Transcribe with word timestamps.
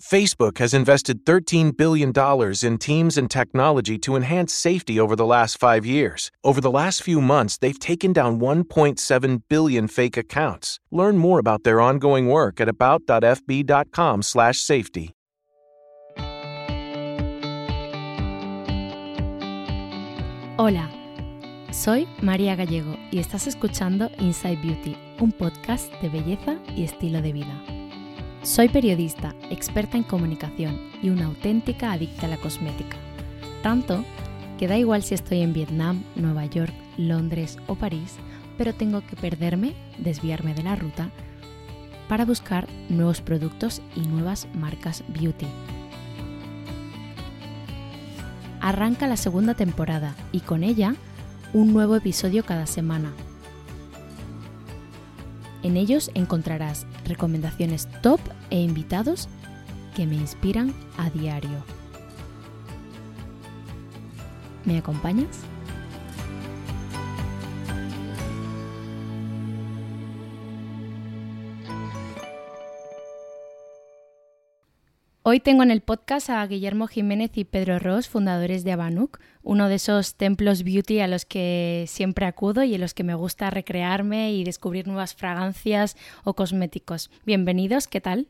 Facebook 0.00 0.58
has 0.58 0.72
invested 0.72 1.26
$13 1.26 1.76
billion 1.76 2.10
in 2.62 2.78
teams 2.78 3.18
and 3.18 3.30
technology 3.30 3.98
to 3.98 4.16
enhance 4.16 4.54
safety 4.54 4.98
over 4.98 5.14
the 5.14 5.26
last 5.26 5.58
five 5.58 5.84
years. 5.84 6.30
Over 6.42 6.62
the 6.62 6.70
last 6.70 7.02
few 7.02 7.20
months, 7.20 7.58
they've 7.58 7.78
taken 7.78 8.14
down 8.14 8.40
1.7 8.40 9.42
billion 9.50 9.88
fake 9.88 10.16
accounts. 10.16 10.80
Learn 10.90 11.18
more 11.18 11.38
about 11.38 11.64
their 11.64 11.82
ongoing 11.82 12.28
work 12.28 12.62
at 12.62 12.68
about.fb.com/safety. 12.68 15.10
Hola, 20.56 20.90
soy 21.72 22.08
María 22.22 22.56
Gallego 22.56 22.96
y 23.10 23.18
estás 23.18 23.46
escuchando 23.46 24.10
Inside 24.18 24.62
Beauty, 24.62 24.96
un 25.20 25.32
podcast 25.32 25.92
de 26.00 26.08
belleza 26.08 26.58
y 26.74 26.84
estilo 26.84 27.20
de 27.22 27.32
vida. 27.32 27.62
Soy 28.42 28.70
periodista, 28.70 29.34
experta 29.50 29.98
en 29.98 30.02
comunicación 30.02 30.80
y 31.02 31.10
una 31.10 31.26
auténtica 31.26 31.92
adicta 31.92 32.24
a 32.24 32.30
la 32.30 32.38
cosmética. 32.38 32.96
Tanto 33.62 34.02
que 34.58 34.66
da 34.66 34.78
igual 34.78 35.02
si 35.02 35.14
estoy 35.14 35.42
en 35.42 35.52
Vietnam, 35.52 36.04
Nueva 36.16 36.46
York, 36.46 36.72
Londres 36.96 37.58
o 37.66 37.74
París, 37.74 38.16
pero 38.56 38.74
tengo 38.74 39.02
que 39.02 39.14
perderme, 39.14 39.74
desviarme 39.98 40.54
de 40.54 40.62
la 40.62 40.74
ruta, 40.74 41.10
para 42.08 42.24
buscar 42.24 42.66
nuevos 42.88 43.20
productos 43.20 43.82
y 43.94 44.00
nuevas 44.00 44.48
marcas 44.54 45.04
beauty. 45.08 45.46
Arranca 48.62 49.06
la 49.06 49.18
segunda 49.18 49.52
temporada 49.52 50.14
y 50.32 50.40
con 50.40 50.64
ella 50.64 50.94
un 51.52 51.74
nuevo 51.74 51.94
episodio 51.94 52.42
cada 52.44 52.66
semana. 52.66 53.12
En 55.62 55.76
ellos 55.76 56.10
encontrarás 56.14 56.86
recomendaciones 57.04 57.88
top 58.02 58.20
e 58.50 58.60
invitados 58.60 59.28
que 59.94 60.06
me 60.06 60.16
inspiran 60.16 60.74
a 60.96 61.10
diario. 61.10 61.64
¿Me 64.64 64.78
acompañas? 64.78 65.49
Hoy 75.22 75.38
tengo 75.38 75.62
en 75.62 75.70
el 75.70 75.82
podcast 75.82 76.30
a 76.30 76.46
Guillermo 76.46 76.86
Jiménez 76.86 77.32
y 77.34 77.44
Pedro 77.44 77.78
Ross, 77.78 78.08
fundadores 78.08 78.64
de 78.64 78.72
Abanuk, 78.72 79.18
uno 79.42 79.68
de 79.68 79.74
esos 79.74 80.14
templos 80.14 80.62
beauty 80.62 81.00
a 81.00 81.08
los 81.08 81.26
que 81.26 81.84
siempre 81.88 82.24
acudo 82.24 82.62
y 82.62 82.74
en 82.74 82.80
los 82.80 82.94
que 82.94 83.04
me 83.04 83.14
gusta 83.14 83.50
recrearme 83.50 84.32
y 84.32 84.44
descubrir 84.44 84.86
nuevas 84.86 85.14
fragancias 85.14 85.98
o 86.24 86.32
cosméticos. 86.32 87.10
Bienvenidos, 87.26 87.86
¿qué 87.86 88.00
tal? 88.00 88.28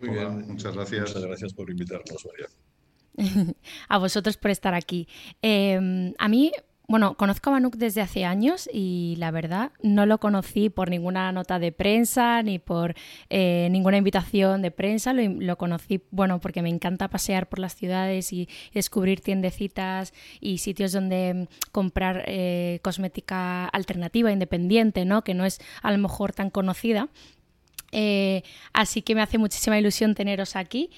Muy 0.00 0.10
bien, 0.10 0.48
muchas 0.48 0.74
gracias. 0.74 1.02
Muchas 1.02 1.22
gracias 1.22 1.54
por 1.54 1.70
invitarnos, 1.70 2.26
María. 2.26 3.54
a 3.88 3.98
vosotros 3.98 4.36
por 4.36 4.50
estar 4.50 4.74
aquí. 4.74 5.06
Eh, 5.42 6.12
a 6.18 6.28
mí 6.28 6.50
bueno, 6.88 7.16
conozco 7.16 7.50
a 7.50 7.54
Manuk 7.54 7.76
desde 7.76 8.00
hace 8.00 8.24
años 8.24 8.68
y 8.72 9.16
la 9.18 9.32
verdad 9.32 9.72
no 9.82 10.06
lo 10.06 10.18
conocí 10.18 10.70
por 10.70 10.88
ninguna 10.88 11.32
nota 11.32 11.58
de 11.58 11.72
prensa 11.72 12.42
ni 12.42 12.60
por 12.60 12.94
eh, 13.28 13.68
ninguna 13.72 13.96
invitación 13.96 14.62
de 14.62 14.70
prensa. 14.70 15.12
Lo, 15.12 15.58
conocí, 15.58 16.02
bueno, 16.12 16.38
porque 16.40 16.62
me 16.62 16.68
encanta 16.68 17.08
pasear 17.08 17.48
por 17.48 17.58
las 17.58 17.74
ciudades 17.74 18.32
y, 18.32 18.48
descubrir 18.72 19.20
tiendecitas 19.20 20.12
y 20.40 20.58
sitios 20.58 20.92
donde 20.92 21.34
mm, 21.34 21.70
comprar 21.72 22.24
eh, 22.26 22.78
cosmética 22.82 23.66
alternativa, 23.66 24.30
independiente, 24.30 25.04
¿no? 25.04 25.22
Que 25.22 25.34
no 25.34 25.44
es 25.44 25.60
a 25.82 25.90
lo 25.90 25.98
mejor 25.98 26.32
tan 26.32 26.50
conocida. 26.50 27.08
Eh, 27.92 28.42
así 28.72 29.02
que 29.02 29.14
me 29.14 29.22
hace 29.22 29.38
muchísima 29.38 29.78
ilusión 29.78 30.14
teneros 30.14 30.54
aquí. 30.54 30.90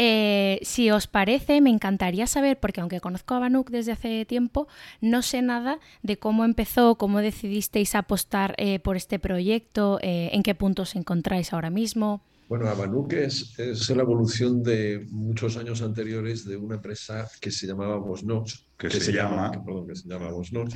Eh, 0.00 0.60
si 0.62 0.92
os 0.92 1.08
parece, 1.08 1.60
me 1.60 1.70
encantaría 1.70 2.28
saber, 2.28 2.60
porque 2.60 2.80
aunque 2.80 3.00
conozco 3.00 3.34
a 3.34 3.40
Banuk 3.40 3.68
desde 3.68 3.90
hace 3.90 4.24
tiempo, 4.24 4.68
no 5.00 5.22
sé 5.22 5.42
nada 5.42 5.80
de 6.04 6.16
cómo 6.16 6.44
empezó, 6.44 6.94
cómo 6.94 7.18
decidisteis 7.18 7.96
apostar 7.96 8.54
eh, 8.58 8.78
por 8.78 8.96
este 8.96 9.18
proyecto, 9.18 9.98
eh, 10.00 10.30
en 10.32 10.44
qué 10.44 10.54
punto 10.54 10.82
os 10.82 10.94
encontráis 10.94 11.52
ahora 11.52 11.70
mismo. 11.70 12.22
Bueno, 12.48 12.68
Abanuk 12.68 13.12
es, 13.14 13.58
es, 13.58 13.90
la 13.90 14.02
evolución 14.02 14.62
de 14.62 15.04
muchos 15.10 15.56
años 15.56 15.82
anteriores 15.82 16.44
de 16.44 16.56
una 16.56 16.76
empresa 16.76 17.28
que 17.40 17.50
se 17.50 17.66
llamaba 17.66 17.96
Bosnoch, 17.96 18.52
que, 18.78 18.90
se, 18.90 19.12
llama, 19.12 19.50
que 19.50 19.96
se 19.96 20.08
llama 20.08 20.30
Bosnoch. 20.30 20.70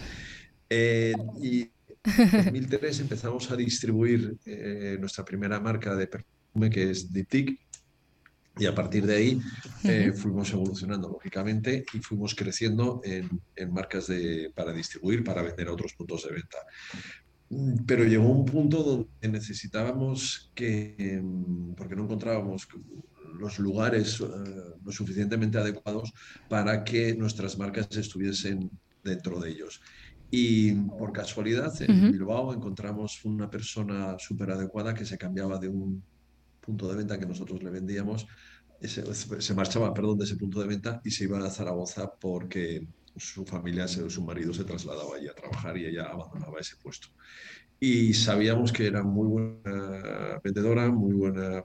y 0.69 1.61
en 1.61 1.71
2003 2.45 3.01
empezamos 3.01 3.49
a 3.53 3.57
distribuir 3.57 4.37
nuestra 4.99 5.25
primera 5.25 5.61
marca 5.61 5.95
de 5.95 6.09
perfume, 6.09 6.69
que 6.69 6.91
es 6.91 7.13
Diptyque, 7.13 7.57
y 8.59 8.67
a 8.67 8.75
partir 8.75 9.07
de 9.07 9.17
ahí 9.17 9.41
eh, 9.85 10.13
fuimos 10.15 10.53
evolucionando, 10.53 11.09
lógicamente, 11.09 11.85
y 11.95 11.99
fuimos 12.01 12.35
creciendo 12.35 13.01
en, 13.03 13.41
en, 13.57 13.73
marcas 13.73 14.09
de, 14.09 14.53
para 14.55 14.73
distribuir, 14.73 15.25
para 15.25 15.43
vender 15.43 15.69
a 15.69 15.73
otros 15.73 15.95
puntos 15.95 16.25
de 16.25 16.35
venta. 16.35 16.59
Mm, 17.49 17.85
pero 17.87 18.05
llegó 18.05 18.29
un 18.29 18.45
punto 18.45 18.83
donde 18.83 19.39
necesitábamos 19.39 20.51
que, 20.55 21.21
mm, 21.23 21.73
porque 21.75 21.97
no 21.97 22.05
encontrábamos 22.05 22.69
los 23.39 23.59
lugares 23.59 24.21
eh, 24.21 24.25
lo 24.85 24.93
suficientemente 24.93 25.59
adecuados 25.59 26.13
para 26.49 26.85
que 26.85 27.15
nuestras 27.15 27.59
marcas 27.59 27.89
estuviesen 27.97 28.71
dentro 29.03 29.41
de 29.41 29.51
ellos. 29.51 29.81
Y 30.31 30.73
por 30.73 31.13
casualidad, 31.13 31.75
en 31.83 32.11
Bilbao 32.11 32.55
encontramos 32.55 33.23
una 33.25 33.51
persona 33.51 34.17
súper 34.19 34.51
adecuada 34.51 34.95
que 34.95 35.05
se 35.05 35.19
cambiaba 35.19 35.59
de 35.59 35.69
un 35.69 36.03
punto 36.59 36.89
de 36.89 36.97
venta 36.97 37.19
que 37.19 37.27
nosotros 37.27 37.63
le 37.63 37.71
vendíamos, 37.71 38.27
se, 38.89 39.55
marchaba, 39.55 39.93
perdón, 39.95 40.19
de 40.19 40.25
ese 40.25 40.37
punto 40.37 40.61
de 40.61 40.67
venta 40.67 41.01
y 41.05 41.11
se 41.11 41.25
iba 41.25 41.39
a 41.39 41.51
Zaragoza 41.51 42.13
porque 42.21 42.87
su 43.17 43.45
familia, 43.45 43.87
su 43.89 44.23
marido 44.23 44.53
se 44.53 44.65
trasladaba 44.65 45.17
allí 45.17 45.29
a 45.29 45.35
trabajar 45.35 45.77
y 45.77 45.87
ella 45.87 46.07
abandonaba 46.07 46.61
ese 46.61 46.77
puesto. 46.77 47.09
Y 47.79 48.15
sabíamos 48.15 48.73
que 48.73 48.87
era 48.87 49.03
muy 49.03 49.27
buena 49.29 50.41
vendedora, 50.43 50.91
muy 50.91 51.15
buena 51.15 51.65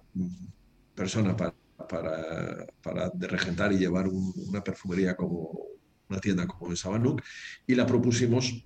persona 0.95 1.35
para, 1.35 1.53
para, 1.87 2.65
para 2.81 3.11
regentar 3.19 3.71
y 3.71 3.77
llevar 3.77 4.07
una 4.07 4.63
perfumería 4.63 5.15
como 5.15 5.51
una 6.09 6.19
tienda 6.19 6.47
como 6.47 6.71
en 6.71 6.77
Sabanuk 6.77 7.21
y 7.65 7.75
la 7.75 7.85
propusimos 7.85 8.65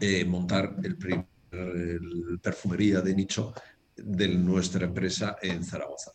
eh, 0.00 0.24
montar 0.24 0.76
el 0.82 0.96
primer 0.96 1.26
el 1.52 2.40
perfumería 2.42 3.00
de 3.00 3.14
nicho 3.14 3.52
de 3.94 4.28
nuestra 4.28 4.86
empresa 4.86 5.36
en 5.42 5.62
Zaragoza. 5.62 6.12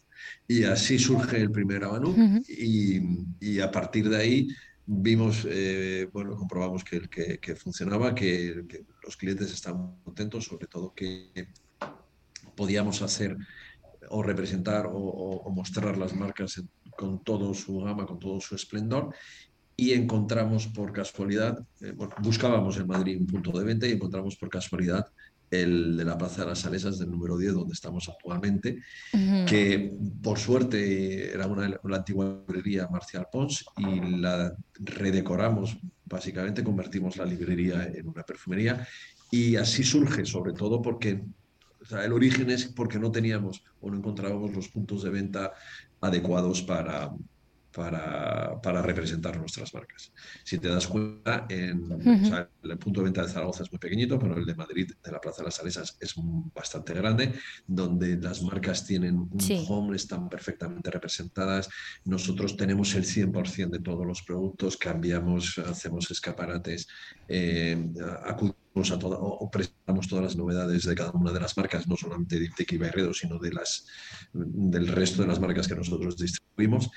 Y 0.47 0.63
así 0.63 0.97
surge 0.97 1.37
el 1.37 1.51
primer 1.51 1.83
Abanú 1.83 2.41
y, 2.47 3.59
a 3.59 3.69
partir 3.69 4.09
de 4.09 4.17
ahí 4.17 4.47
vimos, 4.85 5.45
eh, 5.49 6.07
bueno, 6.13 6.37
comprobamos 6.37 6.85
que, 6.85 7.01
que, 7.09 7.55
funcionaba, 7.55 8.15
que, 8.15 8.63
los 9.03 9.17
clientes 9.17 9.53
estaban 9.53 9.97
contentos, 10.03 10.45
sobre 10.45 10.67
todo 10.67 10.93
que 10.93 11.49
podíamos 12.55 13.01
hacer 13.01 13.37
o 14.09 14.23
representar 14.23 14.87
o, 14.91 15.49
mostrar 15.53 15.97
las 15.97 16.15
marcas 16.15 16.63
con 16.95 17.23
todo 17.23 17.53
su 17.53 17.81
gama, 17.81 18.05
con 18.05 18.19
todo 18.19 18.39
su 18.39 18.55
esplendor. 18.55 19.13
Y 19.75 19.93
encontramos 19.93 20.65
por 20.67 20.91
casualidad, 20.91 21.63
eh, 21.81 21.93
buscábamos 22.19 22.77
en 22.77 22.87
Madrid 22.87 23.19
un 23.19 23.27
punto 23.27 23.51
de 23.51 23.63
venta 23.63 23.85
y 23.85 23.91
encontramos 23.91 24.35
por 24.35 24.49
casualidad 24.49 25.05
el 25.49 25.95
de 25.97 26.05
la 26.05 26.17
Plaza 26.17 26.41
de 26.41 26.49
las 26.49 26.59
Salesas 26.59 26.99
del 26.99 27.11
número 27.11 27.37
10, 27.37 27.53
donde 27.53 27.73
estamos 27.73 28.09
actualmente, 28.09 28.81
que 29.47 29.95
por 30.21 30.39
suerte 30.39 31.33
era 31.33 31.47
una, 31.47 31.79
una, 31.83 31.97
antigua 31.97 32.43
librería 32.47 32.87
Marcial 32.87 33.27
Pons 33.31 33.65
y 33.77 33.99
la 34.17 34.55
redecoramos, 34.79 35.77
básicamente 36.05 36.63
convertimos 36.63 37.17
la 37.17 37.25
librería 37.25 37.85
en 37.85 38.07
una 38.07 38.23
perfumería 38.23 38.85
y 39.31 39.55
así 39.55 39.83
surge, 39.83 40.25
sobre 40.25 40.53
todo 40.53 40.81
porque 40.81 41.23
el 41.91 42.13
origen 42.13 42.49
es 42.49 42.65
porque 42.65 42.99
no 42.99 43.11
teníamos 43.11 43.63
o 43.81 43.89
no 43.89 43.97
encontrábamos 43.97 44.53
los 44.53 44.67
puntos 44.69 45.03
de 45.03 45.09
venta 45.09 45.53
adecuados 46.01 46.61
para, 46.61 47.11
para, 47.77 48.59
para, 48.59 48.81
representar 48.81 49.37
nuestras 49.37 49.71
marcas. 49.71 50.11
Si 50.43 50.57
te 50.57 50.67
das 50.67 50.87
cuenta, 50.87 51.45
en, 51.47 51.87
el 52.63 52.77
punto 52.79 53.01
de 53.01 53.05
venta 53.05 53.21
de 53.21 53.31
Zaragoza 53.31 53.61
es 53.61 53.71
muy 53.71 53.77
pequeñito, 53.77 54.17
pero 54.17 54.35
el 54.35 54.47
de 54.47 54.55
Madrid, 54.55 54.91
de 55.03 55.11
la 55.11 55.21
Plaza 55.21 55.43
de 55.43 55.45
las 55.45 55.55
Salesas, 55.57 55.95
es 55.99 56.15
bastante 56.55 56.95
grande, 56.95 57.33
donde 57.67 58.17
las 58.17 58.41
marcas 58.41 58.83
tienen 58.83 59.15
un 59.15 59.65
home, 59.67 59.95
están 59.95 60.27
perfectamente 60.27 60.89
representadas. 60.89 61.69
Nosotros 62.03 62.57
tenemos 62.57 62.95
el 62.95 63.03
100% 63.03 63.69
de 63.69 63.79
todos 63.79 64.07
los 64.07 64.23
productos, 64.23 64.75
cambiamos, 64.75 65.59
hacemos 65.59 66.09
escaparates, 66.09 66.87
eh, 67.27 67.77
acudimos 68.25 68.57
a 68.89 68.95
o, 69.03 69.49
presentamos 69.49 70.07
todas 70.07 70.23
las 70.23 70.35
novedades 70.35 70.83
de 70.83 70.95
cada 70.95 71.11
una 71.11 71.31
de 71.31 71.39
las 71.39 71.55
marcas, 71.57 71.87
no 71.87 71.95
solamente 71.95 72.39
de 72.39 72.49
Teki 72.49 72.75
y 72.75 73.13
sino 73.13 73.39
de 73.39 73.51
las, 73.51 73.85
del 74.33 74.87
resto 74.87 75.21
de 75.21 75.27
las 75.27 75.39
marcas 75.39 75.67
que 75.67 75.75
nosotros 75.75 76.17
distribuimos 76.17 76.89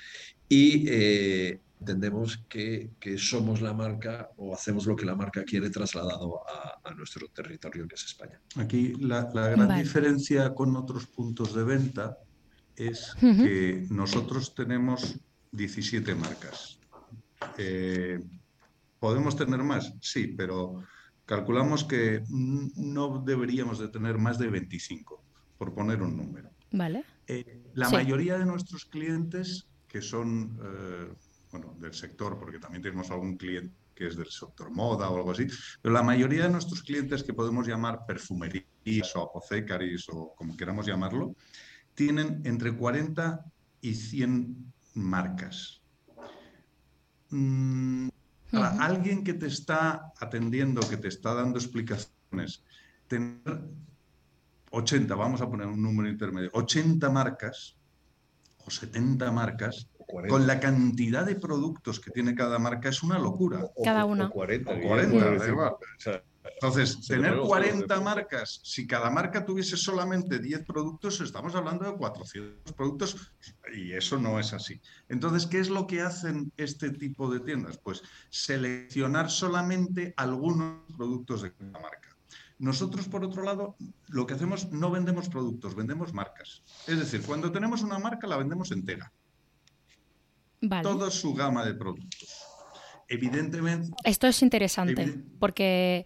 y 0.50 0.84
eh, 0.88 1.60
entendemos 1.78 2.44
que, 2.48 2.90
que, 2.98 3.16
somos 3.16 3.60
la 3.62 3.72
marca 3.72 4.30
o 4.36 4.52
hacemos 4.52 4.84
lo 4.84 4.96
que 4.96 5.06
la 5.06 5.14
marca 5.14 5.44
quiere 5.44 5.70
trasladado 5.70 6.40
a, 6.46 6.80
a 6.90 6.94
nuestro 6.94 7.28
territorio, 7.28 7.86
que 7.86 7.94
es 7.94 8.04
España. 8.04 8.40
Aquí 8.56 8.94
la, 8.98 9.30
la 9.32 9.48
gran 9.50 9.78
diferencia 9.80 10.52
con 10.52 10.76
otros 10.76 11.06
puntos 11.06 11.54
de 11.54 11.62
venta 11.62 12.18
es 12.74 13.14
que 13.20 13.86
nosotros 13.90 14.54
tenemos 14.54 15.20
17 15.52 16.14
marcas. 16.16 16.80
Eh, 17.58 18.20
¿Podemos 18.98 19.36
tener 19.36 19.62
más? 19.62 19.94
Sí, 20.00 20.34
pero 20.36 20.82
calculamos 21.26 21.84
que 21.84 22.22
no 22.28 23.22
deberíamos 23.24 23.78
de 23.78 23.88
tener 23.88 24.18
más 24.18 24.38
de 24.38 24.48
25, 24.48 25.22
por 25.58 25.74
poner 25.74 26.02
un 26.02 26.16
número. 26.16 26.50
Vale. 26.72 27.04
Eh, 27.26 27.62
la 27.74 27.88
mayoría 27.88 28.36
de 28.38 28.46
nuestros 28.46 28.84
clientes 28.84 29.69
que 29.90 30.00
son 30.00 30.56
eh, 30.62 31.12
bueno, 31.50 31.74
del 31.80 31.92
sector, 31.92 32.38
porque 32.38 32.60
también 32.60 32.82
tenemos 32.82 33.10
algún 33.10 33.36
cliente 33.36 33.74
que 33.92 34.06
es 34.06 34.16
del 34.16 34.30
sector 34.30 34.70
moda 34.70 35.10
o 35.10 35.16
algo 35.16 35.32
así, 35.32 35.46
pero 35.82 35.92
la 35.92 36.02
mayoría 36.02 36.44
de 36.44 36.50
nuestros 36.50 36.82
clientes 36.82 37.22
que 37.22 37.34
podemos 37.34 37.66
llamar 37.66 38.06
perfumerías 38.06 39.14
o 39.14 39.22
apothecaries 39.22 40.08
o 40.08 40.32
como 40.34 40.56
queramos 40.56 40.86
llamarlo, 40.86 41.34
tienen 41.94 42.40
entre 42.44 42.74
40 42.74 43.44
y 43.82 43.94
100 43.94 44.72
marcas. 44.94 45.82
Mm, 47.28 48.08
alguien 48.52 49.22
que 49.22 49.34
te 49.34 49.48
está 49.48 50.12
atendiendo, 50.18 50.80
que 50.88 50.96
te 50.96 51.08
está 51.08 51.34
dando 51.34 51.58
explicaciones, 51.58 52.64
tener 53.06 53.68
80, 54.70 55.14
vamos 55.14 55.42
a 55.42 55.50
poner 55.50 55.66
un 55.66 55.82
número 55.82 56.08
intermedio, 56.08 56.48
80 56.54 57.10
marcas, 57.10 57.76
o 58.66 58.70
70 58.70 59.30
marcas, 59.32 59.88
con 60.28 60.46
la 60.46 60.60
cantidad 60.60 61.24
de 61.24 61.36
productos 61.36 62.00
que 62.00 62.10
tiene 62.10 62.34
cada 62.34 62.58
marca 62.58 62.88
es 62.88 63.02
una 63.02 63.18
locura. 63.18 63.64
cada 63.82 64.04
una. 64.04 64.26
O 64.26 64.30
40, 64.30 64.72
Entonces, 66.54 67.06
tener 67.06 67.36
40 67.36 68.00
marcas, 68.00 68.60
si 68.64 68.86
cada 68.86 69.10
marca 69.10 69.44
tuviese 69.44 69.76
solamente 69.76 70.38
10 70.38 70.64
productos, 70.64 71.20
estamos 71.20 71.54
hablando 71.54 71.84
de 71.90 71.96
400 71.96 72.72
productos 72.72 73.32
y 73.74 73.92
eso 73.92 74.18
no 74.18 74.40
es 74.40 74.52
así. 74.52 74.80
Entonces, 75.08 75.46
¿qué 75.46 75.60
es 75.60 75.70
lo 75.70 75.86
que 75.86 76.00
hacen 76.00 76.52
este 76.56 76.90
tipo 76.90 77.30
de 77.30 77.40
tiendas? 77.40 77.78
Pues 77.78 78.02
seleccionar 78.30 79.30
solamente 79.30 80.14
algunos 80.16 80.82
productos 80.96 81.42
de 81.42 81.52
cada 81.52 81.78
marca. 81.78 82.09
Nosotros, 82.60 83.08
por 83.08 83.24
otro 83.24 83.42
lado, 83.42 83.74
lo 84.08 84.26
que 84.26 84.34
hacemos 84.34 84.70
no 84.70 84.90
vendemos 84.90 85.30
productos, 85.30 85.74
vendemos 85.74 86.12
marcas. 86.12 86.62
Es 86.86 86.98
decir, 86.98 87.22
cuando 87.22 87.50
tenemos 87.50 87.80
una 87.80 87.98
marca 87.98 88.26
la 88.26 88.36
vendemos 88.36 88.70
entera. 88.70 89.10
Toda 90.82 91.10
su 91.10 91.32
gama 91.32 91.64
de 91.64 91.72
productos. 91.72 92.44
Evidentemente. 93.08 93.90
Esto 94.04 94.26
es 94.26 94.42
interesante, 94.42 95.24
porque 95.38 96.04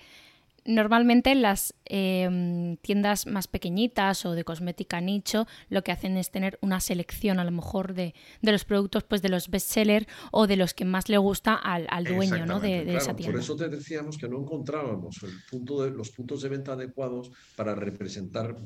Normalmente 0.66 1.31
en 1.32 1.43
las 1.43 1.75
em, 1.84 2.76
tiendas 2.78 3.26
más 3.26 3.49
pequeñitas 3.49 4.25
o 4.25 4.32
de 4.32 4.44
cosmética 4.44 5.00
nicho 5.00 5.46
lo 5.69 5.84
que 5.84 5.93
hacen 5.93 6.16
es 6.16 6.31
tener 6.31 6.58
una 6.62 6.81
selección 6.81 7.38
a 7.38 7.44
lo 7.44 7.50
mejor 7.50 7.93
de, 7.93 8.14
los 8.40 8.64
productos 8.64 9.05
pues 9.05 9.20
de 9.20 9.28
los 9.28 9.50
bestsellers 9.50 10.06
o 10.32 10.46
de 10.46 10.56
los 10.56 10.72
que 10.72 10.84
más 10.84 11.08
le 11.08 11.19
gusta 11.19 11.55
al, 11.55 12.05
dueño 12.05 12.46
¿no? 12.46 12.61
de, 12.61 12.96
esa 12.96 13.14
tienda. 13.14 13.32
Por 13.32 13.40
eso 13.40 13.56
te 13.56 13.69
decíamos 13.69 14.16
que 14.16 14.28
no 14.28 14.40
encontrábamos 14.40 15.22
el 15.22 15.32
punto 15.50 15.82
de, 15.82 15.90
los 15.90 16.11
puntos 16.11 16.40
de 16.43 16.49
venta 16.49 16.72
adecuados 16.72 17.31
para 17.56 17.75
representar 17.75 18.56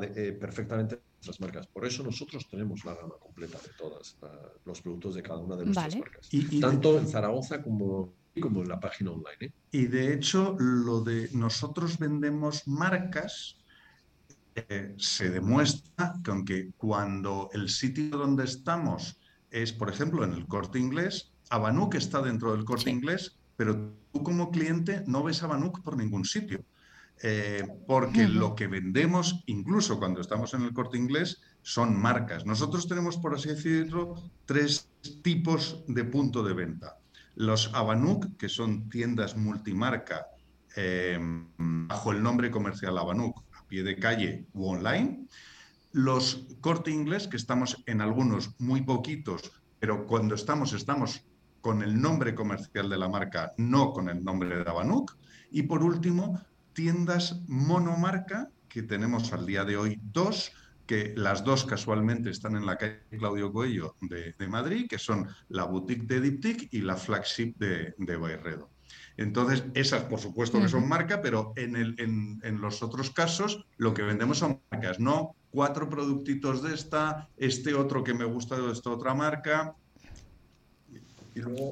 eh, 0.00 0.32
perfectamente 0.32 1.00
nuestras 1.16 1.40
marcas. 1.40 1.66
Por 1.66 1.84
eso 1.84 2.02
nosotros 2.02 2.48
tenemos 2.48 2.84
la 2.84 2.94
gama 2.94 3.14
completa 3.20 3.58
de 3.58 3.70
todos 3.76 4.16
los 4.64 4.80
productos 4.80 5.14
de 5.14 5.22
cada 5.22 5.40
una 5.40 5.56
de 5.56 5.64
nuestras 5.64 5.96
marcas. 5.96 6.28
Tanto 6.60 6.98
en 6.98 7.08
Zaragoza 7.08 7.62
como 7.62 8.14
como 8.40 8.62
en 8.62 8.68
la 8.68 8.80
página 8.80 9.10
online. 9.10 9.36
¿eh? 9.40 9.52
Y 9.70 9.86
de 9.86 10.14
hecho, 10.14 10.56
lo 10.58 11.02
de 11.02 11.28
nosotros 11.32 11.98
vendemos 11.98 12.66
marcas, 12.66 13.58
eh, 14.54 14.94
se 14.98 15.30
demuestra 15.30 16.14
que 16.22 16.30
aunque 16.30 16.70
cuando 16.76 17.50
el 17.52 17.68
sitio 17.68 18.10
donde 18.10 18.44
estamos 18.44 19.18
es, 19.50 19.72
por 19.72 19.90
ejemplo, 19.90 20.24
en 20.24 20.32
el 20.32 20.46
corte 20.46 20.78
inglés, 20.78 21.32
Abanuk 21.50 21.94
está 21.94 22.22
dentro 22.22 22.52
del 22.52 22.64
corte 22.64 22.90
inglés, 22.90 23.36
pero 23.56 23.94
tú 24.12 24.22
como 24.22 24.50
cliente 24.50 25.04
no 25.06 25.22
ves 25.22 25.42
Abanuk 25.42 25.82
por 25.82 25.96
ningún 25.96 26.24
sitio. 26.24 26.64
Eh, 27.24 27.62
porque 27.86 28.26
lo 28.26 28.54
que 28.56 28.66
vendemos, 28.66 29.44
incluso 29.46 29.98
cuando 29.98 30.20
estamos 30.20 30.54
en 30.54 30.62
el 30.62 30.72
corte 30.72 30.98
inglés, 30.98 31.40
son 31.60 31.96
marcas. 31.96 32.44
Nosotros 32.44 32.88
tenemos, 32.88 33.16
por 33.16 33.34
así 33.34 33.50
decirlo, 33.50 34.16
tres 34.44 34.88
tipos 35.22 35.84
de 35.86 36.04
punto 36.04 36.42
de 36.42 36.54
venta. 36.54 36.98
Los 37.34 37.72
Abanuk, 37.74 38.36
que 38.36 38.48
son 38.48 38.88
tiendas 38.88 39.36
multimarca 39.36 40.26
eh, 40.76 41.18
bajo 41.58 42.12
el 42.12 42.22
nombre 42.22 42.50
comercial 42.50 42.98
Abanuk, 42.98 43.44
a 43.58 43.66
pie 43.66 43.82
de 43.82 43.98
calle 43.98 44.46
u 44.52 44.66
online. 44.66 45.26
Los 45.92 46.46
corte 46.60 46.90
inglés, 46.90 47.28
que 47.28 47.36
estamos 47.36 47.82
en 47.86 48.00
algunos 48.00 48.54
muy 48.58 48.82
poquitos, 48.82 49.52
pero 49.78 50.06
cuando 50.06 50.34
estamos, 50.34 50.72
estamos 50.72 51.24
con 51.60 51.82
el 51.82 52.00
nombre 52.00 52.34
comercial 52.34 52.88
de 52.88 52.98
la 52.98 53.08
marca, 53.08 53.52
no 53.56 53.92
con 53.92 54.08
el 54.08 54.24
nombre 54.24 54.56
de 54.56 54.68
Abanuk. 54.68 55.16
Y 55.50 55.62
por 55.62 55.82
último, 55.82 56.40
tiendas 56.72 57.42
monomarca, 57.46 58.50
que 58.68 58.82
tenemos 58.82 59.32
al 59.32 59.44
día 59.44 59.64
de 59.64 59.76
hoy 59.76 60.00
dos, 60.02 60.52
que 60.86 61.14
las 61.16 61.44
dos 61.44 61.64
casualmente 61.64 62.30
están 62.30 62.56
en 62.56 62.66
la 62.66 62.76
calle 62.76 63.00
Claudio 63.10 63.52
Coello 63.52 63.96
de, 64.00 64.34
Madrid, 64.48 64.86
que 64.88 64.98
son 64.98 65.28
la 65.48 65.64
boutique 65.64 66.06
de 66.06 66.20
Diptic 66.20 66.68
y 66.72 66.80
la 66.80 66.96
flagship 66.96 67.54
de, 67.56 67.94
de 67.98 68.16
Bayredo. 68.16 68.70
Entonces, 69.16 69.64
esas 69.74 70.04
por 70.04 70.20
supuesto 70.20 70.60
que 70.60 70.68
son 70.68 70.88
marca, 70.88 71.22
pero 71.22 71.52
en, 71.56 71.76
el, 71.76 71.94
en, 71.98 72.40
en, 72.42 72.60
los 72.60 72.82
otros 72.82 73.10
casos 73.10 73.66
lo 73.76 73.94
que 73.94 74.02
vendemos 74.02 74.38
son 74.38 74.60
marcas, 74.70 75.00
no 75.00 75.34
cuatro 75.50 75.88
productitos 75.88 76.62
de 76.62 76.74
esta, 76.74 77.28
este 77.36 77.74
otro 77.74 78.02
que 78.02 78.14
me 78.14 78.24
gusta 78.24 78.58
de 78.58 78.72
esta 78.72 78.90
otra 78.90 79.14
marca, 79.14 79.76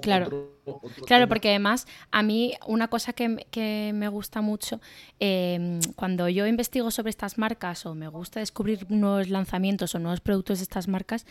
claro, 0.03 0.60
claro 1.07 1.29
porque 1.29 1.51
además 1.51 1.87
a 2.11 2.23
mí 2.23 2.55
una 2.67 2.89
cosa 2.89 3.13
que, 3.13 3.93
me 3.95 4.09
gusta 4.09 4.41
mucho, 4.41 4.81
em, 5.19 5.81
cuando 5.97 6.29
yo 6.29 6.47
investigo 6.47 6.91
sobre 6.91 7.11
estas 7.11 7.39
marcas 7.39 7.87
o 7.87 7.95
me 7.95 8.09
gusta 8.09 8.41
descubrir 8.41 8.91
nuevos 8.91 9.29
lanzamientos 9.29 9.95
o 9.95 9.99
nuevos 9.99 10.21
productos 10.21 10.59
de 10.59 10.65
estas 10.65 10.89
marcas, 10.89 11.27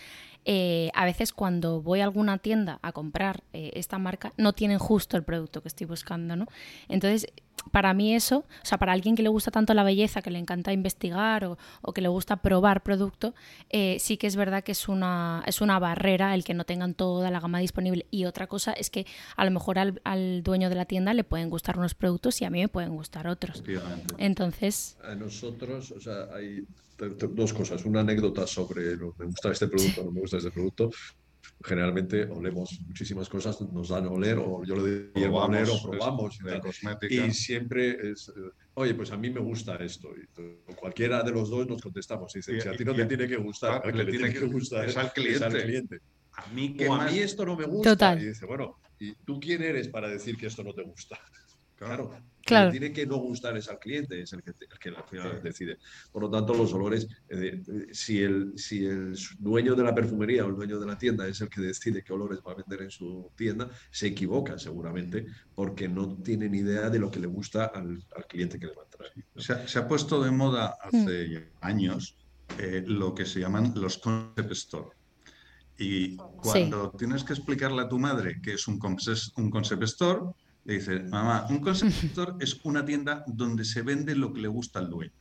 eh, 0.46 0.90
a 0.94 1.06
veces 1.06 1.34
cuando 1.34 1.82
voy 1.82 2.02
a 2.02 2.06
alguna 2.06 2.38
tienda 2.38 2.80
a 2.82 2.92
comprar 2.92 3.44
eh, 3.54 3.72
esta 3.76 3.98
marca 3.98 4.34
no 4.38 4.54
tienen 4.54 4.80
justo 4.80 5.18
el 5.18 5.24
producto 5.24 5.62
que 5.62 5.68
estoy 5.68 5.86
buscando, 5.86 6.36
¿no? 6.36 6.46
Entonces 6.88 7.28
para 7.72 7.94
mí 7.94 8.16
eso, 8.16 8.40
o 8.40 8.66
sea, 8.66 8.78
para 8.78 8.94
alguien 8.94 9.16
que 9.16 9.24
le 9.24 9.30
gusta 9.30 9.52
tanto 9.52 9.74
la 9.74 9.84
belleza, 9.84 10.22
que 10.22 10.32
le 10.32 10.40
encanta 10.40 10.72
investigar 10.74 11.46
o, 11.46 11.94
que 11.94 12.02
le 12.02 12.08
gusta 12.08 12.38
probar 12.38 12.82
producto, 12.82 13.34
eh, 13.70 13.98
sí 14.00 14.18
que 14.18 14.28
es 14.28 14.36
verdad 14.36 14.64
que 14.64 14.72
es 14.72 14.88
una, 14.88 15.44
es 15.46 15.62
una 15.62 15.80
barrera 15.80 16.34
el 16.34 16.44
que 16.44 16.54
no 16.54 16.64
tengan 16.64 16.94
toda 16.94 17.32
la 17.32 17.40
gama 17.40 17.60
disponible. 17.60 18.06
Y 18.12 18.26
otra 18.26 18.48
cosa 18.48 18.72
es 18.74 18.90
que 18.90 19.06
a 19.36 19.46
lo 19.46 19.52
mejor 19.52 19.78
al, 19.80 20.44
dueño 20.44 20.70
de 20.70 20.76
la 20.76 20.86
tienda 20.86 21.14
le 21.14 21.24
pueden 21.24 21.50
gustar 21.50 21.78
unos 21.78 21.94
productos 21.94 22.42
y 22.42 22.46
a 22.46 22.50
mí 22.50 22.60
me 22.60 22.68
pueden 22.68 22.96
gustar 22.96 23.28
otros. 23.28 23.64
Entonces... 24.18 24.98
A 25.04 25.16
nosotros, 25.16 25.92
o 25.92 26.00
sea, 26.00 26.28
hay 26.34 26.66
dos 26.98 27.54
cosas. 27.54 27.86
Una 27.86 28.02
anécdota 28.02 28.46
sobre 28.48 28.96
lo, 28.96 29.16
me 29.18 29.26
gusta 29.26 29.52
este 29.52 29.68
producto, 29.68 30.04
no 30.04 30.12
me 30.12 30.22
gusta 30.22 30.38
este 30.38 30.52
producto. 30.52 30.92
Generalmente 31.64 32.24
olemos 32.24 32.80
muchísimas 32.88 33.28
cosas, 33.28 33.60
nos 33.62 33.90
dan 33.90 34.06
a 34.06 34.10
oler, 34.10 34.38
o 34.38 34.64
yo 34.64 34.76
lo 34.76 34.86
digo 34.86 35.42
a 35.42 35.46
oler, 35.46 35.68
o 35.70 35.82
probamos. 35.82 36.40
Y, 37.10 37.20
y, 37.20 37.32
siempre 37.32 38.12
es, 38.12 38.30
eh, 38.30 38.50
oye, 38.76 38.94
pues 38.94 39.12
a 39.12 39.18
mí 39.18 39.30
me 39.30 39.42
gusta 39.42 39.76
esto. 39.78 40.10
Y 40.16 40.74
cualquiera 40.76 41.22
de 41.22 41.32
los 41.32 41.50
dos 41.50 41.68
nos 41.68 41.82
contestamos. 41.82 42.34
Y 42.36 42.40
dice, 42.40 42.62
si 42.62 42.68
a 42.68 42.72
ti 42.74 42.86
no 42.86 42.94
te 42.94 43.06
tiene 43.06 43.28
que 43.28 43.38
gustar, 43.38 43.82
que 43.82 43.92
le 43.92 44.06
tiene 44.06 44.34
que 44.34 44.46
gustar 44.46 44.88
es 44.88 44.96
al 44.96 45.12
cliente. 45.12 45.46
al 45.46 45.52
cliente. 45.52 46.00
A 46.34 46.48
mí, 46.54 46.78
o 46.88 46.94
a 46.94 47.06
mí 47.10 47.20
esto 47.20 47.46
no 47.46 47.58
me 47.58 47.66
gusta. 47.66 48.16
Y 48.16 48.28
dice, 48.28 48.46
bueno, 48.46 48.78
¿y 49.00 49.14
tú 49.26 49.40
quién 49.40 49.64
eres 49.64 49.88
para 49.88 50.10
decir 50.10 50.38
que 50.38 50.48
esto 50.48 50.64
no 50.64 50.74
te 50.74 50.84
gusta? 50.84 51.20
Claro. 51.80 52.12
claro. 52.46 52.72
tiene 52.72 52.92
que 52.92 53.06
no 53.06 53.16
gustar 53.20 53.56
es 53.56 53.70
al 53.70 53.80
cliente, 53.80 54.22
es 54.22 54.34
el 54.34 54.44
que, 54.44 54.50
el 54.50 54.80
que 54.80 54.90
al 54.90 55.04
final 55.06 55.42
decide. 55.42 55.78
Por 56.12 56.24
lo 56.24 56.30
tanto, 56.30 56.54
los 56.54 56.74
olores, 56.74 57.08
eh, 57.30 57.62
si, 57.94 58.22
el, 58.22 58.52
si 58.58 58.86
el 58.86 59.18
dueño 59.38 59.76
de 59.76 59.84
la 59.84 59.96
perfumería 59.96 60.44
o 60.44 60.50
el 60.50 60.56
dueño 60.56 60.78
de 60.78 60.86
la 60.86 60.98
tienda 60.98 61.26
es 61.26 61.40
el 61.40 61.48
que 61.48 61.62
decide 61.62 62.04
qué 62.04 62.12
olores 62.12 62.40
va 62.46 62.52
a 62.52 62.56
vender 62.56 62.82
en 62.82 62.92
su 62.92 63.32
tienda, 63.38 63.70
se 63.92 64.08
equivoca 64.08 64.60
seguramente 64.60 65.26
porque 65.56 65.88
no 65.88 66.18
tiene 66.18 66.50
ni 66.50 66.58
idea 66.58 66.90
de 66.90 67.00
lo 67.00 67.10
que 67.10 67.22
le 67.22 67.28
gusta 67.28 67.68
al, 67.68 68.04
al 68.14 68.26
cliente 68.28 68.60
que 68.60 68.66
le 68.66 68.74
va 68.74 68.84
a 68.84 68.90
traer. 68.90 69.14
Se, 69.38 69.66
se, 69.66 69.80
ha 69.80 69.88
puesto 69.88 70.22
de 70.22 70.32
moda 70.32 70.76
hace 70.82 71.30
mm. 71.30 71.66
años 71.66 72.18
eh, 72.58 72.84
lo 72.86 73.14
que 73.14 73.26
se 73.26 73.40
llaman 73.40 73.74
los 73.76 73.98
concept 74.00 74.52
store. 74.52 74.99
Y 75.80 76.18
cuando 76.18 76.92
tienes 76.92 77.24
que 77.24 77.32
explicarle 77.34 77.82
a 77.82 77.88
tu 77.88 77.98
madre 77.98 78.42
que 78.42 78.54
es 78.54 78.68
un, 78.68 78.80
un 79.38 79.50
concept 79.50 79.84
store, 79.84 80.34
le 80.66 80.74
dice, 80.74 81.00
mamá, 81.00 81.48
un 81.50 81.60
concept 81.60 82.04
store 82.04 82.34
es 82.42 82.60
una 82.64 82.84
tienda 82.84 83.24
donde 83.28 83.64
se 83.64 83.82
vende 83.82 84.14
lo 84.14 84.34
que 84.34 84.42
le 84.42 84.50
gusta 84.50 84.80
al 84.80 84.90
dueño. 84.90 85.14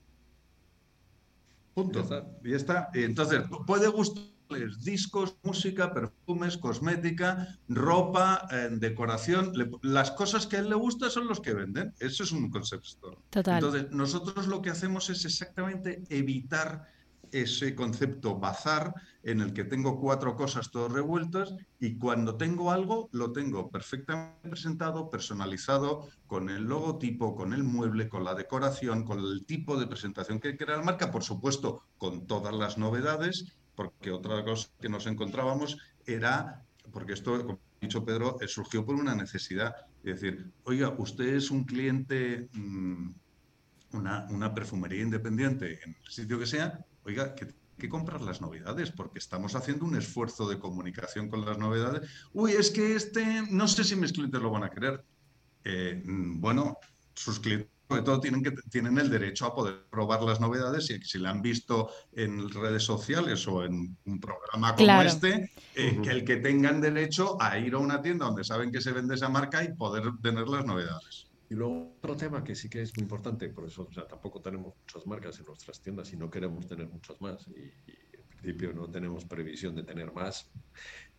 Punto. 1.74 2.04
Y 2.42 2.54
está. 2.54 2.90
Entonces, 2.92 3.42
puede 3.68 3.86
gustarles 3.86 4.82
discos, 4.82 5.36
música, 5.44 5.94
perfumes, 5.94 6.58
cosmética, 6.58 7.56
ropa, 7.68 8.48
eh, 8.50 8.68
decoración. 8.72 9.52
las 9.82 10.10
cosas 10.10 10.48
que 10.48 10.56
a 10.56 10.58
él 10.58 10.70
le 10.70 10.74
gusta 10.74 11.08
son 11.08 11.28
los 11.28 11.38
que 11.38 11.54
venden. 11.54 11.94
Eso 12.00 12.24
es 12.24 12.32
un 12.32 12.50
concept 12.50 12.84
store. 12.84 13.16
Total. 13.30 13.62
Entonces, 13.62 13.90
nosotros 13.92 14.48
lo 14.48 14.60
que 14.60 14.70
hacemos 14.70 15.08
es 15.08 15.24
exactamente 15.24 16.02
evitar 16.08 16.88
ese 17.32 17.74
concepto 17.74 18.38
bazar 18.38 18.94
en 19.22 19.40
el 19.40 19.52
que 19.52 19.64
tengo 19.64 20.00
cuatro 20.00 20.36
cosas 20.36 20.70
todas 20.70 20.92
revueltas 20.92 21.54
y 21.80 21.98
cuando 21.98 22.36
tengo 22.36 22.70
algo 22.70 23.08
lo 23.12 23.32
tengo 23.32 23.70
perfectamente 23.70 24.48
presentado, 24.48 25.10
personalizado 25.10 26.08
con 26.26 26.50
el 26.50 26.64
logotipo, 26.64 27.34
con 27.34 27.52
el 27.52 27.64
mueble, 27.64 28.08
con 28.08 28.24
la 28.24 28.34
decoración, 28.34 29.04
con 29.04 29.18
el 29.18 29.44
tipo 29.46 29.78
de 29.78 29.86
presentación 29.86 30.40
que 30.40 30.56
quiera 30.56 30.76
la 30.76 30.82
marca, 30.82 31.10
por 31.10 31.22
supuesto 31.22 31.82
con 31.98 32.26
todas 32.26 32.54
las 32.54 32.78
novedades, 32.78 33.56
porque 33.74 34.10
otra 34.10 34.44
cosa 34.44 34.68
que 34.80 34.88
nos 34.88 35.06
encontrábamos 35.06 35.78
era, 36.06 36.64
porque 36.92 37.12
esto, 37.12 37.44
como 37.46 37.60
ha 37.60 37.80
dicho 37.80 38.04
Pedro, 38.04 38.38
eh, 38.40 38.48
surgió 38.48 38.84
por 38.84 38.94
una 38.94 39.14
necesidad, 39.14 39.74
es 40.02 40.20
decir, 40.20 40.50
oiga, 40.64 40.94
usted 40.98 41.34
es 41.34 41.50
un 41.50 41.64
cliente... 41.64 42.48
Mmm, 42.52 43.10
una, 43.92 44.26
una, 44.30 44.54
perfumería 44.54 45.02
independiente 45.02 45.80
en 45.82 45.96
el 46.04 46.10
sitio 46.10 46.38
que 46.38 46.46
sea, 46.46 46.84
oiga, 47.08 47.34
que, 47.34 47.48
que 47.78 47.88
comprar 47.88 48.20
las 48.20 48.40
novedades, 48.40 48.90
porque 48.90 49.18
estamos 49.18 49.54
haciendo 49.54 49.84
un 49.84 49.96
esfuerzo 49.96 50.48
de 50.48 50.58
comunicación 50.58 51.28
con 51.28 51.44
las 51.44 51.58
novedades. 51.58 52.08
Uy, 52.32 52.52
es 52.52 52.70
que 52.70 52.94
este, 52.94 53.42
no 53.50 53.66
sé 53.66 53.84
si 53.84 53.96
mis 53.96 54.12
clientes 54.12 54.40
lo 54.40 54.50
van 54.50 54.64
a 54.64 54.70
querer. 54.70 55.04
Eh, 55.64 56.02
mm, 56.04 56.40
bueno, 56.40 56.78
sus 57.14 57.40
clientes 57.40 57.70
sobre 57.88 58.02
todo 58.02 58.20
tienen, 58.20 58.42
que, 58.42 58.52
tienen 58.70 58.98
el 58.98 59.08
derecho 59.08 59.46
a 59.46 59.54
poder 59.54 59.86
probar 59.90 60.22
las 60.22 60.40
novedades 60.40 60.90
y 60.90 61.00
si 61.00 61.18
la 61.18 61.30
han 61.30 61.40
visto 61.40 61.90
en 62.12 62.50
redes 62.50 62.82
sociales 62.82 63.48
o 63.48 63.64
en 63.64 63.96
un 64.04 64.20
programa 64.20 64.76
como 64.76 65.00
este, 65.02 65.50
eh, 65.74 65.98
que 66.02 66.10
el 66.10 66.24
que 66.24 66.36
tengan 66.36 66.82
derecho 66.82 67.40
a 67.40 67.58
ir 67.58 67.72
a 67.72 67.78
una 67.78 68.02
tienda 68.02 68.26
donde 68.26 68.44
saben 68.44 68.70
que 68.70 68.82
se 68.82 68.92
vende 68.92 69.14
esa 69.14 69.30
marca 69.30 69.64
y 69.64 69.72
poder 69.72 70.04
tener 70.22 70.48
las 70.48 70.66
novedades. 70.66 71.27
Y 71.50 71.54
luego 71.54 71.94
otro 71.98 72.16
tema 72.16 72.44
que 72.44 72.54
sí 72.54 72.68
que 72.68 72.82
es 72.82 72.94
muy 72.96 73.02
importante, 73.02 73.48
por 73.48 73.66
eso 73.66 73.86
o 73.90 73.92
sea, 73.92 74.06
tampoco 74.06 74.40
tenemos 74.40 74.74
muchas 74.78 75.06
marcas 75.06 75.38
en 75.38 75.46
nuestras 75.46 75.80
tiendas 75.80 76.12
y 76.12 76.16
no 76.16 76.30
queremos 76.30 76.66
tener 76.66 76.88
muchas 76.88 77.20
más, 77.20 77.46
y, 77.48 77.72
en 78.12 78.22
principio 78.28 78.72
no 78.72 78.88
tenemos 78.88 79.24
previsión 79.24 79.74
de 79.74 79.82
tener 79.82 80.12
más, 80.12 80.50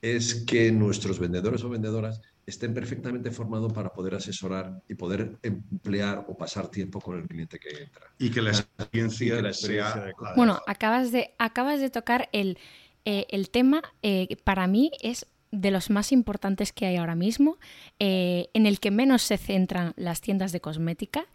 es 0.01 0.45
que 0.45 0.71
nuestros 0.71 1.19
vendedores 1.19 1.63
o 1.63 1.69
vendedoras 1.69 2.21
estén 2.45 2.73
perfectamente 2.73 3.31
formados 3.31 3.73
para 3.73 3.91
poder 3.91 4.15
asesorar 4.15 4.81
y 4.87 4.95
poder 4.95 5.37
emplear 5.43 6.25
o 6.27 6.37
pasar 6.37 6.69
tiempo 6.69 6.99
con 6.99 7.19
el 7.19 7.27
cliente 7.27 7.59
que 7.59 7.83
entra. 7.83 8.07
Y 8.17 8.31
que 8.31 8.41
la 8.41 8.51
experiencia, 8.51 9.53
sea... 9.53 10.13
Bueno, 10.35 10.59
acabas 10.65 11.11
de, 11.11 11.35
acabas 11.37 11.79
de 11.79 11.89
tocar 11.89 12.29
el, 12.31 12.57
eh, 13.05 13.27
el 13.29 13.49
tema, 13.49 13.81
eh, 14.01 14.35
para 14.43 14.67
mí 14.67 14.91
es 15.01 15.27
de 15.51 15.71
los 15.71 15.89
más 15.89 16.11
importantes 16.11 16.73
que 16.73 16.85
hay 16.85 16.97
ahora 16.97 17.15
mismo, 17.15 17.57
eh, 17.99 18.49
en 18.53 18.65
el 18.65 18.79
que 18.79 18.91
menos 18.91 19.23
se 19.23 19.37
centran 19.37 19.93
las 19.95 20.21
tiendas 20.21 20.51
de 20.51 20.61
cosmética. 20.61 21.25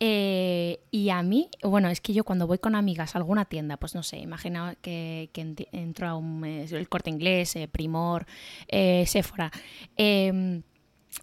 Eh, 0.00 0.80
y 0.90 1.10
a 1.10 1.22
mí, 1.22 1.48
bueno, 1.62 1.88
es 1.88 2.00
que 2.00 2.12
yo 2.12 2.24
cuando 2.24 2.48
voy 2.48 2.58
con 2.58 2.74
amigas 2.74 3.14
a 3.14 3.18
alguna 3.18 3.44
tienda, 3.44 3.76
pues 3.76 3.94
no 3.94 4.02
sé, 4.02 4.18
imagina 4.18 4.74
que, 4.82 5.30
entro 5.70 6.08
a 6.08 6.16
un, 6.16 6.44
el 6.44 6.88
corte 6.88 7.10
inglés, 7.10 7.54
eh, 7.54 7.68
Primor, 7.68 8.26
Sephora 9.06 9.52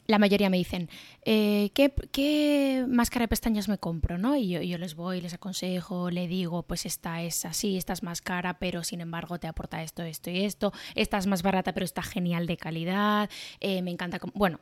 la 0.08 0.20
mayoría 0.20 0.50
me 0.50 0.58
dicen, 0.58 0.90
eh, 1.24 1.72
¿qué, 1.74 2.86
máscara 2.88 3.24
de 3.24 3.28
pestañas 3.28 3.68
me 3.68 3.78
compro? 3.78 4.18
¿no? 4.18 4.36
Y 4.36 4.68
yo, 4.68 4.78
les 4.78 4.96
voy, 4.96 5.22
les 5.22 5.34
aconsejo, 5.34 6.10
le 6.10 6.28
digo, 6.28 6.64
pues 6.64 6.86
esta 6.86 7.22
es 7.22 7.46
así, 7.46 7.78
esta 7.78 7.94
es 7.94 8.04
más 8.04 8.22
cara, 8.22 8.60
pero 8.60 8.84
sin 8.84 9.02
embargo 9.02 9.40
te 9.40 9.48
aporta 9.48 9.84
esto, 9.84 10.04
esto 10.04 10.30
y 10.30 10.44
esto, 10.44 10.74
esta 10.96 11.18
es 11.18 11.28
más 11.28 11.44
barata, 11.44 11.74
pero 11.74 11.86
está 11.86 12.02
genial 12.02 12.48
de 12.48 12.58
calidad, 12.58 13.30
eh, 13.60 13.82
me 13.82 13.92
encanta. 13.92 14.20
Bueno, 14.34 14.60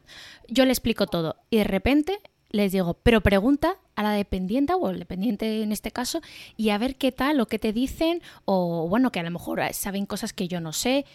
yo 0.48 0.66
le 0.66 0.72
explico 0.72 1.08
todo 1.08 1.38
y 1.50 1.58
de 1.58 1.64
repente 1.64 2.20
les 2.50 2.72
digo, 2.72 2.96
pero 3.04 3.22
pregunta 3.22 3.76
a 3.96 4.04
la 4.04 4.12
dependiente 4.12 4.74
o 4.74 4.90
el 4.90 5.00
dependiente 5.00 5.62
en 5.62 5.72
este 5.72 5.92
caso 5.92 6.22
y 6.56 6.70
a 6.70 6.78
ver 6.78 6.96
qué 6.96 7.12
tal 7.12 7.42
o 7.42 7.48
qué 7.48 7.60
te 7.60 7.74
dicen 7.74 8.22
o 8.46 8.88
bueno, 8.88 9.12
que 9.12 9.20
a 9.20 9.24
lo 9.24 9.32
mejor 9.32 9.62
saben 9.74 10.06
cosas 10.06 10.32
que 10.32 10.48
yo 10.48 10.62
no 10.62 10.72
sé 10.72 11.06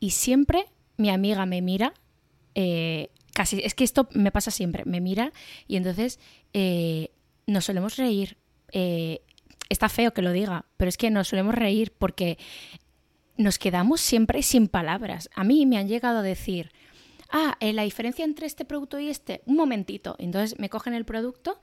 y 0.00 0.10
siempre 0.10 0.66
mi 0.96 1.10
amiga 1.10 1.46
me 1.46 1.62
mira. 1.62 1.94
Eh, 2.56 3.10
casi, 3.34 3.60
es 3.62 3.74
que 3.74 3.84
esto 3.84 4.08
me 4.12 4.32
pasa 4.32 4.50
siempre, 4.50 4.84
me 4.86 5.00
mira 5.00 5.32
y 5.68 5.76
entonces 5.76 6.18
eh, 6.54 7.10
nos 7.46 7.66
solemos 7.66 7.96
reír. 7.96 8.38
Eh, 8.72 9.20
está 9.68 9.88
feo 9.88 10.14
que 10.14 10.22
lo 10.22 10.32
diga, 10.32 10.64
pero 10.76 10.88
es 10.88 10.96
que 10.96 11.10
nos 11.10 11.28
solemos 11.28 11.54
reír 11.54 11.92
porque 11.98 12.38
nos 13.36 13.58
quedamos 13.58 14.00
siempre 14.00 14.42
sin 14.42 14.68
palabras. 14.68 15.28
A 15.34 15.44
mí 15.44 15.66
me 15.66 15.76
han 15.76 15.88
llegado 15.88 16.20
a 16.20 16.22
decir, 16.22 16.70
ah, 17.30 17.56
eh, 17.60 17.72
la 17.72 17.82
diferencia 17.82 18.24
entre 18.24 18.46
este 18.46 18.64
producto 18.64 18.98
y 18.98 19.08
este, 19.08 19.42
un 19.46 19.56
momentito. 19.56 20.16
Entonces 20.18 20.58
me 20.58 20.70
cogen 20.70 20.94
el 20.94 21.04
producto 21.04 21.60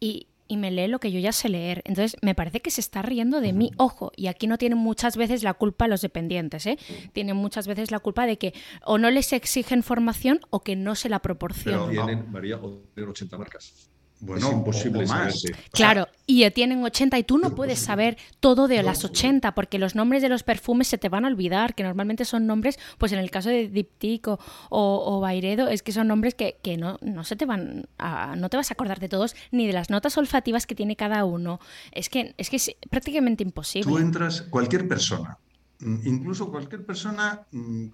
y 0.00 0.26
y 0.52 0.58
me 0.58 0.70
lee 0.70 0.86
lo 0.86 1.00
que 1.00 1.10
yo 1.10 1.18
ya 1.18 1.32
sé 1.32 1.48
leer. 1.48 1.80
Entonces, 1.86 2.18
me 2.20 2.34
parece 2.34 2.60
que 2.60 2.70
se 2.70 2.82
está 2.82 3.00
riendo 3.00 3.40
de 3.40 3.54
mí. 3.54 3.70
Ojo, 3.78 4.12
y 4.16 4.26
aquí 4.26 4.46
no 4.46 4.58
tienen 4.58 4.76
muchas 4.76 5.16
veces 5.16 5.42
la 5.42 5.54
culpa 5.54 5.88
los 5.88 6.02
dependientes, 6.02 6.66
¿eh? 6.66 6.78
Tienen 7.14 7.36
muchas 7.36 7.66
veces 7.66 7.90
la 7.90 8.00
culpa 8.00 8.26
de 8.26 8.36
que 8.36 8.52
o 8.84 8.98
no 8.98 9.10
les 9.10 9.32
exigen 9.32 9.82
formación 9.82 10.40
o 10.50 10.60
que 10.60 10.76
no 10.76 10.94
se 10.94 11.08
la 11.08 11.20
proporcionan. 11.20 11.88
Pero 11.88 12.04
tienen, 12.04 12.30
María, 12.30 12.58
80 12.58 13.38
marcas. 13.38 13.88
Bueno, 14.22 14.46
es 14.46 14.52
imposible 14.52 15.04
más. 15.06 15.42
Claro, 15.72 16.06
y 16.28 16.48
tienen 16.52 16.84
80 16.84 17.18
y 17.18 17.24
tú 17.24 17.38
no 17.38 17.56
puedes 17.56 17.80
saber 17.80 18.16
todo 18.38 18.68
de 18.68 18.80
las 18.84 19.04
80 19.04 19.52
porque 19.52 19.80
los 19.80 19.96
nombres 19.96 20.22
de 20.22 20.28
los 20.28 20.44
perfumes 20.44 20.86
se 20.86 20.96
te 20.96 21.08
van 21.08 21.24
a 21.24 21.28
olvidar, 21.28 21.74
que 21.74 21.82
normalmente 21.82 22.24
son 22.24 22.46
nombres, 22.46 22.78
pues 22.98 23.10
en 23.10 23.18
el 23.18 23.32
caso 23.32 23.48
de 23.48 23.66
Diptyque 23.66 24.30
o, 24.30 24.38
o, 24.70 25.20
Bairedo, 25.20 25.66
es 25.66 25.82
que 25.82 25.90
son 25.90 26.06
nombres 26.06 26.36
que, 26.36 26.56
que 26.62 26.76
no, 26.76 26.98
no, 27.02 27.24
se 27.24 27.34
te 27.34 27.46
van 27.46 27.88
a, 27.98 28.36
no 28.36 28.48
te 28.48 28.56
vas 28.56 28.70
a 28.70 28.74
acordar 28.74 29.00
de 29.00 29.08
todos 29.08 29.34
ni 29.50 29.66
de 29.66 29.72
las 29.72 29.90
notas 29.90 30.16
olfativas 30.16 30.68
que 30.68 30.76
tiene 30.76 30.94
cada 30.94 31.24
uno. 31.24 31.58
Es 31.90 32.08
que 32.08 32.32
es, 32.38 32.48
que 32.48 32.56
es 32.56 32.70
prácticamente 32.90 33.42
imposible. 33.42 33.90
Tú 33.90 33.98
entras, 33.98 34.42
cualquier 34.42 34.86
persona, 34.86 35.36
mm, 35.80 36.06
incluso 36.06 36.48
cualquier 36.48 36.86
persona 36.86 37.40
mm, 37.50 37.86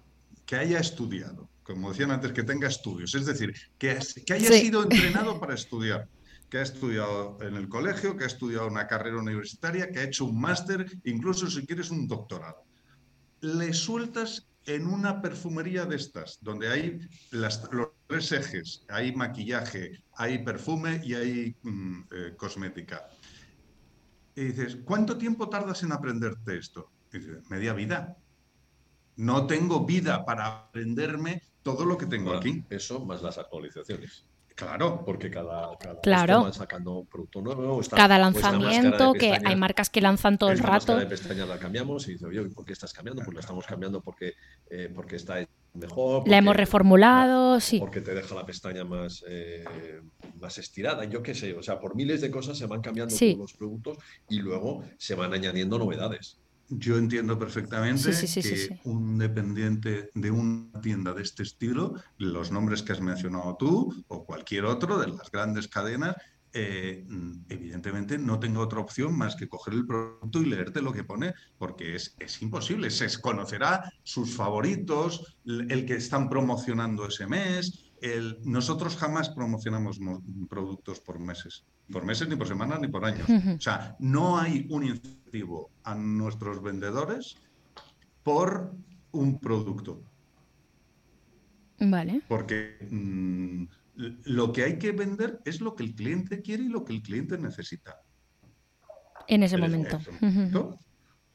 que 0.44 0.56
haya 0.56 0.78
estudiado, 0.78 1.48
como 1.62 1.88
decían 1.88 2.10
antes, 2.10 2.32
que 2.32 2.42
tenga 2.42 2.68
estudios, 2.68 3.14
es 3.14 3.24
decir, 3.24 3.54
que, 3.78 3.98
que 4.26 4.34
haya 4.34 4.52
sido 4.52 4.82
entrenado 4.82 5.40
para 5.40 5.54
estudiar 5.54 6.06
que 6.48 6.58
ha 6.58 6.62
estudiado 6.62 7.38
en 7.42 7.56
el 7.56 7.68
colegio, 7.68 8.16
que 8.16 8.24
ha 8.24 8.28
estudiado 8.28 8.66
una 8.68 8.86
carrera 8.86 9.18
universitaria, 9.18 9.90
que 9.90 10.00
ha 10.00 10.04
hecho 10.04 10.24
un 10.24 10.40
máster, 10.40 10.86
incluso 11.04 11.48
si 11.48 11.66
quieres 11.66 11.90
un 11.90 12.08
doctorado. 12.08 12.64
Le 13.40 13.72
sueltas 13.72 14.48
en 14.64 14.86
una 14.86 15.20
perfumería 15.22 15.84
de 15.84 15.96
estas, 15.96 16.38
donde 16.42 16.68
hay 16.68 17.00
los 17.30 17.60
tres 18.06 18.32
ejes, 18.32 18.84
hay 18.88 19.14
maquillaje, 19.14 20.02
hay 20.14 20.38
perfume 20.44 21.00
y 21.04 21.14
hay 21.14 21.56
mm, 21.62 22.00
eh, 22.10 22.34
cosmética. 22.36 23.08
Y 24.34 24.44
dices, 24.44 24.78
¿cuánto 24.84 25.16
tiempo 25.18 25.48
tardas 25.48 25.82
en 25.82 25.92
aprenderte 25.92 26.56
esto? 26.56 26.90
Y 27.12 27.18
dices, 27.18 27.48
media 27.50 27.72
vida. 27.72 28.16
No 29.16 29.46
tengo 29.46 29.84
vida 29.84 30.24
para 30.24 30.46
aprenderme 30.46 31.42
todo 31.62 31.84
lo 31.84 31.98
que 31.98 32.06
tengo 32.06 32.32
aquí. 32.34 32.64
Eso 32.70 33.04
más 33.04 33.20
las 33.20 33.36
actualizaciones. 33.36 34.26
Claro. 34.58 35.04
Porque 35.06 35.30
cada, 35.30 35.78
cada 35.78 36.00
claro. 36.00 36.42
van 36.42 36.52
sacando 36.52 37.06
producto 37.08 37.40
nuevo. 37.40 37.80
Está, 37.80 37.96
cada 37.96 38.18
lanzamiento, 38.18 39.12
que 39.12 39.38
hay 39.44 39.54
marcas 39.54 39.88
que 39.88 40.00
lanzan 40.00 40.36
todo 40.36 40.50
el 40.50 40.58
rato. 40.58 40.94
La 40.94 41.02
de 41.02 41.06
pestaña 41.06 41.46
la 41.46 41.60
cambiamos 41.60 42.08
y 42.08 42.14
dice, 42.14 42.26
oye, 42.26 42.42
¿por 42.48 42.64
qué 42.64 42.72
estás 42.72 42.92
cambiando? 42.92 43.22
Pues 43.22 43.34
la 43.36 43.40
estamos 43.40 43.64
cambiando 43.66 44.00
porque, 44.00 44.34
eh, 44.68 44.90
porque 44.92 45.14
está 45.14 45.46
mejor. 45.74 46.28
la 46.28 46.38
hemos 46.38 46.56
reformulado, 46.56 47.60
sí. 47.60 47.78
Porque 47.78 48.00
te 48.00 48.12
deja 48.12 48.34
la 48.34 48.44
pestaña 48.44 48.82
más, 48.82 49.24
eh, 49.28 49.64
más 50.40 50.58
estirada, 50.58 51.04
yo 51.04 51.22
qué 51.22 51.36
sé. 51.36 51.54
O 51.54 51.62
sea, 51.62 51.78
por 51.78 51.94
miles 51.94 52.20
de 52.20 52.32
cosas 52.32 52.58
se 52.58 52.66
van 52.66 52.80
cambiando 52.80 53.14
todos 53.16 53.38
los 53.38 53.52
productos 53.52 53.98
y 54.28 54.40
luego 54.40 54.82
se 54.96 55.14
van 55.14 55.34
añadiendo 55.34 55.78
novedades. 55.78 56.36
Yo 56.70 56.98
entiendo 56.98 57.38
perfectamente 57.38 58.10
que 58.10 58.80
un 58.84 59.18
dependiente 59.18 60.10
de 60.14 60.30
una 60.30 60.80
tienda 60.80 61.14
de 61.14 61.22
este 61.22 61.42
estilo, 61.42 61.94
los 62.18 62.52
nombres 62.52 62.82
que 62.82 62.92
has 62.92 63.00
mencionado 63.00 63.56
tú 63.56 64.04
o 64.08 64.24
cualquier 64.24 64.66
otro 64.66 64.98
de 64.98 65.08
las 65.08 65.30
grandes 65.30 65.68
cadenas, 65.68 66.14
eh, 66.52 67.06
evidentemente 67.48 68.18
no 68.18 68.38
tenga 68.38 68.60
otra 68.60 68.80
opción 68.80 69.16
más 69.16 69.36
que 69.36 69.48
coger 69.48 69.74
el 69.74 69.86
producto 69.86 70.40
y 70.40 70.46
leerte 70.46 70.82
lo 70.82 70.92
que 70.92 71.04
pone, 71.04 71.34
porque 71.58 71.94
es, 71.94 72.16
es 72.18 72.42
imposible. 72.42 72.90
Se 72.90 73.20
conocerá 73.20 73.90
sus 74.02 74.34
favoritos, 74.34 75.38
el 75.44 75.86
que 75.86 75.96
están 75.96 76.28
promocionando 76.28 77.06
ese 77.06 77.26
mes, 77.26 77.88
nosotros 78.44 78.96
jamás 78.96 79.28
promocionamos 79.30 79.98
productos 80.48 81.00
por 81.00 81.18
meses, 81.18 81.64
por 81.90 82.04
meses, 82.04 82.28
ni 82.28 82.36
por 82.36 82.46
semanas, 82.46 82.80
ni 82.80 82.88
por 82.88 83.04
años. 83.04 83.28
O 83.28 83.60
sea, 83.60 83.96
no 83.98 84.38
hay 84.38 84.66
un 84.70 84.84
a 85.84 85.94
nuestros 85.94 86.62
vendedores 86.62 87.36
por 88.22 88.74
un 89.12 89.38
producto. 89.38 90.02
Vale. 91.80 92.22
Porque 92.28 92.76
mm, 92.90 93.64
lo 94.24 94.52
que 94.52 94.64
hay 94.64 94.78
que 94.78 94.92
vender 94.92 95.40
es 95.44 95.60
lo 95.60 95.74
que 95.74 95.84
el 95.84 95.94
cliente 95.94 96.42
quiere 96.42 96.64
y 96.64 96.68
lo 96.68 96.84
que 96.84 96.94
el 96.94 97.02
cliente 97.02 97.38
necesita. 97.38 98.00
En 99.26 99.42
ese 99.42 99.56
momento. 99.56 99.98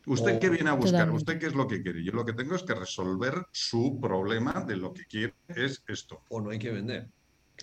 ¿Usted 0.05 0.39
qué 0.39 0.50
viene 0.50 0.69
a 0.69 0.73
buscar? 0.73 1.09
¿Usted 1.12 1.39
qué 1.39 1.47
es 1.47 1.55
lo 1.55 1.67
que 1.67 1.81
quiere? 1.81 2.03
Yo 2.03 2.12
lo 2.12 2.25
que 2.25 2.33
tengo 2.33 2.55
es 2.55 2.63
que 2.63 2.75
resolver 2.75 3.45
su 3.51 4.00
problema 4.01 4.65
de 4.67 4.75
lo 4.75 4.93
que 4.93 5.05
quiere 5.05 5.35
es 5.47 5.81
esto. 5.88 6.23
O 6.29 6.41
no 6.41 6.50
hay 6.50 6.59
que 6.59 6.71
vender. 6.71 7.09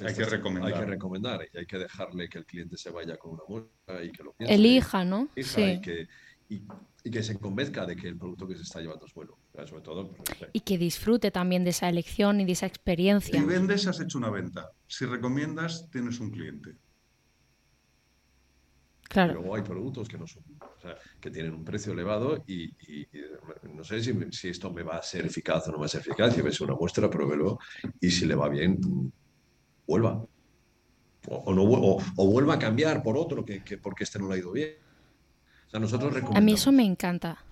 Hay 0.07 0.15
que 0.15 0.25
recomendar. 0.25 0.73
Hay 0.73 0.81
que 0.81 0.87
recomendar 0.87 1.49
y 1.53 1.59
hay 1.59 1.67
que 1.67 1.79
dejarle 1.79 2.29
que 2.29 2.39
el 2.39 2.47
cliente 2.47 2.77
se 2.77 2.91
vaya 2.91 3.17
con 3.17 3.33
una 3.33 3.43
muestra 3.49 4.05
y 4.05 4.11
que 4.11 4.23
lo 4.23 4.33
piense. 4.33 4.55
Elija, 4.55 5.05
¿no? 5.05 5.29
sí. 5.37 5.63
Y 5.63 5.81
que, 5.81 6.09
y, 6.49 7.11
que 7.11 7.23
se 7.23 7.39
convenzca 7.39 7.87
de 7.87 7.97
que 7.97 8.09
el 8.09 8.17
producto 8.17 8.47
que 8.47 8.57
se 8.57 8.63
está 8.63 8.81
llevando 8.81 9.07
es 9.07 9.15
bueno. 9.15 9.39
Sobre 9.67 9.83
todo, 9.83 10.13
pues, 10.13 10.51
y 10.53 10.61
que 10.61 10.79
disfrute 10.79 11.31
también 11.31 11.65
de 11.65 11.71
esa 11.71 11.89
elección 11.89 12.41
y 12.41 12.45
de 12.45 12.53
esa 12.53 12.67
experiencia. 12.67 13.39
Si 13.39 13.45
vendes, 13.45 13.87
has 13.87 14.01
hecho 14.01 14.19
una 14.19 14.31
venta. 14.31 14.71
Si 14.87 15.05
recomiendas, 15.05 15.91
tienes 15.91 16.19
un 16.21 16.31
cliente. 16.31 16.77
Luego 19.15 19.57
hay 19.57 19.63
productos 19.63 20.09
que 20.09 20.17
no 20.17 20.27
son, 20.27 20.45
que 21.21 21.31
tienen 21.31 21.53
un 21.53 21.65
precio 21.65 21.93
elevado 21.93 22.45
y, 22.47 22.71
no 23.75 23.83
sé 23.83 24.01
si, 24.01 24.49
esto 24.49 24.73
me 24.73 24.85
va 24.85 24.99
a 24.99 25.03
ser 25.03 25.27
eficaz 25.27 25.67
o 25.67 25.73
no 25.73 25.81
va 25.81 25.87
a 25.87 25.89
ser 25.89 26.03
eficaz. 26.03 26.35
Si 26.35 26.43
ves 26.43 26.61
una 26.61 26.75
muestra, 26.75 27.11
pruébelo 27.11 27.59
y 28.01 28.11
si 28.11 28.25
le 28.27 28.37
va 28.37 28.49
bien, 28.49 28.79
vuelva. 29.91 30.25
O, 31.29 31.53
no, 31.53 31.65
o, 31.65 32.27
vuelva 32.27 32.55
a 32.55 32.59
cambiar 32.59 33.03
por 33.03 33.19
otro 33.19 33.45
que, 33.45 33.61
porque 33.77 34.05
este 34.05 34.19
no 34.19 34.29
le 34.29 34.37
ha 34.37 34.39
ido 34.39 34.53
bien. 34.53 34.71
nosotros 35.73 36.15
A 36.35 36.41
mí 36.41 36.53
eso 36.53 36.73
me 36.73 36.85
encanta. 36.85 37.45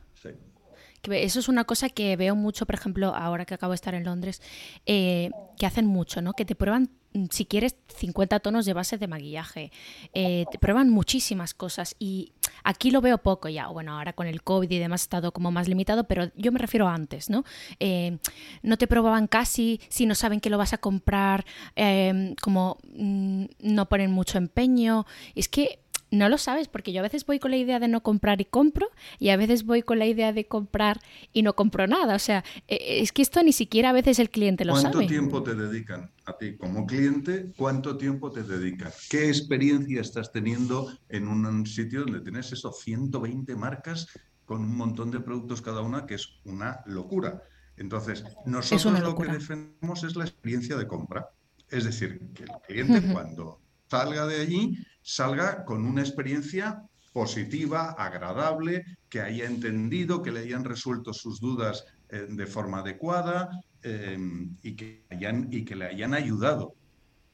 eso 1.10 1.38
es 1.38 1.48
una 1.48 1.64
cosa 1.64 1.88
que 1.90 2.16
veo 2.16 2.34
mucho, 2.34 2.64
por 2.64 2.74
ejemplo, 2.74 3.14
ahora 3.14 3.44
que 3.44 3.54
acabo 3.54 3.72
de 3.72 3.76
estar 3.76 3.94
en 3.94 4.04
Londres, 4.04 4.40
eh, 4.86 5.30
que 5.58 5.66
hacen 5.66 5.86
mucho, 5.86 6.22
¿no? 6.22 6.32
Que 6.32 6.44
te 6.44 6.54
prueban 6.54 6.90
si 7.30 7.44
quieres 7.46 7.76
50 7.96 8.40
tonos 8.40 8.66
de 8.66 8.72
base 8.72 8.98
de 8.98 9.08
maquillaje. 9.08 9.72
Eh, 10.14 10.44
te 10.50 10.58
prueban 10.58 10.90
muchísimas 10.90 11.54
cosas 11.54 11.96
y 11.98 12.32
aquí 12.64 12.90
lo 12.90 13.00
veo 13.00 13.18
poco 13.18 13.48
ya. 13.48 13.68
Bueno, 13.68 13.96
ahora 13.96 14.12
con 14.12 14.26
el 14.26 14.42
COVID 14.42 14.70
y 14.70 14.78
demás 14.78 15.02
ha 15.02 15.04
estado 15.04 15.32
como 15.32 15.50
más 15.50 15.68
limitado, 15.68 16.04
pero 16.04 16.30
yo 16.36 16.52
me 16.52 16.58
refiero 16.58 16.88
a 16.88 16.94
antes, 16.94 17.30
¿no? 17.30 17.44
Eh, 17.80 18.18
no 18.62 18.76
te 18.76 18.86
probaban 18.86 19.26
casi 19.26 19.80
si 19.88 20.06
no 20.06 20.14
saben 20.14 20.40
que 20.40 20.50
lo 20.50 20.58
vas 20.58 20.72
a 20.72 20.78
comprar, 20.78 21.44
eh, 21.76 22.34
como 22.40 22.78
mm, 22.94 23.44
no 23.60 23.88
ponen 23.88 24.12
mucho 24.12 24.38
empeño. 24.38 25.06
Es 25.34 25.48
que 25.48 25.80
no 26.10 26.28
lo 26.28 26.38
sabes, 26.38 26.68
porque 26.68 26.92
yo 26.92 27.00
a 27.00 27.02
veces 27.02 27.26
voy 27.26 27.38
con 27.38 27.50
la 27.50 27.56
idea 27.56 27.78
de 27.78 27.88
no 27.88 28.02
comprar 28.02 28.40
y 28.40 28.44
compro, 28.44 28.88
y 29.18 29.30
a 29.30 29.36
veces 29.36 29.64
voy 29.64 29.82
con 29.82 29.98
la 29.98 30.06
idea 30.06 30.32
de 30.32 30.46
comprar 30.46 31.00
y 31.32 31.42
no 31.42 31.54
compro 31.54 31.86
nada. 31.86 32.14
O 32.14 32.18
sea, 32.18 32.44
e, 32.66 32.76
e, 32.76 33.00
es 33.00 33.12
que 33.12 33.22
esto 33.22 33.42
ni 33.42 33.52
siquiera 33.52 33.90
a 33.90 33.92
veces 33.92 34.18
el 34.18 34.30
cliente 34.30 34.64
lo 34.64 34.76
sabe. 34.76 34.94
¿Cuánto 34.94 35.08
tiempo 35.08 35.42
te 35.42 35.54
dedican 35.54 36.10
a 36.24 36.36
ti 36.36 36.56
como 36.56 36.86
cliente? 36.86 37.52
¿Cuánto 37.56 37.96
tiempo 37.96 38.30
te 38.30 38.42
dedican? 38.42 38.92
¿Qué 39.10 39.28
experiencia 39.28 40.00
estás 40.00 40.32
teniendo 40.32 40.92
en 41.08 41.28
un 41.28 41.66
sitio 41.66 42.00
donde 42.00 42.20
tienes 42.20 42.52
eso, 42.52 42.72
120 42.72 43.56
marcas 43.56 44.08
con 44.44 44.62
un 44.62 44.76
montón 44.76 45.10
de 45.10 45.20
productos 45.20 45.60
cada 45.60 45.82
una, 45.82 46.06
que 46.06 46.14
es 46.14 46.40
una 46.44 46.80
locura? 46.86 47.42
Entonces, 47.76 48.24
nosotros 48.44 49.00
lo 49.00 49.14
que 49.16 49.30
defendemos 49.30 50.02
es 50.02 50.16
la 50.16 50.24
experiencia 50.24 50.76
de 50.76 50.86
compra. 50.86 51.30
Es 51.70 51.84
decir, 51.84 52.20
que 52.34 52.44
el 52.44 52.50
cliente 52.66 53.12
cuando 53.12 53.60
salga 53.88 54.26
de 54.26 54.40
allí, 54.40 54.78
salga 55.08 55.64
con 55.64 55.86
una 55.86 56.02
experiencia 56.02 56.82
positiva, 57.14 57.92
agradable, 57.92 58.84
que 59.08 59.22
haya 59.22 59.46
entendido, 59.46 60.22
que 60.22 60.30
le 60.30 60.40
hayan 60.40 60.64
resuelto 60.64 61.14
sus 61.14 61.40
dudas 61.40 61.86
eh, 62.10 62.26
de 62.28 62.46
forma 62.46 62.80
adecuada 62.80 63.48
em, 63.82 64.54
y, 64.62 64.76
que 64.76 65.06
hayan, 65.08 65.48
y 65.50 65.64
que 65.64 65.76
le 65.76 65.86
hayan 65.86 66.12
ayudado 66.12 66.74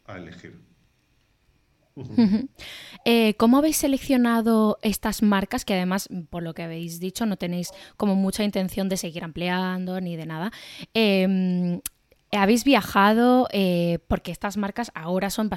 a 0.06 0.18
elegir. 0.18 0.60
Eh, 3.04 3.34
¿Cómo 3.38 3.58
habéis 3.58 3.76
seleccionado 3.78 4.78
estas 4.82 5.22
marcas 5.22 5.64
que 5.64 5.74
además, 5.74 6.08
por 6.30 6.44
lo 6.44 6.54
que 6.54 6.62
habéis 6.62 7.00
dicho, 7.00 7.26
no 7.26 7.36
tenéis 7.36 7.70
como 7.96 8.14
mucha 8.14 8.44
intención 8.44 8.88
de 8.88 8.96
seguir 8.96 9.24
ampliando 9.24 10.00
ni 10.00 10.14
de 10.16 10.26
nada? 10.26 10.52
Em, 10.94 11.80
¿Habéis 12.30 12.64
viajado? 12.64 13.48
Eh, 13.52 13.98
porque 14.08 14.32
estas 14.32 14.56
marcas 14.56 14.90
ahora 14.94 15.30
son 15.30 15.48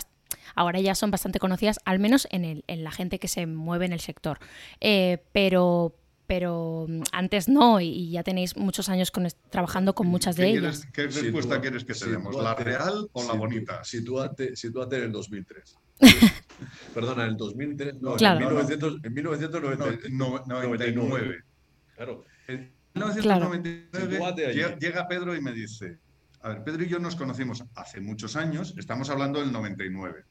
ahora 0.56 0.80
ya 0.80 0.96
son 0.96 1.12
bastante 1.12 1.40
conocidas, 1.40 1.80
al 1.86 2.00
menos 2.00 2.28
en, 2.32 2.46
el, 2.46 2.64
en 2.68 2.84
la 2.84 2.92
gente 2.92 3.20
que 3.20 3.28
se 3.28 3.46
mueve 3.46 3.86
en 3.86 3.94
el 3.94 4.00
sector. 4.00 4.40
Eh, 4.82 5.20
pero, 5.32 5.96
pero 6.26 6.88
mm, 6.88 7.04
antes 7.12 7.48
no, 7.48 7.80
y, 7.80 8.10
ya 8.12 8.24
tenéis 8.24 8.58
muchos 8.58 8.90
años 8.90 9.12
trabajando 9.50 9.94
con 9.94 10.08
muchas 10.08 10.36
de 10.36 10.50
ellas. 10.50 10.88
¿Qué 10.94 11.04
respuesta 11.08 11.62
quieres 11.62 11.86
que 11.86 11.94
tenemos? 11.94 12.36
¿La 12.36 12.56
real 12.56 13.08
o 13.14 13.24
la 13.24 13.34
bonita? 13.34 13.84
Sitúate, 13.84 14.56
sitúate 14.56 14.98
en 14.98 15.04
el 15.04 15.12
2003. 15.12 15.78
Perdona, 16.94 17.24
en 17.24 17.32
el 17.32 17.38
2003, 17.38 18.02
no, 18.02 18.16
claro. 18.16 18.40
en, 18.40 18.46
1900, 18.46 19.00
en 19.04 19.14
1999. 19.14 21.44
Claro. 21.96 22.24
En 22.48 22.72
1999 22.94 24.78
llega 24.80 25.08
Pedro 25.08 25.36
y 25.36 25.42
me 25.42 25.52
dice, 25.52 25.98
a 26.42 26.50
ver, 26.50 26.64
Pedro 26.64 26.84
y 26.84 26.88
yo 26.88 27.00
nos 27.00 27.16
conocimos 27.16 27.64
hace 27.76 28.00
muchos 28.00 28.36
años, 28.36 28.74
estamos 28.78 29.10
hablando 29.10 29.40
del 29.40 29.52
99. 29.52 30.24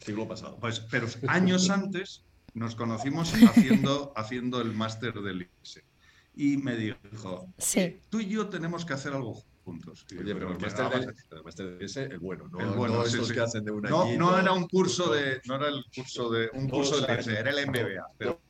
Siglo 0.00 0.28
pasado. 0.28 0.58
Pues, 0.60 0.80
pero 0.80 1.06
años 1.26 1.70
antes 1.70 2.24
nos 2.54 2.74
conocimos 2.74 3.32
haciendo, 3.34 4.12
haciendo 4.16 4.60
el 4.60 4.72
máster 4.72 5.14
del 5.14 5.42
IES. 5.42 5.82
Y 6.34 6.56
me 6.56 6.76
dijo, 6.76 7.52
sí. 7.58 8.00
tú 8.08 8.20
y 8.20 8.28
yo 8.28 8.48
tenemos 8.48 8.84
que 8.84 8.94
hacer 8.94 9.12
algo 9.12 9.42
juntos. 9.64 10.06
Oye, 10.12 10.34
pero 10.34 10.52
el 10.52 10.60
máster 10.60 10.88
del 10.90 12.12
el 12.12 12.18
bueno, 12.20 12.48
no, 12.48 12.60
el 12.60 12.70
bueno, 12.70 12.94
no 12.94 13.04
estos 13.04 13.32
que 13.32 13.40
hacen 13.40 13.64
de 13.64 13.72
un 13.72 13.82
no, 13.82 14.06
no 14.16 14.38
era 14.38 14.52
un 14.52 14.66
curso 14.68 15.12
de, 15.12 15.42
no 15.46 15.56
era 15.56 15.68
el 15.68 15.84
curso 15.94 16.30
de, 16.30 16.48
un 16.54 16.68
curso 16.68 17.00
de 17.00 17.12
era 17.12 17.50
el 17.50 17.66
MBA. 17.66 18.06
Pero, 18.16 18.40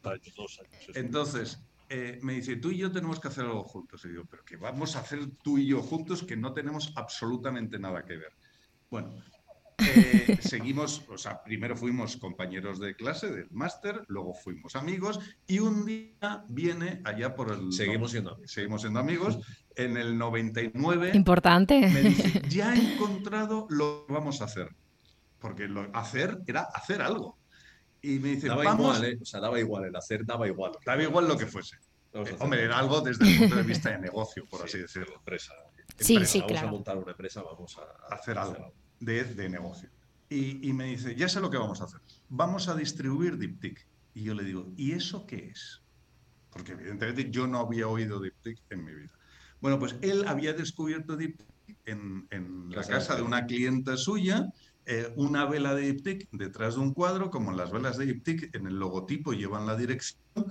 entonces, 0.95 1.61
eh, 1.89 2.19
me 2.23 2.35
dice, 2.35 2.57
tú 2.57 2.71
y 2.71 2.79
yo 2.79 2.93
tenemos 2.93 3.21
que 3.21 3.29
hacer 3.29 3.45
algo 3.45 3.65
juntos. 3.65 4.05
Y 4.05 4.09
digo, 4.09 4.25
pero 4.31 4.45
que 4.45 4.57
vamos 4.57 4.97
a 4.97 5.01
hacer 5.01 5.21
tú 5.43 5.59
y 5.59 5.67
yo 5.67 5.83
juntos 5.83 6.23
que 6.23 6.37
no 6.37 6.53
tenemos 6.53 6.93
absolutamente 6.97 7.79
nada 7.79 8.05
que 8.05 8.17
ver. 8.17 8.33
Bueno, 8.91 9.15
eh, 9.79 10.39
seguimos, 10.41 11.05
o 11.09 11.17
sea, 11.17 11.43
primero 11.43 11.77
fuimos 11.77 12.17
compañeros 12.17 12.81
de 12.81 12.95
clase 12.95 13.31
del 13.31 13.51
máster, 13.51 14.03
luego 14.09 14.35
fuimos 14.35 14.77
amigos 14.77 15.21
y 15.47 15.61
un 15.61 15.87
día 15.87 16.45
viene 16.49 17.01
allá 17.05 17.35
por 17.35 17.53
el... 17.53 17.73
Seguimos 17.73 18.11
siendo 18.11 18.33
amigos. 18.33 18.51
Seguimos 18.53 18.81
siendo 18.83 19.01
amigos. 19.01 19.39
En 19.77 19.97
el 19.97 20.19
99... 20.19 21.13
Importante. 21.15 21.89
Me 21.89 22.03
dice, 22.03 22.43
ya 22.49 22.75
he 22.75 22.95
encontrado 22.95 23.67
lo 23.71 24.05
que 24.07 24.13
vamos 24.13 24.41
a 24.43 24.45
hacer. 24.45 24.75
Porque 25.39 25.69
lo, 25.69 25.89
hacer 25.95 26.41
era 26.47 26.63
hacer 26.75 27.01
algo. 27.01 27.38
Y 28.03 28.19
me 28.19 28.31
dice, 28.31 28.49
daba 28.49 28.65
vamos... 28.65 28.97
igual, 28.97 29.13
¿eh? 29.13 29.19
O 29.21 29.25
sea, 29.25 29.41
daba 29.41 29.59
igual, 29.59 29.85
el 29.87 29.97
hacer 29.97 30.25
daba 30.25 30.47
igual. 30.47 30.73
Daba 30.85 31.03
igual 31.03 31.29
lo 31.29 31.37
que 31.37 31.47
fuese. 31.47 31.77
Eh, 32.13 32.37
hombre, 32.39 32.65
era 32.65 32.79
algo 32.79 33.01
desde 33.01 33.29
el 33.29 33.39
punto 33.39 33.57
de 33.57 33.63
vista 33.63 33.91
de 33.91 33.99
negocio, 33.99 34.45
por 34.47 34.63
así 34.63 34.79
decirlo. 34.79 35.17
Empresa. 35.17 35.53
Sí, 35.99 36.25
sí, 36.25 36.41
vamos 36.41 36.53
claro. 36.53 36.69
a 36.69 36.71
montar 36.71 36.99
una 36.99 37.11
empresa, 37.11 37.43
vamos 37.43 37.79
a, 37.79 38.15
hacer, 38.15 38.39
algo, 38.39 38.73
De, 39.01 39.25
de, 39.25 39.49
negocio. 39.49 39.89
Y, 40.29 40.69
y, 40.69 40.73
me 40.73 40.85
dice, 40.85 41.15
ya 41.15 41.29
sé 41.29 41.41
lo 41.41 41.51
que 41.51 41.57
vamos 41.57 41.81
a 41.81 41.85
hacer. 41.85 42.01
Vamos 42.29 42.69
a 42.69 42.77
distribuir 42.77 43.37
Diptic. 43.37 43.87
Y 44.15 44.25
yo 44.25 44.35
le 44.35 44.45
digo, 44.45 44.73
¿y 44.77 44.93
eso 44.93 45.27
qué 45.27 45.49
es? 45.49 45.83
Porque 46.51 46.73
evidentemente 46.73 47.31
yo 47.31 47.47
no 47.47 47.59
había 47.59 47.89
oído 47.89 48.21
Diptic 48.21 48.61
en 48.71 48.85
mi 48.85 48.95
vida. 48.95 49.13
Bueno, 49.61 49.79
pues 49.79 49.97
él 50.03 50.25
había 50.27 50.53
descubierto 50.53 51.17
Diptic 51.17 51.47
en, 51.85 52.27
en 52.31 52.71
la 52.71 52.85
casa 52.85 53.17
de 53.17 53.23
una 53.23 53.45
clienta 53.47 53.97
suya 53.97 54.47
eh, 54.91 55.13
una 55.17 55.45
vela 55.45 55.75
de 55.75 55.83
Diptyque 55.83 56.29
detrás 56.33 56.77
de 56.77 56.81
un 56.81 56.95
cuadro, 56.95 57.31
como 57.31 57.53
las 57.53 57.71
velas 57.71 57.99
de 57.99 58.07
Diptyque 58.07 58.49
en 58.55 58.67
el 58.67 58.79
logotipo 58.79 59.35
llevan 59.35 59.67
la 59.67 59.77
dirección, 59.77 60.47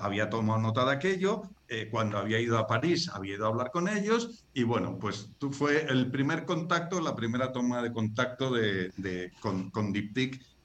había 0.00 0.30
tomado 0.30 0.60
nota 0.60 0.84
de 0.84 0.92
aquello, 0.92 1.42
eh, 1.66 1.88
cuando 1.90 2.16
había 2.16 2.38
ido 2.38 2.58
a 2.58 2.68
París 2.68 3.10
había 3.12 3.34
ido 3.34 3.44
a 3.44 3.48
hablar 3.48 3.72
con 3.72 3.88
ellos 3.88 4.44
y 4.54 4.62
bueno, 4.62 5.00
pues 5.00 5.30
tú 5.38 5.52
fue 5.52 5.84
el 5.88 6.12
primer 6.12 6.44
contacto, 6.44 7.00
la 7.00 7.16
primera 7.16 7.50
toma 7.50 7.82
de 7.82 7.92
contacto 7.92 8.52
de, 8.52 9.32
con, 9.40 9.72
con 9.72 9.92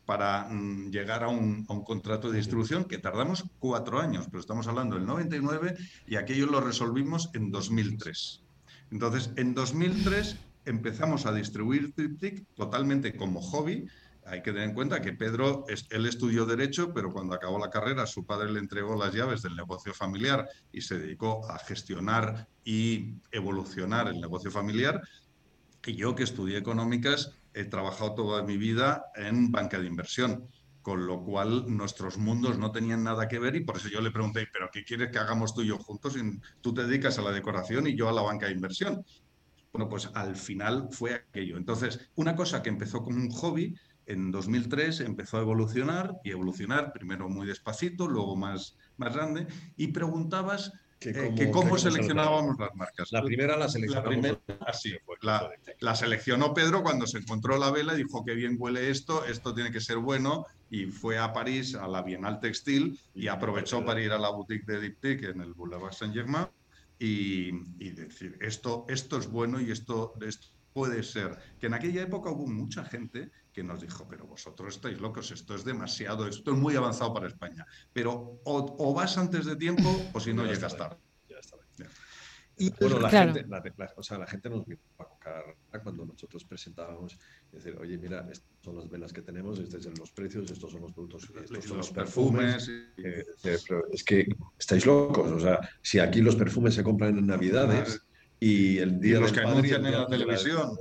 para 0.06 0.48
mm, 0.48 0.92
llegar 0.92 1.24
a 1.24 1.30
un, 1.30 1.66
a 1.70 1.74
un, 1.74 1.84
contrato 1.84 2.30
de 2.30 2.38
distribución 2.38 2.86
que 2.86 3.00
tardamos 3.00 3.46
cuatro 3.58 4.00
años, 4.00 4.28
pero 4.28 4.42
estamos 4.42 4.68
hablando 4.68 4.96
del 4.96 5.08
99 5.08 5.76
y 6.06 6.18
aquello 6.18 6.46
lo 6.46 6.62
resolvimos 6.62 7.32
en 7.34 7.50
2003. 7.50 8.44
Entonces, 8.92 9.32
en 9.36 9.56
2003 9.56 10.38
empezamos 10.68 11.26
a 11.26 11.34
distribuir 11.34 11.94
Triptych 11.94 12.46
totalmente 12.54 13.16
como 13.16 13.42
hobby. 13.42 13.88
Hay 14.26 14.42
que 14.42 14.52
tener 14.52 14.70
en 14.70 14.76
cuenta 14.76 15.02
que 15.02 15.14
Pedro, 15.14 15.66
él 15.68 16.06
estudió 16.06 16.46
Derecho, 16.46 16.94
pero 16.94 17.14
cuando 17.14 17.34
acabó 17.34 17.58
la 17.58 17.70
carrera 17.70 18.06
su 18.06 18.26
padre 18.26 18.52
le 18.52 18.60
entregó 18.60 18.96
las 18.96 19.14
llaves 19.14 19.42
del 19.42 19.56
negocio 19.56 19.94
familiar 19.94 20.48
y 20.72 20.82
se 20.82 21.00
dedicó 21.00 21.50
a 21.50 21.58
gestionar 21.60 22.48
y 22.66 23.16
evolucionar 23.32 24.10
el 24.10 24.20
negocio 24.20 24.52
familiar. 24.52 25.02
Y 25.86 25.96
yo 25.96 26.14
que 26.14 26.24
estudié 26.24 26.58
económicas 26.58 27.32
he 27.54 27.64
trabajado 27.64 28.16
toda 28.16 28.44
mi 28.44 28.58
vida 28.58 29.06
en 29.16 29.50
banca 29.52 29.80
de 29.80 29.88
inversión, 29.88 30.50
con 30.82 31.08
lo 31.08 31.24
cual 31.24 31.66
nuestros 31.68 32.18
mundos 32.18 32.58
no 32.58 32.72
tenían 32.72 33.04
nada 33.04 33.30
que 33.30 33.40
ver 33.40 33.56
y 33.56 33.64
por 33.64 33.78
eso 33.78 33.88
yo 33.88 34.02
le 34.02 34.12
pregunté, 34.12 34.48
¿pero 34.52 34.70
qué 34.72 34.84
quieres 34.84 35.10
que 35.10 35.20
hagamos 35.20 35.54
tú 35.54 35.62
y 35.62 35.68
yo 35.68 35.78
juntos? 35.78 36.16
Tú 36.60 36.74
te 36.74 36.86
dedicas 36.86 37.18
a 37.18 37.22
la 37.22 37.32
decoración 37.32 37.88
y 37.88 37.96
yo 37.96 38.10
a 38.10 38.14
la 38.14 38.22
banca 38.22 38.48
de 38.48 38.52
inversión. 38.52 39.06
Bueno, 39.74 39.90
pues 39.90 40.10
al 40.14 40.36
final 40.36 40.88
fue 40.92 41.14
aquello. 41.14 41.58
Entonces, 41.58 42.10
una 42.16 42.36
cosa 42.36 42.64
que 42.64 42.70
empezó 42.70 43.04
como 43.04 43.18
un 43.18 43.30
hobby, 43.30 43.76
en 44.08 44.32
2003 44.32 45.02
empezó 45.02 45.38
a 45.38 45.42
evolucionar 45.42 46.16
y 46.24 46.32
evolucionar, 46.32 46.94
primero 46.94 47.30
muy 47.30 47.46
despacito, 47.46 48.08
luego 48.08 48.36
más, 48.36 48.78
más 48.96 49.14
grande, 49.14 49.48
y 49.76 49.88
preguntabas 49.88 50.72
que, 51.00 51.10
eh, 51.10 51.52
cómo 51.52 51.78
seleccionábamos 51.78 52.58
las 52.58 52.74
marcas. 52.74 53.12
La 53.12 53.22
primera 53.22 53.56
la 53.56 53.70
seleccionamos. 53.70 54.40
así 54.66 54.96
La, 55.22 55.50
la, 55.80 55.96
seleccionó 55.96 56.54
Pedro 56.54 56.82
cuando 56.82 57.06
se 57.06 57.20
encontró 57.20 57.58
la 57.58 57.70
vela 57.70 57.94
y 57.94 57.98
dijo 57.98 58.26
que 58.26 58.34
bien 58.34 58.56
huele 58.58 58.90
esto, 58.90 59.24
esto 59.26 59.54
tiene 59.54 59.72
que 59.72 59.80
ser 59.80 59.98
bueno 59.98 60.48
y 60.72 60.88
fue 60.88 61.20
a 61.20 61.34
París 61.34 61.76
a 61.76 61.88
la 61.88 62.02
Bienal 62.02 62.40
Textil 62.40 63.00
y 63.14 63.28
aprovechó 63.28 63.86
para 63.86 64.02
ir 64.02 64.12
a 64.12 64.18
la 64.18 64.30
boutique 64.30 64.66
de 64.66 64.82
Diptyque 64.82 65.28
en 65.28 65.42
el 65.42 65.54
Boulevard 65.54 65.94
Saint-Germain 65.94 66.48
y, 67.00 67.52
decir, 67.92 68.38
esto, 68.42 68.86
esto 68.90 69.18
es 69.18 69.28
bueno 69.28 69.62
y 69.62 69.72
esto, 69.72 70.14
esto 70.22 70.48
puede 70.74 71.04
ser. 71.04 71.38
Que 71.60 71.68
en 71.68 71.74
aquella 71.74 72.04
época 72.04 72.30
hubo 72.30 72.48
mucha 72.48 72.84
gente 72.86 73.32
que 73.52 73.64
nos 73.64 73.82
dijo, 73.82 74.08
pero 74.08 74.28
vosotros 74.28 74.76
estáis 74.76 75.00
locos, 75.00 75.32
esto 75.32 75.56
es 75.56 75.64
demasiado, 75.64 76.28
esto 76.28 76.52
es 76.52 76.58
muy 76.58 76.76
avanzado 76.76 77.14
para 77.14 77.28
España. 77.28 77.66
Pero 77.94 78.40
o, 78.44 78.94
vas 78.94 79.18
antes 79.18 79.46
de 79.46 79.56
tiempo 79.56 79.90
o 80.14 80.20
si 80.20 80.34
no 80.34 80.46
llegas 80.46 80.78
tarde. 80.78 80.98
Y 82.60 82.72
bueno, 82.80 83.00
la, 83.00 83.10
gente, 83.10 83.46
la, 83.48 83.94
o 83.96 84.02
sea, 84.02 84.18
la 84.18 84.26
gente 84.26 84.50
nos 84.50 84.66
vio 84.66 84.80
a 84.98 85.04
tocar 85.04 85.56
cuando 85.84 86.06
nosotros 86.06 86.44
presentábamos, 86.44 87.18
decir, 87.52 87.78
oye, 87.80 87.98
mira, 87.98 88.28
estas 88.32 88.48
son 88.62 88.76
las 88.76 88.90
velas 88.90 89.14
que 89.14 89.22
tenemos, 89.22 89.60
estos 89.60 89.84
son 89.84 89.94
los 90.00 90.12
precios, 90.12 90.50
estos 90.52 90.72
son 90.72 90.82
los 90.82 90.94
productos, 90.94 91.30
estos 91.44 91.66
son 91.66 91.78
los 91.78 91.92
perfumes. 91.92 92.70
Eh, 92.98 93.24
es 93.92 94.04
que 94.04 94.28
estáis 94.58 94.86
locos, 94.86 95.32
o 95.32 95.40
sea, 95.40 95.60
si 95.82 96.00
aquí 96.00 96.22
los 96.22 96.36
perfumes 96.36 96.74
se 96.74 96.84
compran 96.84 97.18
en 97.18 97.28
Navidades, 97.28 98.02
y 98.40 98.78
el 98.78 99.00
día 99.00 99.16
de 99.16 99.22
los 99.22 99.32
que 99.32 99.40
anuncian 99.40 99.86
en 99.86 99.94
la 99.94 100.08
televisión. 100.08 100.78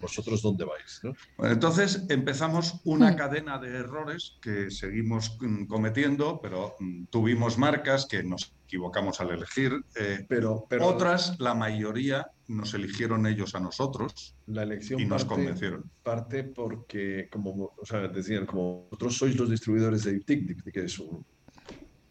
¿Vosotros 0.00 0.42
dónde 0.42 0.64
vais? 0.64 1.00
Bueno, 1.36 1.54
entonces 1.54 2.04
empezamos 2.08 2.80
una 2.84 3.12
hmm. 3.12 3.16
cadena 3.16 3.58
de 3.58 3.68
errores 3.78 4.36
que 4.40 4.70
seguimos 4.70 5.36
mm, 5.40 5.64
cometiendo, 5.66 6.40
pero 6.40 6.76
mm, 6.78 7.06
tuvimos 7.06 7.58
marcas 7.58 8.06
que 8.06 8.22
nos 8.22 8.54
equivocamos 8.64 9.20
al 9.20 9.30
elegir, 9.30 9.84
eh, 9.96 10.24
pero, 10.28 10.64
pero, 10.68 10.86
otras, 10.86 11.38
la 11.38 11.54
mayoría, 11.54 12.26
nos 12.48 12.74
eligieron 12.74 13.26
ellos 13.26 13.54
a 13.54 13.60
nosotros 13.60 14.34
la 14.46 14.62
elección 14.62 15.00
y 15.00 15.06
nos 15.06 15.24
convencieron. 15.24 15.90
Parte 16.02 16.44
porque, 16.44 17.28
como 17.30 17.72
o 17.76 17.84
sea, 17.84 18.08
decían, 18.08 18.46
como 18.46 18.84
vosotros 18.84 19.16
sois 19.16 19.36
los 19.36 19.50
distribuidores 19.50 20.04
de 20.04 20.12
Iptic, 20.12 20.62
que 20.72 20.84
es 20.84 20.98
un, 20.98 21.24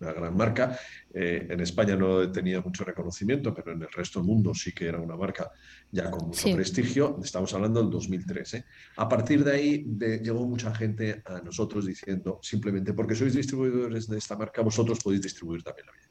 una 0.02 0.14
gran 0.14 0.36
marca. 0.36 0.78
Eh, 1.14 1.48
en 1.50 1.60
España 1.60 1.96
no 1.96 2.32
tenía 2.32 2.62
mucho 2.62 2.84
reconocimiento, 2.84 3.54
pero 3.54 3.74
en 3.74 3.82
el 3.82 3.92
resto 3.92 4.20
del 4.20 4.28
mundo 4.28 4.54
sí 4.54 4.72
que 4.74 4.88
era 4.88 5.00
una 5.00 5.16
marca 5.16 5.52
ya 5.92 6.10
con 6.10 6.28
mucho 6.28 6.54
prestigio. 6.54 7.20
Estamos 7.24 7.54
hablando 7.54 7.82
del 7.82 7.90
2013. 7.90 8.58
¿eh? 8.58 8.66
A 8.98 9.08
partir 9.08 9.44
de 9.44 9.52
ahí 9.52 9.86
llegó 10.22 10.46
mucha 10.48 10.74
gente 10.74 11.22
a 11.26 11.42
nosotros 11.42 11.86
diciendo, 11.86 12.40
simplemente 12.42 12.94
porque 12.94 13.16
sois 13.16 13.34
distribuidores 13.34 14.08
de 14.08 14.18
esta 14.18 14.36
marca, 14.36 14.62
vosotros 14.62 15.00
podéis 15.04 15.22
distribuir 15.22 15.64
también 15.64 15.88
la 15.88 15.94
mía. 15.94 16.11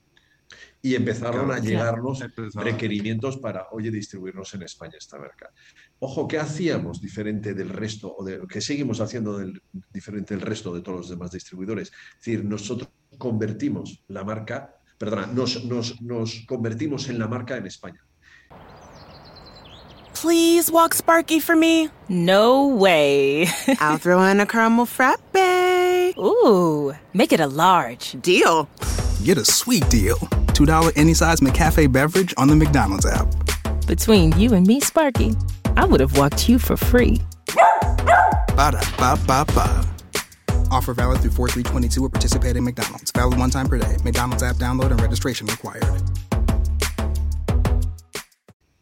Y 0.82 0.94
empezaron 0.94 1.50
a 1.50 1.58
llegarnos 1.58 2.24
requerimientos 2.54 3.36
para, 3.36 3.66
oye, 3.72 3.90
distribuirnos 3.90 4.54
en 4.54 4.62
España 4.62 4.94
esta 4.96 5.18
marca. 5.18 5.50
Ojo, 5.98 6.26
¿qué 6.26 6.38
hacíamos 6.38 7.02
diferente 7.02 7.52
del 7.52 7.68
resto, 7.68 8.14
o 8.16 8.24
de 8.24 8.38
lo 8.38 8.46
que 8.46 8.62
seguimos 8.62 9.00
haciendo 9.00 9.36
del, 9.36 9.62
diferente 9.92 10.34
del 10.34 10.40
resto 10.40 10.74
de 10.74 10.80
todos 10.80 10.98
los 10.98 11.10
demás 11.10 11.32
distribuidores? 11.32 11.88
Es 11.88 12.24
decir, 12.24 12.44
nosotros 12.44 12.88
convertimos 13.18 14.02
la 14.08 14.24
marca, 14.24 14.74
perdona, 14.96 15.26
nos, 15.26 15.64
nos, 15.64 16.00
nos 16.00 16.44
convertimos 16.46 17.08
en 17.10 17.18
la 17.18 17.28
marca 17.28 17.58
en 17.58 17.66
España. 17.66 18.02
Please 20.14 20.70
walk 20.70 20.92
Sparky 20.92 21.40
for 21.40 21.56
me. 21.56 21.88
No 22.10 22.66
way. 22.66 23.46
I'll 23.80 23.96
throw 23.96 24.22
in 24.24 24.38
a 24.40 24.44
caramel 24.44 24.84
frappe. 24.84 26.14
Ooh, 26.18 26.94
make 27.14 27.32
it 27.32 27.40
a 27.40 27.46
large. 27.46 28.20
Deal. 28.20 28.68
Get 29.24 29.38
a 29.38 29.46
sweet 29.46 29.88
deal. 29.88 30.18
$2 30.66 30.92
any 30.96 31.14
size 31.14 31.40
McCafe 31.40 31.90
beverage 31.90 32.35
on 32.37 32.49
the 32.49 32.57
McDonald's 32.57 33.07
app. 33.07 33.29
Between 33.87 34.38
you 34.38 34.55
and 34.55 34.66
me, 34.66 34.81
Sparky, 34.81 35.35
I 35.77 35.85
would 35.85 36.01
have 36.01 36.16
walked 36.16 36.49
you 36.49 36.59
for 36.59 36.77
free. 36.77 37.20
Ba 38.57 38.73
da 38.73 38.81
ba 38.99 39.18
ba 39.27 39.44
ba. 39.55 39.87
Offer 40.70 40.94
valid 40.94 41.20
through 41.20 41.33
4322 41.33 42.05
at 42.05 42.12
participating 42.12 42.62
McDonald's. 42.62 43.11
Valid 43.12 43.38
one 43.38 43.51
time 43.51 43.66
per 43.66 43.79
day. 43.79 43.96
McDonald's 44.05 44.42
app 44.42 44.57
download 44.57 44.90
and 44.90 45.01
registration 45.01 45.46
required. 45.46 45.85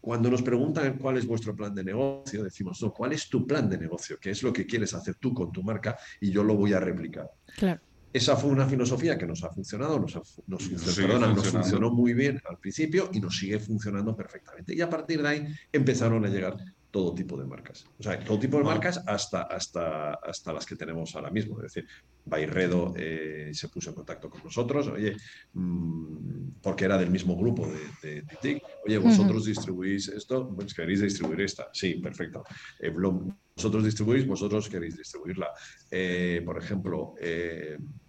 Cuando 0.01 0.31
nos 0.31 0.43
preguntan 0.43 0.99
cuál 0.99 1.19
es 1.19 1.27
vuestro 1.27 1.55
plan 1.55 1.75
de 1.75 1.85
negocio, 1.85 2.43
decimos, 2.43 2.83
no, 2.83 2.93
¿cuál 2.93 3.13
es 3.13 3.29
tu 3.29 3.47
plan 3.47 3.69
de 3.69 3.77
negocio? 3.77 4.17
¿Qué 4.19 4.31
es 4.31 4.43
lo 4.43 4.53
que 4.55 4.65
quieres 4.65 4.95
hacer 4.95 5.17
tú 5.17 5.35
con 5.35 5.53
tu 5.53 5.63
marca? 5.63 5.99
Y 6.21 6.31
yo 6.31 6.43
lo 6.43 6.55
voy 6.57 6.73
a 6.73 6.81
replicar. 6.81 7.31
Claro. 7.57 7.81
Esa 8.13 8.37
fue 8.37 8.51
una 8.51 8.67
filosofía 8.67 9.19
que 9.19 9.27
nos 9.27 9.45
ha 9.45 9.51
funcionado, 9.51 9.99
nos, 9.99 10.15
nos, 10.47 10.63
funcionó, 10.63 11.19
nos 11.19 11.49
funcionó 11.49 11.91
muy 11.91 12.15
bien 12.15 12.41
al 12.49 12.59
principio 12.59 13.11
y 13.13 13.21
nos 13.21 13.37
sigue 13.37 13.59
funcionando 13.59 14.17
perfectamente. 14.17 14.75
Y 14.75 14.81
a 14.81 14.89
partir 14.89 15.23
de 15.23 15.29
ahí 15.29 15.47
empezaron 15.73 16.25
a 16.25 16.29
llegar 16.29 16.57
todo 16.91 17.15
tipo 17.15 17.37
de 17.37 17.45
marcas. 17.45 17.85
O 17.99 18.03
sea, 18.03 18.19
todo 18.19 18.39
tipo 18.39 18.57
de 18.57 18.65
marcas 18.65 19.03
hasta, 19.07 19.43
hasta, 19.43 20.15
hasta 20.15 20.53
las 20.53 20.65
que 20.65 20.75
tenemos 20.75 21.15
ahora 21.15 21.31
mismo. 21.31 21.57
Es 21.59 21.75
decir, 21.75 21.87
Bairredo 22.25 22.95
eh, 22.97 23.51
se 23.53 23.69
puso 23.69 23.91
en 23.91 23.97
contacto 23.97 24.31
con 24.31 24.43
nosotros, 24.43 24.89
oye, 24.89 25.17
mm, 25.53 26.61
porque 26.63 26.87
era 26.87 26.97
del 26.97 27.11
mismo 27.11 27.37
grupo 27.37 27.67
de, 28.03 28.23
TIC, 28.41 28.63
oye, 28.87 28.99
vosotros 28.99 29.45
distribuís 29.45 30.09
esto, 30.09 30.49
pues 30.55 30.73
queréis 30.73 31.03
distribuir 31.03 31.43
esta. 31.43 31.69
Sí, 31.73 31.95
perfecto. 31.95 32.45
Eh, 32.81 32.91
vosotros 32.91 33.85
distribuís, 33.85 34.27
vosotros 34.27 34.69
queréis 34.69 34.97
distribuirla. 34.97 35.49
Eh, 35.91 36.43
por 36.45 36.59
ejemplo, 36.59 37.15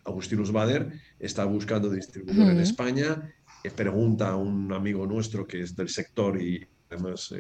Agustinus 0.06 0.52
Bader 0.52 0.92
está 1.20 1.44
buscando 1.46 1.90
distribuidor 1.90 2.52
en 2.52 2.60
España, 2.60 3.34
pregunta 3.76 4.30
a 4.30 4.36
un 4.38 4.72
amigo 4.72 5.06
nuestro 5.06 5.46
que 5.46 5.62
es 5.62 5.76
del 5.76 5.90
sector 5.90 6.42
y 6.42 6.66
además 6.90 7.34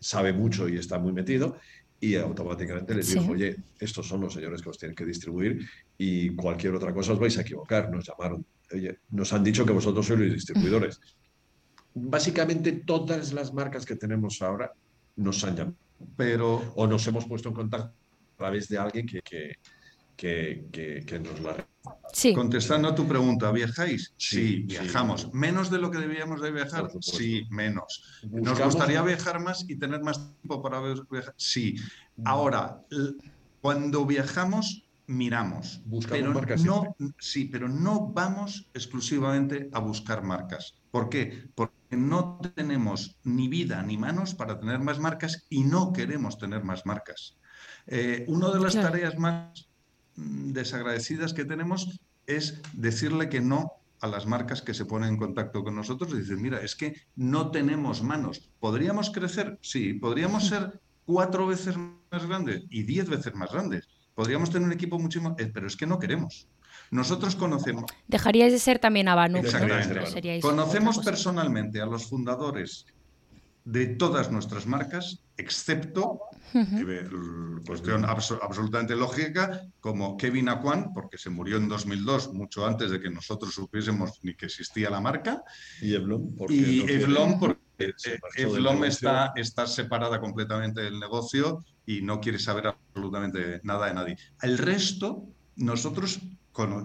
sabe 0.00 0.32
mucho 0.32 0.68
y 0.68 0.76
está 0.76 0.98
muy 0.98 1.12
metido, 1.12 1.58
y 2.00 2.14
automáticamente 2.16 2.94
les 2.94 3.12
dijo, 3.12 3.32
oye, 3.32 3.56
estos 3.78 4.08
son 4.08 4.22
los 4.22 4.32
señores 4.32 4.62
que 4.62 4.70
os 4.70 4.78
tienen 4.78 4.96
que 4.96 5.04
distribuir 5.04 5.68
y 5.98 6.34
cualquier 6.34 6.74
otra 6.74 6.94
cosa 6.94 7.12
os 7.12 7.18
vais 7.18 7.36
a 7.36 7.42
equivocar. 7.42 7.90
Nos 7.90 8.06
llamaron, 8.06 8.44
oye, 8.72 8.98
nos 9.10 9.32
han 9.34 9.44
dicho 9.44 9.66
que 9.66 9.72
vosotros 9.72 10.06
sois 10.06 10.18
los 10.18 10.32
distribuidores. 10.32 10.98
Básicamente 11.92 12.72
todas 12.72 13.34
las 13.34 13.52
marcas 13.52 13.84
que 13.84 13.96
tenemos 13.96 14.40
ahora 14.40 14.72
nos 15.16 15.44
han 15.44 15.56
llamado, 15.56 15.76
pero 16.16 16.72
o 16.74 16.86
nos 16.86 17.06
hemos 17.06 17.26
puesto 17.26 17.50
en 17.50 17.54
contacto 17.54 17.92
a 18.34 18.36
través 18.38 18.68
de 18.68 18.78
alguien 18.78 19.06
que, 19.06 19.20
que, 19.20 19.56
que, 20.20 21.04
que, 21.06 21.18
nos 21.18 21.40
la... 21.40 21.66
Sí. 22.12 22.34
Contestando 22.34 22.88
a 22.88 22.94
tu 22.94 23.08
pregunta, 23.08 23.50
¿viajáis? 23.52 24.12
Sí, 24.18 24.64
viajamos. 24.66 25.32
¿Menos 25.32 25.70
de 25.70 25.78
lo 25.78 25.90
que 25.90 25.96
debíamos 25.96 26.42
de 26.42 26.50
viajar? 26.50 26.90
Sí, 27.00 27.46
menos. 27.48 28.20
¿Nos 28.30 28.60
gustaría 28.60 29.00
viajar 29.00 29.40
más 29.40 29.64
y 29.66 29.76
tener 29.76 30.02
más 30.02 30.18
tiempo 30.18 30.60
para 30.60 30.80
viajar? 31.10 31.34
Sí. 31.38 31.76
Mm. 32.16 32.22
Ahora, 32.26 32.82
cuando 33.62 34.04
viajamos, 34.04 34.84
miramos. 35.06 35.80
Buscamos 35.86 36.34
marcas. 36.34 36.64
No, 36.64 36.94
sí, 37.18 37.46
pero 37.46 37.70
no 37.70 38.08
vamos 38.08 38.68
exclusivamente 38.74 39.70
a 39.72 39.80
buscar 39.80 40.22
marcas. 40.22 40.74
¿Por 40.90 41.08
qué? 41.08 41.48
Porque 41.54 41.96
no 41.96 42.38
tenemos 42.54 43.16
ni 43.24 43.48
vida 43.48 43.82
ni 43.82 43.96
manos 43.96 44.34
para 44.34 44.60
tener 44.60 44.80
más 44.80 44.98
marcas 44.98 45.46
y 45.48 45.64
no 45.64 45.94
queremos 45.94 46.36
tener 46.36 46.62
más 46.62 46.84
marcas. 46.84 47.38
Eh, 47.86 48.26
una 48.28 48.50
de 48.50 48.60
las 48.60 48.74
tareas 48.74 49.16
más 49.16 49.69
desagradecidas 50.16 51.32
que 51.32 51.44
tenemos 51.44 52.00
es 52.26 52.60
decirle 52.72 53.28
que 53.28 53.40
no 53.40 53.72
a 54.00 54.06
las 54.06 54.26
marcas 54.26 54.62
que 54.62 54.74
se 54.74 54.86
ponen 54.86 55.10
en 55.10 55.16
contacto 55.16 55.62
con 55.62 55.76
nosotros 55.76 56.12
y 56.12 56.18
dicen, 56.18 56.40
mira, 56.40 56.60
es 56.62 56.74
que 56.74 56.94
no 57.16 57.50
tenemos 57.50 58.02
manos. 58.02 58.50
¿Podríamos 58.58 59.10
crecer? 59.10 59.58
Sí, 59.60 59.94
podríamos 59.94 60.48
ser 60.48 60.80
cuatro 61.04 61.46
veces 61.46 61.76
más 61.76 62.26
grandes 62.26 62.64
y 62.70 62.82
diez 62.84 63.08
veces 63.08 63.34
más 63.34 63.52
grandes. 63.52 63.88
Podríamos 64.14 64.50
tener 64.50 64.66
un 64.66 64.72
equipo 64.72 64.98
mucho 64.98 65.20
más, 65.20 65.34
eh, 65.38 65.50
pero 65.52 65.66
es 65.66 65.76
que 65.76 65.86
no 65.86 65.98
queremos. 65.98 66.48
Nosotros 66.90 67.36
conocemos. 67.36 67.84
Dejaríais 68.08 68.52
de 68.52 68.58
ser 68.58 68.78
también 68.78 69.08
Abanu. 69.08 69.38
Exactamente. 69.38 70.40
Conocemos 70.40 70.98
personalmente 70.98 71.80
a 71.80 71.86
los 71.86 72.06
fundadores 72.06 72.86
de 73.64 73.86
todas 73.86 74.30
nuestras 74.30 74.66
marcas, 74.66 75.22
excepto, 75.36 76.20
eh, 76.54 77.08
cuestión 77.66 78.04
absolutamente 78.04 78.96
lógica, 78.96 79.62
como 79.80 80.16
Kevin 80.16 80.48
Aquan, 80.48 80.92
porque 80.92 81.18
se 81.18 81.30
murió 81.30 81.56
en 81.56 81.68
2002, 81.68 82.32
mucho 82.32 82.66
antes 82.66 82.90
de 82.90 83.00
que 83.00 83.10
nosotros 83.10 83.54
supiésemos 83.54 84.18
ni 84.22 84.34
que 84.34 84.46
existía 84.46 84.90
la 84.90 85.00
marca. 85.00 85.42
Y 85.80 85.94
Evlon, 85.94 86.36
porque, 86.36 86.54
y 86.54 86.80
porque 88.20 88.42
Evlon 88.42 88.84
está, 88.84 89.32
está 89.36 89.66
separada 89.66 90.20
completamente 90.20 90.82
del 90.82 90.98
negocio 90.98 91.64
y 91.86 92.02
no 92.02 92.20
quiere 92.20 92.38
saber 92.38 92.66
absolutamente 92.66 93.60
nada 93.62 93.86
de 93.86 93.94
nadie. 93.94 94.18
El 94.42 94.58
resto, 94.58 95.26
nosotros 95.56 96.20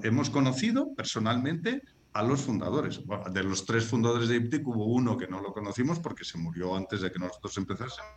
hemos 0.04 0.30
conocido 0.30 0.93
personalmente 0.95 1.82
a 2.15 2.23
los 2.23 2.41
fundadores. 2.41 3.01
de 3.32 3.43
los 3.43 3.65
tres 3.65 3.84
fundadores 3.84 4.30
de 4.30 4.38
IPTIC 4.38 4.65
hubo 4.65 4.86
uno 4.86 5.17
que 5.17 5.28
no 5.28 5.41
lo 5.41 5.51
conocimos 5.51 5.99
porque 5.99 6.23
se 6.23 6.38
murió 6.38 6.73
antes 6.73 7.01
de 7.01 7.12
que 7.12 7.19
nosotros 7.19 7.58
empezásemos. 7.58 8.10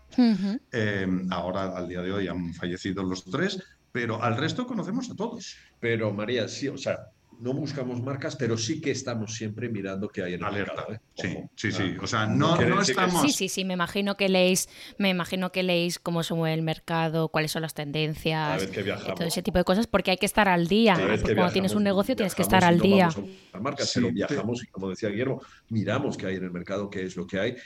Em, 0.71 1.31
ahora, 1.33 1.77
al 1.77 1.89
día 1.89 2.01
de 2.01 2.13
hoy, 2.13 2.29
han 2.29 2.55
fallecido 2.55 3.03
los 3.03 3.25
tres, 3.25 3.61
pero 3.91 4.23
al 4.23 4.37
resto 4.37 4.69
conocemos 4.69 5.11
a 5.11 5.17
todos. 5.17 5.57
Pero 5.81 6.13
María, 6.13 6.47
sí, 6.47 6.69
o 6.69 6.79
sea, 6.79 7.11
no 7.41 7.53
buscamos 7.53 8.03
marcas, 8.03 8.37
pero 8.37 8.57
sí 8.57 8.81
que 8.81 8.91
estamos 8.91 9.35
siempre 9.35 9.69
mirando 9.69 10.09
qué 10.09 10.23
hay 10.23 10.35
en 10.35 10.41
el 10.41 10.47
Alerta. 10.47 10.75
mercado. 10.75 10.95
¿eh? 10.95 11.01
Sí, 11.15 11.39
sí, 11.55 11.73
sí. 11.73 11.97
O 12.01 12.07
sea, 12.07 12.27
no, 12.27 12.57
no, 12.61 12.81
estamos. 12.81 13.23
Sí, 13.23 13.31
sí, 13.31 13.49
sí. 13.49 13.65
Me 13.65 13.75
imagino 13.75 14.17
que 14.17 14.29
leéis, 14.29 14.69
me 14.99 15.09
imagino 15.09 15.53
que 15.53 15.63
leéis 15.63 15.99
cómo 15.99 16.23
se 16.23 16.35
mueve 16.35 16.55
el 16.55 16.63
mercado, 16.63 17.29
cuáles 17.29 17.53
son 17.53 17.63
las 17.63 17.75
tendencias, 17.75 18.69
todo 19.17 19.27
ese 19.27 19.43
tipo 19.43 19.59
de 19.59 19.65
cosas, 19.65 19.87
porque 19.87 20.11
hay 20.11 20.17
que 20.19 20.27
estar 20.27 20.49
al 20.49 20.69
día. 20.69 20.95
Porque 21.21 21.35
cuando 21.35 21.53
tienes 21.53 21.75
un 21.75 21.85
negocio 21.85 22.17
tienes 22.17 22.35
que 22.35 22.43
estar 22.43 22.65
al 22.65 22.81
día. 22.81 23.09
A 23.53 23.61
marcas, 23.61 23.93
pero 23.95 24.13
viajamos 24.13 24.63
y 24.65 24.67
como 24.67 24.91
decía 24.91 25.09
Guillermo, 25.09 25.41
miramos 25.69 26.17
qué 26.17 26.27
hay 26.27 26.37
en 26.37 26.45
el 26.45 26.51
mercado, 26.51 26.91
qué 26.91 27.05
es 27.05 27.17
lo 27.17 27.27
que 27.27 27.39
hay 27.39 27.57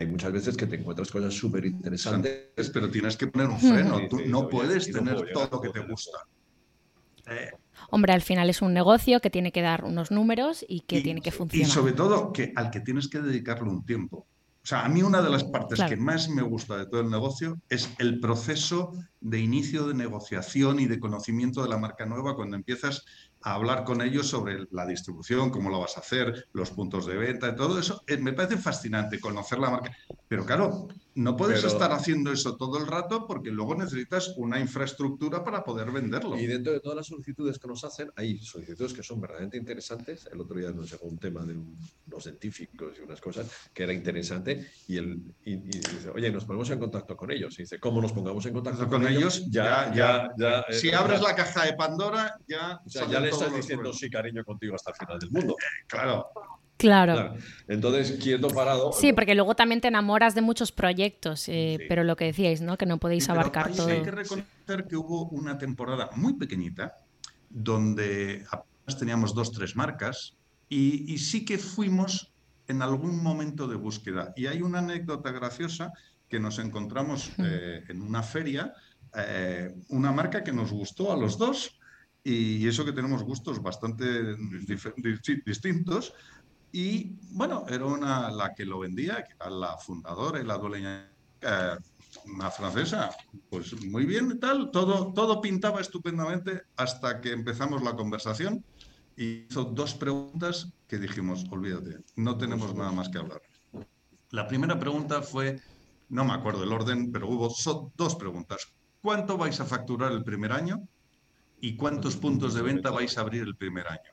hay 0.00 0.06
muchas 0.06 0.32
veces 0.32 0.56
que 0.56 0.66
te 0.66 0.76
encuentras 0.76 1.10
cosas 1.10 1.34
súper 1.34 1.66
interesantes. 1.66 2.70
Pero 2.72 2.90
tienes 2.90 3.18
que 3.18 3.26
poner 3.26 3.48
un 3.48 3.60
freno. 3.60 4.08
Tú 4.08 4.22
no 4.26 4.48
puedes 4.48 4.90
tener 4.90 5.30
todo 5.34 5.48
lo 5.52 5.60
que 5.60 5.68
te 5.68 5.80
gusta. 5.80 6.18
Eh, 7.30 7.50
Hombre, 7.90 8.12
al 8.12 8.22
final 8.22 8.48
es 8.50 8.62
un 8.62 8.72
negocio 8.72 9.20
que 9.20 9.30
tiene 9.30 9.52
que 9.52 9.62
dar 9.62 9.84
unos 9.84 10.10
números 10.10 10.64
y 10.68 10.80
que 10.80 11.00
tiene 11.00 11.20
que 11.20 11.30
funcionar. 11.30 11.68
Y 11.68 11.70
sobre 11.70 11.92
todo 11.92 12.32
que 12.32 12.52
al 12.56 12.70
que 12.70 12.80
tienes 12.80 13.08
que 13.08 13.20
dedicarle 13.20 13.68
un 13.68 13.84
tiempo. 13.84 14.26
O 14.62 14.66
sea, 14.66 14.84
a 14.84 14.88
mí 14.90 15.02
una 15.02 15.22
de 15.22 15.30
las 15.30 15.44
partes 15.44 15.80
que 15.82 15.96
más 15.96 16.28
me 16.28 16.42
gusta 16.42 16.76
de 16.76 16.86
todo 16.86 17.00
el 17.00 17.10
negocio 17.10 17.58
es 17.70 17.90
el 17.98 18.20
proceso 18.20 18.92
de 19.20 19.40
inicio 19.40 19.86
de 19.86 19.94
negociación 19.94 20.80
y 20.80 20.86
de 20.86 21.00
conocimiento 21.00 21.62
de 21.62 21.70
la 21.70 21.78
marca 21.78 22.04
nueva 22.04 22.36
cuando 22.36 22.56
empiezas 22.56 23.06
a 23.42 23.54
hablar 23.54 23.84
con 23.84 24.02
ellos 24.02 24.28
sobre 24.28 24.66
la 24.70 24.84
distribución, 24.84 25.48
cómo 25.50 25.70
lo 25.70 25.80
vas 25.80 25.96
a 25.96 26.00
hacer, 26.00 26.46
los 26.52 26.70
puntos 26.70 27.06
de 27.06 27.16
venta, 27.16 27.56
todo 27.56 27.78
eso. 27.78 28.02
Eh, 28.06 28.18
me 28.18 28.34
parece 28.34 28.58
fascinante 28.58 29.18
conocer 29.18 29.58
la 29.58 29.70
marca. 29.70 29.96
Pero 30.28 30.44
claro, 30.44 30.88
no 31.14 31.36
puedes 31.36 31.64
estar 31.64 31.92
haciendo 31.92 32.32
eso 32.32 32.56
todo 32.56 32.78
el 32.78 32.86
rato 32.86 33.26
porque 33.26 33.50
luego 33.50 33.74
necesitas 33.74 34.34
una 34.36 34.60
infraestructura 34.60 35.44
para 35.44 35.64
poder 35.64 35.90
venderlo. 35.90 36.38
Y 36.38 36.46
dentro 36.46 36.72
de 36.72 36.80
todas 36.80 36.96
las 36.96 37.06
solicitudes 37.06 37.58
que 37.58 37.68
nos 37.68 37.84
hacen, 37.84 38.10
hay 38.16 38.38
solicitudes 38.38 38.92
que 38.92 39.02
son 39.02 39.20
verdaderamente 39.20 39.56
interesantes. 39.56 40.28
El 40.32 40.40
otro 40.40 40.58
día 40.58 40.70
nos 40.70 40.90
llegó 40.90 41.06
un 41.06 41.18
tema 41.18 41.44
de 41.44 41.56
los 42.06 42.22
científicos 42.22 42.96
y 42.98 43.02
unas 43.02 43.20
cosas 43.20 43.50
que 43.74 43.82
era 43.82 43.92
interesante 43.92 44.70
y, 44.86 44.96
el, 44.98 45.22
dice, 45.44 46.10
oye, 46.14 46.30
nos 46.30 46.44
ponemos 46.44 46.70
en 46.70 46.78
contacto 46.78 47.16
con 47.16 47.30
ellos. 47.30 47.58
Y 47.58 47.62
dice, 47.62 47.80
¿cómo 47.80 48.00
nos 48.00 48.12
pongamos 48.12 48.44
en 48.46 48.54
contacto 48.54 48.88
con, 48.88 49.06
ellos? 49.06 49.50
Ya, 49.50 49.92
ya, 49.94 50.30
ya. 50.38 50.64
si 50.70 50.88
eh, 50.88 50.94
abres 50.94 51.20
la 51.20 51.34
caja 51.34 51.64
de 51.64 51.74
Pandora, 51.74 52.38
ya... 52.46 52.80
ya 52.86 53.20
le 53.20 53.30
estás 53.30 53.54
diciendo 53.54 53.92
sí, 53.92 54.08
cariño, 54.08 54.44
contigo 54.44 54.74
hasta 54.74 54.90
el 54.90 54.96
final 54.96 55.18
del 55.18 55.30
mundo. 55.30 55.56
claro. 55.88 56.28
Claro. 56.80 57.34
Entonces, 57.68 58.18
quieto 58.22 58.48
parado. 58.48 58.92
Sí, 58.92 59.12
porque 59.12 59.34
luego 59.34 59.54
también 59.54 59.80
te 59.80 59.88
enamoras 59.88 60.34
de 60.34 60.40
muchos 60.40 60.72
proyectos, 60.72 61.48
eh, 61.48 61.78
pero 61.88 62.04
lo 62.04 62.16
que 62.16 62.24
decíais, 62.24 62.62
¿no? 62.62 62.76
Que 62.76 62.86
no 62.86 62.98
podéis 62.98 63.28
abarcar 63.28 63.72
todo. 63.72 63.88
Hay 63.88 64.02
que 64.02 64.10
reconocer 64.10 64.86
que 64.88 64.96
hubo 64.96 65.28
una 65.28 65.58
temporada 65.58 66.10
muy 66.16 66.34
pequeñita 66.34 66.96
donde 67.50 68.44
apenas 68.50 68.98
teníamos 68.98 69.34
dos, 69.34 69.52
tres 69.52 69.76
marcas 69.76 70.36
y, 70.68 71.18
sí 71.18 71.44
que 71.44 71.58
fuimos 71.58 72.32
en 72.68 72.80
algún 72.80 73.22
momento 73.22 73.66
de 73.66 73.74
búsqueda. 73.76 74.32
Y 74.36 74.46
hay 74.46 74.62
una 74.62 74.78
anécdota 74.78 75.32
graciosa 75.32 75.92
que 76.28 76.38
nos 76.38 76.60
encontramos 76.60 77.32
eh, 77.38 77.82
en 77.88 78.00
una 78.00 78.22
feria, 78.22 78.72
eh, 79.16 79.74
una 79.88 80.12
marca 80.12 80.44
que 80.44 80.52
nos 80.52 80.70
gustó 80.70 81.12
a 81.12 81.16
los 81.16 81.36
dos 81.36 81.80
y 82.22 82.68
eso 82.68 82.84
que 82.84 82.92
tenemos 82.92 83.24
gustos 83.24 83.60
bastante 83.60 84.36
distintos. 85.44 86.14
Y 86.72 87.16
bueno, 87.32 87.64
era 87.68 87.84
una, 87.84 88.30
la 88.30 88.54
que 88.54 88.64
lo 88.64 88.78
vendía, 88.78 89.24
que 89.24 89.34
era 89.34 89.50
la 89.50 89.76
fundadora 89.76 90.40
y 90.40 90.44
la 90.44 90.56
dueña, 90.58 91.10
eh, 91.40 91.76
una 92.26 92.50
francesa. 92.50 93.10
Pues 93.48 93.84
muy 93.84 94.04
bien 94.04 94.38
tal, 94.38 94.70
todo, 94.70 95.12
todo 95.12 95.40
pintaba 95.40 95.80
estupendamente 95.80 96.62
hasta 96.76 97.20
que 97.20 97.32
empezamos 97.32 97.82
la 97.82 97.96
conversación 97.96 98.64
y 99.16 99.46
hizo 99.48 99.64
dos 99.64 99.94
preguntas 99.94 100.72
que 100.86 100.98
dijimos, 100.98 101.44
olvídate, 101.50 101.98
no 102.16 102.38
tenemos 102.38 102.74
nada 102.74 102.92
más 102.92 103.08
que 103.08 103.18
hablar. 103.18 103.42
La 104.30 104.46
primera 104.46 104.78
pregunta 104.78 105.22
fue, 105.22 105.60
no 106.08 106.24
me 106.24 106.34
acuerdo 106.34 106.62
el 106.62 106.72
orden, 106.72 107.10
pero 107.10 107.28
hubo 107.28 107.52
dos 107.96 108.14
preguntas. 108.14 108.68
¿Cuánto 109.02 109.36
vais 109.36 109.58
a 109.60 109.64
facturar 109.64 110.12
el 110.12 110.22
primer 110.22 110.52
año? 110.52 110.86
¿Y 111.60 111.76
cuántos 111.76 112.16
puntos 112.16 112.54
de 112.54 112.62
venta 112.62 112.90
vais 112.90 113.18
a 113.18 113.22
abrir 113.22 113.42
el 113.42 113.56
primer 113.56 113.88
año? 113.88 114.10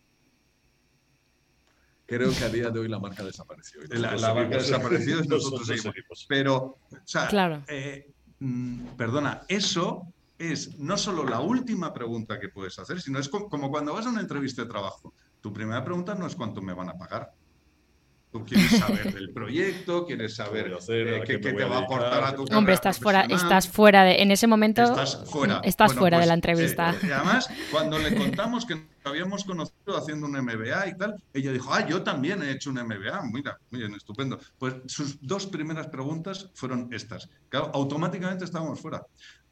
Creo 2.07 2.31
que 2.31 2.45
a 2.45 2.49
día 2.49 2.69
de 2.69 2.79
hoy 2.79 2.87
la 2.87 2.99
marca 2.99 3.23
desapareció. 3.23 3.81
La, 3.89 4.15
la 4.15 4.33
marca 4.33 4.57
desapareció 4.57 5.23
y 5.23 5.27
nosotros 5.27 5.67
seguimos. 5.67 6.25
Pero, 6.27 6.55
o 6.55 6.79
sea, 7.03 7.27
claro. 7.27 7.63
Eh, 7.67 8.09
mm, 8.39 8.95
perdona, 8.97 9.41
eso 9.49 10.13
es 10.39 10.77
no 10.79 10.97
solo 10.97 11.25
la 11.25 11.41
última 11.41 11.93
pregunta 11.93 12.39
que 12.39 12.47
puedes 12.47 12.79
hacer, 12.79 13.01
sino 13.01 13.19
es 13.19 13.27
como 13.27 13.69
cuando 13.69 13.93
vas 13.93 14.05
a 14.05 14.09
una 14.09 14.21
entrevista 14.21 14.61
de 14.61 14.69
trabajo. 14.69 15.13
Tu 15.41 15.51
primera 15.51 15.83
pregunta 15.83 16.15
no 16.15 16.27
es 16.27 16.35
cuánto 16.35 16.61
me 16.61 16.73
van 16.73 16.89
a 16.89 16.97
pagar. 16.97 17.33
Tú 18.31 18.45
quieres 18.45 18.77
saber 18.77 19.13
del 19.13 19.31
proyecto, 19.31 20.05
quieres 20.05 20.35
saber 20.35 20.77
eh, 20.89 21.23
qué, 21.25 21.37
te 21.37 21.53
va 21.63 21.77
a 21.77 21.79
aportar 21.79 22.23
a 22.25 22.35
tu 22.35 22.43
Hombre, 22.53 22.73
estás 22.73 22.99
fuera, 22.99 23.21
estás 23.21 23.69
fuera 23.69 24.03
de, 24.03 24.21
en 24.21 24.31
ese 24.31 24.47
momento 24.47 24.83
estás 24.83 25.29
fuera, 25.29 25.61
estás 25.63 25.93
fuera 25.93 26.19
de 26.19 26.25
la 26.25 26.33
pues, 26.33 26.37
entrevista. 26.37 26.91
Eh, 26.91 27.07
y 27.07 27.11
además, 27.11 27.49
cuando 27.71 27.97
le 27.97 28.13
contamos 28.13 28.65
que 28.65 28.75
nos 28.75 28.85
habíamos 29.05 29.45
conocido 29.45 29.97
haciendo 29.97 30.27
un 30.27 30.33
MBA 30.33 30.87
y 30.87 30.97
tal, 30.97 31.15
ella 31.33 31.53
dijo, 31.53 31.73
ah, 31.73 31.87
yo 31.87 32.03
también 32.03 32.43
he 32.43 32.51
hecho 32.51 32.69
un 32.69 32.75
MBA, 32.75 33.21
mira, 33.31 33.57
muy 33.71 33.79
bien, 33.79 33.95
estupendo. 33.95 34.37
Pues 34.57 34.75
sus 34.87 35.21
dos 35.21 35.47
primeras 35.47 35.87
preguntas 35.87 36.51
fueron 36.53 36.89
estas. 36.91 37.29
Claro, 37.47 37.71
automáticamente 37.73 38.43
estábamos 38.43 38.81
fuera. 38.81 39.05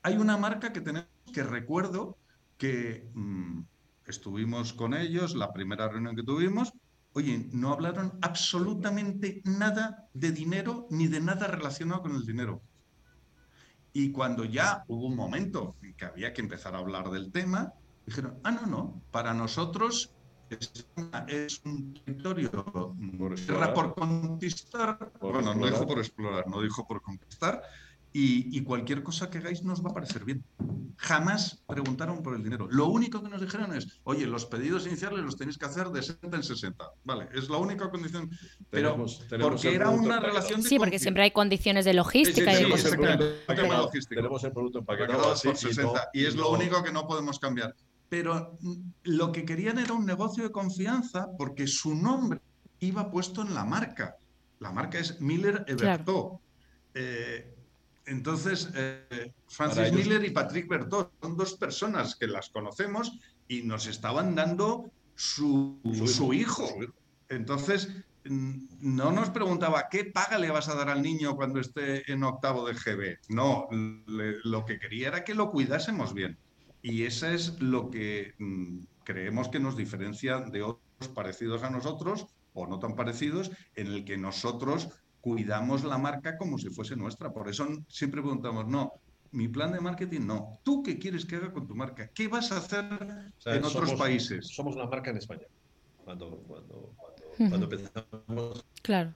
Hay 0.04 0.18
una 0.18 0.36
marca 0.36 0.74
que 0.74 0.82
tenemos 0.82 1.08
que 1.34 1.44
recuerdo 1.44 2.18
que 2.58 3.10
mm, 3.14 3.62
estuvimos 4.06 4.74
con 4.74 4.94
ellos, 4.94 5.34
la 5.34 5.54
primera 5.54 5.88
reunión 5.88 6.16
que 6.16 6.24
tuvimos, 6.24 6.74
Oye, 7.18 7.48
no 7.54 7.72
hablaron 7.72 8.20
absolutamente 8.22 9.42
nada 9.46 10.10
de 10.14 10.34
dinero 10.34 10.86
ni 10.90 11.08
de 11.08 11.22
nada 11.22 11.48
relacionado 11.48 12.02
con 12.02 12.14
el 12.14 12.26
dinero. 12.26 12.62
Y 13.94 14.12
cuando 14.12 14.44
ya 14.44 14.84
hubo 14.90 15.08
un 15.08 15.16
momento 15.16 15.78
en 15.82 15.94
que 15.96 16.04
había 16.04 16.34
que 16.34 16.42
empezar 16.42 16.76
a 16.76 16.80
hablar 16.80 17.10
del 17.12 17.32
tema, 17.32 17.72
dijeron, 18.06 18.38
ah, 18.44 18.52
no, 18.52 18.66
no, 18.66 19.02
para 19.12 19.34
nosotros 19.34 20.14
es, 20.50 21.62
un 21.64 21.94
territorio 21.94 22.52
por, 22.52 23.74
por 23.74 23.96
conquistar. 23.96 25.14
bueno, 25.22 25.56
no 25.56 25.68
dijo 25.68 25.88
por 25.88 26.00
explorar, 26.00 26.46
no 26.50 26.62
dijo 26.62 26.86
por 26.86 27.02
conquistar, 27.02 27.62
y, 28.18 28.62
cualquier 28.62 29.04
cosa 29.04 29.30
que 29.30 29.40
hagáis 29.40 29.64
nos 29.64 29.84
va 29.84 29.90
a 29.90 29.94
parecer 29.94 30.24
bien. 30.24 30.42
Jamás 30.96 31.62
preguntaron 31.68 32.24
por 32.24 32.34
el 32.34 32.42
dinero. 32.42 32.66
Lo 32.72 32.88
único 32.88 33.22
que 33.22 33.28
nos 33.28 33.42
dijeron 33.42 33.76
es, 33.76 34.00
oye, 34.06 34.26
los 34.26 34.46
pedidos 34.46 34.88
iniciales 34.88 35.20
los 35.20 35.36
tenéis 35.36 35.58
que 35.58 35.66
hacer 35.66 35.90
de 35.90 36.02
60 36.02 36.38
en 36.38 36.44
60. 36.44 36.86
Vale, 37.04 37.28
es 37.34 37.50
la 37.50 37.58
única 37.58 37.92
condición. 37.92 38.30
Pero 38.70 39.06
porque 39.42 39.76
era 39.76 39.90
una 39.90 40.22
relación 40.22 40.62
de 40.62 40.70
Sí, 40.70 40.80
porque 40.80 40.98
siempre 40.98 41.24
hay 41.24 41.32
condiciones 41.32 41.84
de 41.84 41.94
logística 41.94 42.54
y 42.54 42.64
de 42.64 42.70
cosas 42.70 42.92
Tenemos 44.08 44.44
el 44.46 44.52
producto 44.54 44.80
empaquetado 44.80 45.34
así, 45.34 45.50
por 45.50 45.58
60 45.58 46.10
y, 46.14 46.24
es 46.24 46.38
lo 46.38 46.52
único 46.52 46.82
que 46.84 46.94
no 46.94 47.06
podemos 47.06 47.38
cambiar. 47.38 47.76
Pero 48.08 48.58
mm, 48.62 48.76
lo 49.04 49.34
que 49.34 49.44
querían 49.44 49.78
era 49.78 49.92
un 49.92 50.06
negocio 50.06 50.44
de 50.44 50.52
confianza 50.54 51.28
porque 51.38 51.68
su 51.68 51.94
nombre 51.94 52.40
iba 52.80 53.12
puesto 53.12 53.42
en 53.42 53.54
la 53.54 53.66
marca. 53.66 54.16
La 54.60 54.72
marca 54.72 55.00
es 55.00 55.20
Miller 55.20 55.66
Eberto. 55.68 56.40
Eh, 56.94 57.55
entonces, 58.06 58.70
eh, 58.76 59.32
Francis 59.48 59.92
Miller 59.92 60.24
y 60.24 60.30
Patrick 60.30 60.68
Bertot 60.68 61.12
son 61.22 61.36
dos 61.38 61.54
personas 61.56 62.16
que 62.16 62.28
las 62.28 62.50
conocemos 62.50 63.20
y 63.48 63.64
nos 63.64 63.88
estaban 63.88 64.36
dando 64.36 64.92
su, 65.16 65.80
su, 66.06 66.34
hijo. 66.34 66.68
Entonces, 67.30 67.90
no 68.26 69.12
nos 69.12 69.30
preguntaba 69.30 69.88
qué 69.90 70.06
paga 70.06 70.38
le 70.38 70.52
vas 70.52 70.70
a 70.70 70.76
dar 70.76 70.90
al 70.90 71.02
niño 71.02 71.36
cuando 71.36 71.60
esté 71.60 72.12
en 72.12 72.24
octavo 72.24 72.68
de 72.68 72.74
GB. 72.74 73.18
No, 73.30 73.68
lo 73.72 74.66
que 74.66 74.80
quería 74.80 75.10
era 75.10 75.24
que 75.24 75.34
lo 75.34 75.52
cuidásemos 75.52 76.14
bien. 76.14 76.38
Y 76.82 77.04
eso 77.04 77.28
es 77.28 77.60
lo 77.60 77.90
que 77.90 78.36
mm, 78.38 78.80
creemos 79.04 79.50
que 79.50 79.60
nos 79.60 79.76
diferencia 79.76 80.40
de 80.40 80.62
otros 80.62 81.10
parecidos 81.16 81.64
a 81.64 81.70
nosotros 81.72 82.28
o 82.54 82.68
no 82.68 82.80
tan 82.80 82.96
parecidos, 82.96 83.52
en 83.76 83.88
el 83.88 84.06
que 84.06 84.18
nosotros 84.18 84.90
cuidamos 85.26 85.84
la 85.84 85.98
marca 85.98 86.38
como 86.38 86.60
si 86.60 86.70
fuese 86.70 86.96
nuestra. 86.96 87.34
Por 87.34 87.50
eso 87.50 87.68
siempre 87.88 88.22
preguntamos, 88.22 88.68
no, 88.68 88.92
mi 89.32 89.48
plan 89.48 89.72
de 89.72 89.82
marketing 89.82 90.22
no. 90.22 90.60
¿Tú 90.62 90.84
qué 90.84 91.00
quieres 91.00 91.26
que 91.26 91.38
haga 91.38 91.52
con 91.52 91.66
tu 91.66 91.74
marca? 91.74 92.12
¿Qué 92.14 92.28
vas 92.28 92.52
a 92.52 92.58
hacer 92.58 92.86
en 93.46 93.64
otros 93.64 93.94
países? 93.94 94.48
Somos 94.50 94.76
una 94.76 94.86
marca 94.86 95.10
en 95.10 95.18
España. 95.18 95.48
Cuando, 96.04 96.44
cuando, 96.48 96.94
cuando, 97.38 97.64
empezamos. 97.64 98.64
Claro. 98.84 99.16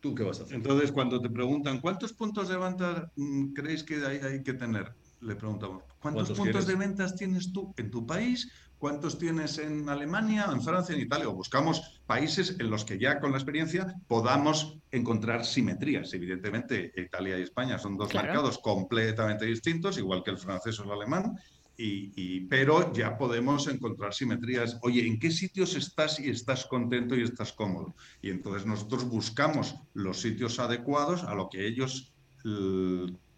¿Tú 0.00 0.14
qué 0.14 0.22
vas 0.22 0.40
a 0.40 0.44
hacer? 0.44 0.56
Entonces, 0.56 0.90
cuando 0.90 1.20
te 1.20 1.28
preguntan, 1.28 1.82
¿cuántos 1.82 2.14
puntos 2.14 2.48
de 2.48 2.56
venta 2.56 3.12
mm, 3.16 3.52
creéis 3.52 3.82
que 3.82 3.96
hay, 3.96 4.20
hay 4.20 4.42
que 4.42 4.54
tener? 4.54 4.94
Le 5.20 5.36
preguntamos, 5.36 5.82
¿cuántos, 6.00 6.30
puntos 6.30 6.66
de 6.66 6.76
ventas 6.76 7.14
tienes 7.14 7.52
tú 7.52 7.74
en 7.76 7.90
tu 7.90 8.06
país? 8.06 8.50
¿Cuántos 8.80 9.18
tienes 9.18 9.58
en 9.58 9.86
Alemania, 9.90 10.46
en 10.50 10.62
Francia, 10.62 10.94
en 10.94 11.02
Italia? 11.02 11.28
O 11.28 11.34
buscamos 11.34 12.00
países 12.06 12.56
en 12.58 12.70
los 12.70 12.86
que 12.86 12.98
ya 12.98 13.20
con 13.20 13.30
la 13.30 13.36
experiencia 13.36 13.94
podamos 14.08 14.78
encontrar 14.90 15.44
simetrías. 15.44 16.14
Evidentemente, 16.14 16.90
Italia 16.96 17.38
y 17.38 17.42
España 17.42 17.78
son 17.78 17.98
dos 17.98 18.14
mercados 18.14 18.58
completamente 18.58 19.44
distintos, 19.44 19.98
igual 19.98 20.22
que 20.24 20.30
el 20.30 20.38
francés 20.38 20.80
o 20.80 20.84
el 20.84 20.92
alemán, 20.92 21.36
y, 21.76 22.40
pero 22.46 22.90
ya 22.94 23.18
podemos 23.18 23.68
encontrar 23.68 24.14
simetrías. 24.14 24.78
Oye, 24.80 25.06
¿en 25.06 25.18
qué 25.18 25.30
sitios 25.30 25.76
estás 25.76 26.18
y 26.18 26.30
estás 26.30 26.64
contento 26.64 27.14
y 27.14 27.22
estás 27.22 27.52
cómodo? 27.52 27.94
Y 28.22 28.30
entonces 28.30 28.64
nosotros 28.64 29.04
buscamos 29.04 29.76
los 29.92 30.22
sitios 30.22 30.58
adecuados 30.58 31.22
a 31.24 31.34
lo 31.34 31.50
que 31.50 31.66
ellos 31.66 32.14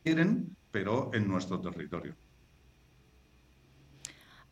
quieren, 0.05 0.57
pero 0.71 1.11
en 1.13 1.27
nuestro 1.27 1.61
territorio. 1.61 2.15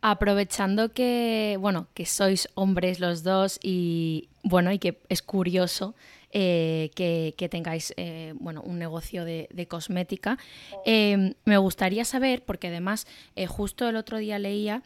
Aprovechando 0.01 0.93
que, 0.93 1.57
bueno, 1.59 1.87
que 1.93 2.05
sois 2.05 2.49
hombres 2.55 2.99
los 2.99 3.23
dos 3.23 3.59
y, 3.61 4.29
bueno, 4.43 4.71
y 4.71 4.79
que 4.79 4.99
es 5.09 5.21
curioso 5.21 5.93
eh, 6.33 6.91
que, 6.95 7.49
tengáis 7.49 7.93
eh, 7.97 8.33
bueno, 8.39 8.61
un 8.61 8.79
negocio 8.79 9.25
de, 9.25 9.67
cosmética. 9.67 10.37
Eh, 10.85 11.35
me 11.43 11.57
gustaría 11.57 12.05
saber, 12.05 12.43
porque 12.45 12.67
además 12.67 13.05
justo 13.47 13.87
el 13.89 13.97
otro 13.97 14.17
día 14.17 14.39
leía, 14.39 14.81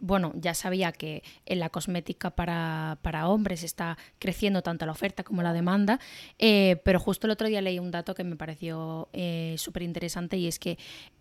bueno, 0.00 0.32
ya 0.36 0.54
sabía 0.54 0.92
que 0.92 1.22
en 1.44 1.58
la 1.60 1.68
cosmética 1.68 2.30
para, 2.30 2.98
para, 3.02 3.28
hombres 3.28 3.62
está 3.62 3.98
creciendo 4.18 4.62
tanto 4.62 4.86
la 4.86 4.92
oferta 4.92 5.24
como 5.24 5.42
la 5.42 5.52
demanda, 5.52 6.00
pero 6.38 6.98
justo 6.98 7.26
el 7.26 7.32
otro 7.32 7.48
día 7.48 7.60
leí 7.60 7.78
un 7.78 7.90
dato 7.90 8.14
que 8.14 8.24
me 8.24 8.36
pareció 8.36 9.08
súper 9.56 9.82
interesante 9.82 10.36
y 10.36 10.46
es 10.46 10.58
que 10.58 10.78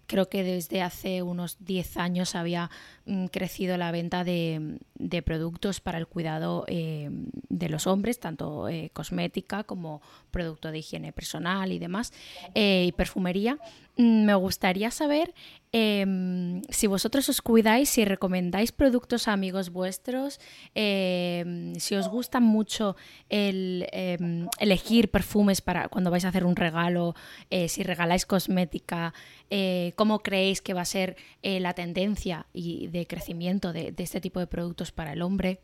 creo 0.08 0.30
que 0.30 0.43
desde 0.43 0.82
hace 0.82 1.21
unos 1.21 1.58
10 1.60 1.97
años 1.97 2.36
había 2.36 2.69
mm, 3.06 3.25
crecido 3.25 3.78
la 3.78 3.91
venta 3.91 4.23
de, 4.23 4.78
productos 5.25 5.82
para 5.82 5.97
el 5.97 6.08
cuidado 6.08 6.65
eh, 6.67 7.10
de 7.49 7.69
los 7.69 7.88
hombres, 7.88 8.19
tanto 8.19 8.67
eh, 8.69 8.91
cosmética 8.93 9.63
como 9.63 10.01
producto 10.32 10.71
de 10.71 10.80
higiene 10.80 11.13
personal 11.13 11.71
y 11.71 11.80
demás, 11.80 12.13
eh, 12.54 12.86
y 12.88 12.91
perfumería. 12.91 13.58
Mm, 13.97 14.25
me 14.25 14.36
gustaría 14.36 14.91
saber 14.91 15.34
em, 15.71 16.62
si 16.69 16.88
vosotros 16.88 17.29
os 17.29 17.41
cuidáis, 17.41 17.89
si 17.89 18.03
recomendáis 18.03 18.71
productos 18.71 19.27
a 19.27 19.34
amigos 19.34 19.69
vuestros, 19.69 20.39
em, 20.73 21.75
si 21.75 21.95
os 21.95 22.08
gusta 22.10 22.39
mucho 22.39 22.95
el 23.29 23.88
em, 23.91 24.47
elegir 24.60 25.12
perfumes 25.12 25.62
para 25.62 25.88
cuando 25.88 26.12
vais 26.12 26.25
a 26.25 26.29
hacer 26.29 26.45
un 26.45 26.55
regalo, 26.55 27.15
eh, 27.49 27.67
si 27.69 27.84
regaláis 27.84 28.25
cosmética, 28.25 29.13
eh, 29.49 29.93
cómo 29.95 30.19
creéis 30.19 30.62
que 30.62 30.73
va 30.73 30.81
a 30.81 30.86
ser 30.86 31.15
eh, 31.41 31.60
la 31.60 31.73
tendencia 31.73 32.47
y 32.53 32.88
de 32.88 33.08
crecimiento 33.08 33.71
de 33.73 33.93
este 33.97 34.19
tipo 34.21 34.39
de 34.39 34.47
productos 34.47 34.91
para 34.91 35.13
el 35.13 35.21
hombre. 35.21 35.60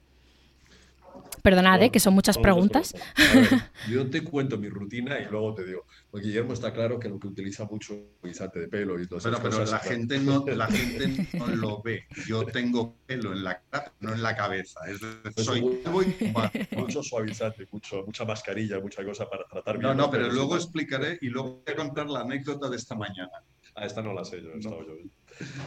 Perdonad, 1.42 1.82
¿eh? 1.82 1.90
que 1.90 2.00
son 2.00 2.14
muchas 2.14 2.38
preguntas. 2.38 2.94
yo 3.90 4.10
te 4.10 4.24
cuento 4.24 4.58
mi 4.58 4.70
rutina 4.70 5.20
y 5.20 5.26
luego 5.26 5.54
te 5.56 5.66
digo. 5.66 5.86
Porque 6.10 6.28
Guillermo 6.28 6.54
está 6.54 6.72
claro 6.74 7.00
que 7.00 7.10
lo 7.10 7.20
que 7.20 7.28
utiliza 7.28 7.66
mucho 7.66 7.96
es 8.24 8.40
de 8.40 8.68
pelo 8.68 9.00
y 9.00 9.08
todo 9.08 9.20
eso. 9.20 9.32
Pero 9.42 9.66
la 9.66 9.80
gente, 9.80 10.20
no, 10.20 10.46
la 10.46 10.68
gente 10.72 11.28
no 11.38 11.48
lo 11.48 11.82
ve. 11.82 12.06
Yo 12.28 12.46
tengo 12.46 12.96
pelo 13.06 13.34
en 13.34 13.44
la 13.44 13.62
cara, 13.70 13.92
no 14.00 14.14
en 14.14 14.22
la 14.22 14.36
cabeza. 14.36 14.82
Es 14.88 15.00
soy 15.44 15.62
mucho 16.78 17.04
suavizante, 17.04 17.68
mucho, 17.72 18.04
mucha 18.06 18.26
mascarilla, 18.26 18.80
mucha 18.80 19.04
cosa 19.04 19.30
para 19.30 19.46
tratar 19.46 19.78
bien. 19.78 19.96
No, 19.96 20.06
no, 20.06 20.12
pero 20.12 20.30
luego 20.30 20.56
explicaré 20.56 21.18
y 21.22 21.30
luego 21.30 21.64
voy 21.66 21.74
a 21.74 21.76
contar 21.76 22.10
la 22.10 22.22
anécdota 22.22 22.70
de 22.70 22.78
esta 22.78 22.96
mañana. 22.96 23.32
Ah, 23.76 23.86
esta 23.86 24.02
no 24.02 24.14
la 24.14 24.26
sé 24.26 24.42
yo, 24.42 24.58
yo. 24.60 24.78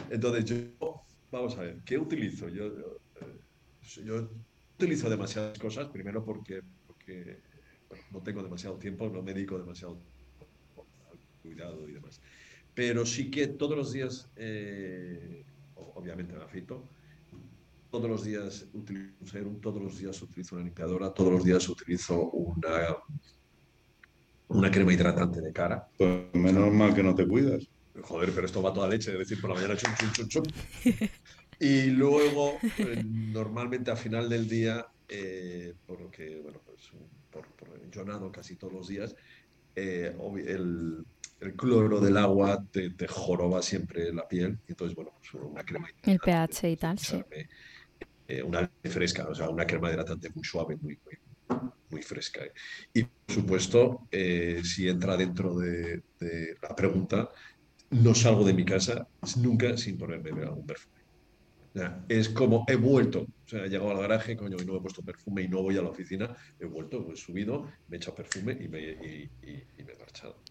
Entonces, 0.09 0.45
yo, 0.45 1.01
vamos 1.31 1.57
a 1.57 1.61
ver, 1.61 1.77
¿qué 1.83 1.97
utilizo? 1.97 2.49
yo, 2.49 2.69
yo 4.03 4.19
eh, 4.19 4.27
utilizo 4.77 5.09
demasiadas 5.09 5.57
cosas, 5.57 5.87
primero 5.87 6.23
porque, 6.23 6.61
porque 6.85 7.39
no 8.11 8.21
tengo 8.21 8.43
demasiado 8.43 8.77
tiempo, 8.77 9.09
no 9.09 9.21
me 9.21 9.33
dedico 9.33 9.57
demasiado 9.57 9.97
al 11.11 11.19
cuidado 11.41 11.87
y 11.87 11.93
demás. 11.93 12.21
Pero 12.73 13.05
sí 13.05 13.31
que 13.31 13.47
todos 13.47 13.77
los 13.77 13.93
días, 13.93 14.29
eh, 14.35 15.45
obviamente 15.75 16.33
me 16.33 16.43
afeito, 16.43 16.83
todos 17.89 18.09
los 18.09 18.25
días 18.25 18.67
utilizo 18.73 19.15
un 19.21 19.27
serum, 19.27 19.61
todos 19.61 19.81
los 19.81 19.97
días 19.97 20.21
utilizo 20.21 20.55
una 20.55 20.65
limpiadora, 20.65 21.13
todos 21.13 21.31
los 21.31 21.45
días 21.45 21.67
utilizo 21.69 22.29
una, 22.31 22.97
una 24.49 24.69
crema 24.69 24.91
hidratante 24.91 25.39
de 25.39 25.53
cara. 25.53 25.87
Pues 25.97 26.33
menos 26.33 26.73
mal 26.73 26.93
que 26.93 27.03
no 27.03 27.15
te 27.15 27.25
cuidas. 27.25 27.65
Joder, 28.01 28.31
pero 28.35 28.45
esto 28.45 28.61
va 28.61 28.73
toda 28.73 28.89
leche, 28.89 29.13
es 29.13 29.19
decir, 29.19 29.39
por 29.39 29.51
la 29.51 29.55
mañana 29.55 29.77
chum, 29.77 29.93
chum, 29.97 30.11
chum, 30.11 30.27
chum. 30.27 30.43
Y 31.59 31.87
luego, 31.87 32.57
eh, 32.77 33.03
normalmente 33.05 33.91
a 33.91 33.95
final 33.95 34.29
del 34.29 34.47
día, 34.47 34.85
eh, 35.07 35.73
por 35.85 36.01
lo 36.01 36.11
que, 36.11 36.39
bueno, 36.41 36.61
pues 36.65 36.91
por, 37.31 37.45
yo 37.91 38.03
nado 38.03 38.31
casi 38.31 38.55
todos 38.55 38.73
los 38.73 38.87
días, 38.87 39.15
eh, 39.75 40.15
el, 40.47 41.05
el, 41.39 41.53
cloro 41.55 41.99
del 41.99 42.17
agua 42.17 42.63
te, 42.71 42.91
te, 42.91 43.07
joroba 43.07 43.61
siempre 43.61 44.11
la 44.13 44.27
piel. 44.27 44.57
Y 44.67 44.71
entonces, 44.71 44.95
bueno, 44.95 45.13
pues 45.17 45.33
una 45.43 45.63
crema. 45.63 45.87
El 46.03 46.19
pH 46.19 46.69
y 46.69 46.77
tal, 46.77 46.99
sí. 46.99 47.23
una 48.43 48.69
fresca, 48.83 49.27
o 49.27 49.35
sea, 49.35 49.49
una 49.49 49.65
crema 49.65 49.91
hidratante 49.91 50.29
muy 50.33 50.43
suave, 50.43 50.77
muy, 50.77 50.97
muy, 51.05 51.59
muy 51.89 52.01
fresca. 52.01 52.41
Y 52.93 53.03
por 53.03 53.35
supuesto, 53.35 54.07
si 54.63 54.89
entra 54.89 55.15
dentro 55.15 55.57
de, 55.57 56.01
de, 56.19 56.57
la 56.61 56.75
pregunta, 56.75 57.29
no 57.91 58.13
salgo 58.13 58.43
de 58.43 58.53
mi 58.53 58.65
casa 58.65 59.07
nunca 59.37 59.77
sin 59.77 59.97
ponerme 59.97 60.43
algún 60.43 60.65
perfume 60.65 60.94
es 62.07 62.29
como 62.29 62.65
he 62.67 62.75
vuelto, 62.75 63.21
o 63.21 63.47
sea, 63.47 63.65
he 63.65 63.69
llegado 63.69 63.91
al 63.91 63.99
garaje, 63.99 64.37
coño, 64.37 64.57
y 64.61 64.65
no 64.65 64.77
he 64.77 64.81
puesto 64.81 65.01
perfume 65.01 65.43
y 65.43 65.47
no 65.47 65.61
voy 65.61 65.77
a 65.77 65.81
la 65.81 65.89
oficina, 65.89 66.35
he 66.59 66.65
vuelto, 66.65 67.11
he 67.11 67.15
subido, 67.15 67.71
me 67.87 67.95
he 67.95 67.97
echado 67.97 68.15
perfume 68.15 68.57
y 68.59 68.67
me, 68.67 68.79
y, 68.81 69.29
me 69.83 69.93
he 69.93 69.97
marchado. 69.99 70.41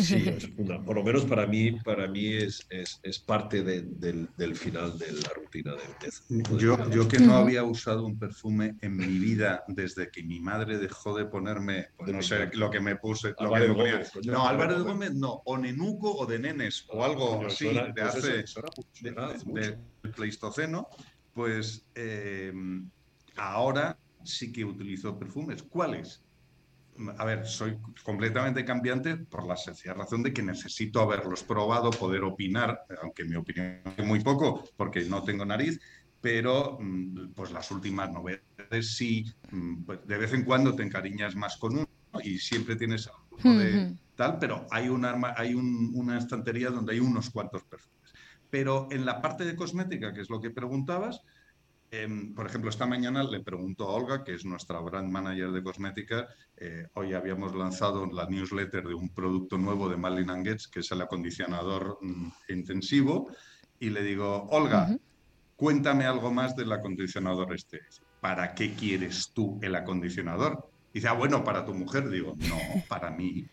Sí, 0.00 0.24
por 0.86 0.96
lo 0.96 1.02
menos 1.02 1.24
para 1.24 1.46
mí, 1.46 1.72
para 1.72 2.06
mí 2.06 2.34
es, 2.34 2.66
es, 2.70 3.18
parte 3.18 3.62
del, 3.62 4.28
del, 4.36 4.56
final 4.56 4.98
de 4.98 5.12
la 5.12 5.28
rutina 5.34 5.74
de 5.74 6.58
Yo, 6.58 6.90
yo 6.90 7.08
que 7.08 7.18
no 7.18 7.34
había 7.34 7.64
usado 7.64 8.04
un 8.04 8.18
perfume 8.18 8.76
en 8.80 8.96
mi 8.96 9.18
vida 9.18 9.64
desde 9.68 10.10
que 10.10 10.22
mi 10.22 10.40
madre 10.40 10.78
dejó 10.78 11.16
de 11.16 11.26
ponerme, 11.26 11.88
no 12.06 12.22
sé, 12.22 12.50
lo 12.54 12.70
que 12.70 12.80
me 12.80 12.96
puse. 12.96 13.34
Lo 13.40 13.52
que 13.52 13.68
me 13.68 14.32
no, 14.32 14.46
Álvaro 14.46 14.78
de 14.78 14.84
Gómez 14.84 15.14
no, 15.14 15.42
o 15.44 15.56
Nenuco 15.56 16.12
o 16.12 16.26
de 16.26 16.38
Nenes, 16.38 16.84
o 16.88 17.04
algo 17.04 17.46
así, 17.46 17.68
de 17.68 17.92
pues 17.92 18.16
hace, 18.16 18.44
del 19.00 19.78
Pleistoceno, 20.14 20.88
pues 21.32 21.86
eh, 21.94 22.52
ahora 23.36 23.98
sí 24.24 24.52
que 24.52 24.64
utilizo 24.64 25.18
perfumes. 25.18 25.62
¿Cuáles? 25.62 26.22
A 27.18 27.24
ver, 27.24 27.46
soy 27.46 27.78
completamente 28.02 28.64
cambiante 28.64 29.16
por 29.16 29.46
la 29.46 29.56
sencilla 29.56 29.94
razón 29.94 30.22
de 30.22 30.32
que 30.32 30.42
necesito 30.42 31.00
haberlos 31.00 31.42
probado, 31.42 31.90
poder 31.90 32.22
opinar, 32.24 32.84
aunque 33.02 33.24
mi 33.24 33.36
opinión 33.36 33.80
es 33.96 34.04
muy 34.04 34.20
poco, 34.20 34.64
porque 34.76 35.02
no 35.04 35.22
tengo 35.22 35.44
nariz, 35.44 35.80
pero 36.20 36.78
mm, 36.80 37.32
pues 37.34 37.50
las 37.52 37.70
últimas 37.70 38.10
novedades 38.10 38.96
sí, 38.96 39.24
mm, 39.50 39.84
pues, 39.84 40.06
de 40.06 40.18
vez 40.18 40.32
en 40.32 40.44
cuando 40.44 40.74
te 40.74 40.82
encariñas 40.82 41.34
más 41.36 41.56
con 41.56 41.78
uno 41.78 41.88
y 42.22 42.38
siempre 42.38 42.76
tienes 42.76 43.08
algo 43.08 43.58
de 43.58 43.96
tal, 44.14 44.38
pero 44.38 44.66
hay, 44.70 44.88
un 44.88 45.04
arma, 45.04 45.34
hay 45.36 45.54
una 45.54 46.18
estantería 46.18 46.70
donde 46.70 46.92
hay 46.92 47.00
unos 47.00 47.30
cuantos 47.30 47.62
perfumes. 47.62 48.12
Pero 48.50 48.88
en 48.90 49.06
la 49.06 49.22
parte 49.22 49.44
de 49.44 49.56
cosmética, 49.56 50.12
que 50.12 50.20
es 50.20 50.28
lo 50.28 50.40
que 50.40 50.50
preguntabas, 50.50 51.22
Em, 51.92 52.34
por 52.34 52.46
ejemplo, 52.46 52.70
esta 52.70 52.86
mañana 52.86 53.24
le 53.24 53.40
pregunto 53.40 53.88
a 53.88 53.92
Olga, 53.94 54.22
que 54.22 54.34
es 54.34 54.44
nuestra 54.44 54.78
brand 54.78 55.10
manager 55.10 55.50
de 55.50 55.62
cosmética, 55.62 56.28
eh, 56.56 56.86
hoy 56.94 57.14
habíamos 57.14 57.54
lanzado 57.54 58.06
la 58.06 58.26
newsletter 58.26 58.86
de 58.86 58.94
un 58.94 59.08
producto 59.08 59.58
nuevo 59.58 59.88
de 59.88 59.96
Malin 59.96 60.44
Gates, 60.44 60.68
que 60.68 60.80
es 60.80 60.90
el 60.92 61.00
acondicionador 61.00 61.98
mm, 62.00 62.28
intensivo, 62.50 63.28
y 63.80 63.90
le 63.90 64.04
digo, 64.04 64.46
Olga, 64.50 64.96
cuéntame 65.56 66.04
algo 66.04 66.30
más 66.32 66.54
del 66.54 66.70
acondicionador 66.70 67.54
este. 67.54 67.80
¿Para 68.20 68.54
qué 68.54 68.74
quieres 68.74 69.32
tú 69.34 69.58
el 69.62 69.74
acondicionador? 69.74 70.70
dice, 70.92 71.08
ah, 71.08 71.12
bueno, 71.12 71.42
para 71.42 71.64
tu 71.64 71.74
mujer. 71.74 72.08
Digo, 72.08 72.36
no, 72.38 72.58
para 72.88 73.10
mí. 73.10 73.46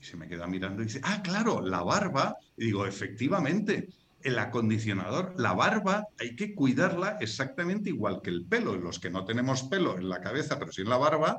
Y 0.00 0.04
se 0.04 0.16
me 0.16 0.28
queda 0.28 0.46
mirando 0.46 0.82
y 0.82 0.86
dice, 0.86 1.00
ah, 1.02 1.20
claro, 1.22 1.60
la 1.60 1.82
barba. 1.82 2.36
Y 2.56 2.66
digo, 2.66 2.86
efectivamente, 2.86 3.88
el 4.22 4.38
acondicionador, 4.38 5.34
la 5.36 5.52
barba, 5.52 6.06
hay 6.18 6.36
que 6.36 6.54
cuidarla 6.54 7.16
exactamente 7.20 7.90
igual 7.90 8.20
que 8.22 8.30
el 8.30 8.44
pelo. 8.44 8.76
Los 8.76 8.98
que 8.98 9.10
no 9.10 9.24
tenemos 9.24 9.62
pelo 9.64 9.98
en 9.98 10.08
la 10.08 10.20
cabeza, 10.20 10.58
pero 10.58 10.72
sí 10.72 10.82
en 10.82 10.88
la 10.88 10.98
barba, 10.98 11.38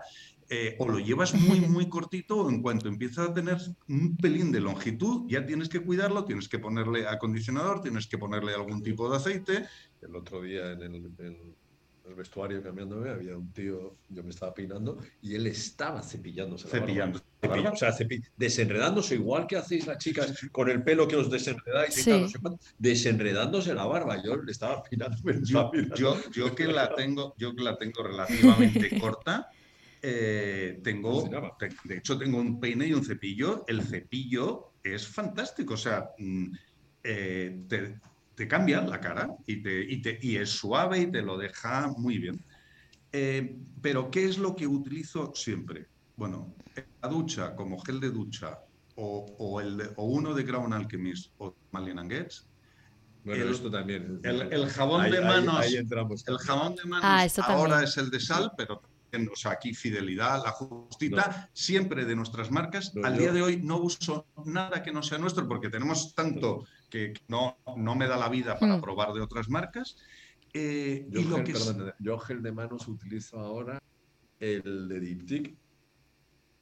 eh, 0.49 0.75
o 0.79 0.87
lo 0.87 0.99
llevas 0.99 1.33
muy, 1.33 1.61
muy 1.61 1.87
cortito, 1.87 2.37
o 2.37 2.49
en 2.49 2.61
cuanto 2.61 2.87
empiezas 2.89 3.29
a 3.29 3.33
tener 3.33 3.57
un 3.87 4.17
pelín 4.17 4.51
de 4.51 4.59
longitud, 4.59 5.25
ya 5.29 5.45
tienes 5.45 5.69
que 5.69 5.79
cuidarlo, 5.79 6.25
tienes 6.25 6.49
que 6.49 6.59
ponerle 6.59 7.07
acondicionador, 7.07 7.81
tienes 7.81 8.07
que 8.07 8.17
ponerle 8.17 8.53
algún 8.53 8.83
tipo 8.83 9.09
de 9.09 9.17
aceite. 9.17 9.65
El 10.01 10.15
otro 10.15 10.41
día 10.41 10.73
en 10.73 10.81
el, 10.95 11.55
el 12.11 12.17
vestuario 12.17 12.61
cambiándome, 12.61 13.09
había 13.09 13.37
un 13.37 13.51
tío, 13.51 13.95
yo 14.09 14.23
me 14.23 14.29
estaba 14.29 14.53
peinando 14.53 14.97
y 15.21 15.33
él 15.33 15.47
estaba 15.47 16.03
cepillándose. 16.03 16.67
Cepillando. 16.67 17.21
o 17.41 17.75
sea, 17.75 17.95
desenredándose 18.37 19.15
igual 19.15 19.47
que 19.47 19.57
hacéis 19.57 19.87
las 19.87 19.97
chicas 19.97 20.33
con 20.51 20.69
el 20.69 20.83
pelo 20.83 21.07
que 21.07 21.15
os 21.15 21.31
desenredáis 21.31 22.05
y 22.05 22.29
desenredándose 22.77 23.73
la 23.73 23.85
barba. 23.85 24.21
Yo 24.23 24.35
le 24.35 24.51
estaba 24.51 24.83
peinando. 24.83 25.17
Yo, 25.95 26.17
yo, 26.31 26.55
que 26.55 26.67
la 26.67 26.93
tengo, 26.93 27.33
yo 27.37 27.55
que 27.55 27.63
la 27.63 27.77
tengo 27.77 28.03
relativamente 28.03 28.99
corta. 28.99 29.49
Eh, 30.03 30.79
tengo, 30.83 31.29
de 31.85 31.97
hecho, 31.97 32.17
tengo 32.17 32.39
un 32.39 32.59
peine 32.59 32.87
y 32.87 32.93
un 32.93 33.05
cepillo. 33.05 33.63
El 33.67 33.83
cepillo 33.83 34.73
es 34.83 35.07
fantástico. 35.07 35.75
O 35.75 35.77
sea, 35.77 36.09
mm, 36.17 36.51
eh, 37.03 37.61
te, 37.67 37.99
te 38.41 38.47
cambia 38.47 38.81
la 38.81 38.99
cara 38.99 39.29
y, 39.45 39.61
te, 39.61 39.83
y, 39.83 40.01
te, 40.01 40.17
y, 40.19 40.37
es 40.37 40.49
suave 40.49 40.97
y 40.97 41.11
te 41.11 41.21
lo 41.21 41.37
deja 41.37 41.93
muy 41.95 42.17
bien. 42.17 42.43
Eh, 43.11 43.55
pero, 43.83 44.09
¿qué 44.09 44.25
es 44.25 44.39
lo 44.39 44.55
que 44.55 44.65
utilizo 44.65 45.31
siempre? 45.35 45.85
Bueno, 46.15 46.55
la 47.03 47.07
ducha 47.07 47.55
como 47.55 47.79
gel 47.81 47.99
de 47.99 48.09
ducha 48.09 48.57
o, 48.95 49.27
o 49.37 49.61
el 49.61 49.91
o 49.95 50.05
uno 50.05 50.33
de 50.33 50.43
Crown 50.43 50.73
Alchemist 50.73 51.33
o 51.37 51.53
Malin 51.69 51.97
Gates. 51.97 52.47
Bueno, 53.23 53.45
esto 53.45 53.69
también. 53.69 54.19
El, 54.23 54.67
jabón 54.69 55.11
de 55.11 55.21
manos. 55.21 55.63
El 55.67 56.37
jabón 56.39 56.75
de 56.77 56.85
manos 56.85 57.39
ahora 57.41 57.83
es 57.83 57.95
el 57.97 58.09
de 58.09 58.19
sal, 58.19 58.53
pero 58.57 58.81
o 59.31 59.35
sea, 59.35 59.51
aquí 59.51 59.75
fidelidad, 59.75 60.41
la 60.43 60.51
justita, 60.51 61.47
siempre 61.53 62.05
de 62.05 62.15
nuestras 62.15 62.49
marcas. 62.49 62.91
Al 63.03 63.19
día 63.19 63.31
de 63.31 63.43
hoy 63.43 63.61
no 63.61 63.77
uso 63.77 64.25
nada 64.45 64.81
que 64.81 64.91
no 64.91 65.03
sea 65.03 65.19
nuestro 65.19 65.47
porque 65.47 65.69
tenemos 65.69 66.15
tanto 66.15 66.65
que 66.91 67.13
no, 67.27 67.57
no 67.75 67.95
me 67.95 68.05
da 68.05 68.17
la 68.17 68.29
vida 68.29 68.59
para 68.59 68.77
mm. 68.77 68.81
probar 68.81 69.13
de 69.13 69.21
otras 69.21 69.49
marcas. 69.49 69.97
Eh, 70.53 71.07
yo, 71.09 71.21
y 71.21 71.23
lo 71.23 71.43
que 71.43 71.53
yo 71.99 72.19
gel 72.19 72.43
de 72.43 72.51
manos 72.51 72.87
utilizo 72.87 73.39
ahora 73.39 73.81
el 74.39 74.87
de 74.87 74.99
Diptyque 74.99 75.55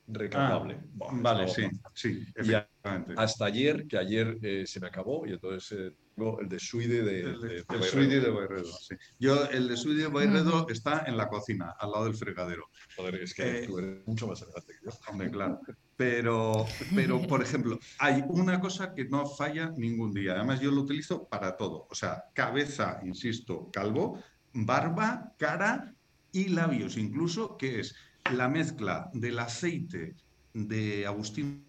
recargable. 0.08 0.80
Ah, 1.02 1.10
vale, 1.12 1.48
sí, 1.48 1.68
sí, 1.94 2.26
efectivamente. 2.36 3.14
Hasta 3.18 3.46
ayer, 3.46 3.88
que 3.88 3.98
ayer 3.98 4.38
eh, 4.42 4.64
se 4.66 4.80
me 4.80 4.88
acabó 4.88 5.26
y 5.26 5.34
entonces 5.34 5.78
eh, 5.78 5.96
el 6.40 6.50
de 6.50 6.60
Suide 6.60 7.04
de, 7.04 7.20
el 7.22 7.42
de, 7.42 7.48
de, 7.48 8.20
de 8.20 8.30
Bayredo. 8.30 8.66
Sí. 8.80 8.96
Yo, 9.20 9.46
el 9.50 9.68
de 9.68 9.78
Suide 9.78 10.04
de 10.04 10.08
Bayredo 10.08 10.68
está 10.70 11.04
en 11.08 11.18
la 11.18 11.28
cocina, 11.28 11.76
al 11.80 11.92
lado 11.92 12.06
del 12.06 12.16
fregadero. 12.16 12.70
Joder, 12.96 13.16
es 13.16 13.34
que 13.34 13.66
tú 13.68 13.80
eres 13.80 14.06
mucho 14.08 14.28
más 14.28 14.42
elegante 14.42 14.74
que 14.74 14.86
yo. 14.86 14.92
Hombre, 15.08 15.32
claro. 15.32 15.60
Pero, 15.96 16.66
pero, 16.96 17.22
por 17.28 17.42
ejemplo, 17.42 17.78
hay 17.98 18.24
una 18.30 18.60
cosa 18.60 18.94
que 18.94 19.06
no 19.06 19.26
falla 19.26 19.72
ningún 19.76 20.14
día. 20.14 20.34
Además, 20.34 20.62
yo 20.62 20.72
lo 20.72 20.82
utilizo 20.82 21.28
para 21.28 21.58
todo. 21.58 21.88
O 21.90 21.96
sea, 21.96 22.26
cabeza, 22.34 23.00
insisto, 23.04 23.70
calvo, 23.72 24.22
barba, 24.54 25.34
cara 25.38 25.94
y 26.32 26.50
labios, 26.50 26.98
incluso, 26.98 27.58
que 27.58 27.80
es 27.82 27.96
la 28.32 28.48
mezcla 28.48 29.10
del 29.14 29.40
aceite 29.40 30.16
de 30.54 31.06
Agustín 31.06 31.66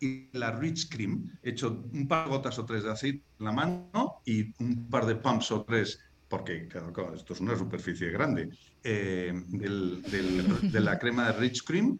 y 0.00 0.28
la 0.32 0.52
Rich 0.52 0.88
Cream, 0.88 1.38
hecho 1.42 1.84
un 1.92 2.06
par 2.06 2.24
de 2.24 2.30
gotas 2.30 2.58
o 2.58 2.64
tres 2.64 2.84
de 2.84 2.92
aceite 2.92 3.24
en 3.38 3.44
la 3.44 3.52
mano 3.52 4.22
y 4.24 4.52
un 4.62 4.88
par 4.88 5.06
de 5.06 5.16
pumps 5.16 5.50
o 5.52 5.64
tres, 5.64 5.98
porque 6.28 6.68
esto 7.14 7.32
es 7.32 7.40
una 7.40 7.56
superficie 7.56 8.10
grande, 8.10 8.50
eh, 8.82 9.32
de 9.46 10.80
la 10.80 10.98
crema 10.98 11.26
de 11.26 11.32
Rich 11.38 11.64
Cream 11.64 11.98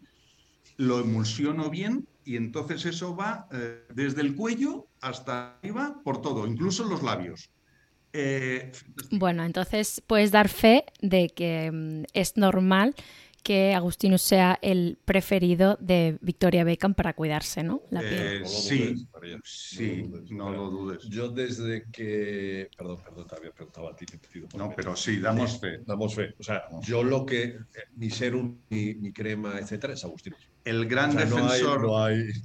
lo 0.79 1.01
emulsiono 1.01 1.69
bien 1.69 2.07
y 2.23 2.37
entonces 2.37 2.85
eso 2.85 3.15
va 3.15 3.47
eh, 3.51 3.83
desde 3.93 4.21
el 4.21 4.35
cuello 4.35 4.87
hasta 5.01 5.57
arriba 5.57 5.99
por 6.03 6.21
todo, 6.21 6.47
incluso 6.47 6.85
los 6.85 7.03
labios. 7.03 7.49
Eh, 8.13 8.71
bueno, 9.11 9.43
entonces 9.43 10.01
puedes 10.07 10.31
dar 10.31 10.47
fe 10.47 10.85
de 11.01 11.29
que 11.29 11.69
mm, 11.71 12.03
es 12.13 12.37
normal 12.37 12.95
que 13.39 13.73
Agustinus 13.73 14.21
sea 14.21 14.59
el 14.61 14.97
preferido 15.03 15.77
de 15.79 16.17
Victoria 16.21 16.63
Beckham 16.63 16.93
para 16.93 17.13
cuidarse, 17.13 17.63
¿no? 17.63 17.81
La 17.89 18.01
piel. 18.01 18.43
Eh, 18.43 18.45
sí, 18.45 19.07
sí, 19.43 20.11
no 20.29 20.51
lo 20.51 20.69
dudes. 20.69 21.03
Yo 21.09 21.29
desde 21.29 21.85
que... 21.91 22.69
Perdón, 22.77 22.97
perdón, 23.03 23.27
te 23.27 23.35
había 23.35 23.51
preguntado 23.51 23.89
a 23.89 23.95
ti. 23.95 24.05
No, 24.55 24.73
pero 24.75 24.95
sí, 24.95 25.19
damos 25.19 25.59
fe. 25.59 25.79
Damos 25.85 26.15
fe. 26.15 26.35
O 26.39 26.43
sea, 26.43 26.63
yo 26.81 27.03
lo 27.03 27.25
que... 27.25 27.43
Eh, 27.43 27.57
mi 27.95 28.09
serum, 28.09 28.59
mi, 28.69 29.11
crema, 29.11 29.57
etcétera, 29.59 29.93
es 29.93 30.03
Agustinus. 30.03 30.49
El 30.65 30.87
gran 30.87 31.15
defensor, 31.15 31.89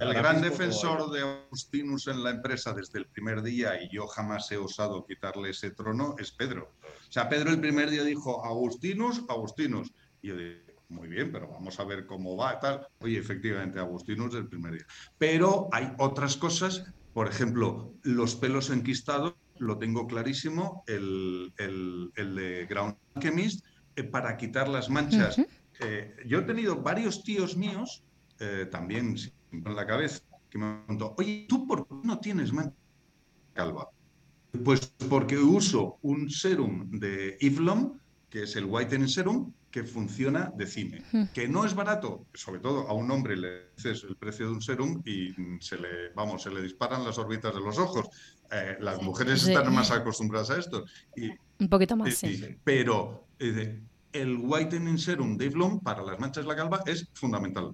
el 0.01 0.15
gran 0.15 0.41
defensor 0.41 1.11
de 1.11 1.21
Agustinus 1.21 2.07
en 2.07 2.23
la 2.23 2.31
empresa 2.31 2.73
desde 2.73 3.01
el 3.01 3.07
primer 3.07 3.43
día, 3.43 3.83
y 3.83 3.89
yo 3.95 4.07
jamás 4.07 4.51
he 4.53 4.57
osado 4.57 5.05
quitarle 5.05 5.51
ese 5.51 5.73
trono, 5.73 6.15
es 6.19 6.31
Pedro. 6.31 6.73
O 7.09 7.13
sea, 7.13 7.29
Pedro 7.29 7.51
el 7.51 7.61
primer 7.61 7.91
día 7.91 8.05
dijo, 8.05 8.45
Agustinus, 8.45 9.25
Agustinus. 9.29 9.93
Y 10.23 10.29
yo 10.29 10.37
dije, 10.37 10.64
muy 10.89 11.09
bien, 11.09 11.33
pero 11.33 11.49
vamos 11.49 11.79
a 11.81 11.85
ver 11.85 12.07
cómo 12.07 12.37
va. 12.37 12.59
Tal. 12.61 12.87
Oye, 13.01 13.19
efectivamente, 13.19 13.79
Agustinus 13.79 14.35
del 14.35 14.49
primer 14.49 14.75
día. 14.75 14.87
Pero 15.19 15.69
hay 15.73 15.93
otras 15.99 16.37
cosas, 16.37 16.85
por 17.13 17.29
ejemplo, 17.29 17.95
los 18.03 18.37
pelos 18.37 18.71
enquistados, 18.71 19.35
lo 19.59 19.79
tengo 19.79 20.07
clarísimo, 20.07 20.85
el, 20.87 21.53
de 21.57 22.67
Ground 22.69 22.97
Chemist, 23.21 23.65
eh, 23.97 24.05
para 24.05 24.37
quitar 24.37 24.69
las 24.69 24.91
manchas. 24.91 25.37
Eh, 25.81 26.17
yo 26.27 26.41
he 26.41 26.43
tenido 26.43 26.83
varios 26.83 27.23
tíos 27.23 27.57
míos, 27.57 28.05
eh, 28.41 28.67
también 28.71 29.17
en 29.53 29.77
la 29.77 29.87
cabeza, 29.87 30.21
que 30.51 30.59
me 30.59 30.79
preguntó, 30.79 31.15
oye, 31.19 31.47
¿tú 31.49 31.67
por 31.67 31.87
qué 31.87 31.95
no 32.05 32.19
tienes 32.19 32.53
mancha 32.53 32.77
calva? 33.53 33.89
Pues 34.65 34.95
porque 35.09 35.37
uso 35.37 35.99
un 36.03 36.31
serum 36.31 36.91
de 36.91 37.37
Ivlom, 37.41 37.99
que 38.31 38.45
es 38.45 38.55
el 38.57 38.67
Whitening 38.67 39.09
Serum, 39.09 39.53
que 39.75 39.83
funciona 39.83 40.53
de 40.55 40.69
cine, 40.69 41.03
hmm. 41.11 41.25
que 41.35 41.49
no 41.49 41.65
es 41.65 41.75
barato, 41.75 42.29
sobre 42.33 42.61
todo 42.61 42.87
a 42.87 42.93
un 42.93 43.11
hombre 43.11 43.37
le 43.37 43.71
dices 43.77 44.05
el 44.09 44.15
precio 44.15 44.47
de 44.47 44.53
un 44.53 44.63
serum 44.63 45.03
y 45.05 45.35
se 45.59 45.77
le, 45.77 46.11
vamos, 46.15 46.45
se 46.45 46.51
le 46.51 46.63
disparan 46.63 47.05
las 47.05 47.19
órbitas 47.19 47.53
de 47.53 47.61
los 47.61 47.77
ojos. 47.77 48.07
Eh, 48.53 48.77
las 48.79 49.03
mujeres 49.03 49.49
están 49.49 49.75
más 49.75 49.91
acostumbradas 49.91 50.51
a 50.51 50.59
esto. 50.61 50.85
Y, 51.17 51.29
un 51.59 51.69
poquito 51.69 51.97
más, 51.97 52.15
sí. 52.15 52.57
Pero 52.63 53.27
eh, 53.41 53.83
el 54.13 54.37
whitening 54.37 54.97
serum 54.97 55.37
de 55.37 55.47
Ivlon 55.47 55.81
para 55.81 56.05
las 56.05 56.21
manchas 56.21 56.45
de 56.45 56.51
la 56.51 56.55
calva 56.55 56.81
es 56.87 57.09
fundamental. 57.13 57.73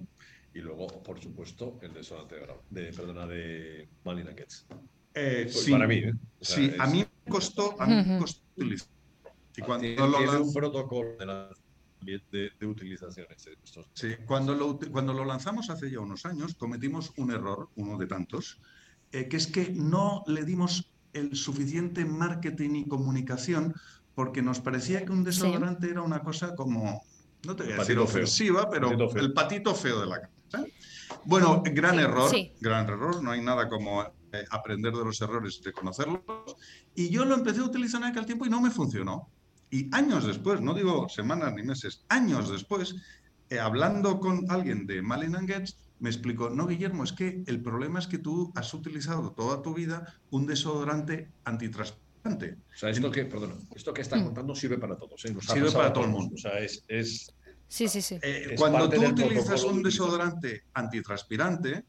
Y 0.55 0.59
luego, 0.61 0.87
por 1.03 1.21
supuesto, 1.21 1.77
el 1.83 1.93
desodorante 1.93 2.37
de, 2.71 2.93
perdona, 2.93 3.27
de 3.27 3.89
Malina 4.03 4.33
Kets. 4.33 4.65
Eh, 5.13 5.41
pues 5.43 5.65
sí, 5.65 5.71
para 5.71 5.85
mí, 5.85 6.01
sí, 6.41 6.73
a 6.79 6.87
mí 6.87 7.05
me 7.25 7.31
costó, 7.31 7.79
a 7.79 7.85
mí 7.85 7.93
me 7.93 8.17
costó 8.17 8.41
utilizar. 8.55 8.89
Y 9.55 9.61
cuando 9.61 10.07
lo 10.07 10.43
un 10.43 10.53
protocolo 10.53 11.15
de 11.17 11.25
la 11.25 11.49
de, 12.01 12.51
utilizaciones. 12.65 13.49
Sí, 13.93 14.15
cuando 14.25 14.55
lo, 14.55 14.79
cuando 14.91 15.13
lo 15.13 15.25
lanzamos 15.25 15.69
hace 15.69 15.89
ya 15.91 15.99
unos 15.99 16.25
años, 16.25 16.55
cometimos 16.55 17.13
un 17.17 17.31
error, 17.31 17.69
uno 17.75 17.97
de 17.97 18.07
tantos, 18.07 18.59
eh, 19.11 19.27
que 19.27 19.37
es 19.37 19.47
que 19.47 19.71
no 19.71 20.23
le 20.27 20.43
dimos 20.43 20.91
el 21.13 21.35
suficiente 21.35 22.05
marketing 22.05 22.75
y 22.75 22.87
comunicación 22.87 23.73
porque 24.15 24.41
nos 24.41 24.59
parecía 24.59 25.05
que 25.05 25.11
un 25.11 25.23
desodorante 25.23 25.89
era 25.89 26.01
una 26.01 26.21
cosa 26.21 26.55
como, 26.55 27.03
no 27.45 27.55
te 27.55 27.63
voy 27.63 27.73
a 27.73 27.77
decir 27.77 27.97
ofensiva, 27.97 28.69
pero 28.69 28.91
el 29.15 29.33
patito 29.33 29.73
feo 29.73 30.01
de 30.01 30.07
la 30.07 30.21
casa. 30.21 30.65
Bueno, 31.25 31.61
gran 31.65 31.99
error, 31.99 32.31
gran 32.59 32.87
error, 32.87 33.21
no 33.21 33.31
hay 33.31 33.41
nada 33.41 33.69
como 33.69 34.03
eh, 34.03 34.45
aprender 34.49 34.93
de 34.93 35.03
los 35.03 35.19
errores 35.21 35.59
y 35.59 35.63
reconocerlos. 35.63 36.21
Y 36.95 37.09
yo 37.09 37.25
lo 37.25 37.35
empecé 37.35 37.59
a 37.61 37.65
utilizar 37.65 38.01
en 38.01 38.07
aquel 38.07 38.25
tiempo 38.25 38.45
y 38.45 38.49
no 38.49 38.61
me 38.61 38.69
funcionó. 38.69 39.29
Y 39.71 39.89
años 39.95 40.27
después, 40.27 40.61
no 40.61 40.73
digo 40.75 41.09
semanas 41.09 41.53
ni 41.55 41.63
meses, 41.63 42.05
años 42.09 42.51
después, 42.51 42.93
eh, 43.49 43.59
hablando 43.59 44.19
con 44.19 44.51
alguien 44.51 44.85
de 44.85 45.01
Malin 45.01 45.35
me 45.99 46.09
explicó, 46.09 46.49
no, 46.49 46.67
Guillermo, 46.67 47.03
es 47.03 47.13
que 47.13 47.43
el 47.47 47.61
problema 47.61 47.99
es 47.99 48.07
que 48.07 48.17
tú 48.17 48.51
has 48.55 48.73
utilizado 48.73 49.31
toda 49.33 49.61
tu 49.61 49.73
vida 49.73 50.19
un 50.29 50.45
desodorante 50.45 51.31
antitranspirante 51.45 52.01
desodorante. 52.21 52.57
O 52.75 52.77
sea, 52.77 52.89
esto 52.91 53.09
que, 53.09 53.25
perdón, 53.25 53.67
esto 53.75 53.93
que 53.93 54.01
está 54.01 54.15
Mm. 54.17 54.25
contando 54.25 54.53
sirve 54.55 54.77
para 54.77 54.95
todos. 54.95 55.25
¿eh? 55.25 55.35
Sirve 55.41 55.71
para 55.71 55.91
todo 55.91 56.03
el 56.05 56.11
mundo. 56.11 56.35
O 56.35 56.37
sea, 56.37 56.59
es, 56.59 56.83
es 56.87 57.33
Sí, 57.67 57.87
sí, 57.87 58.01
sí. 58.01 58.19
Eh, 58.21 58.53
cuando 58.57 58.89
tú 58.89 59.01
utilizas 59.03 59.63
un 59.63 59.81
desodorante 59.81 60.63
antitranspirante, 60.73 61.85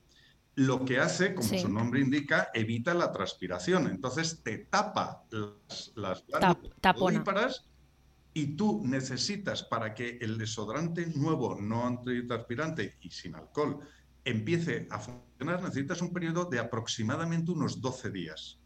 lo 0.55 0.85
que 0.85 0.99
hace, 1.01 1.35
como 1.35 1.49
Sí. 1.49 1.59
su 1.59 1.68
nombre 1.68 2.01
indica, 2.01 2.49
evita 2.55 2.95
la 2.95 3.11
transpiración. 3.12 3.89
Entonces 3.89 4.43
te 4.45 4.59
tapa 4.59 5.24
las, 5.30 5.93
las 5.97 6.24
glándulas. 6.26 7.64
Y 8.35 8.57
tú 8.57 8.83
necesitas 8.85 9.62
para 9.64 9.95
que 9.95 10.18
el 10.20 10.39
desodorante 10.39 11.07
nuevo, 11.14 11.59
no 11.61 11.87
antitranspirante 11.87 12.97
y 13.01 13.11
sin 13.11 13.35
alcohol, 13.35 13.80
empiece 14.24 14.87
a 14.91 14.99
funcionar, 14.99 15.62
necesitas 15.62 16.01
un 16.01 16.12
periodo 16.12 16.45
de 16.47 16.59
aproximadamente 16.59 17.51
unos 17.51 17.80
12 17.80 18.11
días. 18.11 18.59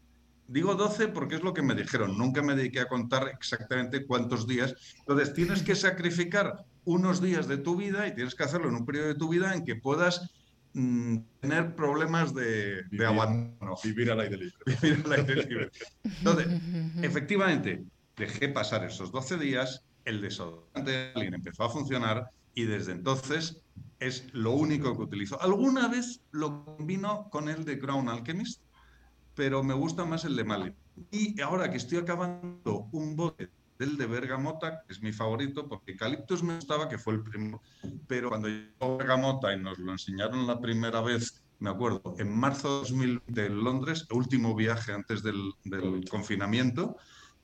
Digo 0.47 0.75
12 0.75 1.09
porque 1.09 1.35
es 1.35 1.43
lo 1.43 1.53
que 1.53 1.61
me 1.61 1.75
dijeron, 1.75 2.17
nunca 2.17 2.41
me 2.41 2.55
dediqué 2.55 2.79
a 2.79 2.87
contar 2.87 3.27
exactamente 3.27 4.05
cuántos 4.05 4.47
días. 4.47 4.73
Entonces 4.99 5.33
tienes 5.33 5.61
que 5.61 5.75
sacrificar 5.75 6.63
unos 6.85 7.21
días 7.21 7.49
de 7.49 7.57
tu 7.57 7.75
vida 7.75 8.07
y 8.07 8.15
tienes 8.15 8.33
que 8.35 8.43
hacerlo 8.43 8.69
en 8.69 8.75
un 8.75 8.85
periodo 8.85 9.07
de 9.09 9.15
tu 9.15 9.27
vida 9.27 9.53
en 9.53 9.65
que 9.65 9.75
puedas 9.75 10.31
mm, 10.73 11.17
tener 11.41 11.75
problemas 11.75 12.33
de, 12.33 12.83
de 12.83 12.83
Vivir- 12.91 13.05
abandono. 13.07 13.75
vivir 13.83 14.09
al 14.11 14.21
aire 14.21 14.37
libre. 14.37 14.53
Vivir 14.81 15.03
al 15.05 15.11
aire 15.13 15.35
libre. 15.43 15.69
Entonces, 16.05 16.47
efectivamente, 17.01 17.83
dejé 18.17 18.49
pasar 18.49 18.83
esos 18.83 19.11
12 19.11 19.37
días, 19.37 19.85
el 20.05 20.21
desodorante 20.21 20.91
de 20.91 21.11
Alien 21.15 21.35
empezó 21.35 21.63
a 21.63 21.69
funcionar 21.69 22.29
y 22.53 22.63
desde 22.63 22.91
entonces 22.91 23.61
es 23.99 24.33
lo 24.33 24.51
único 24.51 24.95
que 24.97 25.03
utilizo. 25.03 25.41
Alguna 25.41 25.87
vez 25.87 26.21
lo 26.31 26.65
combino 26.65 27.29
con 27.29 27.49
el 27.49 27.63
de 27.63 27.79
Crown 27.79 28.09
Alchemist, 28.09 28.61
pero 29.35 29.63
me 29.63 29.75
gusta 29.75 30.05
más 30.05 30.25
el 30.25 30.35
de 30.35 30.43
Mali. 30.43 30.73
Y 31.11 31.39
ahora 31.41 31.69
que 31.69 31.77
estoy 31.77 31.99
acabando 31.99 32.87
un 32.91 33.15
bote 33.15 33.51
del 33.77 33.95
de 33.95 34.07
Bergamota, 34.07 34.81
que 34.87 34.93
es 34.93 35.01
mi 35.01 35.13
favorito, 35.13 35.67
porque 35.67 35.91
Eucaliptus 35.91 36.41
me 36.41 36.55
gustaba, 36.55 36.89
que 36.89 36.97
fue 36.97 37.13
el 37.13 37.21
primero, 37.21 37.61
pero 38.07 38.29
cuando 38.29 38.47
llegó 38.47 38.97
Bergamota 38.97 39.53
y 39.53 39.59
nos 39.59 39.77
lo 39.77 39.91
enseñaron 39.91 40.47
la 40.47 40.59
primera 40.59 41.01
vez, 41.01 41.43
me 41.59 41.69
acuerdo, 41.69 42.15
en 42.17 42.35
marzo 42.35 42.67
de 42.67 42.79
2000 42.79 43.21
en 43.35 43.63
Londres, 43.63 44.07
último 44.09 44.55
viaje 44.55 44.93
antes 44.93 45.21
del 45.21 45.53
confinamiento, 46.09 46.97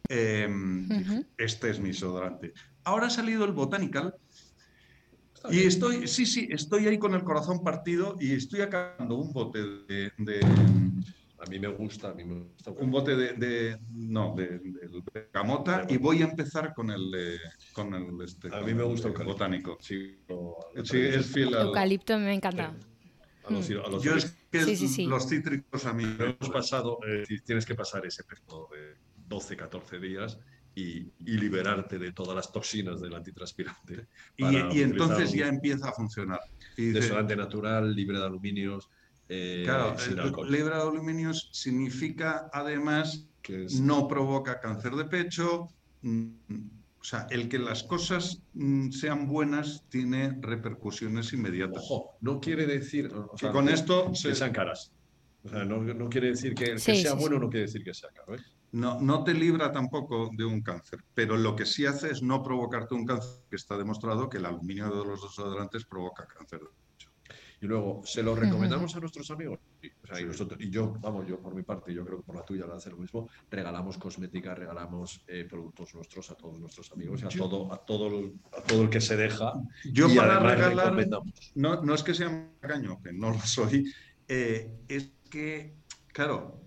eh, 0.10 0.48
dije, 0.88 1.26
este 1.38 1.70
es 1.70 1.80
mi 1.80 1.90
desodorante. 1.90 2.54
Ahora 2.84 3.08
ha 3.08 3.10
salido 3.10 3.46
el 3.46 3.52
Botanical 3.54 4.16
y 5.50 5.60
estoy, 5.62 6.08
sí, 6.08 6.26
sí, 6.26 6.48
estoy 6.52 6.88
ahí 6.88 6.98
con 6.98 7.14
el 7.14 7.24
corazón 7.24 7.64
partido 7.64 8.16
y 8.20 8.34
estoy 8.34 8.62
acabando 8.62 9.16
un 9.16 9.32
bote 9.34 9.60
de, 9.88 10.12
de- 10.18 10.40
A 11.40 11.46
mí 11.50 11.60
me 11.60 11.68
gusta, 11.68 12.12
a 12.12 12.14
mí 12.14 12.24
me 12.24 12.44
gusta. 12.44 12.72
un 12.72 12.90
bote 12.92 13.16
de, 13.18 13.34
de- 13.34 13.78
no, 13.92 14.34
de, 14.36 14.62
bergamota 15.14 15.86
y 15.90 15.98
voy 15.98 16.22
a 16.22 16.26
empezar 16.26 16.74
con 16.74 16.90
el 16.90 17.12
de- 17.12 17.40
con 17.74 17.94
el 17.94 18.22
este, 18.24 18.48
A 18.48 18.52
con 18.60 18.66
mí 18.66 18.74
me 18.74 18.84
el 18.84 18.88
gusta 18.90 19.10
el 19.10 19.14
botánico. 19.26 19.78
Sí, 19.82 20.20
Sí, 20.84 20.98
es 21.00 21.26
fiel 21.28 21.54
al- 21.56 21.68
Eucalipto 21.68 22.18
me 22.20 22.34
encanta. 22.34 22.74
A 23.46 23.52
los, 23.52 23.70
a 23.70 23.74
los- 23.90 24.02
Yo 24.04 24.16
es 24.16 24.34
que 24.50 24.64
Sí, 24.64 24.78
sí, 24.78 24.88
sí. 24.88 25.06
los 25.06 25.28
cítricos 25.28 25.86
a 25.86 25.92
mí 25.92 26.06
hemos 26.06 26.50
pasado, 26.50 27.00
eh, 27.06 27.26
tienes 27.46 27.66
que 27.66 27.76
pasar 27.76 28.06
ese 28.06 28.24
periodo 28.24 28.70
de 28.72 28.96
12, 29.28 29.56
14 29.58 30.00
días 30.00 30.38
y, 30.76 31.00
y 31.20 31.38
liberarte 31.38 32.00
de 32.00 32.12
todas 32.12 32.36
las 32.36 32.52
toxinas 32.52 33.00
del 33.02 33.14
antitranspirante. 33.14 34.08
y, 34.38 34.82
entonces 34.82 35.32
ya 35.34 35.48
empieza 35.48 35.90
a 35.90 35.92
funcionar. 35.94 36.40
Y 36.78 36.88
Desodorante 36.88 37.36
natural, 37.36 37.94
libre 37.96 38.18
de 38.20 38.26
aluminios, 38.26 38.90
eh, 39.30 39.62
claro, 39.66 39.98
sin 40.00 40.14
el- 40.14 40.20
alcohol. 40.20 40.52
libre 40.52 40.76
de 40.76 40.82
aluminios 40.82 41.50
significa 41.54 42.50
además 42.52 43.28
que 43.42 43.66
es- 43.66 43.80
no 43.80 44.08
provoca 44.08 44.60
cáncer 44.60 44.94
de 44.94 45.06
pecho. 45.06 45.68
mm, 46.02 46.30
O 47.00 47.06
sea, 47.06 47.28
el 47.32 47.50
que 47.50 47.60
las 47.60 47.84
cosas 47.84 48.42
mm, 48.54 48.92
sean 48.92 49.28
buenas 49.28 49.84
tiene 49.90 50.38
repercusiones 50.40 51.34
inmediatas. 51.34 51.84
Ojo, 51.84 52.18
no 52.22 52.40
quiere 52.40 52.66
decir 52.66 53.08
o 53.14 53.30
Que 53.32 53.38
sea, 53.40 53.52
con 53.52 53.68
que- 53.68 53.74
esto 53.74 54.10
que 54.12 54.16
se- 54.16 54.36
sean 54.36 54.54
caras. 54.54 54.94
O 55.44 55.50
sea, 55.50 55.66
no, 55.66 55.82
no 55.84 56.08
quiere 56.10 56.28
decir 56.30 56.56
que, 56.56 56.66
que 56.72 56.80
Sí, 56.80 56.96
sea 57.02 57.12
sí, 57.12 57.18
bueno, 57.20 57.36
sí. 57.36 57.42
no 57.42 57.50
quiere 57.50 57.66
decir 57.66 57.84
que 57.84 57.94
sea 57.94 58.10
caro. 58.12 58.36
¿eh? 58.36 58.40
No, 58.74 59.00
no 59.00 59.24
te 59.24 59.34
libra 59.34 59.72
tampoco 59.72 60.30
de 60.36 60.46
un 60.46 60.62
cáncer, 60.62 61.00
pero 61.14 61.38
lo 61.38 61.56
que 61.56 61.66
sí 61.66 61.86
hace 61.86 62.10
es 62.12 62.22
no 62.22 62.42
provocarte 62.44 62.96
un 62.96 63.06
cáncer, 63.06 63.44
que 63.50 63.56
está 63.56 63.78
demostrado 63.78 64.28
que 64.30 64.38
el 64.38 64.46
aluminio 64.46 64.86
de 64.90 65.06
los 65.06 65.22
desodorantes 65.22 65.86
provoca 65.86 66.26
cáncer 66.28 66.60
de 66.60 66.66
pecho. 66.66 67.10
Y 67.62 67.66
luego, 67.68 68.02
¿se 68.04 68.22
lo 68.24 68.36
recomendamos 68.36 68.94
a 68.96 69.00
nuestros 69.00 69.30
amigos? 69.32 69.60
Sí, 69.80 69.90
o 70.04 70.08
sea, 70.08 70.20
y, 70.20 70.26
nosotros, 70.26 70.60
y 70.60 70.70
yo, 70.70 70.94
vamos, 71.00 71.26
yo 71.28 71.40
por 71.40 71.54
mi 71.56 71.62
parte, 71.64 71.94
yo 71.94 72.04
creo 72.04 72.18
que 72.18 72.24
por 72.24 72.36
la 72.36 72.44
tuya 72.44 72.66
lo 72.66 72.74
hace 72.76 72.90
lo 72.90 72.98
mismo, 72.98 73.30
regalamos 73.50 73.98
cosmética, 73.98 74.54
regalamos 74.56 75.24
eh, 75.28 75.46
productos 75.48 75.94
nuestros 75.94 76.30
a 76.32 76.36
todos 76.36 76.60
nuestros 76.60 76.92
amigos 76.92 77.22
y 77.22 77.26
a 77.26 77.30
Yo- 77.30 77.48
todo, 77.48 77.72
a 77.72 77.78
todo, 77.86 78.08
el, 78.08 78.34
a 78.52 78.62
todo 78.64 78.82
el 78.82 78.90
que 78.90 79.00
se 79.00 79.16
deja. 79.16 79.54
Yo 79.86 80.10
y 80.10 80.16
para 80.18 80.36
además 80.38 80.54
regalar, 80.56 80.86
recomendamos. 80.88 81.52
no, 81.56 81.82
no 81.84 81.94
es 81.94 82.04
que 82.04 82.14
sea 82.16 82.52
caño, 82.60 83.00
que 83.04 83.14
no 83.14 83.30
lo 83.30 83.40
soy, 83.40 83.86
eh, 84.28 84.84
es 84.88 85.14
que, 85.30 85.78
claro, 86.12 86.63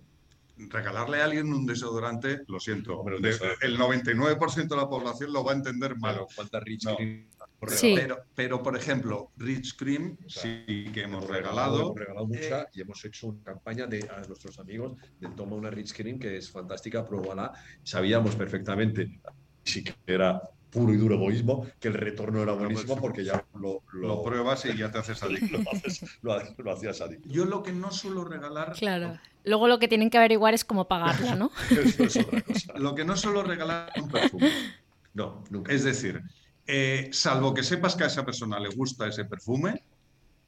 regalarle 0.57 1.21
a 1.21 1.25
alguien 1.27 1.53
un 1.53 1.67
desodorante, 1.67 2.41
lo 2.49 2.59
siento, 2.61 2.99
Hombre, 3.01 3.19
de- 3.21 3.37
el 3.63 3.77
99% 3.79 4.75
de 4.75 4.77
la 4.77 4.89
población 4.89 5.33
lo 5.33 5.45
va 5.45 5.53
a 5.53 5.57
entender 5.57 5.97
mal. 5.97 6.15
Claro, 6.15 6.29
¿cuántas 6.35 6.63
Rich 6.65 6.85
No. 6.87 6.97
Cream 6.97 7.27
hemos 7.61 7.75
Sí. 7.81 7.95
Pero, 7.97 8.19
pero, 8.35 8.63
por 8.63 8.77
ejemplo, 8.77 9.31
Rich 9.39 9.77
Cream 9.77 10.17
O 10.25 10.29
sea, 10.29 10.43
sí 10.43 10.87
que 10.93 11.03
hemos 11.03 11.25
Hemos 11.25 11.31
regalado. 11.37 11.81
hemos 11.83 11.95
regalado 11.99 12.27
mucha 12.27 12.67
y 12.73 12.81
hemos 12.83 13.05
hecho 13.05 13.29
una 13.29 13.43
campaña 13.43 13.87
de, 13.87 14.09
a 14.15 14.21
nuestros 14.27 14.59
amigos 14.59 14.97
de 15.19 15.29
toma 15.31 15.57
una 15.57 15.71
Rich 15.71 15.95
Cream 15.95 16.19
que 16.19 16.37
es 16.37 16.51
fantástica, 16.51 17.05
pruébala. 17.05 17.53
Sabíamos 17.83 18.35
perfectamente, 18.37 19.21
si 19.65 19.83
que 19.85 19.95
era 20.07 20.41
puro 20.71 20.93
y 20.93 20.97
duro 20.99 21.15
egoísmo, 21.15 21.67
que 21.81 21.89
el 21.89 21.95
retorno 21.95 22.43
era 22.43 22.53
buenísimo 22.53 22.97
porque 22.99 23.25
ya 23.25 23.45
lo, 23.55 23.83
lo, 23.93 24.09
Lo 24.09 24.23
pruebas 24.23 24.65
y 24.67 24.77
ya 24.77 24.91
te 24.91 24.99
haces 24.99 25.23
adicto. 25.23 25.57
lo 25.59 25.71
haces- 25.71 26.19
lo 26.23 26.33
ha- 26.35 26.55
lo 26.59 26.73
hacías 26.73 27.01
adicto. 27.01 27.29
Yo 27.31 27.45
lo 27.47 27.63
que 27.63 27.73
no 27.73 27.91
suelo 27.91 28.25
regalar, 28.25 28.75
Claro. 28.75 29.19
Luego 29.47 29.69
lo 29.69 29.79
que 29.79 29.87
tienen 29.87 30.11
que 30.11 30.19
averiguar 30.19 30.55
es 30.55 30.65
cómo 30.65 30.89
pagarla, 30.89 31.37
¿no? 31.37 31.53
Eso 31.71 32.05
es 32.05 32.17
otra 32.17 32.43
cosa. 32.43 32.73
lo 32.77 32.95
que 32.95 33.05
no 33.05 33.17
suelo 33.17 33.43
regalar 33.45 33.93
un 33.97 34.09
perfume. 34.09 34.51
No, 35.15 35.45
nunca. 35.51 35.73
Es 35.73 35.85
decir, 35.85 36.21
eh, 36.67 37.09
salvo 37.13 37.55
que 37.55 37.63
sepas 37.63 37.95
que 37.95 38.05
a 38.05 38.09
esa 38.09 38.25
persona 38.25 38.59
le 38.59 38.69
gusta 38.71 39.07
ese 39.07 39.25
perfume, 39.25 39.85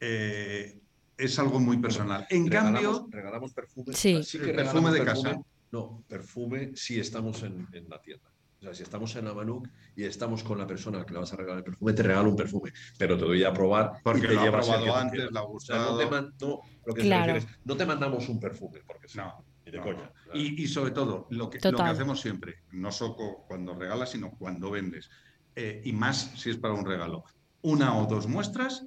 eh, 0.01 0.79
es 1.17 1.39
algo 1.39 1.61
muy 1.61 1.79
personal. 1.79 2.27
En 2.29 2.47
regalamos, 2.47 2.83
cambio, 2.83 3.09
regalamos 3.11 3.53
perfume. 3.53 3.95
Sí. 3.95 4.23
sí 4.25 4.39
que 4.39 4.53
perfume 4.53 4.91
de 4.91 5.05
casa. 5.05 5.41
No, 5.71 6.03
perfume 6.09 6.73
si 6.75 6.99
estamos 6.99 7.43
en, 7.45 7.69
en 7.73 7.89
la 7.89 8.01
tienda. 8.01 8.29
O 8.59 8.63
sea, 8.65 8.75
si 8.75 8.83
estamos 8.83 9.15
en 9.15 9.25
la 9.27 9.35
Manuk 9.35 9.69
y 9.95 10.03
estamos 10.05 10.43
con 10.43 10.59
la 10.59 10.67
persona 10.67 11.05
que 11.07 11.13
le 11.13 11.21
vas 11.21 11.33
a 11.33 11.37
regalar 11.37 11.59
el 11.59 11.65
perfume, 11.65 11.93
te 11.93 12.03
regalo 12.03 12.29
un 12.31 12.35
perfume, 12.37 12.73
pero 12.99 13.17
te 13.17 13.25
doy 13.25 13.45
a 13.45 13.53
probar. 13.53 13.93
y 13.99 14.03
Porque 14.03 14.27
te 14.27 14.35
lo 14.35 14.43
llevas 14.43 14.67
el 14.69 14.75
probado 14.75 14.95
que 14.95 15.01
antes, 15.01 15.31
le 15.33 15.39
ha 15.39 15.43
O 15.43 15.61
sea, 15.61 15.77
no 15.77 15.97
te, 15.97 16.05
gustado. 16.05 16.11
man- 16.11 16.35
no, 16.41 16.61
lo 16.85 16.95
que 16.95 17.03
Claro. 17.03 17.33
refieres, 17.35 17.59
no 17.65 17.77
te 17.77 17.87
mandamos 17.87 18.29
un 18.29 18.41
perfume, 18.41 18.81
porque 18.85 19.07
No, 19.15 19.45
ni 19.65 19.71
de 19.71 19.79
no. 19.79 19.85
coña. 19.85 20.13
Y, 20.35 20.61
y 20.63 20.67
sobre 20.67 20.91
todo, 20.91 21.29
lo 21.31 21.49
que, 21.49 21.59
lo 21.59 21.63
que 21.63 21.71
Total. 21.71 21.87
hacemos 21.93 22.21
siempre, 22.21 22.57
no 22.73 22.91
solo 22.91 23.45
cuando 23.47 23.75
regalas, 23.77 24.11
sino 24.11 24.33
cuando 24.33 24.73
vendes, 24.73 25.09
eh, 25.55 25.81
y 25.85 25.93
más 25.93 26.33
si 26.37 26.51
es 26.51 26.57
para 26.57 26.75
un 26.75 26.85
regalo, 26.85 27.23
una 27.63 27.97
o 27.97 28.07
dos 28.07 28.27
muestras, 28.27 28.87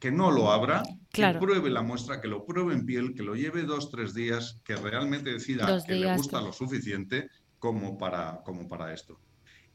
que 0.00 0.10
no 0.10 0.32
lo 0.32 0.50
abra, 0.50 0.82
Claro. 1.12 1.38
que 1.38 1.46
pruebe 1.46 1.70
la 1.70 1.82
muestra, 1.82 2.20
que 2.20 2.26
lo 2.28 2.44
pruebe 2.44 2.74
en 2.74 2.84
piel, 2.84 3.14
que 3.14 3.22
lo 3.22 3.36
lleve 3.36 3.62
dos, 3.62 3.90
tres 3.90 4.12
días, 4.12 4.60
que 4.64 4.74
realmente 4.74 5.30
decida 5.32 5.66
Dos 5.70 5.84
que 5.84 5.94
le 5.94 6.14
gusta 6.16 6.40
sí. 6.40 6.44
lo 6.46 6.52
suficiente 6.52 7.28
como 7.64 7.96
para, 8.02 8.40
como 8.44 8.62
para 8.68 8.92
esto. 8.92 9.14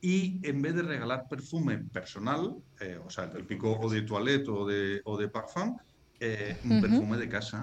Y 0.02 0.40
en 0.48 0.62
vez 0.62 0.74
de 0.76 0.84
regalar 0.84 1.22
perfume 1.30 1.76
personal, 1.98 2.44
eh, 2.80 2.98
o 3.04 3.10
sea, 3.10 3.26
el 3.26 3.32
típico 3.42 3.68
o 3.84 3.90
de 3.90 4.02
toilette 4.04 4.48
o 4.50 4.66
de, 4.72 5.02
o 5.06 5.18
de 5.22 5.28
parfum, 5.30 5.70
eh, 6.20 6.60
un 6.66 6.72
Ujú. 6.78 6.82
perfume 6.86 7.18
de 7.18 7.28
casa 7.30 7.60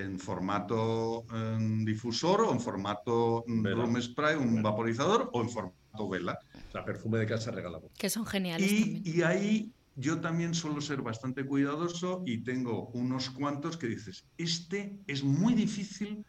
en 0.00 0.18
formato 0.18 1.24
em, 1.32 1.84
difusor 1.84 2.38
o 2.42 2.52
en 2.56 2.60
formato 2.60 3.44
mm, 3.46 3.62
Vela. 3.64 3.76
room 3.78 3.96
spray, 4.08 4.34
un 4.36 4.54
Vela. 4.56 4.62
vaporizador 4.68 5.20
o 5.32 5.38
en 5.44 5.48
formato 5.56 6.04
vela. 6.14 6.34
O 6.68 6.70
sea, 6.72 6.84
perfume 6.84 7.18
de 7.18 7.26
casa 7.26 7.50
regalamos. 7.50 7.90
Que 8.00 8.08
son 8.10 8.26
geniales 8.26 8.70
Y, 8.70 8.80
también. 8.80 9.02
y 9.18 9.22
ahí 9.22 9.72
yo 9.94 10.20
también 10.20 10.52
suelo 10.54 10.80
ser 10.80 11.00
bastante 11.02 11.44
cuidadoso 11.46 12.22
y 12.26 12.42
tengo 12.44 12.88
unos 13.04 13.30
cuantos 13.30 13.76
que 13.78 13.86
dices, 13.88 14.16
este 14.36 15.00
es 15.06 15.22
muy 15.24 15.54
difícil 15.54 16.22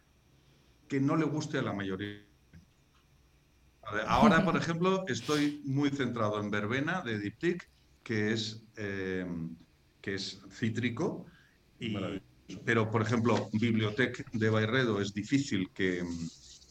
que 0.90 1.00
no 1.00 1.16
le 1.18 1.26
guste 1.26 1.60
a 1.60 1.62
la 1.62 1.74
mayoría. 1.74 2.29
Ahora, 4.08 4.44
por 4.44 4.56
ejemplo, 4.62 5.06
estoy 5.08 5.62
muy 5.66 5.90
centrado 5.90 6.40
en 6.40 6.50
verbena 6.50 7.02
de 7.02 7.20
Diptyque, 7.20 7.66
que 8.04 8.34
es, 8.34 8.64
eh, 8.78 9.26
que 10.02 10.16
es 10.16 10.42
cítrico. 10.52 11.26
Y, 11.80 11.96
pero, 12.66 12.90
por 12.90 13.02
ejemplo, 13.02 13.50
Bibliothèque 13.54 14.26
de 14.34 14.50
Bayredo 14.50 15.00
es 15.02 15.14
difícil 15.14 15.70
que, 15.74 16.04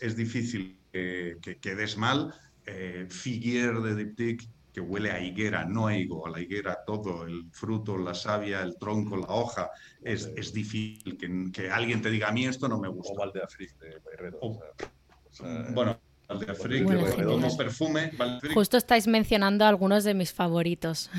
es 0.01 0.17
difícil 0.17 0.81
que, 0.93 1.37
que, 1.41 1.59
que 1.59 1.75
des 1.75 1.97
mal. 1.97 2.33
Eh, 2.67 3.07
Figuier 3.09 3.81
de 3.81 3.95
Diptyque, 3.95 4.47
que 4.73 4.81
huele 4.81 5.11
a 5.11 5.21
higuera, 5.21 5.65
no 5.65 5.87
a 5.87 5.97
higo, 5.97 6.27
a 6.27 6.31
la 6.31 6.41
higuera 6.41 6.79
todo, 6.87 7.25
el 7.27 7.49
fruto, 7.53 7.97
la 7.97 8.15
savia, 8.15 8.61
el 8.63 8.77
tronco, 8.79 9.17
la 9.17 9.29
hoja. 9.29 9.71
Es, 10.03 10.27
es 10.37 10.53
difícil 10.53 11.17
que, 11.17 11.51
que 11.53 11.71
alguien 11.71 12.03
te 12.03 12.11
diga, 12.11 12.29
a 12.29 12.33
mí 12.33 12.45
esto 12.47 12.69
no 12.69 12.79
me 12.79 12.89
O 12.89 12.93
gusta. 12.93 13.15
Val 13.19 13.33
de 13.33 13.43
Afrique 13.43 13.75
de 13.81 13.99
Bayredo. 14.05 14.39
O- 14.43 14.51
o 14.51 14.59
sea, 14.59 14.89
o 15.31 15.33
sea, 15.33 15.71
Bueno, 15.73 16.01
Bueno, 16.29 17.07
como 17.07 17.07
genial. 17.41 17.51
perfume, 17.57 18.13
Valdefric- 18.13 18.53
Justo 18.53 18.77
estáis 18.77 19.07
mencionando 19.07 19.65
algunos 19.65 20.05
de 20.05 20.13
mis 20.13 20.31
favoritos. 20.33 21.11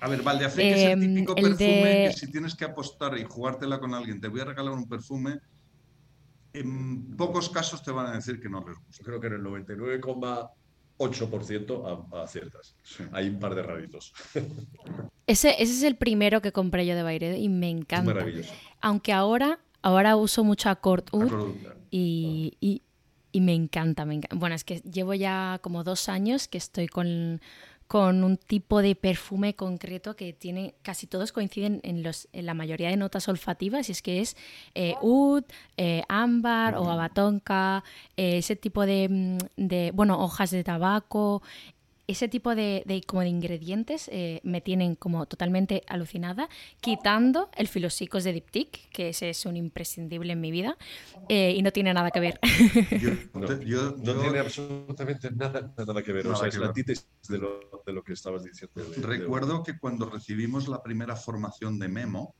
A 0.00 0.08
ver, 0.08 0.22
Valdefric 0.22 0.64
es 0.66 0.80
el 0.84 0.90
Em, 0.92 1.00
típico 1.14 1.36
el 1.36 1.42
perfume 1.42 1.66
de- 1.68 2.08
que 2.08 2.12
si 2.16 2.30
tienes 2.32 2.54
que 2.54 2.64
apostar 2.64 3.18
y 3.18 3.24
jugártela 3.24 3.78
con 3.78 3.92
alguien, 3.92 4.20
te 4.22 4.28
voy 4.28 4.40
a 4.40 4.46
regalar 4.46 4.72
un 4.72 4.88
perfume, 4.88 5.38
en 6.54 7.14
pocos 7.16 7.50
casos 7.50 7.82
te 7.82 7.90
van 7.92 8.06
a 8.06 8.12
decir 8.14 8.40
que 8.40 8.48
no 8.48 8.64
les 8.66 8.76
gusta. 8.86 9.04
Creo 9.04 9.20
que 9.20 9.26
en 9.26 9.34
el 9.34 9.42
99,8% 10.98 11.86
a- 12.12 12.22
aciertas. 12.22 12.74
Sí. 12.82 13.04
Hay 13.12 13.28
un 13.28 13.38
par 13.38 13.54
de 13.54 13.62
raritos. 13.62 14.12
Ese, 15.26 15.50
ese 15.62 15.72
es 15.72 15.82
el 15.82 15.96
primero 15.96 16.40
que 16.40 16.52
compré 16.52 16.86
yo 16.86 16.94
de 16.94 17.02
Bayredo 17.02 17.36
y 17.36 17.48
me 17.50 17.68
encanta. 17.70 18.14
maravilloso. 18.14 18.52
Aunque 18.80 19.12
ahora, 19.12 19.58
ahora 19.82 20.16
uso 20.16 20.42
mucho 20.44 20.68
Accord 20.70 21.04
Oud 21.12 21.24
Accord 21.24 21.52
y, 21.90 22.56
y- 22.60 22.82
y 23.32 23.40
me 23.40 23.54
encanta, 23.54 24.04
me 24.04 24.14
encanta. 24.14 24.36
Bueno, 24.36 24.54
es 24.54 24.64
que 24.64 24.80
llevo 24.80 25.14
ya 25.14 25.58
como 25.62 25.82
dos 25.84 26.08
años 26.08 26.48
que 26.48 26.58
estoy 26.58 26.86
con, 26.86 27.40
con 27.88 28.24
un 28.24 28.36
tipo 28.36 28.80
de 28.80 28.94
perfume 28.94 29.54
concreto 29.54 30.14
que 30.16 30.32
tiene, 30.32 30.74
casi 30.82 31.06
todos 31.06 31.32
coinciden 31.32 31.80
en, 31.82 32.02
los, 32.02 32.28
en 32.32 32.46
la 32.46 32.54
mayoría 32.54 32.90
de 32.90 32.96
notas 32.96 33.28
olfativas, 33.28 33.88
y 33.88 33.92
es 33.92 34.02
que 34.02 34.20
es 34.20 34.36
eh, 34.74 34.94
oud, 35.00 35.44
eh, 35.76 36.02
ámbar 36.08 36.76
o 36.76 36.90
abatonca, 36.90 37.84
eh, 38.16 38.38
ese 38.38 38.56
tipo 38.56 38.86
de, 38.86 39.08
mm, 39.08 39.38
de, 39.56 39.90
bueno, 39.92 40.22
hojas 40.22 40.50
de 40.50 40.62
tabaco, 40.62 41.42
ese 42.08 42.28
tipo 42.28 42.54
de, 42.54 42.82
de- 42.86 43.02
como 43.02 43.22
de 43.22 43.28
ingredientes 43.28 44.08
eh, 44.12 44.40
me 44.42 44.60
tienen 44.60 44.96
como 44.96 45.26
totalmente 45.26 45.82
alucinada, 45.86 46.48
quitando 46.80 47.48
el 47.56 47.68
filosicos 47.68 48.24
de 48.24 48.32
Diptyque, 48.32 48.80
que 48.92 49.10
ese 49.10 49.30
es 49.30 49.46
un 49.46 49.56
imprescindible 49.56 50.32
en 50.32 50.40
mi 50.40 50.50
vida 50.50 50.76
eh, 51.28 51.52
y 51.56 51.62
no 51.62 51.70
tiene 51.72 51.94
nada 51.94 52.10
que 52.10 52.20
ver. 52.20 52.40
Yo, 53.00 53.10
No, 53.34 53.60
yo- 53.62 53.96
no 53.96 54.02
yo 54.04 54.20
tiene 54.20 54.38
absolutamente 54.40 55.30
nada, 55.30 55.72
nada 55.76 56.02
que 56.02 56.12
ver. 56.12 56.24
Nada 56.24 56.36
o 56.36 56.38
sea, 56.38 56.48
es 56.48 56.56
la 56.58 56.66
antítesis 56.66 57.06
de 57.28 57.38
lo, 57.38 57.60
de 57.86 57.92
lo 57.92 58.02
que 58.02 58.12
estabas 58.14 58.42
diciendo. 58.42 58.72
de- 58.82 59.00
de- 59.00 59.06
recuerdo 59.06 59.62
que 59.62 59.78
cuando 59.78 60.10
recibimos 60.10 60.68
la 60.68 60.82
primera 60.82 61.14
formación 61.16 61.78
de 61.78 61.88
Memo, 61.88 62.34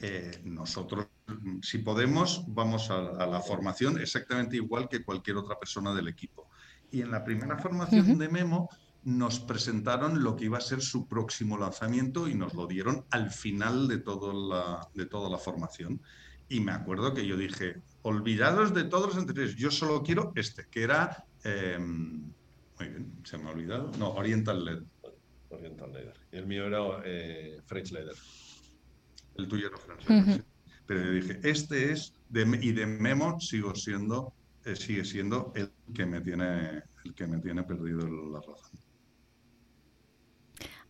eh, 0.00 0.30
nosotros, 0.44 1.06
si 1.62 1.78
podemos, 1.78 2.44
vamos 2.48 2.90
a, 2.90 2.96
a 3.22 3.26
la 3.26 3.40
formación 3.40 3.98
exactamente 3.98 4.56
igual 4.56 4.88
que 4.90 5.02
cualquier 5.04 5.36
otra 5.38 5.58
persona 5.58 5.94
del 5.94 6.08
equipo. 6.08 6.50
Y 6.90 7.00
en 7.02 7.10
la 7.10 7.24
primera 7.24 7.56
formación 7.58 8.10
Ujú. 8.10 8.18
de 8.18 8.28
Memo 8.28 8.68
nos 9.06 9.38
presentaron 9.38 10.22
lo 10.22 10.34
que 10.34 10.46
iba 10.46 10.58
a 10.58 10.60
ser 10.60 10.82
su 10.82 11.06
próximo 11.06 11.56
lanzamiento 11.56 12.28
y 12.28 12.34
nos 12.34 12.54
lo 12.54 12.66
dieron 12.66 13.04
al 13.10 13.30
final 13.30 13.86
de, 13.86 13.98
todo 13.98 14.50
la, 14.50 14.88
de 14.94 15.06
toda 15.06 15.30
la 15.30 15.38
formación. 15.38 16.02
Y 16.48 16.58
me 16.58 16.72
acuerdo 16.72 17.14
que 17.14 17.26
yo 17.26 17.36
dije, 17.36 17.82
olvidados 18.02 18.74
de 18.74 18.82
todos 18.84 19.06
los 19.06 19.16
anteriores, 19.16 19.54
yo 19.54 19.70
solo 19.70 20.02
quiero 20.02 20.32
este, 20.34 20.66
que 20.68 20.82
era... 20.82 21.24
eh, 21.44 21.78
muy 21.78 22.88
bien, 22.88 23.12
se 23.24 23.38
me 23.38 23.48
ha 23.48 23.52
olvidado. 23.52 23.90
No, 23.98 24.10
Oriental 24.10 24.64
LED. 24.64 24.82
Oriental 25.50 25.92
Leather. 25.92 26.14
Y 26.32 26.36
el 26.36 26.46
mío 26.46 26.66
era 26.66 27.00
eh, 27.04 27.60
French 27.64 27.92
Leather. 27.92 28.16
El 29.36 29.48
tuyo 29.48 29.68
era 29.68 29.78
francés. 29.78 30.10
Ujú. 30.10 30.32
sí. 30.32 30.42
Pero 30.86 31.04
yo 31.04 31.10
dije, 31.12 31.40
este 31.42 31.92
es, 31.92 32.12
de, 32.28 32.42
y 32.60 32.72
de 32.72 32.86
Memo 32.86 33.40
sigo 33.40 33.74
siendo, 33.74 34.34
eh, 34.64 34.76
sigue 34.76 35.04
siendo 35.04 35.52
el 35.54 35.72
que 35.94 36.06
me 36.06 36.20
tiene, 36.20 36.82
el 37.04 37.14
que 37.14 37.26
me 37.26 37.38
tiene 37.38 37.62
perdido 37.62 38.06
la 38.06 38.40
razón. 38.40 38.85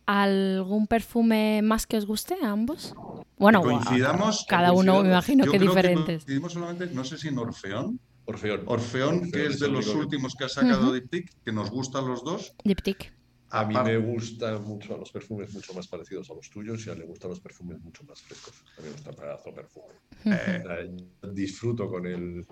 ¿Algún 0.07 0.87
perfume 0.87 1.61
más 1.61 1.85
que 1.85 1.97
os 1.97 2.05
guste 2.05 2.35
a 2.41 2.49
ambos? 2.51 2.95
Bueno, 3.37 3.61
Que 3.61 3.67
coincidamos. 3.71 4.45
cada 4.47 4.71
uno 4.71 5.03
me 5.03 5.09
imagino 5.09 5.45
que 5.51 5.59
diferentes. 5.59 6.23
coincidimos 6.23 6.53
solamente, 6.53 6.87
no 6.95 7.03
sé 7.03 7.17
si 7.17 7.27
en 7.27 7.37
Orfeón. 7.37 7.99
Orfeón. 8.25 8.61
Orfeón, 8.65 9.31
que 9.31 9.45
es 9.47 9.59
de 9.59 9.67
los 9.67 9.85
único 9.85 9.99
que- 9.99 10.05
últimos 10.05 10.35
que 10.35 10.45
ha 10.45 10.49
sacado 10.49 10.83
Ujú. 10.85 10.93
Diptyque, 10.93 11.29
que 11.43 11.51
nos 11.51 11.69
gustan 11.69 12.07
los 12.07 12.23
dos. 12.23 12.53
Diptyque. 12.63 13.11
A 13.49 13.65
mí 13.65 13.73
Aparte- 13.75 13.97
me 13.99 14.05
gustan 14.13 14.63
mucho 14.63 14.97
los 14.97 15.11
perfumes 15.11 15.53
mucho 15.53 15.73
más 15.73 15.87
parecidos 15.87 16.29
a 16.29 16.33
los 16.33 16.49
tuyos 16.49 16.85
y 16.85 16.89
a 16.89 16.93
él 16.93 16.99
le 16.99 17.05
gustan 17.05 17.29
los 17.29 17.39
perfumes 17.41 17.79
mucho 17.81 18.03
más 18.05 18.21
frescos. 18.21 18.53
A 18.77 18.81
mí 18.81 18.87
me 18.87 18.93
gusta 18.93 19.09
el 19.09 19.15
pedazo 19.17 19.43
de 19.49 19.51
perfume. 19.55 19.93
Eh, 20.25 20.97
disfruto 21.33 21.89
con 21.89 22.05
el 22.05 22.45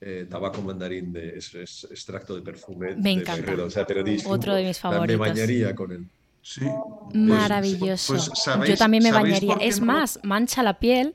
eh, 0.00 0.26
tabaco 0.30 0.62
mandarín 0.62 1.12
de 1.12 1.36
es, 1.38 1.54
es 1.54 1.86
extracto 1.90 2.34
de 2.36 2.42
perfume. 2.42 2.94
Me 2.96 3.02
de 3.02 3.10
encanta. 3.10 3.42
Ferrero. 3.42 3.64
O 3.66 3.70
sea, 3.70 3.84
te 3.84 3.94
lo 3.94 4.02
disfruto. 4.04 4.34
Otro 4.36 4.54
de 4.54 4.64
mis 4.64 4.78
favoritos. 4.78 5.08
Me 5.20 5.28
bañaría 5.28 5.74
con 5.74 5.90
él. 5.92 6.06
Sí. 6.42 6.64
Maravilloso. 7.14 8.14
pues, 8.14 8.30
¿sabéis- 8.34 8.70
Yo 8.70 8.76
también 8.76 9.02
me 9.02 9.12
bañaría. 9.12 9.54
Es 9.60 9.80
más, 9.80 10.20
mancha 10.22 10.62
la 10.62 10.78
piel 10.78 11.14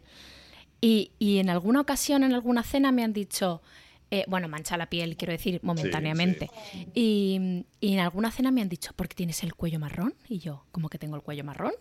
y, 0.82 1.11
y 1.19 1.38
en 1.39 1.49
alguna 1.49 1.82
ocasión, 1.82 2.24
en 2.24 2.34
alguna 2.34 2.63
cena, 2.63 2.91
me 2.91 3.03
han 3.03 3.13
dicho, 3.13 3.61
eh, 4.11 4.26
bueno, 4.28 4.47
mancha 4.47 4.78
la 4.78 4.89
piel, 4.89 5.15
quiero 5.17 5.32
decir, 5.32 5.59
momentáneamente. 5.63 6.49
Y, 6.93 7.65
y 7.80 7.93
en 7.93 7.99
alguna 7.99 8.32
cena 8.32 8.51
me 8.51 8.61
han 8.61 8.69
dicho, 8.69 8.91
¿por 8.95 9.07
qué 9.07 9.15
tienes 9.15 9.43
el 9.43 9.55
cuello 9.55 9.80
marrón? 9.80 10.13
Y 10.28 10.39
yo, 10.39 10.65
¿cómo 10.71 10.89
que 10.89 10.97
tengo 10.99 11.15
el 11.15 11.21
cuello 11.24 11.43
marrón? 11.43 11.74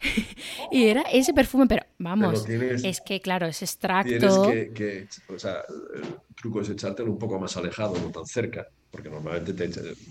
y 0.70 0.84
era 0.84 1.02
ese 1.02 1.34
perfume, 1.34 1.66
pero 1.66 1.84
vamos, 1.98 2.44
Pero 2.46 2.60
tienes- 2.60 2.84
es 2.84 3.00
que 3.00 3.20
claro, 3.20 3.46
es 3.46 3.58
Tienes 3.58 3.72
extracto. 3.74 4.42
que, 4.50 4.72
que- 4.72 5.08
o 5.34 5.38
sea, 5.38 5.56
el 5.96 6.16
truco 6.36 6.60
es 6.60 6.68
echártelo 6.70 7.10
un 7.10 7.18
poco 7.18 7.38
más 7.40 7.56
alejado, 7.56 7.98
no 7.98 8.10
tan 8.10 8.24
cerca, 8.24 8.66
porque 8.94 9.10
normalmente 9.10 9.52
te 9.54 9.68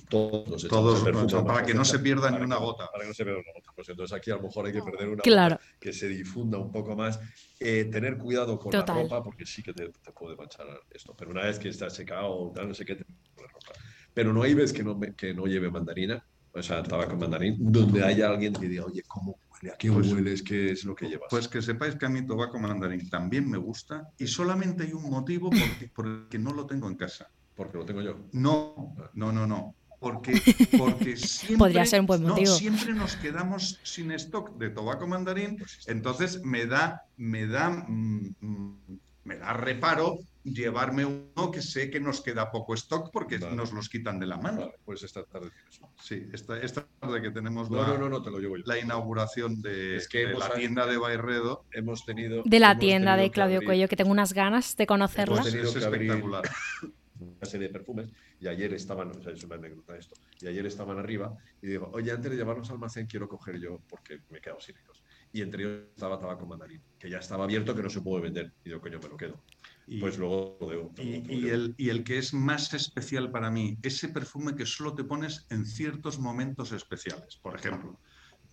todos 0.09 0.49
nos 0.49 0.67
Todos, 0.67 0.99
el 0.99 1.05
perfume 1.05 1.25
o 1.25 1.29
sea, 1.29 1.39
más 1.41 1.53
para 1.53 1.65
que 1.65 1.73
no 1.73 1.85
se 1.85 1.99
pierda 1.99 2.27
ni 2.29 2.33
para 2.33 2.45
una 2.45 2.57
gota. 2.57 2.89
Para 2.91 3.03
que 3.03 3.07
no 3.07 3.13
se 3.13 3.23
pierda 3.23 3.39
una 3.39 3.51
gota. 3.55 3.71
Pues 3.73 3.87
entonces 3.87 4.17
aquí 4.17 4.29
a 4.29 4.35
lo 4.35 4.41
mejor 4.41 4.65
hay 4.65 4.73
que 4.73 4.81
perder 4.81 5.07
una 5.07 5.21
Claro. 5.23 5.55
gota, 5.55 5.65
que 5.79 5.93
se 5.93 6.09
difunda 6.09 6.57
un 6.57 6.69
poco 6.69 6.93
más, 6.93 7.17
Eh, 7.61 7.85
tener 7.85 8.17
cuidado 8.17 8.59
con 8.59 8.71
Total. 8.71 8.93
la 8.97 9.03
ropa, 9.03 9.23
porque 9.23 9.45
sí 9.45 9.63
que 9.63 9.71
te, 9.73 9.87
te 9.87 10.11
puede 10.11 10.35
manchar 10.35 10.67
esto, 10.91 11.15
pero 11.17 11.31
una 11.31 11.43
vez 11.45 11.57
que 11.57 11.69
está 11.69 11.89
secado, 11.89 12.51
tal, 12.53 12.67
no 12.67 12.73
sé 12.73 12.83
qué, 12.83 12.95
te 12.95 13.05
la 13.37 13.47
ropa. 13.47 13.71
Pero 14.13 14.33
no 14.33 14.43
hay 14.43 14.53
veces 14.53 14.73
que 14.73 14.83
no, 14.83 14.99
que 14.99 15.33
no 15.33 15.45
lleve 15.45 15.71
mandarina, 15.71 16.21
o 16.51 16.61
sea, 16.61 16.83
tabaco 16.83 17.15
mandarín, 17.15 17.55
donde 17.59 18.03
haya 18.03 18.27
alguien 18.27 18.51
que 18.51 18.67
diga, 18.67 18.83
oye, 18.83 19.01
¿cómo 19.07 19.37
huele? 19.49 19.73
¿A 19.73 19.77
qué 19.77 19.89
Pues- 19.89 20.11
hueles? 20.11 20.43
¿Qué 20.43 20.71
es 20.73 20.83
lo 20.83 20.93
que 20.93 21.07
llevas? 21.07 21.27
Pues 21.29 21.47
que 21.47 21.61
sepáis 21.61 21.95
que 21.95 22.05
a 22.05 22.09
mí 22.09 22.25
Tobacco 22.25 22.59
Mandarín 22.59 23.09
también 23.09 23.49
me 23.49 23.57
gusta 23.57 24.09
y 24.17 24.27
solamente 24.27 24.83
hay 24.83 24.91
un 24.91 25.09
motivo 25.09 25.49
por 25.95 26.05
el 26.05 26.27
que 26.29 26.37
no 26.39 26.51
lo 26.53 26.65
tengo 26.65 26.89
en 26.89 26.95
casa. 26.97 27.29
Porque 27.55 27.77
lo 27.77 27.85
tengo 27.85 28.01
yo. 28.01 28.17
No, 28.31 28.95
no, 29.13 29.31
no, 29.31 29.45
no. 29.47 29.75
Porque, 29.99 30.33
porque 30.77 31.15
siempre, 31.15 31.57
Podría 31.57 31.85
ser 31.85 32.01
un 32.01 32.07
buen 32.07 32.23
no, 32.23 32.29
motivo. 32.29 32.53
siempre 32.55 32.93
nos 32.93 33.15
quedamos 33.15 33.79
sin 33.83 34.11
stock 34.11 34.57
de 34.57 34.69
Tobacco 34.69 35.07
Mandarín, 35.07 35.63
entonces 35.87 36.43
me 36.43 36.65
da, 36.65 37.03
me 37.15 37.47
da, 37.47 37.69
mm, 37.87 38.35
mm, 38.41 38.99
me 39.23 39.37
da 39.37 39.53
reparo 39.53 40.17
llevarme 40.43 41.05
uno 41.05 41.51
que 41.51 41.61
sé 41.61 41.89
que 41.89 42.01
nos 42.01 42.19
queda 42.19 42.51
poco 42.51 42.73
stock 42.73 43.11
porque 43.13 43.37
Vale. 43.37 43.55
nos 43.55 43.71
los 43.71 43.87
quitan 43.87 44.19
de 44.19 44.27
la 44.27 44.35
mano. 44.35 44.59
Vale, 44.59 44.73
pues 44.83 45.03
esta 45.03 45.23
tarde 45.23 45.49
tienes 45.51 45.79
uno. 45.79 45.93
Sí, 46.01 46.27
esta, 46.33 46.59
esta 46.59 46.85
tarde 46.99 47.21
que 47.21 47.31
tenemos 47.31 47.71
No, 47.71 47.77
la, 47.81 47.87
no, 47.87 47.97
no, 47.97 48.09
no, 48.09 48.21
te 48.21 48.29
lo 48.29 48.39
llevo 48.39 48.57
yo. 48.57 48.63
la 48.65 48.77
inauguración 48.77 49.61
de, 49.61 49.95
Es 49.95 50.09
que 50.09 50.17
de 50.25 50.31
hemos- 50.31 50.39
la 50.49 50.53
tienda 50.53 50.85
de 50.85 50.97
Bairredo, 50.97 51.63
Hemos 51.71 52.03
tenido. 52.05 52.43
De 52.43 52.59
la 52.59 52.71
hemos 52.71 52.79
tienda 52.81 53.11
tenido 53.11 53.23
de 53.23 53.31
Claudio 53.31 53.61
Cuello, 53.63 53.87
que 53.87 53.95
tengo 53.95 54.11
unas 54.11 54.33
ganas 54.33 54.75
de 54.75 54.85
conocerla. 54.85 55.35
Hemos 55.35 55.49
tenido 55.49 55.69
es 55.69 55.77
que 55.77 55.85
abrir 55.85 56.01
espectacular. 56.09 56.43
una 57.23 57.45
serie 57.45 57.67
de 57.67 57.73
perfumes 57.73 58.09
y 58.39 58.47
ayer 58.47 58.73
estaban, 58.73 59.09
o 59.09 59.21
sea, 59.21 59.33
es 59.33 59.43
una 59.43 59.55
anécdota 59.55 59.95
esto, 59.97 60.15
y 60.41 60.47
ayer 60.47 60.65
estaban 60.65 60.97
arriba 60.97 61.33
y 61.61 61.67
digo, 61.67 61.89
oye, 61.93 62.11
antes 62.11 62.31
de 62.31 62.37
llevarlos 62.37 62.69
al 62.69 62.75
almacén 62.75 63.07
quiero 63.07 63.27
coger 63.27 63.59
yo 63.59 63.81
porque 63.89 64.19
me 64.29 64.37
he 64.37 64.41
quedado 64.41 64.59
sin 64.59 64.75
ellos. 64.77 65.03
Y 65.31 65.41
entre 65.41 65.63
ellos 65.63 65.83
estaba 65.95 66.19
tabaco 66.19 66.45
mandarín, 66.45 66.81
que 66.99 67.09
ya 67.09 67.17
estaba 67.17 67.45
abierto, 67.45 67.75
que 67.75 67.81
no 67.83 67.89
se 67.89 68.01
puede 68.01 68.23
vender. 68.23 68.51
Y 68.63 68.69
digo, 68.69 68.81
coño, 68.81 68.99
me 69.01 69.09
lo 69.09 69.17
quedo. 69.17 69.43
Y- 69.87 69.99
pues 69.99 70.17
luego 70.17 70.57
lo 70.61 70.69
debo. 70.69 70.91
Y, 70.97 71.33
y 71.33 71.49
el, 71.49 71.73
y 71.77 71.89
el 71.89 72.03
que 72.03 72.17
es 72.17 72.33
más 72.33 72.73
especial 72.73 73.31
para 73.31 73.49
mí, 73.49 73.77
ese 73.81 74.09
perfume 74.09 74.55
que 74.55 74.65
solo 74.65 74.93
te 74.95 75.03
pones 75.03 75.45
en 75.49 75.65
ciertos 75.65 76.19
momentos 76.19 76.71
especiales. 76.71 77.39
Por 77.41 77.55
ejemplo, 77.55 77.99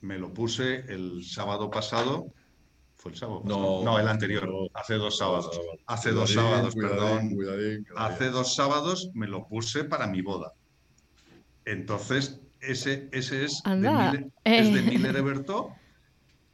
me 0.00 0.18
lo 0.18 0.32
puse 0.32 0.76
el 0.92 1.22
sábado 1.24 1.70
pasado. 1.70 2.32
¿Fue 3.00 3.12
el 3.12 3.18
sábado? 3.18 3.42
pasado? 3.42 3.82
No, 3.82 3.98
el 3.98 4.08
anterior. 4.08 4.46
no. 4.46 4.66
hace 4.74 4.94
dos 4.94 5.16
sábados. 5.16 5.50
Sábado. 5.54 5.78
Hace 5.86 6.10
dos 6.12 6.30
Cuidadín, 6.32 6.50
sábados, 6.52 6.74
cuidadín, 6.74 6.98
perdón. 6.98 7.34
cuidadín, 7.34 7.84
que 7.84 7.92
Hace 7.96 8.30
dos 8.30 8.54
sábados 8.54 9.10
me 9.14 9.26
lo 9.26 9.48
puse 9.48 9.84
para 9.84 10.06
mi 10.06 10.20
boda. 10.20 10.52
Entonces, 11.64 12.40
ese, 12.60 13.08
ese 13.12 13.44
es, 13.44 13.62
de 13.64 13.76
Miller, 13.76 14.26
es 14.44 14.72
de 14.72 14.80
eh. 14.80 14.82
Miller 14.82 15.16
Eberto 15.16 15.72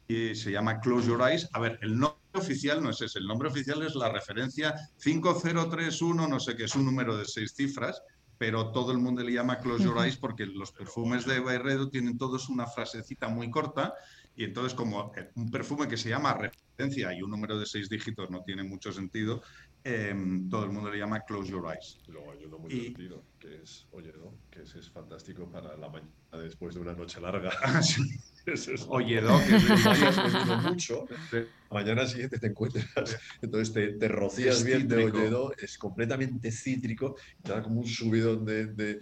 y 0.07 0.35
se 0.35 0.51
llama 0.51 0.79
Close 0.79 1.09
Your 1.09 1.21
Eyes. 1.21 1.49
A 1.51 1.59
ver, 1.59 1.79
el 1.81 1.99
nombre 1.99 2.17
oficial 2.33 2.81
no 2.81 2.91
es 2.91 3.01
ese, 3.01 3.19
el 3.19 3.27
nombre 3.27 3.49
oficial 3.49 3.81
es 3.81 3.93
la 3.95 4.09
referencia 4.09 4.73
5031, 4.97 6.27
no 6.29 6.39
sé 6.39 6.55
qué, 6.55 6.63
es 6.63 6.75
un 6.75 6.85
número 6.85 7.17
de 7.17 7.25
seis 7.25 7.55
cifras, 7.57 8.01
pero 8.37 8.71
todo 8.71 8.93
el 8.93 8.99
mundo 8.99 9.21
le 9.21 9.33
llama 9.33 9.57
Close 9.57 9.83
Your 9.83 9.97
Eyes 9.97 10.15
porque 10.15 10.45
los 10.45 10.71
perfumes 10.71 11.25
de 11.25 11.41
Bayredo 11.41 11.89
tienen 11.89 12.17
todos 12.17 12.47
una 12.47 12.67
frasecita 12.67 13.27
muy 13.27 13.49
corta 13.49 13.93
y 14.37 14.43
entonces 14.43 14.75
como 14.75 15.11
un 15.35 15.49
perfume 15.49 15.87
que 15.87 15.97
se 15.97 16.09
llama 16.09 16.33
referencia 16.35 17.11
y 17.11 17.23
un 17.23 17.31
número 17.31 17.59
de 17.59 17.65
seis 17.65 17.89
dígitos 17.89 18.29
no 18.29 18.43
tiene 18.43 18.63
mucho 18.63 18.91
sentido, 18.91 19.41
em, 19.87 20.49
todo 20.49 20.65
el 20.65 20.71
mundo 20.71 20.91
le 20.91 20.97
llama 20.99 21.21
Close 21.21 21.49
Your 21.51 21.65
Eyes. 21.65 21.97
Y 22.07 22.11
luego 22.11 22.31
hay 22.31 22.43
uno 22.45 22.59
muy 22.59 22.69
divertido, 22.73 23.23
que 23.39 23.61
es 23.63 23.87
Oyedo, 23.91 24.33
que 24.49 24.61
ese 24.63 24.79
es 24.79 24.89
fantástico 24.91 25.49
para 25.49 25.77
la 25.77 25.87
mañana 25.89 26.11
después 26.43 26.75
de 26.75 26.81
una 26.81 26.93
noche 26.93 27.21
larga. 27.21 27.51
Ah, 27.63 27.81
es 28.53 28.85
Oyedo, 28.87 29.37
que 29.45 29.55
es 29.55 29.63
que 29.63 29.73
bebido 29.73 30.57
mucho, 30.57 31.05
mañana 31.69 32.05
siguiente 32.07 32.39
te 32.39 32.47
encuentras, 32.47 32.85
entonces 33.41 33.73
te, 33.73 33.93
te 33.93 34.07
rocías 34.07 34.57
Es 34.59 34.63
bien 34.63 34.87
de. 34.87 35.03
Oyedo, 35.03 35.51
es 35.57 35.77
completamente 35.77 36.49
cítrico, 36.51 37.15
y 37.39 37.43
te 37.43 37.51
da 37.51 37.61
como 37.61 37.81
un 37.81 37.87
subidón 37.87 38.45
de, 38.45 38.67
de- 38.67 38.99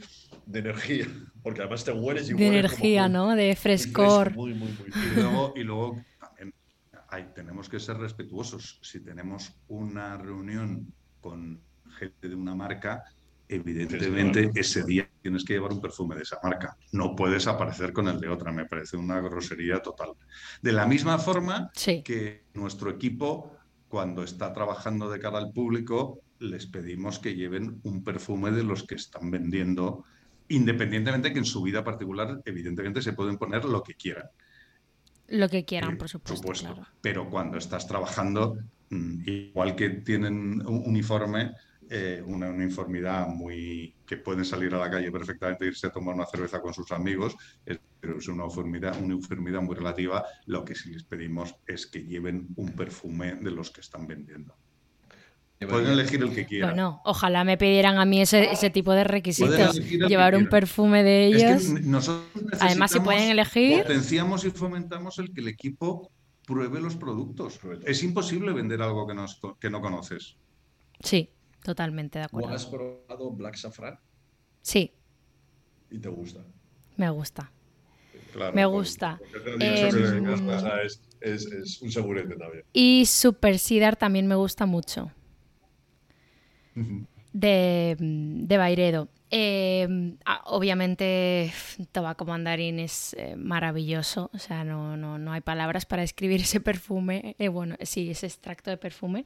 de 0.48 0.60
energía, 0.60 1.08
porque 1.44 1.62
además 1.62 1.84
te 1.84 1.92
hueles 1.92 2.28
y 2.30 2.34
De 2.34 2.36
hueles 2.50 2.72
como 2.72 2.86
energía, 2.86 3.04
muy- 3.04 3.12
¿no? 3.14 3.36
De 3.36 3.56
frescor. 3.56 4.36
Muy, 4.36 4.54
muy, 4.56 4.72
muy 4.74 4.90
Y 4.90 5.16
luego, 5.16 5.54
y 5.56 5.64
luego 5.64 6.04
hay- 7.16 7.30
tenemos 7.34 7.70
que 7.70 7.80
ser 7.80 7.98
respetuosos. 7.98 8.80
Si 8.82 9.00
tenemos 9.00 9.54
una 9.68 10.18
reunión 10.18 10.94
con 11.22 11.60
gente 11.98 12.30
de 12.30 12.36
una 12.36 12.56
marca, 12.56 13.04
evidentemente 13.48 14.52
ese 14.56 14.84
día 14.84 15.10
tienes 15.22 15.44
que 15.46 15.54
llevar 15.54 15.72
un 15.72 15.82
perfume 15.82 16.16
de 16.16 16.24
esa 16.24 16.40
marca. 16.44 16.78
No 16.92 17.16
puedes 17.16 17.48
aparecer 17.48 17.94
con 17.94 18.08
el 18.08 18.20
de 18.20 18.28
otra. 18.30 18.52
Me 18.52 18.66
parece 18.66 18.98
una 18.98 19.20
grosería 19.22 19.82
total. 19.82 20.10
De 20.62 20.72
la 20.72 20.86
misma 20.86 21.18
forma 21.18 21.70
Sí. 21.74 22.02
que 22.04 22.44
nuestro 22.54 22.90
equipo, 22.90 23.56
cuando 23.88 24.24
está 24.24 24.52
trabajando 24.54 25.10
de 25.10 25.20
cara 25.20 25.38
al 25.38 25.52
público, 25.52 26.20
les 26.40 26.66
pedimos 26.68 27.20
que 27.20 27.36
lleven 27.36 27.80
un 27.84 28.04
perfume 28.04 28.52
de 28.52 28.64
los 28.64 28.84
que 28.84 28.96
están 28.96 29.32
vendiendo, 29.32 30.04
independientemente 30.50 31.32
que 31.32 31.40
en 31.40 31.46
su 31.46 31.62
vida 31.62 31.84
particular, 31.84 32.42
evidentemente, 32.46 33.02
se 33.02 33.14
pueden 33.14 33.38
poner 33.38 33.64
lo 33.66 33.82
que 33.84 33.94
quieran. 33.96 34.26
Lo 35.28 35.50
que 35.50 35.66
quieran, 35.66 35.98
por 35.98 36.10
supuesto. 36.10 36.38
supuesto. 36.38 36.74
claro. 36.74 36.88
Pero 37.02 37.30
cuando 37.30 37.58
estás 37.58 37.88
trabajando, 37.88 38.58
mm, 38.90 39.24
igual 39.28 39.76
que 39.76 39.90
tienen 39.90 40.62
un 40.68 40.84
uniforme, 40.86 41.52
eh, 41.90 42.22
una 42.26 42.50
uniformidad 42.50 43.28
muy 43.28 43.96
que 44.06 44.18
pueden 44.18 44.46
salir 44.46 44.74
a 44.74 44.80
la 44.80 44.90
calle 44.90 45.12
perfectamente, 45.12 45.66
irse 45.68 45.88
a 45.88 45.92
tomar 45.92 46.16
una 46.16 46.26
cerveza 46.26 46.62
con 46.62 46.74
sus 46.74 46.92
amigos, 46.92 47.36
es- 47.66 47.80
pero 48.00 48.18
es 48.20 48.28
una 48.28 48.44
uniformidad, 48.46 48.98
una 49.02 49.16
uniformidad 49.16 49.62
muy 49.62 49.76
relativa. 49.76 50.24
Lo 50.46 50.64
que 50.64 50.76
sí 50.76 50.92
les 50.92 51.04
pedimos 51.06 51.54
es 51.66 51.88
que 51.88 52.04
lleven 52.04 52.48
un 52.56 52.76
perfume 52.76 53.36
de 53.36 53.52
los 53.52 53.72
que 53.72 53.82
están 53.82 54.08
vendiendo. 54.08 54.56
Pueden 55.60 55.88
elegir 55.92 56.22
el 56.22 56.34
que 56.36 56.46
quieran. 56.46 56.72
Bueno, 56.72 57.02
ojalá 57.06 57.44
me 57.44 57.58
pidieran 57.58 57.98
a 57.98 58.06
mí 58.06 58.22
ese, 58.22 58.52
ese 58.52 58.70
tipo 58.70 58.92
de 58.92 59.04
requisitos. 59.06 59.80
Llevar 59.90 60.36
un 60.36 60.48
perfume 60.50 61.02
de 61.04 61.30
Es 61.30 61.38
que 61.38 61.48
ellos. 61.48 61.70
nosotros 61.86 62.26
Además, 62.60 62.92
si 62.92 63.00
necesitamos- 63.00 63.06
pueden 63.06 63.30
elegir. 63.32 63.82
Potenciamos 63.84 64.46
y 64.46 64.52
fomentamos 64.52 65.18
el 65.20 65.34
que 65.34 65.42
el 65.42 65.48
equipo 65.48 66.12
pruebe 66.46 66.82
los 66.82 66.96
productos. 66.98 67.60
Es 67.86 68.04
imposible 68.04 68.52
vender 68.54 68.82
algo 68.82 69.08
que 69.08 69.14
no, 69.16 69.26
que 69.60 69.70
no 69.70 69.82
conoces. 69.82 70.36
Sí, 71.00 71.30
totalmente 71.64 72.20
de 72.20 72.26
¿O 72.26 72.28
acuerdo. 72.28 72.50
has 72.54 72.66
probado 72.66 73.32
Black 73.32 73.56
Safran 73.56 73.98
Sí, 74.62 74.92
y 75.90 76.00
te 76.00 76.10
gusta? 76.10 76.42
me 76.98 77.10
gusta. 77.10 77.52
Claro, 78.34 78.54
Me 78.54 78.64
porque- 78.64 78.78
gusta. 78.78 79.20
Que 79.32 79.54
Em, 79.54 79.88
es, 79.88 80.42
o 80.42 80.60
sea, 80.60 80.82
es, 80.84 81.02
es- 81.22 81.46
es 81.52 81.82
un 81.82 81.92
segurete 81.92 82.36
también. 82.36 82.66
Y 82.74 83.06
Super 83.06 83.58
Sidar 83.58 83.96
también 83.96 84.28
me 84.28 84.36
gusta 84.36 84.66
mucho. 84.66 85.12
De, 87.34 87.96
de 88.00 88.58
Bairedo. 88.58 89.10
Eh, 89.32 90.16
ah, 90.26 90.44
obviamente, 90.46 91.52
tabaco 91.92 92.26
mandarín 92.26 92.80
es 92.80 93.14
eh, 93.18 93.36
maravilloso. 93.36 94.30
O 94.34 94.38
sea, 94.38 94.64
no, 94.64 94.96
no, 94.96 95.18
no 95.18 95.34
hay 95.34 95.42
palabras 95.42 95.86
para 95.86 96.04
describir 96.04 96.42
ese 96.42 96.60
perfume. 96.62 97.36
Eh, 97.40 97.50
bueno, 97.50 97.76
sí, 97.82 98.12
ese 98.12 98.28
extracto 98.28 98.70
de 98.70 98.78
perfume. 98.78 99.26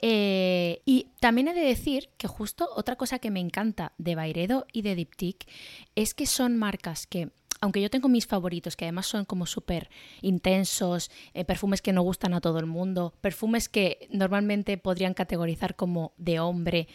Y 0.00 1.08
también 1.20 1.48
he 1.48 1.54
de 1.54 1.66
decir 1.66 2.08
que 2.16 2.28
justo 2.28 2.68
otra 2.74 2.96
cosa 2.96 3.18
que 3.18 3.30
me 3.30 3.40
encanta 3.40 3.92
de 3.98 4.14
Bairedo 4.14 4.66
y 4.72 4.82
de 4.82 4.94
Diptyque 4.94 5.46
es 5.94 6.14
que 6.14 6.26
son 6.26 6.56
marcas 6.56 7.06
que 7.06 7.28
aunque 7.60 7.80
yo 7.80 7.90
tengo 7.90 8.08
mis 8.08 8.26
favoritos, 8.26 8.76
que 8.76 8.84
además 8.84 9.06
son 9.06 9.24
como 9.24 9.46
súper 9.46 9.88
intensos, 10.20 11.10
eh, 11.34 11.44
perfumes 11.44 11.82
que 11.82 11.92
no 11.92 12.02
gustan 12.02 12.34
a 12.34 12.40
todo 12.40 12.58
el 12.58 12.66
mundo, 12.66 13.14
perfumes 13.20 13.68
que 13.68 14.08
normalmente 14.10 14.78
podrían 14.78 15.14
categorizar 15.14 15.76
como 15.76 16.12
de 16.16 16.40
hombre, 16.40 16.88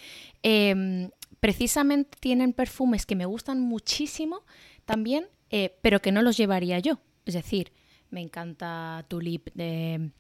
eh, 0.43 1.09
precisamente 1.39 2.17
tienen 2.19 2.53
perfumes 2.53 3.05
que 3.05 3.15
me 3.15 3.25
gustan 3.25 3.61
muchísimo 3.61 4.41
también, 4.85 5.27
eh, 5.49 5.77
pero 5.81 6.01
que 6.01 6.11
no 6.11 6.21
los 6.21 6.37
llevaría 6.37 6.79
yo. 6.79 6.99
Es 7.25 7.33
decir, 7.33 7.71
me 8.09 8.21
encanta 8.21 9.05
Tulip 9.07 9.49
de, 9.53 10.11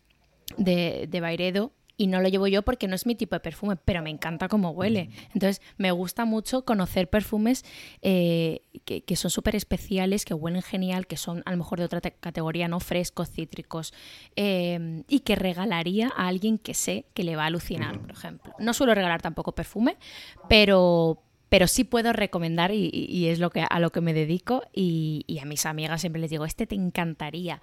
de, 0.57 1.07
de 1.09 1.21
Bairedo 1.21 1.71
y 1.99 2.07
no 2.07 2.21
lo 2.21 2.29
llevo 2.29 2.47
yo 2.47 2.61
porque 2.61 2.87
no 2.87 2.93
es 2.95 3.05
mi 3.07 3.15
tipo 3.15 3.35
de 3.35 3.39
perfume, 3.39 3.75
pero 3.75 4.03
me 4.03 4.11
encanta 4.11 4.47
cómo 4.47 4.69
huele. 4.69 5.09
Entonces, 5.33 5.61
me 5.77 5.89
gusta 5.91 6.25
mucho 6.25 6.63
conocer 6.63 7.09
perfumes 7.09 7.65
eh, 8.03 8.61
que, 8.85 9.01
que 9.01 9.15
son 9.15 9.31
súper 9.31 9.55
especiales, 9.55 10.23
que 10.23 10.35
huelen 10.35 10.61
genial, 10.61 11.07
que 11.07 11.17
son 11.17 11.41
a 11.45 11.51
lo 11.51 11.57
mejor 11.57 11.79
de 11.79 11.85
otra 11.85 11.99
te- 11.99 12.11
categoría, 12.11 12.67
¿no? 12.67 12.79
Frescos, 12.79 13.31
cítricos, 13.31 13.93
eh, 14.35 15.03
y 15.07 15.21
que 15.21 15.35
regalaría 15.35 16.11
a 16.15 16.27
alguien 16.27 16.59
que 16.59 16.75
sé 16.75 17.05
que 17.15 17.23
le 17.23 17.35
va 17.35 17.43
a 17.43 17.47
alucinar, 17.47 17.99
por 17.99 18.11
ejemplo. 18.11 18.53
No 18.59 18.73
suelo 18.75 18.93
regalar 18.93 19.21
tampoco 19.23 19.53
perfume, 19.53 19.97
pero, 20.47 21.21
pero 21.49 21.67
sí 21.67 21.83
puedo 21.83 22.13
recomendar 22.13 22.71
y 22.73 23.27
es 23.27 23.39
lo 23.39 23.49
que, 23.49 23.65
a 23.67 23.79
lo 23.79 23.91
que 23.91 24.01
me 24.01 24.13
dedico 24.13 24.63
y, 24.73 25.23
y 25.27 25.39
a 25.39 25.45
mis 25.45 25.65
amigas 25.65 26.01
siempre 26.01 26.21
les 26.21 26.29
digo, 26.29 26.45
este 26.45 26.67
te 26.67 26.75
encantaría. 26.75 27.61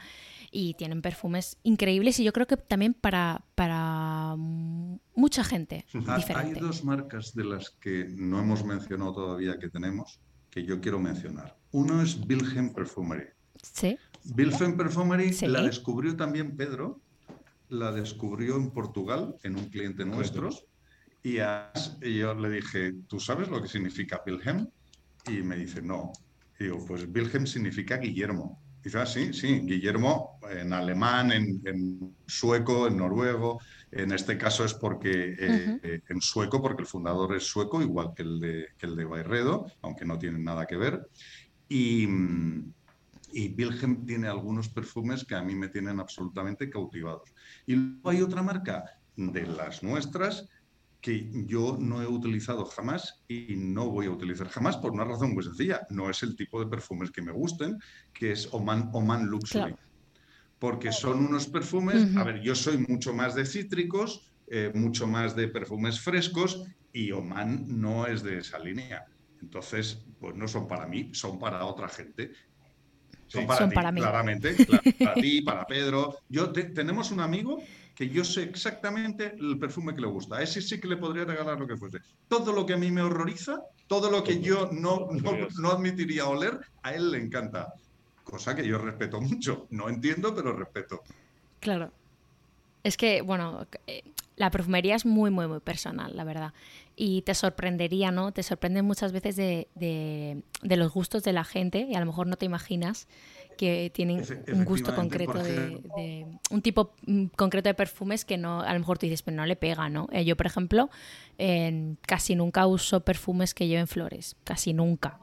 Y 0.57 0.75
tienen 0.75 1.03
perfumes 1.03 1.59
increíbles 1.65 2.21
y 2.21 2.25
yo 2.25 2.33
creo 2.33 2.47
que 2.47 2.57
también 2.57 2.95
para, 2.95 3.45
para 3.57 4.37
mucha 4.37 5.43
gente 5.43 5.85
Ha- 6.07 6.15
Hay 6.15 6.21
diferente. 6.23 6.61
dos 6.61 6.85
marcas 6.85 7.35
de 7.35 7.43
las 7.45 7.71
que 7.71 8.07
no 8.17 8.39
hemos 8.41 8.65
mencionado 8.65 9.13
todavía 9.15 9.59
que 9.59 9.69
tenemos, 9.69 10.21
que 10.51 10.65
yo 10.65 10.81
quiero 10.81 11.01
mencionar. 11.01 11.57
Uno 11.73 12.01
es 12.01 12.17
Wilhelm 12.29 12.73
Perfumery. 12.73 13.27
Sí, 13.63 13.99
Wilhelm 14.37 14.77
Perfumery 14.77 15.33
Sí. 15.33 15.49
la 15.49 15.61
descubrió 15.63 16.15
también 16.17 16.57
Pedro, 16.57 17.01
la 17.69 17.91
descubrió 17.91 18.57
en 18.57 18.71
Portugal, 18.71 19.35
en 19.43 19.57
un 19.57 19.65
cliente 19.71 20.05
nuestro, 20.05 20.51
y 21.25 21.39
además 21.39 21.99
yo 22.01 22.33
le 22.35 22.51
dije, 22.51 22.93
¿tú 23.09 23.19
sabes 23.19 23.49
lo 23.49 23.61
que 23.61 23.67
significa 23.67 24.23
Wilhelm? 24.25 24.69
Y 25.29 25.43
me 25.43 25.57
dice, 25.57 25.83
no. 25.83 26.13
Y 26.61 26.65
digo, 26.65 26.85
pues 26.87 27.09
Wilhelm 27.13 27.47
significa 27.49 27.97
Guillermo. 27.97 28.61
Ah, 28.93 29.07
sí, 29.07 29.33
sí, 29.33 29.61
Guillermo 29.61 30.39
en 30.51 30.73
alemán, 30.75 31.33
en, 31.33 31.61
en 31.65 32.17
sueco, 32.27 32.87
en 32.87 32.99
noruego. 32.99 33.59
En 33.91 34.13
este 34.13 34.37
caso 34.37 34.65
es 34.65 34.75
porque 34.75 35.35
eh, 35.39 35.79
eh, 35.83 36.01
en 36.07 36.21
sueco, 36.21 36.61
porque 36.61 36.83
el 36.83 36.89
fundador 36.89 37.35
es 37.35 37.47
sueco, 37.47 37.81
igual 37.81 38.13
que 38.15 38.23
el 38.23 38.41
de, 38.41 38.67
que 38.77 38.87
el 38.87 38.95
de 38.95 39.07
Bayredo, 39.07 39.67
aunque 39.81 40.05
no 40.05 40.19
tienen 40.19 40.45
nada 40.45 40.67
que 40.67 40.77
ver. 40.77 41.01
Y, 41.67 42.07
y 43.33 43.55
Wilhelm 43.57 44.05
tiene 44.05 44.29
algunos 44.29 44.69
perfumes 44.69 45.25
que 45.25 45.35
a 45.35 45.43
mí 45.43 45.55
me 45.55 45.69
tienen 45.69 45.99
absolutamente 45.99 46.69
cautivados. 46.69 47.33
Y 47.67 47.77
luego 47.77 48.11
hay 48.11 48.21
otra 48.21 48.43
marca 48.43 48.85
de 49.17 49.47
las 49.47 49.83
nuestras 49.83 50.47
que 51.05 51.29
yo 51.45 51.77
no 51.79 52.01
he 52.01 52.07
utilizado 52.07 52.65
jamás 52.65 53.23
y 53.29 53.57
no 53.57 53.91
voy 53.91 54.07
a 54.07 54.11
utilizar 54.11 54.49
jamás 54.49 54.79
por 54.79 54.93
una 54.93 55.05
razón 55.05 55.35
muy 55.35 55.43
sencilla. 55.45 55.83
No 55.91 56.09
es 56.09 56.23
el 56.23 56.35
tipo 56.35 56.59
de 56.59 56.67
perfumes 56.67 57.11
que 57.11 57.21
me 57.21 57.31
gusten, 57.31 57.77
que 58.15 58.33
es 58.33 58.49
Oman, 58.53 58.89
Oman 58.95 59.27
Luxury. 59.27 59.65
Claro. 59.65 59.79
Porque 60.59 60.93
son 60.93 61.19
unos 61.27 61.47
perfumes, 61.49 62.17
a 62.17 62.25
ver, 62.25 62.41
yo 62.41 62.55
soy 62.55 62.79
mucho 62.79 63.13
más 63.13 63.35
de 63.35 63.45
cítricos, 63.45 64.33
eh, 64.47 64.73
mucho 64.75 65.07
más 65.07 65.37
de 65.37 65.49
perfumes 65.49 66.01
frescos 66.01 66.65
y 66.91 67.13
Oman 67.13 67.67
no 67.69 68.07
es 68.07 68.23
de 68.23 68.39
esa 68.39 68.59
línea. 68.59 69.05
Entonces, 69.43 70.07
pues 70.19 70.35
no 70.35 70.49
son 70.49 70.67
para 70.67 70.87
mí, 70.87 71.11
son 71.13 71.39
para 71.39 71.67
otra 71.67 71.87
gente. 71.91 72.33
Son 73.27 73.47
para 73.47 73.59
Son 73.61 73.69
ti, 73.69 73.75
para 73.75 73.93
mí. 73.93 74.01
claramente. 74.01 74.57
cla- 74.67 74.99
para 75.05 75.15
ti, 75.21 75.43
para 75.43 75.67
Pedro. 75.67 76.17
Yo 76.31 76.51
te- 76.51 76.71
tenemos 76.71 77.11
un 77.11 77.21
amigo 77.21 77.63
que 77.95 78.09
yo 78.09 78.25
sé 78.25 78.43
exactamente 78.43 79.35
el 79.39 79.59
perfume 79.59 79.95
que 79.95 80.01
le 80.01 80.09
gusta. 80.09 80.37
A 80.37 80.43
ese 80.43 80.61
sí 80.61 80.81
que 80.81 80.89
le 80.89 80.97
podría 80.97 81.25
regalar 81.25 81.59
lo 81.59 81.67
que 81.67 81.77
fuese. 81.77 81.99
Todo 82.29 82.53
lo 82.53 82.67
que 82.67 82.75
a 82.75 82.77
mí 82.77 82.91
me 82.91 83.03
horroriza, 83.03 83.61
todo 83.87 84.11
lo 84.11 84.25
que 84.25 84.41
yo 84.41 84.69
no, 84.73 85.09
no, 85.13 85.33
no 85.61 85.71
admitiría 85.71 86.27
oler, 86.27 86.59
a 86.83 86.93
él 86.95 87.13
le 87.13 87.19
encanta. 87.19 87.73
Cosa 88.25 88.55
que 88.57 88.67
yo 88.67 88.79
respeto 88.79 89.21
mucho. 89.21 89.67
No 89.71 89.89
entiendo, 89.89 90.35
pero 90.35 90.53
respeto. 90.57 91.03
Claro. 91.61 91.93
Es 92.83 92.97
que, 92.97 93.23
bueno, 93.23 93.67
eh, 93.87 94.03
la 94.37 94.51
perfumería 94.51 94.95
es 94.97 95.07
muy, 95.07 95.31
muy, 95.31 95.47
muy 95.47 95.61
personal, 95.61 96.17
la 96.17 96.25
verdad. 96.25 96.53
Y 96.97 97.23
te 97.23 97.35
sorprendería, 97.35 98.11
¿no? 98.11 98.33
Te 98.33 98.43
sorprende 98.43 98.83
muchas 98.83 99.13
veces 99.13 99.37
de, 99.37 99.69
de- 99.75 100.43
de 100.63 100.77
los 100.77 100.93
gustos 100.93 101.23
de 101.23 101.33
la 101.33 101.45
gente 101.45 101.87
y 101.89 101.95
a 101.95 102.01
lo 102.01 102.07
mejor 102.07 102.27
no 102.27 102.37
te 102.37 102.45
imaginas 102.47 103.07
que 103.57 103.91
tienen 103.95 104.21
Efe- 104.23 104.53
un 104.53 104.65
gusto 104.65 104.95
concreto 104.95 105.43
de, 105.43 106.27
un 106.51 106.63
tipo 106.63 106.93
mm, 107.07 107.27
concreto 107.37 107.69
de 107.69 107.75
perfumes 107.75 108.25
que 108.25 108.37
no 108.37 108.61
a 108.61 108.73
lo 108.73 108.79
mejor 108.81 108.99
tú 108.99 109.07
dices 109.07 109.23
pero 109.23 109.37
no 109.37 109.47
le 109.47 109.57
pega 109.57 109.89
no 109.89 110.09
Eh, 110.13 110.25
yo 110.25 110.37
por 110.37 110.47
ejemplo 110.47 110.91
casi 112.07 112.35
nunca 112.35 112.67
uso 112.67 113.01
perfumes 113.01 113.55
que 113.55 113.67
lleven 113.67 113.87
flores 113.89 114.37
casi 114.45 114.73
nunca. 114.73 115.19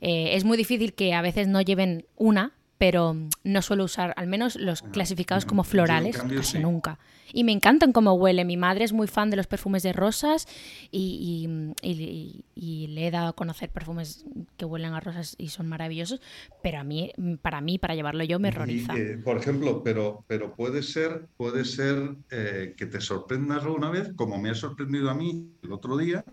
Eh, 0.00 0.34
es 0.34 0.44
muy 0.44 0.56
difícil 0.56 0.94
que 0.94 1.14
a 1.14 1.22
veces 1.22 1.46
no 1.48 1.60
lleven 1.60 2.06
una 2.16 2.52
pero 2.82 3.16
no 3.44 3.62
suelo 3.62 3.84
usar, 3.84 4.12
al 4.16 4.26
menos 4.26 4.56
los 4.56 4.82
clasificados 4.82 5.46
como 5.46 5.62
florales, 5.62 6.18
casi 6.18 6.58
nunca. 6.58 6.98
Y 7.32 7.44
me 7.44 7.52
encantan 7.52 7.92
cómo 7.92 8.14
huele. 8.14 8.44
Mi 8.44 8.56
madre 8.56 8.84
es 8.84 8.92
muy 8.92 9.06
fan 9.06 9.30
de 9.30 9.36
los 9.36 9.46
perfumes 9.46 9.84
de 9.84 9.92
rosas 9.92 10.48
y, 10.90 11.46
le 11.86 13.06
he 13.06 13.10
dado 13.12 13.28
a 13.28 13.32
conocer 13.34 13.70
perfumes 13.70 14.26
que 14.56 14.64
huelen 14.64 14.94
a 14.94 14.98
rosas 14.98 15.36
y 15.38 15.50
son 15.50 15.68
maravillosos, 15.68 16.20
pero 16.60 16.80
a 16.80 16.82
mí, 16.82 17.12
para 17.40 17.60
mí, 17.60 17.78
para 17.78 17.94
llevarlo 17.94 18.24
yo, 18.24 18.40
me 18.40 18.48
horroriza. 18.48 18.96
Eh, 18.96 19.16
por 19.16 19.36
ejemplo, 19.36 19.84
pero, 19.84 20.24
pero 20.26 20.52
puede 20.52 20.82
ser, 20.82 21.28
puede 21.36 21.64
ser 21.64 22.16
eh, 22.32 22.74
que 22.76 22.86
te 22.86 23.00
sorprendas 23.00 23.62
alguna 23.62 23.90
vez, 23.90 24.10
como 24.16 24.38
me 24.38 24.50
ha 24.50 24.56
sorprendido 24.56 25.08
a 25.08 25.14
mí 25.14 25.52
el 25.62 25.70
otro 25.70 25.96
día, 25.96 26.24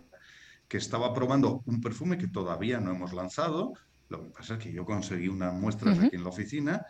que 0.68 0.78
estaba 0.78 1.14
probando 1.14 1.62
un 1.68 1.80
perfume 1.80 2.18
que 2.18 2.28
todavía 2.28 2.80
no 2.80 2.90
hemos 2.90 3.14
lanzado. 3.14 3.74
Lo 4.10 4.24
que 4.24 4.30
pasa 4.32 4.56
es 4.56 4.64
que 4.64 4.72
yo 4.72 4.86
conseguí 4.86 5.28
unas 5.28 5.54
muestras 5.54 6.00
aquí 6.00 6.16
en 6.16 6.24
la 6.24 6.30
oficina 6.30 6.86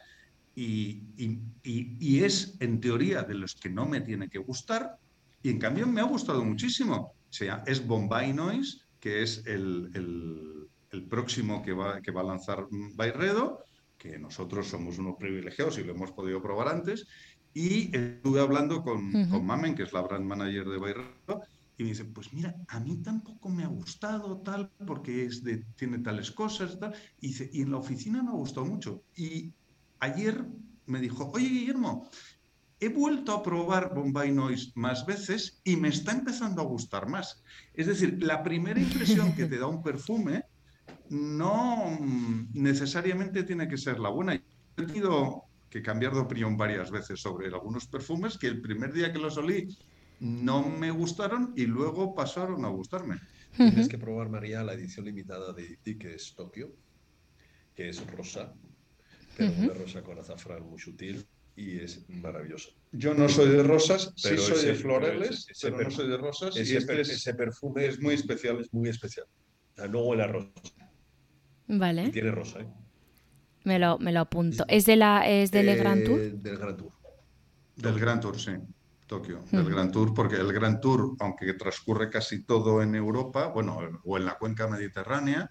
y, 0.56 1.04
y, 1.64 2.24
es, 2.24 2.58
en 2.60 2.82
teoría, 2.82 3.24
de 3.24 3.36
los 3.36 3.56
que 3.56 3.70
no 3.70 3.86
me 3.86 4.02
tiene 4.02 4.30
que 4.30 4.40
gustar, 4.40 4.98
y 5.42 5.50
en 5.50 5.60
cambio 5.60 5.88
me 5.88 6.02
ha 6.02 6.06
gustado 6.06 6.44
muchísimo. 6.44 7.14
O 7.30 7.34
sea, 7.34 7.64
es 7.66 7.86
Bombay 7.86 8.34
Noise, 8.34 8.82
que 9.00 9.22
es 9.22 9.46
el, 9.46 9.90
el, 10.92 11.04
próximo 11.08 11.62
que 11.64 11.72
va, 11.72 12.02
que 12.02 12.12
va 12.12 12.22
a 12.22 12.26
lanzar 12.26 12.68
Bayredo, 12.96 13.64
que 13.98 14.20
nosotros 14.20 14.68
somos 14.68 14.98
unos 14.98 15.16
privilegiados 15.18 15.78
y 15.78 15.84
lo 15.84 15.94
hemos 15.94 16.12
podido 16.12 16.42
probar 16.42 16.68
antes. 16.68 17.08
Y 17.54 17.96
estuve 17.96 18.42
hablando 18.42 18.84
con, 18.84 19.30
con 19.30 19.46
Mamen, 19.46 19.76
que 19.76 19.84
es 19.84 19.94
la 19.94 20.02
brand 20.02 20.26
manager 20.26 20.66
de 20.66 20.78
Bayredo, 20.78 21.44
y 21.80 21.86
dice, 21.86 22.04
pues 22.04 22.34
mira, 22.34 22.54
a 22.68 22.82
mí 22.82 22.98
tampoco 22.98 23.48
me 23.48 23.64
ha 23.64 23.68
gustado 23.68 24.42
tal, 24.42 24.70
porque 24.86 25.24
es 25.24 25.42
de, 25.46 25.64
tiene 25.78 26.00
tales 26.00 26.30
cosas, 26.30 26.78
tal. 26.78 26.94
Y, 27.22 27.28
dice, 27.28 27.50
y 27.54 27.62
en 27.62 27.72
la 27.72 27.78
oficina 27.78 28.22
me 28.22 28.32
ha 28.32 28.34
gustado 28.34 28.66
mucho. 28.66 29.06
Y 29.16 29.54
ayer 30.00 30.46
me 30.88 31.00
dijo, 31.00 31.32
oye 31.34 31.48
Guillermo, 31.48 32.10
he 32.82 32.90
vuelto 32.90 33.32
a 33.32 33.42
probar 33.42 33.94
Bombay 33.96 34.30
Noise 34.34 34.74
más 34.76 35.06
veces 35.06 35.62
y 35.64 35.78
me 35.78 35.88
está 35.88 36.12
empezando 36.12 36.62
a 36.62 36.66
gustar 36.66 37.08
más. 37.08 37.42
Es 37.74 37.88
decir, 37.88 38.22
la 38.22 38.44
primera 38.44 38.82
impresión 38.82 39.34
que 39.34 39.46
te 39.46 39.58
da 39.58 39.68
un 39.68 39.82
perfume 39.82 40.44
no 41.10 41.98
necesariamente 42.54 43.44
tiene 43.44 43.70
que 43.70 43.78
ser 43.78 44.02
la 44.02 44.10
buena. 44.10 44.34
He 44.34 44.42
tenido 44.76 45.46
que 45.70 45.82
cambiar 45.82 46.12
de 46.12 46.20
opinión 46.20 46.58
varias 46.58 46.92
veces 46.92 47.22
sobre 47.22 47.48
algunos 47.48 47.88
perfumes 47.88 48.38
que 48.38 48.48
el 48.48 48.60
primer 48.60 48.92
día 48.92 49.14
que 49.14 49.20
los 49.20 49.38
olí 49.38 49.70
no 50.20 50.68
me 50.68 50.92
gustaron 50.92 51.54
y 51.56 51.66
luego 51.66 52.16
pasaron 52.16 52.66
a 52.66 52.70
gustarme. 52.70 53.20
Tienes 53.56 53.90
que 53.90 53.98
probar, 53.98 54.30
María, 54.30 54.64
la 54.64 54.74
edición 54.74 55.06
limitada 55.06 55.54
de 55.54 55.64
IT, 55.64 56.00
que 56.00 56.16
es 56.16 56.34
Tokio, 56.36 56.72
que 57.76 57.90
es 57.90 58.06
rosa, 58.12 58.54
pero 59.38 59.52
una 59.58 59.74
rosa 59.74 60.02
con 60.02 60.20
azafrán 60.20 60.64
muy 60.64 60.80
sutil 60.80 61.28
y 61.56 61.80
es 61.80 62.08
maravilloso. 62.10 62.70
Yo 62.92 63.14
no 63.14 63.28
soy 63.28 63.50
de 63.50 63.64
rosas, 63.64 64.14
sí 64.16 64.38
soy 64.38 64.66
de 64.66 64.76
floreles, 64.76 65.48
pero 65.62 65.82
no 65.82 65.92
soy 65.92 66.08
de 66.08 66.18
rosas. 66.18 66.56
Ese, 66.56 66.74
y 66.74 66.78
este 66.78 67.02
ese 67.02 67.34
perfume 67.34 67.86
es 67.86 68.00
muy 68.00 68.14
especial. 68.14 68.60
Es 68.62 68.74
muy 68.74 68.90
especial. 68.90 69.26
O 69.74 69.76
sea, 69.76 69.88
no 69.88 70.04
huele 70.04 70.24
a 70.24 70.28
rosa. 70.28 70.50
Vale. 71.68 72.06
Y 72.06 72.12
tiene 72.12 72.32
rosa, 72.32 72.62
¿eh? 72.62 72.68
Me 73.66 73.78
lo, 73.78 74.00
me 74.00 74.12
lo 74.12 74.22
apunto. 74.22 74.64
¿Es, 74.68 74.86
de 74.86 74.96
la, 74.96 75.30
es 75.30 75.52
del 75.52 75.76
Grand 75.76 76.04
Tour? 76.06 76.20
Del 76.20 76.58
Grand 76.58 76.78
Tour. 76.78 76.92
Del 77.76 78.00
Grand 78.00 78.22
Tour, 78.22 78.40
sí. 78.40 78.52
Tokio, 79.10 79.43
del 79.51 79.70
Gran 79.70 79.91
Tour, 79.91 80.14
porque 80.14 80.36
el 80.36 80.53
Gran 80.53 80.80
Tour, 80.80 81.16
aunque 81.20 81.53
transcurre 81.55 82.10
casi 82.10 82.43
todo 82.43 82.82
en 82.84 82.93
Europa, 82.93 83.47
bueno, 83.47 83.80
o 84.05 84.18
en 84.18 84.24
la 84.24 84.38
cuenca 84.38 84.68
mediterránea, 84.68 85.49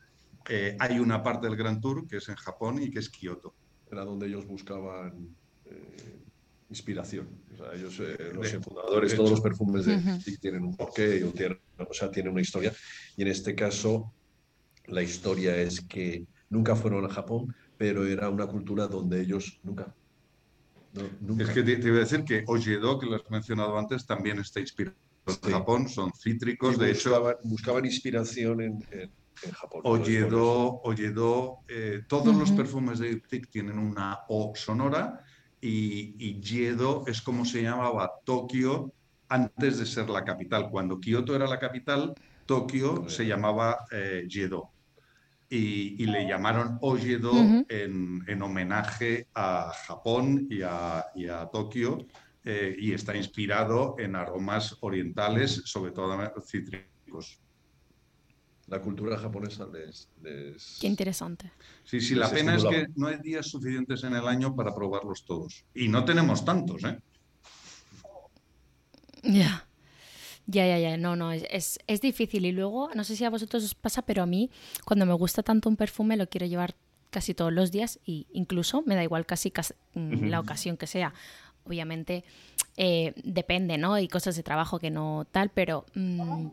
eh, 0.48 0.76
hay 0.78 1.00
una 1.00 1.22
parte 1.22 1.48
del 1.48 1.56
Gran 1.56 1.80
Tour 1.80 2.06
que 2.06 2.18
es 2.18 2.28
en 2.28 2.36
Japón 2.36 2.80
y 2.80 2.88
que 2.88 3.00
es 3.00 3.10
Kioto. 3.10 3.52
Era 3.90 4.04
donde 4.04 4.28
ellos 4.28 4.46
buscaban 4.46 5.36
eh, 5.66 6.20
inspiración. 6.70 7.28
O 7.52 7.56
sea, 7.56 7.74
ellos, 7.74 7.98
eh, 8.00 8.32
los 8.32 8.48
fundadores, 8.64 9.16
todos 9.16 9.30
los 9.30 9.40
perfumes 9.40 9.84
de 9.86 10.22
tienen 10.40 10.62
un 10.62 10.76
porqué, 10.76 11.24
o 11.24 11.92
sea, 11.92 12.10
tienen 12.10 12.32
una 12.32 12.40
historia. 12.40 12.72
Y 13.16 13.22
en 13.22 13.28
este 13.28 13.56
caso, 13.56 14.12
la 14.86 15.02
historia 15.02 15.56
es 15.56 15.80
que 15.80 16.26
nunca 16.48 16.76
fueron 16.76 17.04
a 17.04 17.08
Japón, 17.08 17.54
pero 17.76 18.06
era 18.06 18.30
una 18.30 18.46
cultura 18.46 18.86
donde 18.86 19.20
ellos 19.20 19.58
nunca 19.64 19.94
es 21.38 21.50
que 21.50 21.62
te, 21.62 21.72
iba 21.72 21.96
a 21.96 22.00
decir 22.00 22.24
que 22.24 22.44
Oyedo, 22.46 22.98
que 22.98 23.06
lo 23.06 23.16
has 23.16 23.30
mencionado 23.30 23.78
antes, 23.78 24.06
también 24.06 24.38
está 24.38 24.60
inspirado 24.60 24.96
en 25.26 25.52
Japón, 25.52 25.88
son 25.88 26.12
cítricos, 26.12 26.78
de 26.78 26.92
hecho... 26.92 27.36
Buscaban 27.44 27.84
inspiración 27.84 28.60
en, 28.60 28.84
Japón. 29.52 29.82
Oyedo, 29.84 31.60
eh, 31.68 32.02
todos 32.08 32.34
los 32.34 32.50
perfumes 32.52 32.98
de 32.98 33.12
Iptic 33.12 33.48
tienen 33.50 33.78
una 33.78 34.20
O 34.28 34.52
sonora 34.56 35.24
y, 35.60 36.16
y 36.18 36.40
Yedo 36.40 37.04
es 37.06 37.22
como 37.22 37.44
se 37.44 37.62
llamaba 37.62 38.10
Tokio 38.24 38.92
antes 39.28 39.78
de 39.78 39.86
ser 39.86 40.08
la 40.08 40.24
capital. 40.24 40.70
Cuando 40.70 40.98
Kioto 40.98 41.36
era 41.36 41.46
la 41.46 41.60
capital, 41.60 42.14
Tokio 42.46 43.08
se 43.08 43.26
llamaba 43.26 43.84
eh, 43.92 44.26
Yedo 44.28 44.72
y, 45.50 46.06
le 46.06 46.26
llamaron 46.26 46.78
Oyedo 46.80 47.32
en, 47.68 48.42
homenaje 48.42 49.26
a 49.34 49.72
Japón 49.86 50.46
y 50.50 50.62
a, 50.62 51.48
Tokio 51.52 52.06
eh, 52.44 52.76
y 52.78 52.92
está 52.92 53.16
inspirado 53.16 53.96
en 53.98 54.16
aromas 54.16 54.76
orientales, 54.80 55.62
sobre 55.64 55.92
todo 55.92 56.16
cítricos. 56.42 57.40
La 58.66 58.82
cultura 58.82 59.16
japonesa 59.16 59.66
les, 59.72 60.78
Qué 60.78 60.86
interesante. 60.86 61.50
Sí, 61.84 62.02
sí, 62.02 62.14
la 62.14 62.30
pena 62.30 62.54
es 62.54 62.64
que 62.64 62.86
no 62.96 63.06
hay 63.06 63.18
días 63.18 63.46
suficientes 63.46 64.04
en 64.04 64.14
el 64.14 64.28
año 64.28 64.54
para 64.54 64.74
probarlos 64.74 65.24
todos. 65.24 65.64
Y 65.74 65.88
no 65.88 66.04
tenemos 66.04 66.44
tantos, 66.44 66.84
¿eh? 66.84 66.98
Ya. 69.22 69.67
Ya, 70.50 70.66
ya, 70.66 70.78
ya, 70.78 70.96
no, 70.96 71.14
no, 71.14 71.30
es, 71.30 71.78
es, 71.86 72.00
difícil. 72.00 72.46
Y 72.46 72.52
luego, 72.52 72.88
no 72.94 73.04
sé 73.04 73.16
si 73.16 73.24
a 73.26 73.28
vosotros 73.28 73.62
os 73.62 73.74
pasa, 73.74 74.00
pero 74.00 74.22
a 74.22 74.26
mí, 74.26 74.50
cuando 74.86 75.04
me 75.04 75.12
gusta 75.12 75.42
tanto 75.42 75.68
un 75.68 75.76
perfume, 75.76 76.16
lo 76.16 76.26
quiero 76.26 76.46
llevar 76.46 76.74
casi 77.10 77.34
todos 77.34 77.52
los 77.52 77.70
días 77.70 78.00
e 78.06 78.24
incluso 78.32 78.82
me 78.86 78.94
da 78.94 79.02
igual 79.02 79.26
casi, 79.26 79.52
mm, 79.92 80.24
la 80.28 80.40
ocasión 80.40 80.78
que 80.78 80.86
sea. 80.86 81.12
Obviamente 81.64 82.24
eh, 82.78 83.12
depende, 83.24 83.76
¿no? 83.76 83.92
Hay 83.92 84.08
cosas 84.08 84.36
de 84.36 84.42
trabajo 84.42 84.78
que 84.78 84.90
no 84.90 85.26
tal, 85.30 85.50
pero 85.50 85.84
mm, 85.94 86.46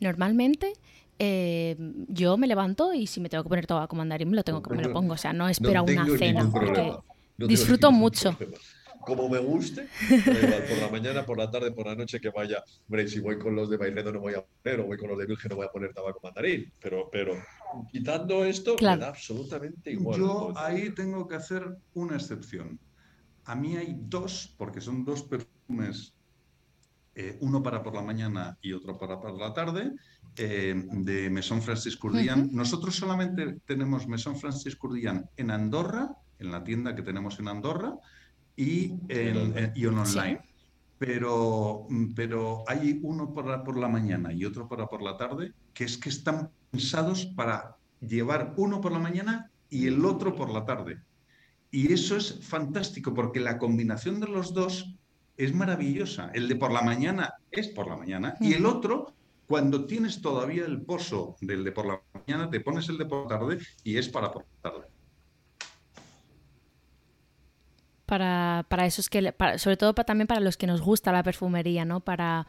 normalmente 0.00 0.72
eh, 1.18 1.76
yo 2.08 2.38
me 2.38 2.46
levanto 2.46 2.94
y 2.94 3.06
si 3.06 3.20
me 3.20 3.28
tengo 3.28 3.44
que 3.44 3.50
poner 3.50 3.66
todo 3.66 3.80
a 3.80 3.88
comandar 3.88 4.24
me 4.24 4.36
lo 4.36 4.42
tengo 4.42 4.62
que 4.62 4.74
me 4.74 4.82
lo 4.82 4.90
pongo. 4.90 5.12
O 5.12 5.18
sea, 5.18 5.34
no 5.34 5.50
espero 5.50 5.84
una 5.84 6.06
cena 6.16 6.50
porque 6.50 6.94
disfruto 7.36 7.92
mucho 7.92 8.38
como 9.04 9.28
me 9.28 9.38
guste, 9.38 9.88
por 10.68 10.78
la 10.78 10.88
mañana, 10.90 11.24
por 11.24 11.38
la 11.38 11.50
tarde, 11.50 11.72
por 11.72 11.86
la 11.86 11.94
noche 11.94 12.20
que 12.20 12.30
vaya. 12.30 12.62
Hombre, 12.88 13.08
si 13.08 13.20
voy 13.20 13.38
con 13.38 13.54
los 13.54 13.70
de 13.70 13.76
Bailedo 13.76 14.12
no 14.12 14.20
voy 14.20 14.34
a 14.34 14.44
poner, 14.44 14.80
o 14.80 14.86
voy 14.86 14.98
con 14.98 15.08
los 15.08 15.18
de 15.18 15.26
Virgen 15.26 15.50
no 15.50 15.56
voy 15.56 15.66
a 15.66 15.70
poner 15.70 15.92
tabaco 15.92 16.20
mandarín, 16.22 16.72
pero, 16.80 17.08
pero 17.10 17.34
quitando 17.90 18.44
esto, 18.44 18.76
me 18.80 18.96
da 18.96 19.08
absolutamente 19.08 19.92
igual. 19.92 20.18
Yo 20.18 20.52
ahí 20.56 20.90
tengo 20.90 21.26
que 21.26 21.36
hacer 21.36 21.76
una 21.94 22.16
excepción. 22.16 22.78
A 23.44 23.54
mí 23.54 23.76
hay 23.76 23.96
dos, 23.98 24.54
porque 24.56 24.80
son 24.80 25.04
dos 25.04 25.22
perfumes, 25.22 26.14
eh, 27.14 27.36
uno 27.40 27.62
para 27.62 27.82
por 27.82 27.94
la 27.94 28.02
mañana 28.02 28.58
y 28.60 28.72
otro 28.72 28.98
para 28.98 29.20
por 29.20 29.38
la 29.38 29.52
tarde, 29.52 29.92
eh, 30.36 30.74
de 30.74 31.30
Maison 31.30 31.62
Francis 31.62 31.96
Courdian. 31.96 32.50
Nosotros 32.52 32.96
solamente 32.96 33.58
tenemos 33.66 34.08
Maison 34.08 34.36
Francis 34.36 34.74
Courdian 34.74 35.28
en 35.36 35.50
Andorra, 35.50 36.16
en 36.38 36.50
la 36.50 36.64
tienda 36.64 36.94
que 36.94 37.02
tenemos 37.02 37.38
en 37.38 37.48
Andorra, 37.48 37.94
y, 38.56 38.94
en, 39.08 39.72
y 39.74 39.86
online. 39.86 40.40
Pero, 40.98 41.86
pero 42.14 42.64
hay 42.66 43.00
uno 43.02 43.34
por 43.34 43.46
la, 43.46 43.62
por 43.62 43.76
la 43.76 43.88
mañana 43.88 44.32
y 44.32 44.44
otro 44.44 44.68
para 44.68 44.86
por 44.86 45.02
la 45.02 45.16
tarde, 45.16 45.52
que 45.74 45.84
es 45.84 45.98
que 45.98 46.08
están 46.08 46.50
pensados 46.70 47.26
para 47.26 47.76
llevar 48.00 48.54
uno 48.56 48.80
por 48.80 48.92
la 48.92 48.98
mañana 48.98 49.50
y 49.68 49.86
el 49.86 50.04
otro 50.04 50.34
por 50.34 50.50
la 50.50 50.64
tarde. 50.64 50.98
Y 51.70 51.92
eso 51.92 52.16
es 52.16 52.38
fantástico 52.42 53.12
porque 53.12 53.40
la 53.40 53.58
combinación 53.58 54.20
de 54.20 54.28
los 54.28 54.54
dos 54.54 54.94
es 55.36 55.52
maravillosa. 55.52 56.30
El 56.32 56.48
de 56.48 56.56
por 56.56 56.72
la 56.72 56.82
mañana 56.82 57.34
es 57.50 57.68
por 57.68 57.88
la 57.88 57.96
mañana 57.96 58.36
y 58.40 58.52
el 58.54 58.64
otro, 58.64 59.12
cuando 59.48 59.84
tienes 59.84 60.22
todavía 60.22 60.64
el 60.64 60.82
pozo 60.82 61.36
del 61.40 61.64
de 61.64 61.72
por 61.72 61.86
la 61.86 62.00
mañana, 62.14 62.48
te 62.48 62.60
pones 62.60 62.88
el 62.88 62.98
de 62.98 63.06
por 63.06 63.24
la 63.24 63.38
tarde 63.38 63.58
y 63.82 63.96
es 63.96 64.08
para 64.08 64.30
por 64.30 64.44
la 64.44 64.70
tarde 64.70 64.93
para, 68.06 68.66
para 68.68 68.86
esos 68.86 69.08
que, 69.08 69.34
sobre 69.56 69.76
todo 69.76 69.94
también 69.94 70.26
para 70.26 70.40
los 70.40 70.56
que 70.56 70.66
nos 70.66 70.80
gusta 70.80 71.12
la 71.12 71.22
perfumería, 71.22 71.84
¿no? 71.84 72.00
Para, 72.00 72.46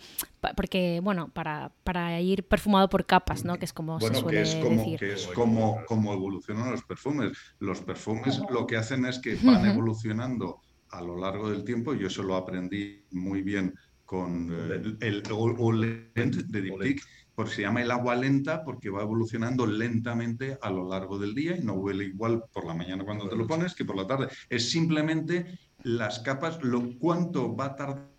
porque, 0.56 1.00
bueno, 1.02 1.30
para, 1.30 1.72
para 1.84 2.20
ir 2.22 2.44
perfumado 2.44 2.90
por 2.90 3.06
capas, 3.06 3.46
¿no? 3.46 3.58
Que 3.58 3.66
es 3.66 3.74
como 3.74 4.00
se 4.00 4.14
suele 4.14 4.38
que 4.38 4.42
es 4.44 4.56
como, 4.56 4.78
decir. 4.78 5.00
Que 5.00 5.14
es 5.14 5.28
como, 5.28 5.86
como 5.86 6.14
evolucionan 6.14 6.72
los 6.72 6.84
perfumes. 6.84 7.38
Los 7.60 7.82
perfumes 7.82 8.42
lo 8.50 8.68
que 8.68 8.78
hacen 8.78 9.06
es 9.06 9.20
que 9.20 9.36
van 9.44 9.66
evolucionando 9.66 10.62
a 10.90 11.02
lo 11.02 11.18
largo 11.18 11.50
del 11.50 11.64
tiempo. 11.64 11.94
Yo 11.94 12.08
eso 12.08 12.24
lo 12.24 12.36
aprendí 12.36 13.06
muy 13.12 13.42
bien 13.42 13.74
con 14.06 14.50
eh, 14.52 14.98
el, 15.02 15.24
o, 15.32 15.72
lent 15.72 16.36
de 16.36 16.62
Diptyque, 16.62 17.02
porque 17.36 17.54
se 17.54 17.62
llama 17.62 17.82
el 17.82 17.92
agua 17.92 18.16
lenta 18.16 18.64
porque 18.64 18.90
va 18.90 19.02
evolucionando 19.02 19.68
lentamente 19.68 20.58
a 20.62 20.70
lo 20.70 20.88
largo 20.88 21.20
del 21.20 21.36
día 21.36 21.58
y 21.58 21.64
no 21.64 21.74
huele 21.74 22.06
igual 22.06 22.44
por 22.52 22.66
la 22.66 22.74
mañana 22.74 23.04
cuando 23.04 23.28
te 23.28 23.36
lo 23.36 23.46
pones 23.46 23.76
que 23.76 23.86
por 23.86 23.98
la 23.98 24.08
tarde. 24.08 24.30
Es 24.50 24.72
simplemente 24.72 25.60
las 25.84 26.20
capas, 26.20 26.64
lo 26.64 26.98
cuánto 26.98 27.56
va 27.56 27.76
tardando 27.76 28.16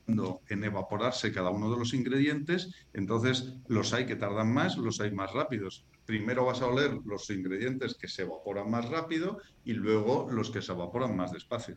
en 0.49 0.65
evaporarse 0.65 1.33
cada 1.33 1.51
uno 1.51 1.71
de 1.71 1.79
los 1.79 1.95
ingredientes, 1.95 2.71
entonces 2.93 3.55
los 3.67 3.93
hay 3.93 4.07
que 4.07 4.17
tardan 4.17 4.53
más, 4.53 4.77
los 4.77 5.01
hay 5.01 5.11
más 5.11 5.33
rápidos. 5.33 5.85
Primero 6.05 6.45
vas 6.45 6.63
a 6.63 6.67
oler 6.67 7.01
los 7.05 7.29
ingredientes 7.31 7.95
que 7.95 8.07
se 8.07 8.23
evaporan 8.23 8.71
más 8.71 8.89
rápido 8.89 9.39
y 9.65 9.73
luego 9.73 10.29
los 10.31 10.51
que 10.51 10.63
se 10.63 10.73
evaporan 10.73 11.17
más 11.17 11.33
despacio. 11.33 11.77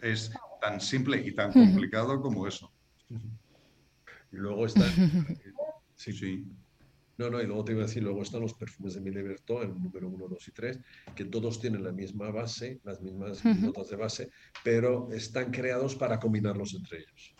Es 0.00 0.32
tan 0.60 0.80
simple 0.80 1.20
y 1.26 1.32
tan 1.32 1.52
complicado 1.52 2.20
como 2.22 2.46
eso. 2.46 2.72
Y 3.10 3.16
luego 4.36 4.64
está... 4.64 4.84
sí, 5.96 6.12
sí. 6.12 6.46
No, 7.18 7.28
no, 7.30 7.42
y 7.42 7.46
luego 7.46 7.64
te 7.64 7.72
iba 7.72 7.82
a 7.82 7.86
decir, 7.86 8.04
luego 8.04 8.22
están 8.22 8.42
los 8.42 8.54
perfumes 8.54 8.94
de 8.94 9.00
Mille 9.00 9.20
el 9.20 9.82
número 9.82 10.08
1, 10.08 10.28
2 10.28 10.48
y 10.48 10.52
3, 10.52 10.78
que 11.16 11.24
todos 11.24 11.60
tienen 11.60 11.82
la 11.82 11.90
misma 11.90 12.30
base, 12.30 12.78
las 12.84 13.00
mismas 13.02 13.44
notas 13.44 13.90
de 13.90 13.96
base, 13.96 14.30
pero 14.62 15.10
están 15.12 15.50
creados 15.50 15.96
para 15.96 16.20
combinarlos 16.20 16.74
entre 16.74 16.98
ellos. 16.98 17.34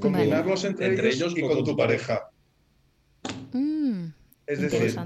combinarlos 0.00 0.64
entre, 0.64 1.10
ellos, 1.10 1.34
y 1.36 1.42
con, 1.42 1.62
tu 1.62 1.76
pareja. 1.76 2.30
Mm, 3.52 4.06
es 4.46 4.60
decir, 4.62 4.96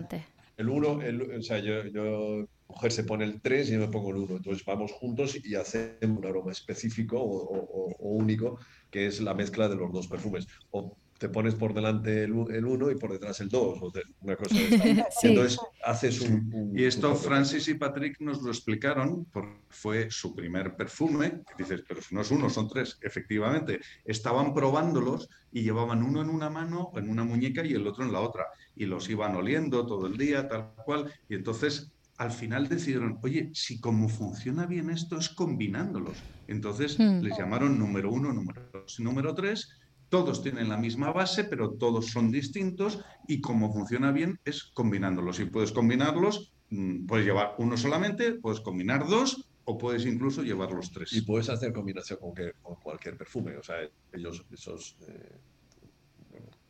el 0.57 0.69
1, 0.69 1.01
o 1.39 1.43
sea, 1.43 1.59
yo, 1.59 1.85
yo, 1.87 2.47
mujer 2.69 2.93
se 2.93 3.03
pone 3.03 3.25
el 3.25 3.41
3 3.41 3.69
y 3.69 3.73
yo 3.73 3.81
me 3.81 3.89
pongo 3.89 4.11
el 4.11 4.19
1, 4.19 4.37
entonces 4.37 4.65
vamos 4.65 4.93
juntos 4.93 5.37
y 5.45 5.57
hacemos 5.57 6.19
un 6.19 6.27
aroma 6.27 6.53
específico 6.53 7.21
o, 7.21 7.97
o, 7.99 8.09
único, 8.09 8.61
que 8.89 9.09
es 9.09 9.21
la 9.21 9.35
mezcla 9.35 9.69
de 9.69 9.75
los 9.75 9.93
dos 9.93 10.07
perfumes. 10.07 10.47
O 10.71 10.97
te 11.19 11.29
pones 11.29 11.55
por 11.55 11.73
delante 11.73 12.25
el, 12.25 12.33
uno 12.33 12.91
y 12.91 12.97
por 12.97 13.12
detrás 13.12 13.41
el 13.41 13.49
dos, 13.49 13.79
o 13.81 13.93
una 14.21 14.37
cosa 14.37 14.55
de 14.55 15.05
Entonces 15.23 15.59
haces 15.85 16.21
un, 16.21 16.73
Y 16.75 16.85
esto 16.85 17.14
Francis 17.14 17.69
y 17.69 17.75
Patrick 17.75 18.21
nos 18.21 18.43
lo 18.43 18.51
explicaron, 18.51 19.25
porque 19.27 19.61
fue 19.69 20.11
su 20.11 20.35
primer 20.35 20.77
perfume, 20.77 21.43
dices, 21.57 21.83
pero 21.87 22.03
si 22.03 22.14
no 22.14 22.21
es 22.21 22.31
uno, 22.31 22.51
son 22.51 22.69
tres. 22.69 22.99
Efectivamente, 23.03 23.81
estaban 24.05 24.53
probándolos 24.53 25.29
y 25.53 25.62
llevaban 25.62 26.03
uno 26.03 26.21
en 26.21 26.29
una 26.29 26.51
mano, 26.51 26.93
en 26.97 27.09
una 27.09 27.25
muñeca 27.25 27.64
y 27.64 27.73
el 27.73 27.87
otro 27.87 28.05
en 28.05 28.12
la 28.12 28.21
otra. 28.21 28.45
Y 28.75 28.85
los 28.85 29.09
iban 29.09 29.35
oliendo 29.37 29.87
todo 29.87 30.07
el 30.07 30.17
día, 30.17 30.49
tal 30.49 30.75
cual. 30.85 31.12
Y 31.29 31.35
entonces 31.35 31.93
al 32.19 32.31
final 32.31 32.69
decidieron, 32.69 33.19
oye, 33.23 33.51
si 33.53 33.81
como 33.81 34.09
funciona 34.09 34.67
bien 34.67 34.91
esto 34.91 35.19
es 35.19 35.29
combinándolos. 35.29 36.17
Entonces 36.47 36.99
hmm. 36.99 37.21
les 37.21 37.37
llamaron 37.39 37.79
número 37.79 38.11
uno, 38.11 38.33
número 38.33 38.69
dos 38.73 38.99
y 38.99 39.03
número 39.03 39.35
tres 39.35 39.69
todos 40.09 40.43
tienen 40.43 40.69
la 40.69 40.77
misma 40.77 41.13
base, 41.13 41.45
pero 41.45 41.73
todos 41.73 42.07
son 42.07 42.31
distintos 42.31 43.01
y 43.27 43.41
como 43.41 43.73
funciona 43.73 44.13
bien 44.13 44.41
es 44.45 44.65
combinándolos. 44.65 45.41
Y 45.41 45.47
puedes 45.47 45.73
combinarlos, 45.73 46.53
mm, 46.71 47.07
puedes 47.07 47.27
llevar 47.27 47.55
uno 47.59 47.77
solamente, 47.77 48.35
puedes 48.35 48.61
combinar 48.61 49.07
dos 49.07 49.49
o 49.65 49.77
puedes 49.77 50.07
incluso 50.07 50.43
llevar 50.43 50.71
los 50.71 50.93
tres. 50.93 51.13
Y 51.13 51.23
puedes 51.23 51.49
hacer 51.49 51.73
combinación 51.73 52.21
con, 52.21 52.77
cualquier 52.77 53.17
perfume. 53.17 53.57
O 53.57 53.63
sea, 53.63 53.77
ellos, 54.13 54.45
esos 54.53 54.97
eh, 55.09 55.39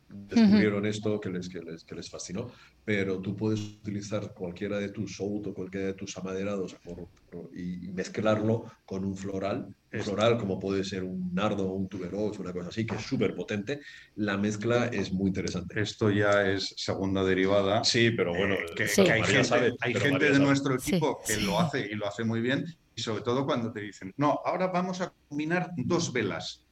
descubrieron 0.09 0.85
esto 0.85 1.19
que 1.19 1.29
les, 1.29 1.49
que 1.49 1.61
les, 1.61 1.83
que, 1.83 1.95
les, 1.95 2.09
fascinó, 2.09 2.51
pero 2.85 3.19
tú 3.19 3.35
puedes 3.35 3.59
utilizar 3.59 4.33
cualquiera 4.33 4.79
de 4.79 4.89
tus 4.89 5.17
sout 5.17 5.47
o 5.47 5.53
cualquiera 5.53 5.87
de 5.87 5.93
tus 5.93 6.17
amaderados 6.17 6.77
y, 7.53 7.89
mezclarlo 7.89 8.65
con 8.85 9.03
un 9.03 9.17
floral, 9.17 9.67
un 9.91 10.01
floral 10.01 10.37
como 10.37 10.59
puede 10.59 10.83
ser 10.83 11.03
un 11.03 11.33
nardo 11.33 11.67
o 11.67 11.73
un 11.73 11.87
tuberose, 11.87 12.41
una 12.41 12.53
cosa 12.53 12.69
así, 12.69 12.85
que 12.85 12.95
es 12.95 13.01
súper 13.01 13.35
potente. 13.35 13.81
La 14.15 14.37
mezcla 14.37 14.85
es 14.87 15.11
muy 15.11 15.27
interesante. 15.29 15.81
Esto 15.81 16.11
ya 16.11 16.49
es 16.49 16.73
segunda 16.77 17.23
derivada. 17.23 17.83
Sí, 17.83 18.11
pero 18.11 18.33
bueno, 18.33 18.55
eh, 18.55 18.65
que, 18.75 18.83
hay 19.11 19.23
gente, 19.23 19.73
hay 19.81 19.93
gente 19.93 20.31
de 20.31 20.39
nuestro 20.39 20.75
equipo 20.75 21.19
que 21.25 21.37
lo 21.37 21.59
hace 21.59 21.87
y 21.91 21.95
lo 21.95 22.07
hace 22.07 22.23
muy 22.23 22.41
bien, 22.41 22.65
y 22.95 23.01
sobre 23.01 23.21
todo 23.21 23.45
cuando 23.45 23.71
te 23.71 23.81
dicen, 23.81 24.13
no, 24.17 24.39
ahora 24.45 24.67
vamos 24.67 25.01
a 25.01 25.13
combinar 25.27 25.71
dos 25.77 26.13
velas. 26.13 26.66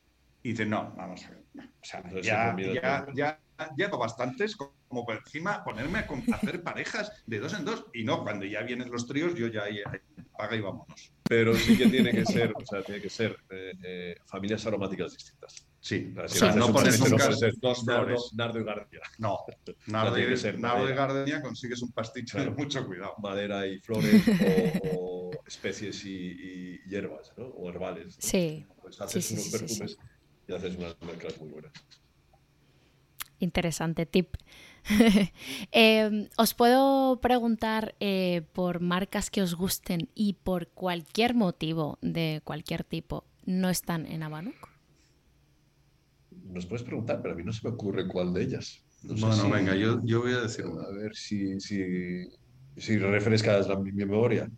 Y 0.45 0.49
dicen, 0.49 0.69
no, 0.69 0.93
vamos 0.95 1.25
a 1.25 1.29
ver 1.31 1.45
o 1.57 1.87
sea, 1.87 2.03
ya, 2.21 2.55
ya, 2.57 3.05
ya, 3.13 3.39
ya, 3.77 3.87
bastantes 3.89 4.55
como 4.55 5.05
por 5.05 5.15
encima 5.15 5.63
ponerme 5.63 5.99
a 5.99 6.07
hacer 6.35 6.63
parejas 6.63 7.11
de 7.27 7.39
dos 7.39 7.53
en 7.53 7.65
dos. 7.65 7.85
Y 7.93 8.03
no, 8.03 8.23
cuando 8.23 8.45
ya 8.45 8.61
vienen 8.63 8.91
los 8.91 9.07
tríos, 9.07 9.35
yo 9.35 9.47
ya 9.47 9.63
ahí, 9.63 9.81
paga 10.37 10.55
y 10.55 10.61
vámonos. 10.61 11.11
Pero 11.23 11.55
sí 11.55 11.77
que 11.77 11.87
tiene 11.87 12.11
que 12.11 12.25
ser, 12.25 12.53
o 12.55 12.65
sea, 12.65 12.81
tiene 12.83 13.01
que 13.01 13.09
ser 13.09 13.37
eh, 13.49 13.73
eh, 13.83 14.15
familias 14.25 14.65
aromáticas 14.65 15.13
distintas. 15.13 15.67
Sí, 15.79 16.13
no 16.55 16.73
pones 16.73 16.99
dos 17.59 17.83
flores. 17.83 18.31
Nardo 18.33 18.59
y 18.59 18.63
gardenia. 18.63 19.01
No, 19.19 19.39
nardo, 19.87 20.17
y, 20.17 20.57
nardo 20.57 20.89
y 20.89 20.93
gardenia 20.93 21.41
consigues 21.41 21.81
un 21.83 21.91
pasticho 21.91 22.39
de 22.39 22.49
mucho 22.49 22.85
cuidado. 22.85 23.13
Madera 23.19 23.67
y 23.67 23.79
flores 23.79 24.23
o, 24.95 25.31
especies 25.45 26.03
y, 26.05 26.79
hierbas, 26.87 27.31
¿no? 27.37 27.45
O 27.45 27.69
herbales. 27.69 28.15
Sí. 28.19 28.65
Pues 28.81 28.99
haces 28.99 29.31
unos 29.31 29.49
perfumes 29.49 29.97
y 30.47 30.53
haces 30.53 30.75
unas 30.75 30.95
mezclas 31.01 31.39
muy 31.39 31.49
buenas. 31.49 31.71
Interesante 33.39 34.05
tip. 34.05 34.35
Em, 35.71 36.29
os 36.37 36.53
puedo 36.53 37.19
preguntar 37.19 37.95
eh, 37.99 38.43
por 38.53 38.81
marcas 38.81 39.29
que 39.29 39.41
os 39.41 39.55
gusten 39.55 40.09
y 40.13 40.33
por 40.33 40.67
cualquier 40.69 41.33
motivo 41.33 41.97
de 42.01 42.41
cualquier 42.43 42.83
tipo 42.83 43.25
no 43.45 43.69
están 43.69 44.05
en 44.05 44.23
Abanuk. 44.23 44.69
Nos 46.51 46.65
puedes 46.65 46.83
preguntar, 46.83 47.21
pero 47.21 47.33
a 47.33 47.37
mí 47.37 47.43
no 47.43 47.51
se 47.51 47.67
me 47.67 47.73
ocurre 47.73 48.07
cuál 48.07 48.33
de 48.33 48.43
ellas. 48.43 48.83
bueno, 49.03 49.49
venga, 49.49 49.75
yo, 49.75 50.01
yo, 50.03 50.21
voy 50.21 50.33
a 50.33 50.41
decir 50.41 50.65
A 50.65 50.91
ver 50.91 51.15
si, 51.15 51.59
si, 51.59 52.27
si 52.77 52.97
refrescas 52.97 53.67
mi, 53.79 53.91
memoria. 53.91 54.49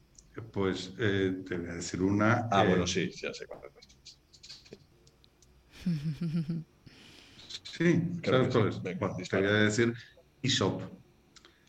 Pues 0.51 0.93
eh, 0.99 1.43
te 1.47 1.57
voy 1.57 1.69
a 1.69 1.73
decir 1.73 2.01
una. 2.01 2.47
Ah, 2.51 2.63
bueno, 2.63 2.85
sí, 2.85 3.09
ya 3.09 3.33
sé 3.33 3.45
cuál 3.47 3.61
es. 3.65 3.76
Sí, 7.63 8.01
¿sabes 8.23 8.53
cuál 8.53 8.69
es? 8.69 9.29
te 9.29 9.37
voy 9.37 9.45
a 9.45 9.51
decir 9.51 9.93
ISOP. 10.41 10.81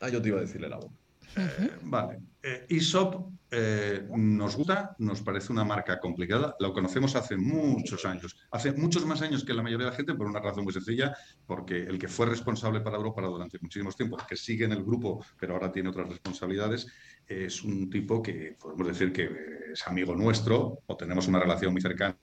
Ah, 0.00 0.08
yo 0.08 0.22
te 0.22 0.28
iba 0.28 0.38
a 0.38 0.42
decir 0.42 0.64
el 0.64 0.72
agua. 0.72 0.90
Eh, 1.36 1.70
vale. 1.82 2.18
Eh, 2.42 2.66
ISOP 2.70 3.32
eh, 3.50 4.06
nos 4.16 4.56
gusta, 4.56 4.94
nos 4.98 5.22
parece 5.22 5.52
una 5.52 5.64
marca 5.64 5.98
complicada. 5.98 6.54
Lo 6.58 6.72
conocemos 6.72 7.14
hace 7.16 7.36
muchos 7.36 8.04
años. 8.04 8.36
Hace 8.50 8.72
muchos 8.72 9.04
más 9.06 9.22
años 9.22 9.44
que 9.44 9.54
la 9.54 9.62
mayoría 9.62 9.86
de 9.86 9.90
la 9.90 9.96
gente, 9.96 10.14
por 10.14 10.26
una 10.26 10.40
razón 10.40 10.64
muy 10.64 10.72
sencilla, 10.72 11.14
porque 11.46 11.82
el 11.82 11.98
que 11.98 12.08
fue 12.08 12.26
responsable 12.26 12.80
para 12.80 12.96
Europa 12.96 13.22
durante 13.22 13.58
muchísimos 13.60 13.96
tiempos, 13.96 14.24
que 14.24 14.36
sigue 14.36 14.64
en 14.64 14.72
el 14.72 14.84
grupo, 14.84 15.24
pero 15.38 15.54
ahora 15.54 15.70
tiene 15.70 15.90
otras 15.90 16.08
responsabilidades, 16.08 16.86
es 17.26 17.62
un 17.62 17.90
tipo 17.90 18.22
que 18.22 18.56
podemos 18.58 18.86
decir 18.86 19.12
que 19.12 19.28
es 19.72 19.86
amigo 19.86 20.14
nuestro 20.16 20.80
o 20.86 20.96
tenemos 20.96 21.28
una 21.28 21.38
relación 21.38 21.72
muy 21.72 21.82
cercana 21.82 22.16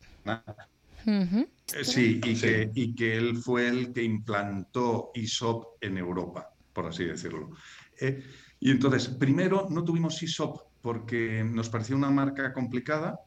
eh, 1.07 1.83
sí, 1.83 2.19
y 2.23 2.39
que, 2.39 2.71
y 2.73 2.95
que 2.95 3.17
él 3.17 3.37
fue 3.37 3.67
el 3.67 3.93
que 3.93 4.03
implantó 4.03 5.11
ISOP 5.13 5.77
en 5.81 5.97
Europa, 5.97 6.49
por 6.73 6.87
así 6.87 7.03
decirlo. 7.05 7.51
Eh, 7.99 8.23
y 8.59 8.71
entonces, 8.71 9.07
primero 9.07 9.67
no 9.69 9.83
tuvimos 9.83 10.21
ISOP 10.21 10.61
porque 10.81 11.43
nos 11.43 11.69
parecía 11.69 11.95
una 11.95 12.09
marca 12.09 12.53
complicada 12.53 13.19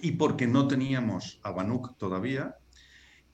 y 0.00 0.12
porque 0.12 0.46
no 0.46 0.66
teníamos 0.66 1.40
a 1.42 1.50
Banuk 1.52 1.96
todavía. 1.96 2.56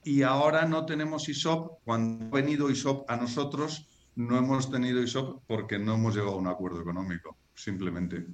Y 0.04 0.22
ahora 0.22 0.66
no 0.66 0.84
tenemos 0.84 1.28
ISOP. 1.28 1.80
Cuando 1.84 2.26
ha 2.26 2.40
venido 2.40 2.70
ISOP 2.70 3.08
a 3.08 3.16
nosotros, 3.16 3.88
no 4.16 4.36
hemos 4.36 4.70
tenido 4.70 5.02
ISOP 5.02 5.44
porque 5.46 5.78
no 5.78 5.94
hemos 5.94 6.14
llegado 6.14 6.34
a 6.34 6.38
un 6.38 6.48
acuerdo 6.48 6.80
económico, 6.80 7.36
simplemente. 7.54 8.26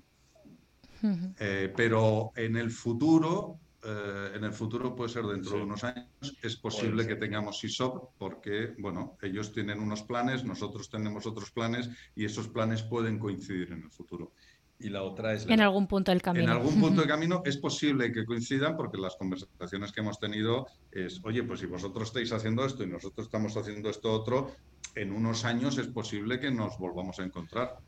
Eh, 1.38 1.72
pero 1.76 2.32
en 2.34 2.56
el 2.56 2.70
futuro 2.70 3.60
eh, 3.84 4.32
en 4.34 4.42
el 4.42 4.52
futuro, 4.52 4.94
puede 4.96 5.08
ser 5.08 5.24
dentro 5.24 5.56
de 5.56 5.62
unos 5.62 5.84
años, 5.84 6.08
es 6.42 6.56
posible 6.56 7.06
que 7.06 7.14
tengamos 7.14 7.62
ISOP 7.62 8.10
porque, 8.18 8.74
bueno, 8.78 9.16
ellos 9.22 9.52
tienen 9.52 9.78
unos 9.78 10.02
planes, 10.02 10.44
nosotros 10.44 10.90
tenemos 10.90 11.26
otros 11.26 11.52
planes 11.52 11.88
y 12.16 12.24
esos 12.24 12.48
planes 12.48 12.82
pueden 12.82 13.20
coincidir 13.20 13.72
en 13.72 13.82
el 13.82 13.90
futuro. 13.90 14.32
Y 14.80 14.90
la 14.90 15.02
otra 15.02 15.32
es... 15.34 15.46
en 15.46 15.60
algún 15.60 15.86
punto 15.86 16.10
del 16.10 16.22
camino. 16.22 16.44
En 16.44 16.50
algún 16.50 16.80
punto 16.80 17.00
del 17.02 17.08
camino 17.14 17.42
es 17.44 17.56
posible 17.56 18.10
que 18.10 18.24
coincidan 18.24 18.76
porque 18.76 18.98
las 18.98 19.14
conversaciones 19.14 19.92
que 19.92 20.00
hemos 20.00 20.18
tenido 20.18 20.66
es, 20.90 21.20
oye, 21.24 21.44
pues 21.44 21.60
si 21.60 21.66
vosotros 21.66 22.08
estáis 22.08 22.32
haciendo 22.32 22.64
esto 22.64 22.82
y 22.82 22.88
nosotros 22.88 23.26
estamos 23.26 23.56
haciendo 23.56 23.90
esto 23.90 24.12
otro, 24.12 24.52
en 24.96 25.12
unos 25.12 25.44
años 25.44 25.78
es 25.78 25.86
posible 25.86 26.40
que 26.40 26.50
nos 26.50 26.78
volvamos 26.78 27.20
a 27.20 27.24
encontrar. 27.24 27.78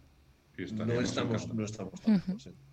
no 0.72 1.00
estamos, 1.00 1.52
no 1.52 1.64
estamos 1.64 2.00
Mm. 2.06 2.69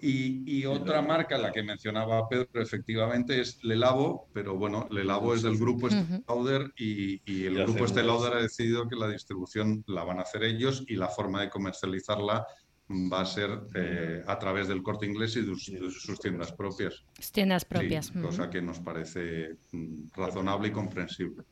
Y, 0.00 0.66
otra 0.66 1.00
marca, 1.00 1.38
la 1.38 1.50
que 1.50 1.62
mencionaba 1.62 2.28
Pedro, 2.28 2.60
efectivamente 2.60 3.40
es 3.40 3.62
Lelabo, 3.64 4.28
pero 4.34 4.56
bueno, 4.56 4.86
Lelabo 4.90 5.34
es 5.34 5.42
del 5.42 5.56
grupo 5.56 5.88
Lauder 6.28 6.72
y, 6.76 7.46
el 7.46 7.54
grupo 7.64 7.86
Lauder 7.86 8.34
ha 8.34 8.42
decidido 8.42 8.88
que 8.88 8.96
la 8.96 9.08
distribución 9.08 9.82
la 9.86 10.04
van 10.04 10.18
a 10.18 10.22
hacer 10.22 10.44
ellos 10.44 10.84
y 10.88 10.96
la 10.96 11.08
forma 11.08 11.40
de 11.40 11.48
comercializarla 11.48 12.46
va 12.90 13.20
a 13.20 13.24
ser 13.24 13.50
eh, 13.74 14.22
a 14.26 14.38
través 14.38 14.68
del 14.68 14.82
corte 14.82 15.06
inglés 15.06 15.36
y 15.36 15.42
de, 15.42 15.54
sus, 15.56 16.20
tiendas 16.20 16.52
propias. 16.52 17.02
Tiendas 17.32 17.64
propias. 17.64 18.10
Cosa 18.10 18.50
que 18.50 18.60
nos 18.60 18.80
parece 18.80 19.56
mm, 19.72 20.08
razonable 20.14 20.68
y 20.68 20.72
comprensible. 20.72 21.44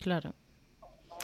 Claro. 0.00 0.34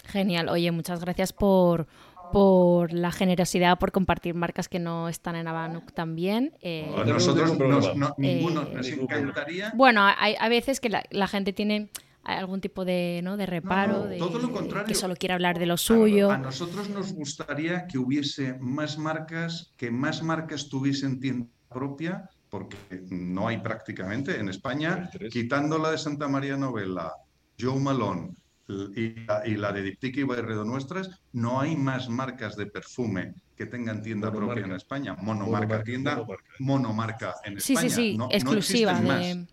Genial. 0.04 0.48
Oye, 0.48 0.70
muchas 0.70 1.00
gracias 1.00 1.32
por, 1.32 1.88
por 2.32 2.92
la 2.92 3.12
generosidad, 3.12 3.78
por 3.78 3.92
compartir 3.92 4.34
marcas 4.34 4.68
que 4.68 4.78
no 4.78 5.08
están 5.08 5.36
en 5.36 5.48
Abanuk 5.48 5.92
también. 5.92 6.52
Eh, 6.60 6.90
nosotros, 7.06 7.58
no, 7.96 8.14
ninguno, 8.18 8.64
nos 8.64 8.88
encantaría. 8.88 9.72
Bueno, 9.74 10.02
hay, 10.04 10.34
a 10.38 10.48
veces 10.48 10.80
que 10.80 10.88
la, 10.88 11.04
la 11.10 11.28
gente 11.28 11.52
tiene 11.52 11.90
algún 12.24 12.60
tipo 12.60 12.84
de, 12.84 13.20
¿no? 13.22 13.36
de 13.36 13.46
reparo, 13.46 14.04
de, 14.04 14.18
todo 14.18 14.38
lo 14.38 14.52
contrario. 14.52 14.86
que 14.86 14.94
solo 14.94 15.16
quiere 15.16 15.34
hablar 15.34 15.58
de 15.58 15.66
lo 15.66 15.76
suyo. 15.76 16.30
A, 16.30 16.38
nosotros 16.38 16.90
nos 16.90 17.12
gustaría 17.12 17.86
que 17.86 17.98
hubiese 17.98 18.54
más 18.60 18.98
marcas, 18.98 19.72
que 19.76 19.90
más 19.90 20.22
marcas 20.22 20.68
tuviesen 20.68 21.20
tienda 21.20 21.46
propia, 21.68 22.28
porque 22.50 22.76
no 23.10 23.48
hay 23.48 23.58
prácticamente 23.58 24.38
en 24.38 24.48
España, 24.48 25.10
quitando 25.30 25.78
la 25.78 25.90
de 25.90 25.98
Santa 25.98 26.28
María 26.28 26.56
Novela, 26.56 27.12
Joe 27.58 27.80
Malone 27.80 28.32
y 28.68 29.56
la, 29.56 29.72
de 29.72 29.82
Diptyque 29.82 30.20
y 30.20 30.24
Barredo 30.24 30.64
Nuestras, 30.64 31.10
no 31.32 31.60
hay 31.60 31.76
más 31.76 32.08
marcas 32.08 32.56
de 32.56 32.66
perfume 32.66 33.34
que 33.56 33.66
tengan 33.66 34.02
tienda 34.02 34.30
propia 34.30 34.64
en 34.64 34.72
España. 34.72 35.14
Monomarca, 35.14 35.82
tienda, 35.82 36.24
monomarca, 36.58 37.34
en 37.44 37.56
España. 37.56 37.80
Sí, 37.80 37.90
sí, 37.90 38.16
sí, 38.16 38.18
exclusiva. 38.30 39.00
de... 39.00 39.46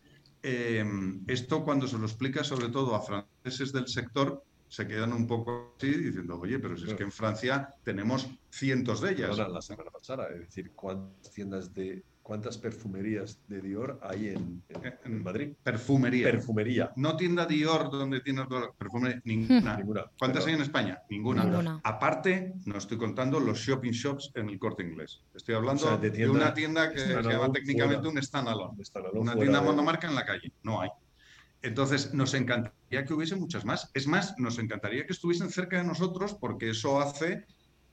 Em, 0.47 1.23
esto 1.27 1.63
cuando 1.63 1.87
se 1.87 1.97
lo 1.97 2.05
explica 2.05 2.43
sobre 2.43 2.69
todo 2.69 2.93
a 2.93 3.01
franceses 3.01 3.71
del 3.73 3.87
sector, 3.87 4.43
se 4.67 4.87
quedan 4.87 5.13
un 5.13 5.25
poco 5.25 5.73
así 5.77 5.89
diciendo, 5.89 6.39
oye, 6.39 6.59
pero 6.59 6.77
si 6.77 6.85
es 6.85 6.93
que 6.93 7.03
en 7.03 7.11
Francia 7.11 7.69
tenemos 7.83 8.29
cientos 8.51 9.01
de 9.01 9.13
ellas. 9.13 9.37
la 9.37 9.61
semana 9.61 9.89
pasada, 9.89 10.27
es 10.33 10.41
decir, 10.41 10.71
¿cuántas 10.75 11.31
tiendas 11.31 11.73
de 11.73 12.03
¿Cuántas 12.25 12.57
perfumerías 12.57 13.37
de 13.47 13.61
Dior 13.61 13.99
hay 14.01 14.29
en, 14.29 14.63
en, 15.03 15.21
Madrid? 15.21 15.53
Perfumería. 15.61 16.25
Perfumería. 16.31 16.91
No 16.95 17.15
tienda 17.15 17.45
Dior 17.45 17.91
donde 17.91 18.19
tiene 18.21 18.47
perfume, 18.79 19.21
ninguna. 19.25 19.77
¿Cuántas 20.17 20.47
hay 20.47 20.55
en 20.55 20.61
España? 20.61 21.03
Ninguna. 21.07 21.79
Aparte, 21.83 22.55
no 22.65 22.79
estoy 22.79 22.97
contando 22.97 23.39
los 23.39 23.59
shopping 23.59 23.91
shops 23.91 24.31
en 24.33 24.49
el 24.49 24.57
corte 24.57 24.81
inglés. 24.81 25.21
Estoy 25.35 25.53
hablando 25.53 25.99
de, 25.99 26.27
una 26.27 26.51
tienda 26.51 26.91
que 26.91 26.97
se 26.97 27.13
llama 27.13 27.51
técnicamente 27.51 28.07
un 28.07 28.19
standalone. 28.19 28.81
una 29.13 29.35
tienda 29.35 29.61
monomarca 29.61 30.07
en 30.07 30.15
la 30.15 30.25
calle. 30.25 30.51
No 30.63 30.81
hay. 30.81 30.89
Entonces, 31.61 32.11
nos 32.15 32.33
encantaría 32.33 33.05
que 33.05 33.13
hubiese 33.13 33.35
muchas 33.35 33.65
más. 33.65 33.91
Es 33.93 34.07
más, 34.07 34.33
nos 34.39 34.57
encantaría 34.57 35.05
que 35.05 35.13
estuviesen 35.13 35.51
cerca 35.51 35.77
de 35.77 35.83
nosotros 35.83 36.33
porque 36.33 36.71
eso 36.71 36.99
hace 36.99 37.45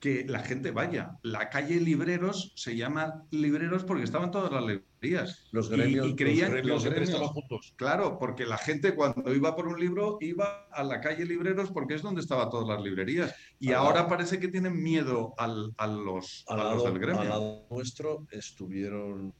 que 0.02 0.24
la 0.26 0.40
gente 0.40 0.72
vaya. 0.72 1.16
La 1.22 1.48
calle 1.48 1.80
Libreros 1.80 2.52
se 2.56 2.76
llama 2.76 3.24
Libreros 3.30 3.84
porque 3.84 4.02
estaban 4.02 4.32
todas 4.32 4.50
las 4.50 4.64
librerías. 4.64 5.46
Los 5.52 5.70
gremios, 5.70 6.08
y, 6.08 6.16
creían 6.16 6.50
los 6.66 6.84
gremios, 6.84 7.08
estaban 7.08 7.28
juntos. 7.28 7.72
Claro, 7.76 8.18
porque 8.18 8.44
la 8.44 8.58
gente 8.58 8.96
cuando 8.96 9.32
iba 9.32 9.54
por 9.54 9.68
un 9.68 9.78
libro 9.78 10.18
iba 10.20 10.66
a 10.72 10.82
la 10.82 11.00
calle 11.00 11.24
Libreros 11.24 11.70
porque 11.70 11.94
es 11.94 12.02
donde 12.02 12.20
estaban 12.20 12.50
todas 12.50 12.66
las 12.66 12.82
librerías. 12.82 13.32
Y 13.60 13.70
ahora 13.70 14.08
parece 14.08 14.40
que 14.40 14.48
tienen 14.48 14.82
miedo 14.82 15.34
al, 15.38 15.72
a 15.76 15.86
los, 15.86 16.44
al 16.48 16.58
lado, 16.58 16.82
del 16.82 16.98
gremio. 16.98 17.20
Al 17.20 17.28
lado 17.28 17.66
nuestro 17.70 18.26
estuvieron 18.32 19.32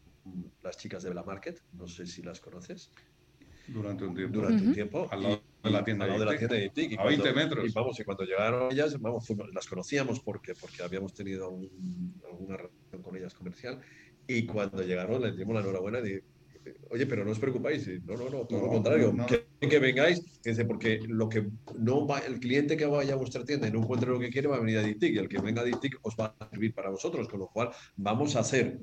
las 0.63 0.77
chicas 0.77 1.03
de 1.03 1.13
la 1.13 1.25
Market, 1.25 1.61
no 1.73 1.89
sé 1.89 2.07
si 2.07 2.23
las 2.23 2.39
conoces. 2.39 2.93
Durante 3.69 4.05
un 4.05 4.15
tiempo. 4.15 4.39
Durante 4.39 4.65
un 4.65 4.75
tiempo. 4.75 5.09
Al 5.11 5.23
lado 5.23 5.43
de 5.63 5.71
la 5.71 5.85
tienda, 5.85 6.07
de, 6.07 6.25
la 6.25 6.37
tienda 6.37 6.57
de. 6.57 6.97
A 6.99 7.05
20 7.05 7.33
metros. 7.33 7.69
Y 7.69 7.73
vamos, 7.73 7.99
y 8.01 8.05
cuando 8.05 8.25
llegaron 8.25 8.73
ellas, 8.73 9.01
vamos, 9.01 9.27
las 9.53 9.67
conocíamos 9.67 10.21
porque, 10.21 10.55
porque 10.55 10.83
habíamos 10.83 11.15
tenido 11.15 11.47
alguna 12.29 12.57
relación 12.57 13.03
con 13.03 13.17
ellas 13.17 13.35
comercial. 13.35 13.81
Y 14.27 14.47
cuando 14.47 14.83
llegaron, 14.83 15.23
les 15.23 15.37
dimos 15.37 15.55
la 15.55 15.61
enhorabuena 15.61 16.01
de, 16.01 16.23
oye, 16.91 17.07
pero 17.07 17.25
no 17.25 17.33
os 17.33 17.39
preocupáis. 17.39 17.89
No, 18.05 18.17
no, 18.17 18.29
no, 18.31 18.47
todo 18.47 18.61
lo 18.61 18.69
contrario. 18.69 19.15
Que, 19.27 19.69
que, 19.69 19.79
vengáis, 19.79 20.41
dice, 20.43 20.65
porque 20.65 21.01
lo 21.07 21.29
que 21.29 21.49
no 21.79 22.07
va, 22.07 22.19
el 22.21 22.39
cliente 22.41 22.77
que 22.77 22.87
vaya 22.87 23.15
a 23.15 23.17
vuestra 23.17 23.45
tienda 23.45 23.69
y 23.69 23.73
no 23.73 23.81
encuentre 23.81 24.11
lo 24.11 24.19
que 24.19 24.31
quiere 24.31 24.49
va 24.49 24.57
a 24.57 24.61
venir 24.61 24.79
a 24.79 24.83
Dictic 24.83 25.15
y 25.15 25.19
el 25.19 25.29
que 25.29 25.41
venga 25.41 25.63
a 25.63 25.65
Dictic 25.65 25.99
os 26.03 26.17
va 26.17 26.35
a 26.39 26.49
servir 26.51 26.75
para 26.75 26.91
vosotros, 26.91 27.29
con 27.29 27.41
lo 27.41 27.49
cual 27.49 27.71
vamos 27.97 28.37
a 28.37 28.41
hacer 28.41 28.81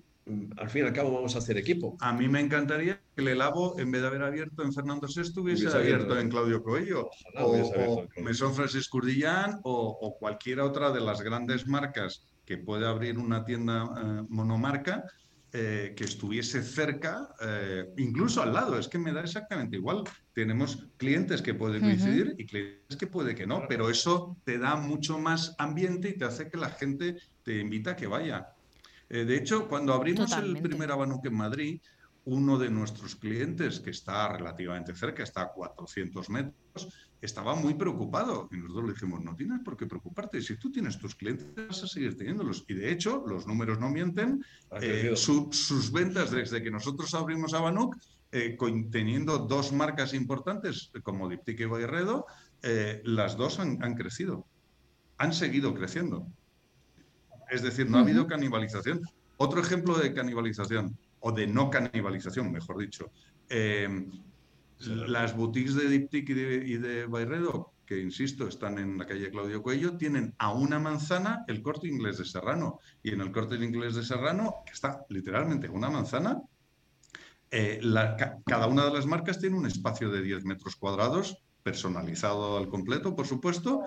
al 0.57 0.69
fin 0.69 0.83
y 0.83 0.87
al 0.87 0.93
cabo 0.93 1.11
vamos 1.11 1.35
a 1.35 1.39
hacer 1.39 1.57
equipo. 1.57 1.97
A 1.99 2.13
mí 2.13 2.27
me 2.27 2.39
encantaría 2.39 3.01
que 3.15 3.21
el 3.21 3.29
Elabo, 3.29 3.79
en 3.79 3.91
vez 3.91 4.01
de 4.01 4.07
haber 4.07 4.23
abierto 4.23 4.63
en 4.63 4.73
Fernando 4.73 5.07
VI, 5.07 5.39
hubiese 5.39 5.67
abierto, 5.67 6.19
en 6.19 6.29
Claudio 6.29 6.63
Coello, 6.63 7.09
o, 7.35 8.05
Mesón 8.21 8.53
Francis 8.53 8.87
Curdillán, 8.87 9.59
o, 9.63 10.15
cualquier 10.19 10.59
otra 10.59 10.91
de 10.91 11.01
las 11.01 11.21
grandes 11.21 11.67
marcas 11.67 12.25
que 12.45 12.57
puede 12.57 12.87
abrir 12.87 13.17
una 13.17 13.45
tienda 13.45 13.83
eh, 13.83 14.25
monomarca. 14.29 15.05
Eh, 15.51 15.95
que 15.97 16.03
estuviese 16.03 16.61
cerca, 16.61 17.27
eh, 17.41 17.91
incluso 17.97 18.43
al 18.43 18.53
lado, 18.53 18.77
es 18.77 18.87
que 18.87 18.99
me 18.99 19.11
da 19.11 19.21
exactamente 19.21 19.77
igual. 19.77 20.03
Tenemos 20.31 20.85
clientes 20.97 21.41
que 21.41 21.55
pueden 21.55 21.81
coincidir 21.81 22.35
y 22.37 22.45
clientes 22.45 22.95
que 22.95 23.07
puede 23.07 23.33
que 23.33 23.47
no, 23.47 23.63
pero 23.67 23.89
eso 23.89 24.37
te 24.43 24.59
da 24.59 24.75
mucho 24.75 25.17
más 25.17 25.55
ambiente 25.57 26.09
y 26.09 26.17
te 26.19 26.25
hace 26.25 26.51
que 26.51 26.57
la 26.57 26.69
gente 26.69 27.17
te 27.41 27.57
invita 27.57 27.91
a 27.91 27.95
que 27.95 28.05
vaya. 28.05 28.53
Eh, 29.09 29.25
de 29.25 29.35
hecho, 29.35 29.67
cuando 29.67 29.93
abrimos 29.93 30.31
el 30.33 30.61
primer 30.61 30.91
Abanuc 30.91 31.25
en 31.25 31.35
Madrid, 31.35 31.81
uno 32.25 32.59
de 32.59 32.69
nuestros 32.69 33.15
clientes, 33.15 33.79
que 33.79 33.89
está 33.89 34.31
relativamente 34.37 34.93
cerca, 34.93 35.23
está 35.23 35.41
a 35.43 35.51
400 35.51 36.29
metros, 36.29 36.87
estaba 37.19 37.55
muy 37.55 37.73
preocupado. 37.73 38.47
Y 38.51 38.57
nosotros 38.57 38.85
le 38.85 38.93
dijimos, 38.93 39.23
no 39.23 39.35
tienes 39.35 39.61
por 39.61 39.75
qué 39.75 39.87
preocuparte. 39.87 40.41
Si 40.41 40.57
tú 40.57 40.71
tienes 40.71 40.99
tus 40.99 41.15
clientes, 41.15 41.47
vas 41.55 41.83
a 41.83 41.87
seguir 41.87 42.15
teniéndolos. 42.15 42.65
Y 42.67 42.75
de 42.75 42.91
hecho, 42.91 43.23
los 43.25 43.47
números 43.47 43.79
no 43.79 43.89
mienten. 43.89 44.43
Eh, 44.79 45.15
sus 45.15 45.91
ventas 45.91 46.29
desde 46.29 46.61
que 46.61 46.69
nosotros 46.69 47.13
abrimos 47.15 47.55
Abanuc, 47.55 47.95
eh, 48.31 48.55
teniendo 48.91 49.39
dos 49.39 49.71
marcas 49.71 50.13
importantes 50.13 50.91
como 51.01 51.29
Diptyque 51.29 51.63
y 51.63 51.65
Bayredo, 51.65 52.27
las 53.03 53.37
dos 53.37 53.59
han, 53.59 53.83
han 53.83 53.95
crecido. 53.95 54.45
Han 55.17 55.33
seguido 55.33 55.73
creciendo. 55.73 56.27
Es 57.49 57.61
decir, 57.61 57.89
no 57.89 57.97
ha 57.97 58.01
habido 58.01 58.27
canibalización. 58.27 59.01
Otro 59.37 59.61
ejemplo 59.61 59.97
de 59.97 60.13
canibalización, 60.13 60.97
o 61.19 61.31
de 61.31 61.47
no 61.47 61.69
canibalización, 61.69 62.51
mejor 62.51 62.77
dicho. 62.77 63.11
Em, 63.49 64.11
las 64.79 65.35
boutiques 65.35 65.75
de 65.75 65.89
Diptyque 65.89 66.33
y 66.65 66.77
de, 66.77 67.05
Bayredo, 67.05 67.73
que 67.85 67.99
insisto, 67.99 68.47
están 68.47 68.77
en 68.77 68.97
la 68.97 69.05
calle 69.05 69.31
Claudio 69.31 69.61
Cuello, 69.61 69.97
tienen 69.97 70.33
a 70.37 70.53
una 70.53 70.79
manzana 70.79 71.43
el 71.47 71.61
corte 71.61 71.87
inglés 71.87 72.17
de 72.17 72.25
Serrano. 72.25 72.79
Y 73.01 73.11
en 73.11 73.21
el 73.21 73.31
corte 73.31 73.55
inglés 73.55 73.95
de 73.95 74.03
Serrano, 74.03 74.55
que 74.65 74.73
está 74.73 75.05
literalmente 75.09 75.67
una 75.69 75.89
manzana, 75.89 76.41
eh, 77.51 77.81
cada 78.45 78.67
una 78.67 78.85
de 78.85 78.93
las 78.93 79.05
marcas 79.05 79.39
tiene 79.39 79.57
un 79.57 79.65
espacio 79.65 80.09
de 80.11 80.21
10 80.21 80.45
metros 80.45 80.75
cuadrados, 80.75 81.37
personalizado 81.63 82.57
al 82.57 82.69
completo, 82.69 83.15
por 83.15 83.25
supuesto, 83.25 83.81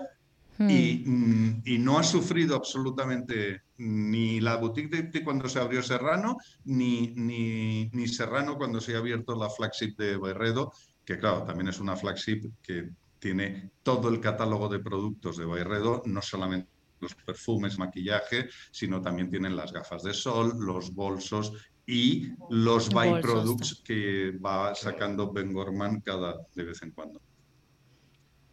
Hmm. 0.57 0.67
Mm, 0.67 1.61
y, 1.65 1.77
no 1.79 1.97
ha 1.97 2.03
sufrido 2.03 2.55
absolutamente 2.55 3.63
ni 3.77 4.39
la 4.39 4.57
boutique 4.57 5.01
de 5.01 5.23
cuando 5.23 5.49
se 5.49 5.59
abrió 5.59 5.81
Serrano, 5.81 6.37
ni, 6.65 7.13
ni, 7.15 7.89
ni, 7.89 8.07
Serrano 8.07 8.57
cuando 8.57 8.79
se 8.79 8.95
ha 8.95 8.99
abierto 8.99 9.35
la 9.35 9.49
flagship 9.49 9.95
de 9.97 10.17
Bayredo, 10.17 10.71
que 11.03 11.17
claro, 11.17 11.43
también 11.43 11.69
es 11.69 11.79
una 11.79 11.95
flagship 11.95 12.51
que 12.61 12.89
tiene 13.17 13.71
todo 13.81 14.09
el 14.09 14.19
catálogo 14.19 14.69
de 14.69 14.79
productos 14.79 15.37
de 15.37 15.45
Bayredo, 15.45 16.03
no 16.05 16.21
solamente 16.21 16.69
los 16.99 17.15
perfumes, 17.15 17.77
maquillaje, 17.77 18.49
sino 18.71 19.01
también 19.01 19.29
tienen 19.29 19.55
las 19.55 19.73
gafas 19.73 20.03
de 20.03 20.13
sol, 20.13 20.53
los 20.59 20.93
bolsos 20.93 21.51
y 21.85 22.31
los 22.49 22.89
byproducts 22.89 23.81
que 23.83 24.31
va 24.31 24.73
sacando 24.73 25.31
Ben 25.31 25.51
Gorman 25.51 25.99
cada 26.01 26.37
de 26.55 26.63
vez 26.63 26.81
en 26.81 26.91
cuando. 26.91 27.21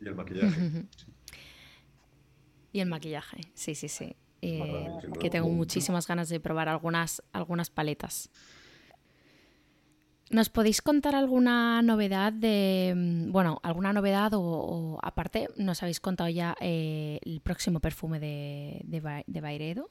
Y 0.01 0.09
el 0.09 0.15
maquillaje. 0.15 0.89
Y 2.73 2.81
el 2.81 2.89
maquillaje, 2.89 3.41
sí, 3.55 3.75
sí, 3.75 3.89
sí. 3.89 4.15
Eh, 4.43 4.89
que 5.21 5.29
tengo 5.29 5.49
muchísimas 5.49 6.07
ganas 6.07 6.29
de 6.29 6.41
probar 6.41 6.69
algunas, 6.69 7.23
algunas 7.33 7.69
paletas. 7.69 8.31
¿Nos 10.31 10.49
podéis 10.49 10.81
contar 10.81 11.17
alguna 11.17 11.83
novedad 11.83 12.33
de, 12.33 12.95
mm, 12.97 13.33
bueno, 13.33 13.59
alguna 13.65 13.93
novedad 13.93 14.31
o, 14.35 14.99
aparte, 15.03 15.49
nos 15.57 15.83
habéis 15.83 15.99
contado 15.99 16.31
ya 16.31 16.57
eh, 16.61 17.19
el 17.25 17.41
próximo 17.41 17.81
perfume 17.81 18.21
de, 18.21 18.81
de, 18.85 19.25
de 19.27 19.41
Bairedo, 19.41 19.91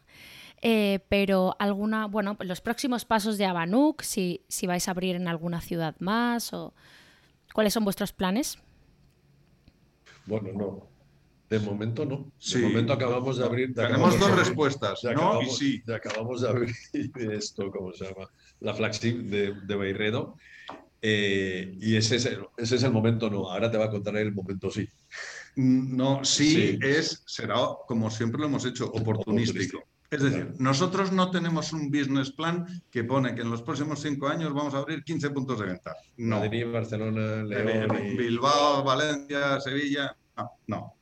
eh, 0.62 1.00
pero 1.10 1.58
alguna, 1.60 2.08
bueno, 2.08 2.38
los 2.40 2.62
próximos 2.62 3.04
pasos 3.04 3.38
de 3.38 3.46
Abanuk, 3.46 4.02
si, 4.02 4.46
si 4.48 4.66
vais 4.66 4.88
a 4.88 4.92
abrir 4.92 5.18
en 5.18 5.28
alguna 5.28 5.60
ciudad 5.60 5.96
más 6.00 6.54
o 6.54 6.74
cuáles 7.54 7.74
son 7.74 7.84
vuestros 7.84 8.14
planes? 8.14 8.58
Bueno, 10.26 10.50
no, 10.54 10.89
de 11.50 11.60
momento 11.60 12.06
no. 12.06 12.32
De 12.54 12.60
momento 12.62 12.94
acabamos 12.94 13.38
de 13.38 13.46
abrir. 13.46 13.74
Tenemos 13.74 14.20
dos 14.20 14.36
respuestas, 14.38 15.04
no 15.04 15.42
y 15.42 15.46
sí. 15.50 15.84
acabamos 15.92 16.42
de 16.42 16.50
abrir 16.50 16.76
esto, 17.32 17.72
¿cómo 17.72 17.92
se 17.94 18.06
llama? 18.06 18.28
La 18.60 18.74
flagship 18.74 19.24
de, 19.24 19.54
de 19.66 19.76
Beirredo. 19.76 20.36
Eh, 21.02 21.78
y 21.80 21.96
ese 21.96 22.18
es, 22.18 22.26
el, 22.26 22.46
ese 22.58 22.76
es 22.76 22.84
el 22.84 22.92
momento 22.92 23.30
no. 23.30 23.50
Ahora 23.50 23.72
te 23.72 23.78
va 23.78 23.86
a 23.86 23.90
contar 23.90 24.18
el 24.18 24.34
momento 24.34 24.70
sí. 24.70 24.88
Mm, 25.56 25.96
no, 25.96 26.24
sí, 26.24 26.78
es, 26.82 27.24
será 27.26 27.56
como 27.88 28.12
siempre 28.12 28.40
lo 28.40 28.48
hemos 28.48 28.66
hecho, 28.66 28.92
oportunístico. 28.92 29.84
Es 30.12 30.24
decir, 30.24 30.54
nosotros 30.58 31.12
no 31.12 31.30
tenemos 31.30 31.72
un 31.72 31.92
business 31.92 32.32
plan 32.32 32.66
que 32.90 33.04
pone 33.04 33.36
que 33.36 33.42
en 33.42 33.52
los 33.52 33.62
próximos 33.62 34.02
cinco 34.02 34.28
años 34.28 34.52
vamos 34.54 34.74
a 34.74 34.80
abrir 34.80 35.04
15 35.04 35.30
puntos 35.30 35.60
de 35.60 35.68
venta. 35.68 35.96
No. 36.18 36.40
Madrid, 36.40 36.66
Barcelona, 36.72 37.44
León, 37.44 37.96
y- 38.04 38.18
Bilbao, 38.18 38.84
Valencia, 38.84 39.60
Sevilla. 39.62 40.16
No, 40.36 40.52
no. 40.66 40.94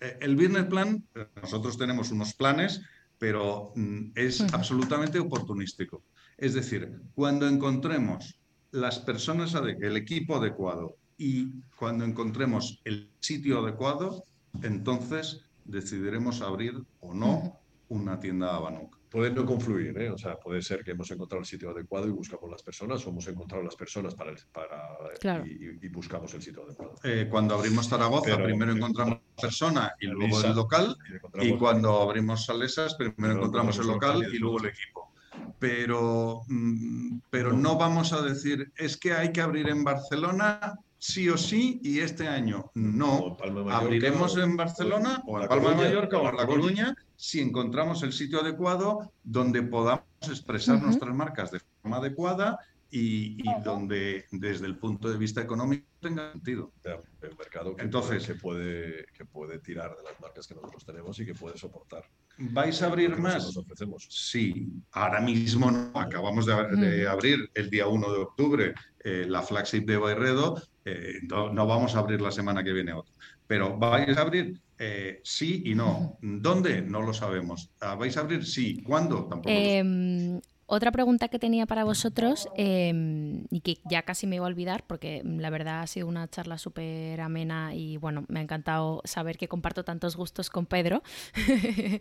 Eh, 0.00 0.18
El 0.20 0.36
business 0.36 0.66
plan, 0.66 1.04
nosotros 1.40 1.76
tenemos 1.78 2.10
unos 2.10 2.34
planes, 2.34 2.80
pero 3.18 3.72
mm, 3.76 4.12
es 4.14 4.40
absolutamente 4.52 5.18
oportunístico. 5.18 6.04
Es 6.36 6.54
decir, 6.54 7.00
cuando 7.14 7.46
encontremos 7.46 8.40
las 8.72 8.98
personas, 9.00 9.54
el 9.54 9.96
equipo 9.96 10.36
adecuado 10.36 10.96
y 11.18 11.60
cuando 11.76 12.04
encontremos 12.04 12.80
el 12.84 13.10
sitio 13.20 13.60
adecuado, 13.60 14.24
entonces 14.62 15.44
decidiremos 15.64 16.40
abrir 16.40 16.82
o 17.00 17.12
no 17.12 17.60
una 17.88 18.18
tienda 18.18 18.56
Abanuc. 18.56 18.99
Puede 19.10 19.30
no 19.32 19.44
confluir, 19.44 19.98
¿eh? 20.00 20.10
O 20.10 20.16
sea, 20.16 20.36
puede 20.38 20.62
ser 20.62 20.84
que 20.84 20.92
hemos 20.92 21.10
encontrado 21.10 21.40
el 21.40 21.46
sitio 21.46 21.70
adecuado 21.70 22.06
y 22.06 22.10
buscamos 22.10 22.48
las 22.50 22.62
personas, 22.62 23.04
o 23.04 23.10
hemos 23.10 23.26
encontrado 23.26 23.62
las 23.64 23.74
personas 23.74 24.14
para, 24.14 24.30
el- 24.30 24.38
para 24.52 24.96
Claro. 25.20 25.44
y, 25.46 25.88
buscamos 25.88 26.32
el 26.34 26.42
sitio 26.42 26.62
adecuado. 26.64 26.94
Eh, 27.02 27.26
cuando 27.28 27.56
abrimos 27.56 27.88
Zaragoza, 27.88 28.36
Pero- 28.36 28.44
primero 28.44 28.70
encontramos 28.72 29.18
la 29.36 29.42
persona 29.42 29.92
y 30.00 30.06
luego 30.06 30.36
Alisa, 30.36 30.48
el 30.50 30.54
local. 30.56 30.96
y 31.42 31.52
cuando 31.56 32.00
abrimos 32.02 32.44
Salesas, 32.46 32.94
primero 32.94 33.34
encontramos 33.34 33.76
el 33.76 33.80
encontramos 33.80 33.80
el 33.80 33.86
local 33.86 34.14
local 34.20 34.32
y 34.32 34.36
y 34.36 34.38
luego 34.38 34.58
el 34.60 34.66
equipo. 34.66 35.12
Pero, 35.58 36.42
mm, 36.48 37.18
pero 37.30 37.52
no 37.52 37.76
vamos 37.76 38.12
a 38.12 38.22
decir, 38.22 38.72
es 38.76 38.96
que 38.96 39.12
hay 39.12 39.32
que 39.32 39.40
abrir 39.40 39.68
en 39.68 39.82
Barcelona 39.84 40.78
sí 41.00 41.28
o 41.30 41.36
sí 41.36 41.80
y 41.82 41.98
este 42.00 42.28
año. 42.28 42.70
No, 42.74 43.28
en 43.28 43.36
Palma 43.36 43.60
de 43.60 43.64
Mallorca, 43.66 43.78
abriremos 43.86 44.36
en 44.36 44.56
Barcelona 44.56 45.22
o 45.26 45.40
en 45.40 45.48
Palma 45.48 45.70
de 45.70 45.76
Mallorca 45.76 46.18
o 46.18 46.28
en 46.28 46.36
La 46.36 46.46
Coruña. 46.46 46.94
Si 47.16 47.40
encontramos 47.40 48.02
el 48.02 48.12
sitio 48.12 48.40
adecuado 48.40 49.12
donde 49.24 49.62
podamos 49.62 50.04
expresar 50.28 50.80
nuestras 50.80 51.14
marcas 51.14 51.50
de 51.50 51.60
forma 51.82 51.96
adecuada 51.96 52.58
y, 52.92 53.40
y 53.48 53.62
donde 53.62 54.26
desde 54.32 54.66
el 54.66 54.76
punto 54.76 55.08
de 55.10 55.16
vista 55.16 55.40
económico 55.40 55.86
tenga 56.00 56.32
sentido. 56.32 56.72
un 56.84 57.36
mercado 57.38 57.76
que, 57.76 57.82
Entonces- 57.82 58.24
puede, 58.26 58.34
que, 58.34 58.40
puede, 58.40 59.06
que 59.16 59.24
puede 59.24 59.58
tirar 59.60 59.96
de 59.96 60.02
las 60.02 60.20
marcas 60.20 60.46
que 60.46 60.54
nosotros 60.54 60.84
tenemos 60.84 61.18
y 61.20 61.24
que 61.26 61.34
puede 61.34 61.56
soportar. 61.56 62.04
¿Vais 62.38 62.80
a 62.82 62.86
abrir 62.86 63.16
más? 63.16 63.54
ofrecemos. 63.56 64.06
Sí, 64.10 64.68
ahora 64.92 65.20
mismo 65.20 65.70
no. 65.70 65.92
Acabamos 65.94 66.46
de, 66.46 66.54
de 66.76 67.06
abrir 67.06 67.50
el 67.54 67.70
día 67.70 67.86
1 67.86 68.12
de 68.12 68.18
octubre 68.18 68.74
eh, 69.04 69.26
la 69.28 69.42
flagship 69.42 69.82
de 69.84 69.96
Bayredo. 69.98 70.60
Eh, 70.92 71.20
no, 71.28 71.52
no 71.52 71.66
vamos 71.66 71.94
a 71.94 72.00
abrir 72.00 72.20
la 72.20 72.30
semana 72.30 72.62
que 72.62 72.72
viene 72.72 72.92
otra. 72.92 73.14
Pero 73.46 73.76
¿vais 73.78 74.16
a 74.16 74.20
abrir? 74.20 74.60
Eh, 74.78 75.20
sí 75.24 75.62
y 75.66 75.74
no. 75.74 76.18
¿Dónde? 76.22 76.82
No 76.82 77.02
lo 77.02 77.12
sabemos. 77.12 77.70
Ah, 77.80 77.94
¿Vais 77.94 78.16
a 78.16 78.20
abrir? 78.20 78.46
Sí. 78.46 78.82
¿Cuándo? 78.82 79.24
Tampoco 79.26 79.50
Em, 79.50 80.40
otra 80.66 80.92
pregunta 80.92 81.28
que 81.28 81.38
tenía 81.38 81.66
para 81.66 81.84
vosotros 81.84 82.48
em, 82.56 83.44
y 83.50 83.60
que 83.60 83.78
ya 83.90 84.02
casi 84.02 84.26
me 84.26 84.36
iba 84.36 84.44
a 84.44 84.48
olvidar 84.48 84.84
porque 84.86 85.22
la 85.24 85.50
verdad 85.50 85.82
ha 85.82 85.86
sido 85.86 86.06
una 86.06 86.28
charla 86.28 86.58
súper 86.58 87.20
amena 87.20 87.74
y 87.74 87.96
bueno, 87.96 88.24
me 88.28 88.38
ha 88.40 88.42
encantado 88.42 89.02
saber 89.04 89.36
que 89.36 89.48
comparto 89.48 89.84
tantos 89.84 90.16
gustos 90.16 90.48
con 90.48 90.66
Pedro. 90.66 91.02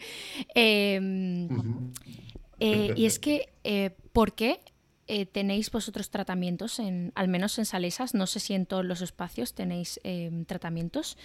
Em, 0.56 1.50
eh, 2.60 2.94
y 2.96 3.06
es 3.06 3.20
que, 3.20 3.50
¿por 4.14 4.34
qué 4.34 4.60
eh, 5.10 5.26
tenéis 5.26 5.72
vosotros 5.72 6.12
tratamientos, 6.12 6.78
en, 6.78 7.12
al 7.16 7.28
menos 7.28 7.58
en 7.58 7.66
Salesas? 7.66 8.14
No 8.14 8.28
sé 8.28 8.40
si 8.40 8.54
en 8.54 8.68
todos 8.68 8.86
los 8.86 9.02
espacios 9.02 9.56
tenéis 9.56 10.00
em, 10.04 10.46
tratamientos. 10.46 11.18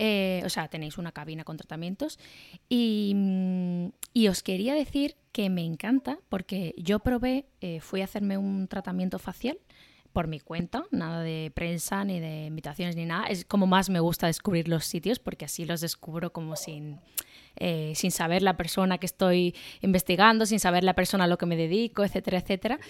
Eh, 0.00 0.42
o 0.44 0.48
sea, 0.48 0.66
tenéis 0.66 0.98
una 0.98 1.12
cabina 1.12 1.44
con 1.44 1.56
tratamientos. 1.56 2.18
Y, 2.68 3.12
mm, 3.14 3.86
y 4.14 4.28
os 4.28 4.42
quería 4.42 4.74
decir 4.74 5.16
que 5.30 5.48
me 5.48 5.64
encanta 5.64 6.18
porque 6.28 6.74
yo 6.76 6.98
probé, 6.98 7.46
eh, 7.60 7.80
fui 7.80 8.00
a 8.00 8.04
hacerme 8.04 8.36
un 8.36 8.66
tratamiento 8.66 9.20
facial 9.20 9.58
por 10.12 10.26
mi 10.26 10.40
cuenta, 10.40 10.82
nada 10.90 11.22
de 11.22 11.52
prensa 11.54 12.04
ni 12.04 12.18
de 12.18 12.46
invitaciones 12.46 12.96
ni 12.96 13.04
nada. 13.04 13.26
Es 13.26 13.44
como 13.44 13.68
más 13.68 13.90
me 13.90 14.00
gusta 14.00 14.26
descubrir 14.26 14.66
los 14.66 14.84
sitios 14.84 15.20
porque 15.20 15.44
así 15.44 15.64
los 15.64 15.80
descubro 15.80 16.32
como 16.32 16.56
sin, 16.56 16.98
eh, 17.60 17.92
sin 17.94 18.10
saber 18.10 18.42
la 18.42 18.56
persona 18.56 18.98
que 18.98 19.06
estoy 19.06 19.54
investigando, 19.82 20.46
sin 20.46 20.58
saber 20.58 20.82
la 20.82 20.94
persona 20.94 21.24
a 21.24 21.26
lo 21.26 21.38
que 21.38 21.46
me 21.46 21.56
dedico, 21.56 22.02
etcétera, 22.02 22.38
etcétera. 22.38 22.80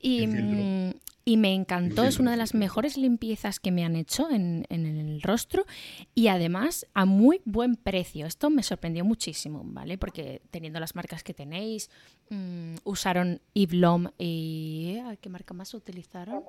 Y, 0.00 0.26
mm, 0.26 0.92
y 1.24 1.36
me 1.36 1.52
encantó, 1.54 2.04
es 2.04 2.18
una 2.18 2.30
de 2.30 2.36
las 2.36 2.54
mejores 2.54 2.96
limpiezas 2.96 3.60
que 3.60 3.70
me 3.70 3.84
han 3.84 3.94
hecho 3.94 4.30
en, 4.30 4.66
en 4.68 4.86
el 4.86 5.20
rostro 5.20 5.66
y 6.14 6.28
además 6.28 6.86
a 6.94 7.04
muy 7.04 7.42
buen 7.44 7.76
precio. 7.76 8.26
Esto 8.26 8.50
me 8.50 8.62
sorprendió 8.62 9.04
muchísimo, 9.04 9.62
¿vale? 9.64 9.98
Porque 9.98 10.42
teniendo 10.50 10.80
las 10.80 10.94
marcas 10.94 11.22
que 11.22 11.34
tenéis, 11.34 11.90
mm, 12.30 12.76
usaron 12.84 13.40
Yves 13.54 13.78
L'Homme 13.78 14.10
y... 14.18 14.98
¿Qué 15.20 15.28
marca 15.28 15.54
más 15.54 15.74
utilizaron? 15.74 16.42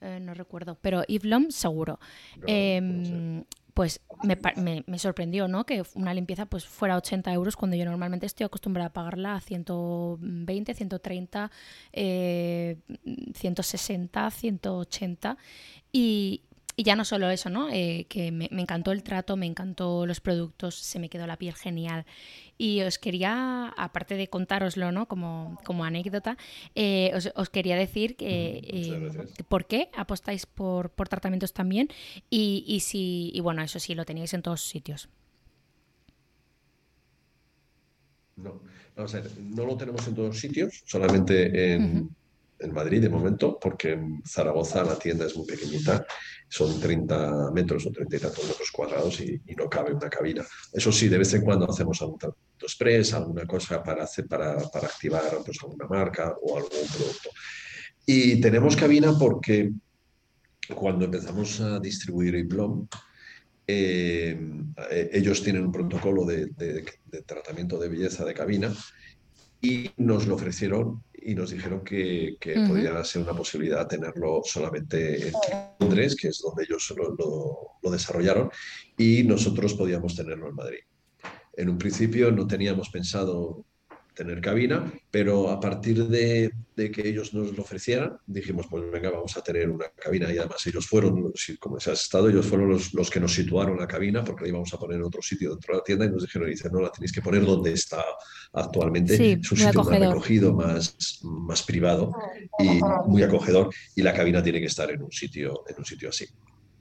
Eh, 0.00 0.20
no 0.20 0.34
recuerdo, 0.34 0.76
pero 0.80 1.02
Yves 1.04 1.24
L'Homme 1.24 1.50
seguro. 1.50 1.98
No, 2.36 3.44
pues 3.74 4.00
me, 4.22 4.84
me- 4.86 4.98
sorprendió, 4.98 5.48
¿no? 5.48 5.66
Que 5.66 5.82
una 5.94 6.14
limpieza 6.14 6.46
pues 6.46 6.64
fuera 6.64 6.96
80 6.96 7.32
euros 7.32 7.56
cuando 7.56 7.76
yo 7.76 7.84
normalmente 7.84 8.24
estoy 8.26 8.44
acostumbrada 8.46 8.88
a 8.88 8.92
pagarla 8.92 9.34
a 9.34 9.40
120, 9.40 10.74
130, 10.74 11.50
eh, 11.92 12.76
160, 13.34 14.30
180. 14.30 15.36
Y, 15.92 16.42
y 16.76 16.82
ya 16.82 16.96
no 16.96 17.04
solo 17.04 17.30
eso, 17.30 17.50
¿no? 17.50 17.68
Eh, 17.70 18.06
que 18.08 18.32
me, 18.32 18.48
me 18.50 18.62
encantó 18.62 18.92
el 18.92 19.02
trato, 19.02 19.36
me 19.36 19.46
encantó 19.46 20.06
los 20.06 20.20
productos, 20.20 20.74
se 20.76 20.98
me 20.98 21.08
quedó 21.08 21.26
la 21.26 21.36
piel 21.36 21.54
genial. 21.54 22.04
Y 22.58 22.82
os 22.82 22.98
quería, 22.98 23.68
aparte 23.76 24.16
de 24.16 24.28
contároslo, 24.28 24.92
¿no? 24.92 25.06
Como, 25.06 25.58
como 25.64 25.84
anécdota, 25.84 26.36
eh, 26.74 27.10
os, 27.14 27.30
os 27.34 27.50
quería 27.50 27.76
decir 27.76 28.16
que 28.16 28.60
eh, 28.64 29.44
por 29.48 29.66
qué 29.66 29.90
apostáis 29.96 30.46
por, 30.46 30.90
por 30.90 31.08
tratamientos 31.08 31.52
también 31.52 31.88
y, 32.30 32.64
y 32.66 32.80
si 32.80 33.30
y 33.34 33.40
bueno, 33.40 33.62
eso 33.62 33.78
sí, 33.78 33.94
lo 33.94 34.04
teníais 34.04 34.34
en 34.34 34.42
todos 34.42 34.62
sitios. 34.62 35.08
No, 38.36 38.60
vamos 38.96 39.14
a 39.14 39.20
ver, 39.20 39.30
no 39.38 39.64
lo 39.64 39.76
tenemos 39.76 40.06
en 40.08 40.14
todos 40.14 40.38
sitios, 40.40 40.82
solamente 40.86 41.74
en. 41.74 42.10
En 42.64 42.72
Madrid 42.72 43.00
de 43.02 43.08
momento, 43.08 43.58
porque 43.60 43.92
en 43.92 44.22
Zaragoza 44.26 44.82
la 44.82 44.98
tienda 44.98 45.26
es 45.26 45.36
muy 45.36 45.46
pequeñita, 45.46 46.04
son 46.48 46.80
30 46.80 47.50
metros 47.52 47.86
o 47.86 47.90
30 47.90 48.16
y 48.16 48.20
tantos 48.20 48.48
metros 48.48 48.70
cuadrados 48.70 49.20
y, 49.20 49.40
no 49.56 49.68
cabe 49.68 49.92
una 49.92 50.08
cabina. 50.08 50.44
Eso 50.72 50.90
sí, 50.90 51.08
de 51.08 51.18
vez 51.18 51.32
en 51.34 51.42
cuando 51.42 51.70
hacemos 51.70 52.00
algún 52.02 52.18
tratamiento 52.18 52.66
express, 52.66 53.14
alguna 53.14 53.46
cosa 53.46 53.82
para, 53.82 54.04
hacer, 54.04 54.26
para, 54.26 54.52
activar 54.52 55.38
pues, 55.44 55.58
alguna 55.62 55.86
marca 55.86 56.34
o 56.42 56.56
algún 56.56 56.88
producto. 56.92 57.30
Y 58.06 58.40
tenemos 58.40 58.76
cabina 58.76 59.16
porque 59.18 59.70
cuando 60.74 61.04
empezamos 61.04 61.60
a 61.60 61.78
distribuir 61.78 62.34
Iplom, 62.34 62.86
eh, 63.66 64.38
eh, 64.90 65.10
ellos 65.12 65.42
tienen 65.42 65.64
un 65.64 65.72
protocolo 65.72 66.24
de 66.24 66.84
tratamiento 67.26 67.78
de 67.78 67.88
belleza 67.88 68.24
de 68.24 68.34
cabina 68.34 68.74
y 69.64 69.90
nos 69.96 70.26
lo 70.26 70.34
ofrecieron 70.34 71.02
y 71.24 71.34
nos 71.34 71.50
dijeron 71.50 71.82
que, 71.82 72.36
que 72.40 72.54
ser 73.04 73.22
una 73.22 73.32
posibilidad 73.34 73.86
tenerlo 73.88 74.42
solamente 74.44 75.28
en 75.28 75.34
Londres, 75.80 76.16
que 76.16 76.28
es 76.28 76.40
donde 76.40 76.64
ellos 76.64 76.92
lo, 76.96 77.14
lo- 77.14 77.58
lo 77.82 77.90
desarrollaron, 77.90 78.50
y 78.98 79.22
nosotros 79.24 79.74
podíamos 79.74 80.14
tenerlo 80.14 80.48
en 80.48 80.54
Madrid. 80.54 80.80
En 81.56 81.68
un 81.70 81.78
principio 81.78 82.30
no 82.32 82.46
teníamos 82.46 82.90
pensado 82.90 83.64
tener 84.14 84.40
cabina, 84.40 84.92
pero 85.10 85.50
a 85.50 85.58
partir 85.58 86.06
de, 86.06 86.52
de 86.76 86.90
que 86.90 87.06
ellos 87.08 87.34
nos 87.34 87.56
lo 87.56 87.62
ofrecieran, 87.62 88.16
dijimos, 88.26 88.66
pues 88.70 88.88
venga, 88.90 89.10
vamos 89.10 89.36
a 89.36 89.42
tener 89.42 89.68
una 89.68 89.86
cabina 89.90 90.32
y 90.32 90.38
además 90.38 90.64
ellos 90.66 90.86
fueron, 90.86 91.32
como 91.58 91.80
se 91.80 91.90
ha 91.90 91.94
estado, 91.94 92.28
ellos 92.28 92.46
fueron 92.46 92.68
los, 92.70 92.94
los 92.94 93.10
que 93.10 93.20
nos 93.20 93.34
situaron 93.34 93.78
la 93.78 93.88
cabina 93.88 94.24
porque 94.24 94.44
la 94.44 94.48
íbamos 94.50 94.72
a 94.72 94.78
poner 94.78 94.98
en 94.98 95.04
otro 95.04 95.20
sitio 95.20 95.50
dentro 95.50 95.74
de 95.74 95.78
la 95.78 95.84
tienda 95.84 96.06
y 96.06 96.10
nos 96.10 96.22
dijeron, 96.22 96.48
dicen, 96.48 96.72
no, 96.72 96.80
la 96.80 96.90
tenéis 96.90 97.12
que 97.12 97.22
poner 97.22 97.44
donde 97.44 97.72
está 97.72 98.04
actualmente, 98.52 99.16
Sí, 99.16 99.38
es 99.40 99.52
un 99.52 99.58
sitio 99.58 99.84
más 99.84 99.98
recogido, 99.98 100.54
más, 100.54 101.20
más 101.22 101.62
privado 101.62 102.12
y 102.58 102.80
muy 103.06 103.22
acogedor 103.22 103.70
y 103.96 104.02
la 104.02 104.14
cabina 104.14 104.42
tiene 104.42 104.60
que 104.60 104.66
estar 104.66 104.90
en 104.90 105.02
un 105.02 105.12
sitio, 105.12 105.64
en 105.68 105.76
un 105.78 105.84
sitio 105.84 106.08
así. 106.08 106.26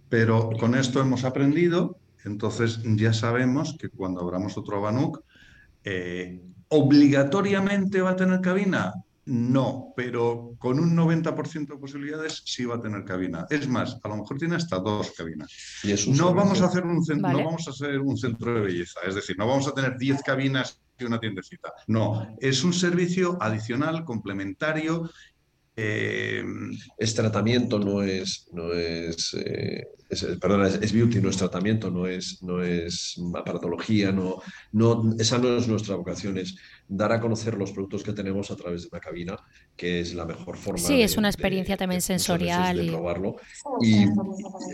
Pero 0.07 0.51
con 0.59 0.75
esto 0.75 1.01
hemos 1.01 1.23
aprendido, 1.23 1.97
entonces 2.25 2.79
ya 2.83 3.13
sabemos 3.13 3.75
que 3.79 3.89
cuando 3.89 4.21
abramos 4.21 4.57
otro 4.57 4.77
Abanuc, 4.77 5.19
eh, 5.83 6.39
¿obligatoriamente 6.73 8.01
va 8.01 8.11
a 8.11 8.15
tener 8.15 8.41
cabina? 8.41 8.93
No, 9.25 9.93
pero 9.95 10.55
con 10.57 10.79
un 10.79 10.95
90% 10.95 11.67
de 11.67 11.77
posibilidades 11.77 12.41
sí 12.45 12.65
va 12.65 12.75
a 12.75 12.81
tener 12.81 13.05
cabina. 13.05 13.45
Es 13.49 13.69
más, 13.69 13.97
a 14.03 14.09
lo 14.09 14.17
mejor 14.17 14.37
tiene 14.37 14.55
hasta 14.55 14.79
dos 14.79 15.11
cabinas. 15.11 15.49
Y 15.83 15.91
es 15.91 16.05
un 16.07 16.17
No 16.17 16.33
vamos 16.33 16.61
a 16.61 16.65
hacer 16.65 16.83
un 16.83 17.01
Vale. 17.21 17.37
no 17.37 17.45
vamos 17.45 17.67
a 17.67 17.71
hacer 17.71 17.99
un 17.99 18.17
centro 18.17 18.55
de 18.55 18.61
belleza, 18.61 18.99
es 19.07 19.15
decir, 19.15 19.37
no 19.37 19.47
vamos 19.47 19.67
a 19.67 19.73
tener 19.73 19.97
10 19.97 20.21
cabinas 20.23 20.81
y 20.99 21.05
una 21.05 21.19
tiendecita. 21.19 21.71
No, 21.87 22.35
es 22.39 22.63
un 22.63 22.73
servicio 22.73 23.37
adicional, 23.39 24.03
complementario 24.03 25.09
Eh, 25.75 26.43
es 26.97 27.15
tratamiento, 27.15 27.79
no 27.79 28.03
es, 28.03 28.47
no 28.51 28.73
es, 28.73 29.33
eh, 29.33 29.87
perdona, 30.39 30.67
es, 30.67 30.93
beauty, 30.93 31.19
no 31.19 31.29
es 31.29 31.37
tratamiento, 31.37 31.89
no 31.89 32.05
es, 32.05 32.43
no 32.43 32.63
es 32.63 33.19
aparatología, 33.35 34.11
no, 34.11 34.41
no, 34.71 35.15
esa 35.17 35.39
no 35.39 35.57
es 35.57 35.67
nuestra 35.67 35.95
vocación, 35.95 36.37
es 36.37 36.55
dar 36.87 37.11
a 37.11 37.19
conocer 37.19 37.55
los 37.55 37.71
productos 37.71 38.03
que 38.03 38.13
tenemos 38.13 38.51
a 38.51 38.55
través 38.55 38.83
de 38.83 38.89
una 38.91 38.99
cabina, 38.99 39.35
que 39.75 40.01
es 40.01 40.13
la 40.13 40.25
mejor 40.25 40.57
forma. 40.57 40.79
Sí, 40.79 41.01
es 41.01 41.17
una 41.17 41.29
experiencia 41.29 41.75
también 41.75 42.01
sensorial. 42.01 42.83
y... 42.83 42.89
probarlo. 42.89 43.37
Y, 43.81 44.05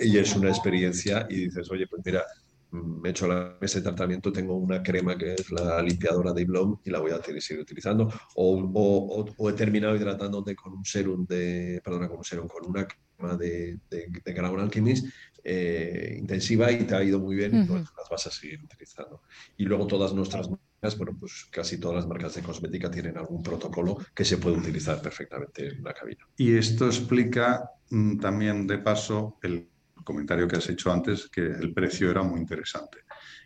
y, 0.04 0.18
es 0.18 0.36
una 0.36 0.50
experiencia 0.50 1.28
y 1.30 1.46
dices, 1.46 1.72
oye, 1.72 1.88
pues 1.88 2.02
mira, 2.04 2.26
me 2.72 3.10
he 3.10 3.12
hecho 3.12 3.28
la, 3.28 3.58
ese 3.62 3.82
tratamiento, 3.82 4.32
tengo 4.32 4.56
una 4.56 4.84
crema 4.84 5.18
que 5.18 5.34
es 5.34 5.52
la 5.52 5.82
limpiadora 5.82 6.34
de 6.34 6.42
Iblom 6.42 6.80
y 6.84 6.90
la 6.90 7.00
voy 7.00 7.12
a 7.12 7.22
seguir 7.22 7.62
utilizando. 7.62 8.12
O, 8.36 9.26
o, 9.38 9.50
he 9.50 9.54
terminado 9.54 9.96
hidratándote 9.96 10.56
con 10.56 10.74
un 10.74 10.86
serum 10.86 11.26
de, 11.26 11.82
perdona, 11.84 12.08
con 12.08 12.18
un 12.18 12.24
serum, 12.24 12.48
con 12.48 12.66
una 12.68 12.88
crema 12.88 13.36
de, 13.38 13.80
de, 13.90 14.08
de 14.24 14.34
Crown 14.34 14.60
Alchemist 14.60 15.08
eh, 15.44 16.16
intensiva 16.20 16.72
y 16.72 16.84
te 16.84 16.96
ha 16.96 17.04
ido 17.04 17.20
muy 17.20 17.36
bien 17.36 17.56
y 17.56 17.68
las 17.68 18.10
vas 18.10 18.28
a 18.28 18.32
seguir 18.32 18.62
utilizando. 18.64 19.22
Y 19.58 19.66
luego 19.66 19.88
todas 19.88 20.14
nuestras 20.14 20.50
marcas, 20.50 20.98
bueno, 20.98 21.16
pues 21.20 21.48
casi 21.50 21.80
todas 21.80 21.98
las 21.98 22.08
marcas 22.08 22.36
de 22.36 22.42
cosmética 22.42 22.92
tienen 22.92 23.18
algún 23.18 23.42
protocolo 23.42 23.98
que 24.14 24.26
se 24.26 24.38
puede 24.38 24.58
utilizar 24.58 25.02
perfectamente 25.02 25.68
en 25.68 25.80
una 25.82 25.94
cabina. 25.94 26.28
Y 26.38 26.56
esto 26.56 26.88
explica 26.88 27.72
mm, 27.90 28.20
también 28.20 28.68
de 28.68 28.80
paso 28.80 29.38
el 29.42 29.70
comentario 30.10 30.48
que 30.48 30.58
has 30.58 30.68
hecho 30.70 30.92
antes, 30.92 31.30
que 31.30 31.42
el 31.42 31.72
precio 31.72 32.10
era 32.10 32.24
muy 32.24 32.40
interesante. 32.40 32.98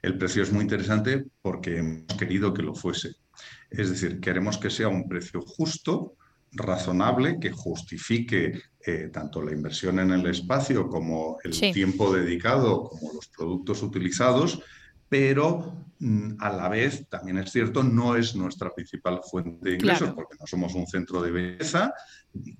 El 0.01 0.17
precio 0.17 0.43
es 0.43 0.51
muy 0.53 0.61
interesante 0.61 1.25
porque 1.41 1.77
hemos 1.77 2.17
querido 2.17 2.53
que 2.53 2.61
lo 2.61 2.73
fuese. 2.73 3.15
Es 3.69 3.89
decir, 3.89 4.21
queremos 4.21 4.57
que 4.57 4.69
sea 4.69 4.87
un 4.87 5.05
precio 5.09 5.41
justo, 5.41 6.15
razonable, 6.53 7.37
que 7.37 7.51
justifique 7.51 8.61
eh, 8.85 9.09
tanto 9.11 9.41
la 9.41 9.51
inversión 9.51 9.99
en 9.99 10.11
el 10.11 10.25
espacio 10.27 10.87
como 10.87 11.37
el 11.43 11.51
tiempo 11.73 12.13
dedicado, 12.13 12.83
como 12.83 13.11
los 13.13 13.27
productos 13.27 13.83
utilizados, 13.83 14.61
pero 15.13 15.75
mm, 15.99 16.37
a 16.39 16.49
la 16.49 16.69
vez, 16.69 17.07
también 17.07 17.37
es 17.37 17.51
cierto, 17.51 17.83
no 17.83 18.15
es 18.15 18.35
nuestra 18.35 18.73
principal 18.73 19.21
fuente 19.21 19.69
de 19.69 19.75
ingresos, 19.75 20.09
porque 20.15 20.35
no 20.39 20.47
somos 20.47 20.73
un 20.73 20.87
centro 20.87 21.21
de 21.21 21.29
belleza, 21.29 21.93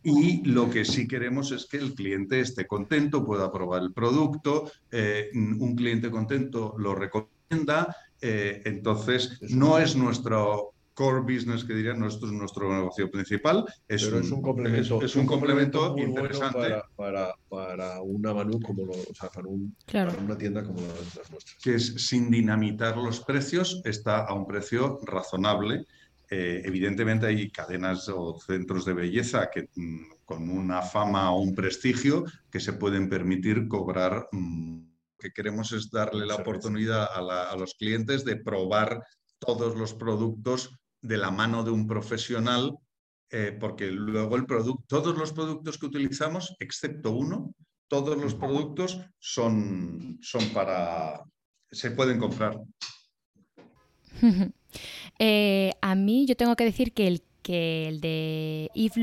y 0.03 0.45
lo 0.45 0.69
que 0.69 0.85
sí 0.85 1.07
queremos 1.07 1.51
es 1.51 1.65
que 1.65 1.77
el 1.77 1.95
cliente 1.95 2.41
esté 2.41 2.67
contento, 2.67 3.25
pueda 3.25 3.51
probar 3.51 3.81
el 3.81 3.91
producto, 3.91 4.71
eh, 4.91 5.31
un 5.34 5.75
cliente 5.75 6.11
contento 6.11 6.75
lo 6.77 6.93
recomienda, 6.93 7.95
eh, 8.21 8.61
entonces 8.65 9.39
no 9.49 9.80
es 9.80 9.95
nuestro 9.95 10.73
core 10.94 11.22
business 11.22 11.64
que 11.64 11.74
dirían, 11.74 11.99
nuestro 11.99 12.28
es 12.28 12.34
nuestro 12.34 12.74
negocio 12.74 13.10
principal, 13.10 13.65
es, 13.88 14.03
un, 14.03 14.22
es 14.22 14.32
un, 14.32 14.41
complemento, 14.41 15.02
es, 15.02 15.15
un 15.15 15.26
complemento, 15.26 15.95
interesante. 15.98 16.76
para, 16.95 17.34
para, 17.49 18.02
una 18.02 18.34
Manu 18.34 18.60
como 18.61 18.86
lo, 18.86 18.91
o 18.94 19.15
sea, 19.15 19.30
para, 19.30 19.48
un, 19.48 19.76
para, 19.91 20.11
una 20.14 20.38
tienda 20.38 20.64
como 20.64 20.82
las 20.82 21.32
nuestras. 21.32 21.57
Que 21.64 21.76
es 21.76 21.94
sin 22.07 22.30
dinamitar 22.30 22.98
los 22.98 23.20
precios, 23.22 23.82
está 23.86 24.26
a 24.26 24.34
un 24.34 24.45
precio 24.45 24.99
razonable. 25.03 25.86
Eh, 26.30 26.61
evidentemente 26.65 27.28
hay 27.28 27.49
cadenas 27.49 28.10
o 28.10 28.40
centros 28.40 28.86
de 28.86 28.94
belleza 28.94 29.49
que 29.52 29.70
mm, 29.76 30.26
con 30.26 30.49
una 30.49 30.82
fama 30.82 31.32
o 31.32 31.41
un 31.41 31.53
prestigio 31.53 32.26
que 32.49 32.60
se 32.60 32.74
pueden 32.74 33.10
permitir 33.10 33.68
cobrar. 33.68 34.28
Mm, 34.32 34.94
que 35.20 35.32
queremos 35.32 35.72
es 35.72 35.90
darle 35.90 36.26
la 36.26 36.36
oportunidad 36.36 37.03
a, 37.03 37.52
a 37.52 37.56
los 37.56 37.76
clientes 37.76 38.26
de 38.26 38.36
probar 38.36 39.02
todos 39.40 39.78
los 39.78 39.94
productos 39.94 40.70
de 41.03 41.17
la 41.17 41.30
mano 41.30 41.63
de 41.63 41.71
un 41.71 41.85
profesional, 41.85 42.75
eh, 43.30 43.55
porque 43.59 43.91
luego 43.91 44.35
el 44.35 44.45
producto, 44.45 44.84
todos 44.88 45.17
los 45.17 45.34
productos 45.34 45.77
que 45.77 45.85
utilizamos, 45.85 46.55
excepto 46.59 47.11
uno, 47.11 47.53
todos 47.88 48.17
los 48.17 48.34
productos 48.34 48.99
son, 49.19 50.17
son 50.21 50.49
para, 50.49 51.21
se 51.71 51.91
pueden 51.91 52.19
comprar. 52.19 52.59
Eh, 55.19 55.71
a 55.81 55.93
mí 55.93 56.25
yo 56.25 56.35
tengo 56.35 56.55
que 56.55 56.63
decir 56.63 56.93
que 56.93 57.05
el, 57.05 57.21
que 57.43 57.88
el 57.88 58.01
de 58.01 58.71
Yves 58.73 58.97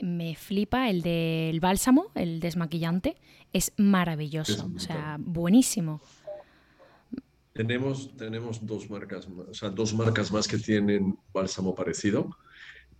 me 0.00 0.36
flipa, 0.36 0.88
el 0.88 1.02
del 1.02 1.58
bálsamo, 1.58 2.12
el 2.14 2.38
desmaquillante, 2.38 3.16
es 3.52 3.72
maravilloso, 3.76 4.70
o 4.74 4.78
sea, 4.78 5.16
buenísimo. 5.18 6.00
Tenemos, 7.58 8.16
tenemos 8.16 8.64
dos 8.64 8.88
marcas, 8.88 9.26
o 9.26 9.52
sea, 9.52 9.68
dos 9.70 9.92
marcas 9.92 10.30
más 10.30 10.46
que 10.46 10.58
tienen 10.58 11.18
bálsamo 11.32 11.74
parecido, 11.74 12.30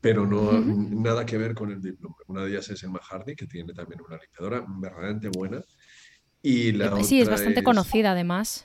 pero 0.01 0.27
no 0.27 0.51
nada 0.51 1.25
que 1.25 1.39
ver 1.39 1.55
con 1.55 1.71
el 1.71 1.81
diploma. 1.81 2.17
Una 2.27 2.43
de 2.43 2.51
ellas 2.51 2.69
es 2.69 2.83
el 2.83 2.91
Mahardy, 2.91 3.37
que 3.37 3.47
tiene 3.47 3.73
también 3.73 4.01
una 4.01 4.19
limpiadora 4.19 4.67
verdaderamente 4.67 5.29
buena. 5.29 5.63
Y 6.43 6.73
la 6.73 6.87
eh, 6.87 7.05
sí, 7.05 7.21
es 7.21 7.31
bastante 7.31 7.63
conocida 7.63 8.11
además. 8.11 8.65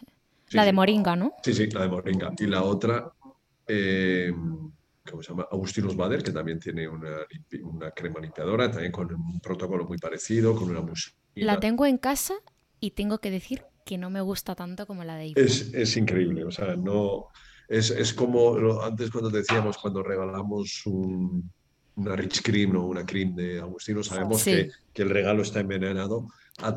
la 0.49 0.65
de 0.65 0.73
Moringa, 0.73 1.15
¿no? 1.15 1.33
Sí, 1.43 1.53
sí, 1.53 1.69
la 1.69 1.83
de 1.83 1.89
Moringa. 1.89 2.33
Y 2.39 2.47
la 2.47 2.63
otra, 2.63 3.11
eh, 3.67 4.33
¿cómo 5.07 5.21
se 5.21 5.29
llama? 5.29 5.45
Agustinus 5.51 5.95
Bader, 5.95 6.23
que 6.23 6.31
también 6.31 6.59
tiene 6.59 6.87
una, 6.87 7.17
una, 7.65 7.91
crema 7.91 8.19
limpiadora, 8.19 8.71
también 8.71 8.91
con 8.91 9.13
un 9.13 9.39
protocolo 9.39 9.85
muy 9.85 9.99
parecido, 9.99 10.55
con 10.55 10.71
una 10.71 10.81
música. 10.81 11.15
La 11.35 11.59
tengo 11.59 11.85
en 11.85 11.99
casa 11.99 12.33
y 12.79 12.89
tengo 12.89 13.19
que 13.19 13.29
decir 13.29 13.63
que 13.83 13.97
no 13.97 14.09
me 14.09 14.21
gusta 14.21 14.55
tanto 14.55 14.85
como 14.85 15.03
la 15.03 15.15
de 15.17 15.33
Es, 15.35 15.73
es 15.73 15.97
increíble, 15.97 16.43
o 16.45 16.51
sea, 16.51 16.75
no... 16.75 17.27
Es, 17.67 17.89
es 17.91 18.13
como 18.13 18.81
antes 18.81 19.09
cuando 19.09 19.29
decíamos, 19.29 19.77
cuando 19.77 20.03
regalamos 20.03 20.85
un, 20.85 21.49
una 21.95 22.15
Rich 22.15 22.41
Cream 22.41 22.75
o 22.75 22.87
una 22.87 23.05
Cream 23.05 23.35
de 23.35 23.59
Agustino, 23.59 24.03
sabemos 24.03 24.43
que, 24.43 24.69
que, 24.93 25.01
el 25.01 25.09
regalo 25.09 25.41
está 25.43 25.61
envenenado. 25.61 26.27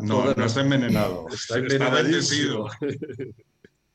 no, 0.03 0.35
no 0.35 0.45
está 0.45 0.61
envenenado, 0.61 1.27
está 1.33 1.59
envenenadísimo. 1.59 2.69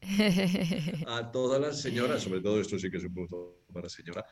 a 1.08 1.32
todas 1.32 1.62
las 1.62 1.82
señoras, 1.82 2.24
sobre 2.24 2.42
todo 2.42 2.60
esto 2.60 2.78
sí 2.80 2.90
que 2.90 2.98
es 2.98 3.04
un 3.04 3.14
punto 3.14 3.62
para 3.72 3.88
señora, 3.88 4.26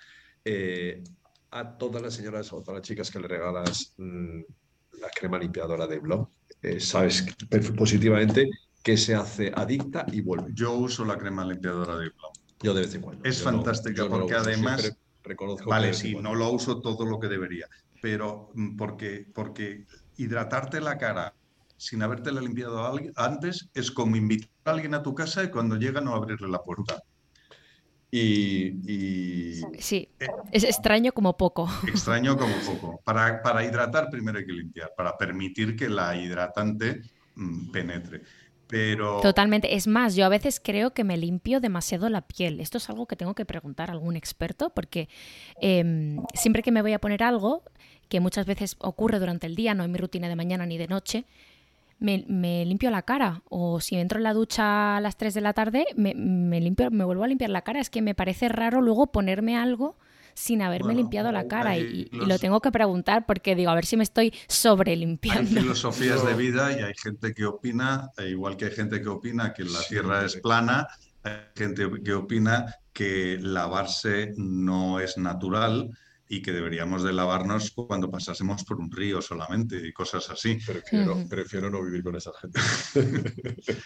eh, 0.44 1.04
a 1.52 1.78
todas 1.78 2.02
las 2.02 2.14
señoras 2.14 2.52
o 2.54 2.62
todas 2.62 2.80
las 2.80 2.88
chicas 2.88 3.12
que 3.12 3.20
le 3.20 3.28
regalas 3.28 3.94
mm, 3.98 4.42
la 5.00 5.10
crema 5.10 5.38
limpiadora 5.38 5.86
de 5.88 6.00
Blog, 6.00 6.30
eh, 6.62 6.80
sabes 6.80 7.26
positivamente 7.78 8.50
que 8.84 8.98
se 8.98 9.16
hace 9.16 9.52
adicta 9.56 10.06
y 10.12 10.22
vuelve. 10.22 10.52
Yo 10.54 10.74
uso 10.74 11.06
la 11.06 11.18
crema 11.18 11.46
limpiadora 11.46 11.98
de 11.98 12.08
Iblom. 12.08 12.32
Yo 12.62 12.74
de 12.74 12.82
vez 12.82 12.96
en 12.96 13.02
cuando. 13.02 13.24
Es 13.24 13.42
fantástica 13.42 14.08
porque 14.08 14.36
además... 14.36 14.96
Reconozco 15.22 15.70
vale, 15.70 15.94
sí, 15.94 16.16
no 16.16 16.34
lo 16.34 16.50
uso 16.50 16.82
todo 16.82 17.06
lo 17.06 17.20
que 17.20 17.28
debería, 17.28 17.68
pero 18.02 18.52
mm, 18.56 18.78
porque, 18.78 19.28
porque 19.34 19.86
hidratarte 20.16 20.80
la 20.80 20.98
cara 20.98 21.36
sin 21.76 22.02
habértela 22.02 22.42
limpiado 22.42 22.98
antes 23.16 23.70
es 23.74 23.92
como 23.92 24.16
invitar 24.16 24.50
a 24.66 24.72
alguien 24.72 24.94
a 24.94 25.04
tu 25.04 25.14
casa 25.14 25.44
y 25.44 25.50
cuando 25.50 25.76
llega 25.76 26.02
no 26.02 26.16
abrirle 26.16 26.48
la 26.48 26.62
puerta. 26.62 27.02
Y, 28.12 29.62
sí, 29.78 30.10
eh, 30.20 30.28
es 30.52 30.64
extraño 30.64 31.12
como 31.12 31.38
poco. 31.38 31.70
Extraño 31.88 32.38
como 32.38 32.56
poco. 32.66 33.02
Para, 33.04 33.42
para 33.42 33.64
hidratar 33.64 34.10
primero 34.10 34.40
hay 34.40 34.46
que 34.46 34.54
limpiar, 34.54 34.94
para 34.98 35.16
permitir 35.18 35.76
que 35.76 35.90
la 35.90 36.16
hidratante 36.16 37.02
mm, 37.36 37.72
penetre. 37.72 38.24
Pero... 38.70 39.20
Totalmente. 39.22 39.76
Es 39.76 39.88
más, 39.88 40.16
yo 40.16 40.26
a 40.26 40.30
veces 40.30 40.62
creo 40.64 40.94
que 40.94 41.04
me 41.04 41.18
limpio 41.18 41.60
demasiado 41.60 42.08
la 42.08 42.22
piel. 42.22 42.60
Esto 42.60 42.78
es 42.78 42.88
algo 42.90 43.08
que 43.08 43.16
tengo 43.16 43.34
que 43.34 43.44
preguntar 43.44 43.90
a 43.90 43.94
algún 43.94 44.16
experto 44.16 44.70
porque 44.70 45.10
em, 45.60 46.22
siempre 46.36 46.62
que 46.62 46.72
me 46.72 46.84
voy 46.84 46.94
a 46.94 47.00
poner 47.00 47.24
algo, 47.24 47.64
que 48.10 48.20
muchas 48.20 48.46
veces 48.46 48.76
ocurre 48.78 49.20
durante 49.20 49.48
el 49.48 49.56
día, 49.56 49.74
no 49.74 49.84
en 49.84 49.92
mi 49.92 49.98
rutina 49.98 50.30
de 50.30 50.36
mañana 50.36 50.68
ni 50.68 50.78
de 50.78 50.88
noche, 50.88 51.26
me, 51.98 52.64
limpio 52.64 52.92
la 52.92 53.02
cara. 53.02 53.42
O 53.50 53.82
si 53.82 53.96
entro 53.96 54.20
en 54.20 54.24
la 54.24 54.34
ducha 54.34 54.98
a 54.98 55.02
las 55.02 55.18
3 55.18 55.34
de 55.34 55.42
la 55.42 55.54
tarde, 55.54 55.88
me, 55.96 56.14
me, 56.14 56.62
limpio, 56.62 56.92
me 56.92 57.04
vuelvo 57.04 57.24
a 57.24 57.28
limpiar 57.28 57.50
la 57.50 57.64
cara. 57.64 57.80
Es 57.80 57.90
que 57.90 58.04
me 58.04 58.14
parece 58.14 58.50
raro 58.50 58.82
luego 58.82 59.08
ponerme 59.08 59.58
algo 59.58 59.96
sin 60.40 60.62
haberme 60.62 60.96
limpiado 60.96 61.34
la 61.34 61.50
cara 61.50 61.78
y, 61.78 62.10
lo 62.14 62.40
tengo 62.40 62.62
que 62.62 62.72
preguntar 62.72 63.26
porque 63.26 63.56
digo, 63.56 63.72
a 63.72 63.76
ver 63.76 63.86
si 63.86 63.98
me 63.98 64.04
estoy 64.04 64.34
sobre 64.48 64.96
limpiando. 64.96 65.60
Hay 65.60 65.64
filosofías 65.64 66.26
de 66.26 66.34
vida 66.34 66.72
y 66.72 66.82
hay 66.82 66.94
gente 66.96 67.34
que 67.34 67.46
opina, 67.46 68.10
e 68.18 68.30
igual 68.30 68.56
que 68.56 68.66
hay 68.66 68.72
gente 68.72 69.02
que 69.02 69.10
opina 69.10 69.54
que 69.54 69.66
la 69.66 69.82
Tierra 69.90 70.24
es 70.24 70.38
plana, 70.38 70.88
hay 71.24 71.34
gente 71.56 71.90
que 72.06 72.14
opina 72.14 72.74
que 72.94 73.38
lavarse 73.42 74.34
no 74.38 75.02
es 75.02 75.18
natural 75.18 75.90
y 76.32 76.44
que 76.44 76.52
deberíamos 76.52 77.02
de 77.04 77.12
lavarnos 77.12 77.72
cuando 77.72 78.12
pasásemos 78.12 78.64
por 78.64 78.80
un 78.80 78.92
río 78.92 79.20
solamente 79.20 79.76
y 79.86 79.92
cosas 79.92 80.30
así. 80.30 80.60
Prefiero, 80.64 81.28
prefiero 81.28 81.72
no 81.72 81.84
vivir 81.84 82.04
con 82.04 82.16
esa 82.16 82.32
gente. 82.40 82.60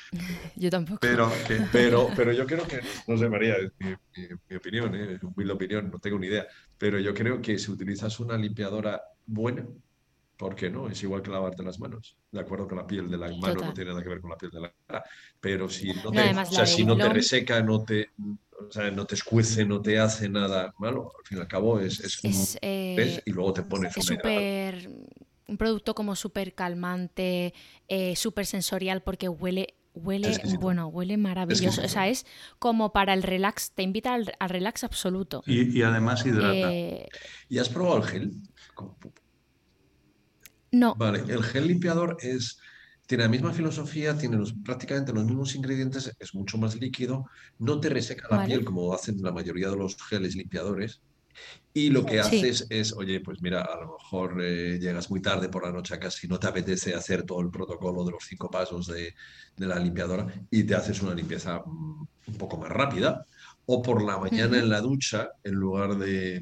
yo 0.58 0.70
tampoco. 0.70 1.00
Pero, 1.00 1.32
pero, 1.72 2.10
pero 2.14 2.34
yo 2.34 2.46
creo 2.46 2.68
que, 2.68 2.82
no 3.08 3.18
sé 3.18 3.30
María, 3.30 3.56
es 3.56 3.72
mi, 3.80 4.56
opinión, 4.58 4.94
¿eh? 4.94 5.14
es 5.14 5.24
humilde 5.24 5.54
opinión, 5.54 5.90
no 5.90 6.00
tengo 6.00 6.20
ni 6.20 6.28
idea, 6.28 6.46
pero 6.78 7.00
yo 7.00 7.14
creo 7.14 7.42
que 7.42 7.58
si 7.58 7.72
utilizas 7.72 8.20
una 8.20 8.38
limpiadora 8.38 9.02
buena, 9.26 9.66
¿por 10.36 10.54
qué 10.54 10.70
no? 10.70 10.90
Es 10.90 11.02
igual 11.02 11.22
que 11.22 11.32
lavarte 11.32 11.64
las 11.64 11.80
manos. 11.80 12.18
De 12.30 12.42
acuerdo 12.42 12.68
que 12.68 12.76
la 12.76 12.86
piel 12.86 13.10
de 13.10 13.20
la 13.20 13.34
mano 13.38 13.62
no 13.62 13.74
tiene 13.74 13.92
nada 13.92 14.04
que 14.04 14.10
ver 14.10 14.20
con 14.20 14.32
la 14.32 14.38
piel 14.38 14.52
de 14.52 14.60
la 14.60 14.74
cara, 14.86 15.06
pero 15.40 15.70
si 15.70 15.94
no 15.94 16.12
te, 16.12 16.30
o 16.38 16.46
sea, 16.46 16.66
si 16.66 16.84
no 16.84 16.98
te 16.98 17.08
reseca, 17.08 17.62
no 17.62 17.86
te, 17.86 18.10
o 18.68 18.72
sea, 18.72 18.92
no 18.92 19.06
te 19.06 19.16
escuece, 19.16 19.66
no 19.66 19.82
te 19.82 20.00
hace 20.00 20.30
nada 20.30 20.74
malo. 20.78 21.12
Al 21.20 21.26
fin 21.26 21.38
y 21.38 21.42
al 21.42 21.48
cabo 21.48 21.80
es, 21.80 22.00
es, 22.00 22.58
eh, 22.62 23.22
y 23.26 23.32
luego 23.32 23.54
te 23.54 23.64
pones 23.64 23.96
es 23.96 24.06
súper. 24.06 24.90
Un 25.46 25.58
producto 25.58 25.94
como 25.94 26.16
súper 26.16 26.56
calmante, 26.56 27.54
eh, 27.88 28.16
súper 28.16 28.46
sensorial, 28.46 29.04
porque 29.04 29.30
huele. 29.30 29.76
Huele, 29.96 30.30
exquisito. 30.30 30.60
bueno, 30.60 30.88
huele 30.88 31.18
maravilloso. 31.18 31.84
O 31.84 31.88
sea, 31.88 32.08
es 32.08 32.26
como 32.58 32.92
para 32.94 33.14
el 33.14 33.22
relax, 33.22 33.74
te 33.74 33.84
invita 33.84 34.16
al, 34.16 34.34
al 34.40 34.50
relax 34.50 34.84
absoluto. 34.84 35.44
Y, 35.46 35.78
y 35.78 35.84
además 35.84 36.26
hidrata. 36.26 36.74
Eh, 36.74 37.08
¿Y 37.48 37.60
has 37.60 37.70
probado 37.70 37.98
el 37.98 38.04
gel? 38.06 38.32
No, 40.72 40.96
Vale, 40.96 41.20
el 41.32 41.44
gel 41.44 41.68
limpiador 41.68 42.18
es, 42.22 42.60
tiene 43.08 43.24
la 43.26 43.30
misma 43.30 43.54
filosofía, 43.54 44.18
tiene 44.18 44.38
los, 44.38 44.54
prácticamente 44.64 45.14
los 45.14 45.26
mismos 45.26 45.56
ingredientes, 45.56 46.12
es 46.20 46.36
mucho 46.36 46.58
más 46.58 46.76
líquido, 46.76 47.26
no 47.60 47.80
te 47.80 47.90
reseca 47.90 48.28
la 48.30 48.38
Vale. 48.38 48.44
piel 48.44 48.66
como 48.66 48.94
hacen 48.94 49.22
la 49.22 49.32
mayoría 49.32 49.70
de 49.70 49.78
los 49.78 49.98
geles 50.10 50.36
limpiadores. 50.36 51.02
Y 51.74 51.90
lo 51.90 52.06
que 52.06 52.20
Sí. 52.22 52.38
haces 52.38 52.68
es, 52.70 52.94
oye, 52.94 53.20
pues 53.22 53.42
mira, 53.42 53.62
a 53.64 53.82
lo 53.82 53.94
mejor 53.94 54.42
eh, 54.44 54.78
llegas 54.80 55.10
muy 55.10 55.22
tarde 55.22 55.50
por 55.50 55.64
la 55.66 55.72
noche 55.72 55.96
a 55.96 56.00
casa 56.00 56.20
y 56.24 56.28
no 56.28 56.40
te 56.40 56.48
apetece 56.48 56.94
hacer 56.94 57.24
todo 57.24 57.42
el 57.42 57.50
protocolo 57.52 58.04
de 58.06 58.12
los 58.12 58.24
cinco 58.28 58.50
pasos 58.50 58.88
de, 58.88 59.14
de 59.56 59.68
la 59.68 59.80
limpiadora 59.80 60.28
y 60.52 60.64
te 60.66 60.76
haces 60.76 61.02
una 61.02 61.16
limpieza 61.16 61.60
mm, 61.66 62.06
un 62.28 62.38
poco 62.38 62.58
más 62.58 62.70
rápida. 62.70 63.26
O 63.66 63.82
por 63.82 64.04
la 64.04 64.18
mañana 64.20 64.60
en 64.60 64.70
la 64.70 64.82
ducha, 64.82 65.30
en 65.44 65.56
lugar 65.56 65.98
de, 65.98 66.42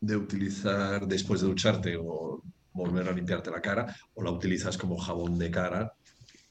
de 0.00 0.16
utilizar 0.16 1.06
después 1.06 1.40
de 1.40 1.46
ducharte 1.48 1.96
o 2.00 2.42
volver 2.74 3.08
a 3.08 3.12
limpiarte 3.12 3.50
la 3.50 3.60
cara, 3.60 3.94
o 4.14 4.22
la 4.22 4.30
utilizas 4.30 4.76
como 4.76 4.98
jabón 4.98 5.38
de 5.38 5.50
cara, 5.50 5.92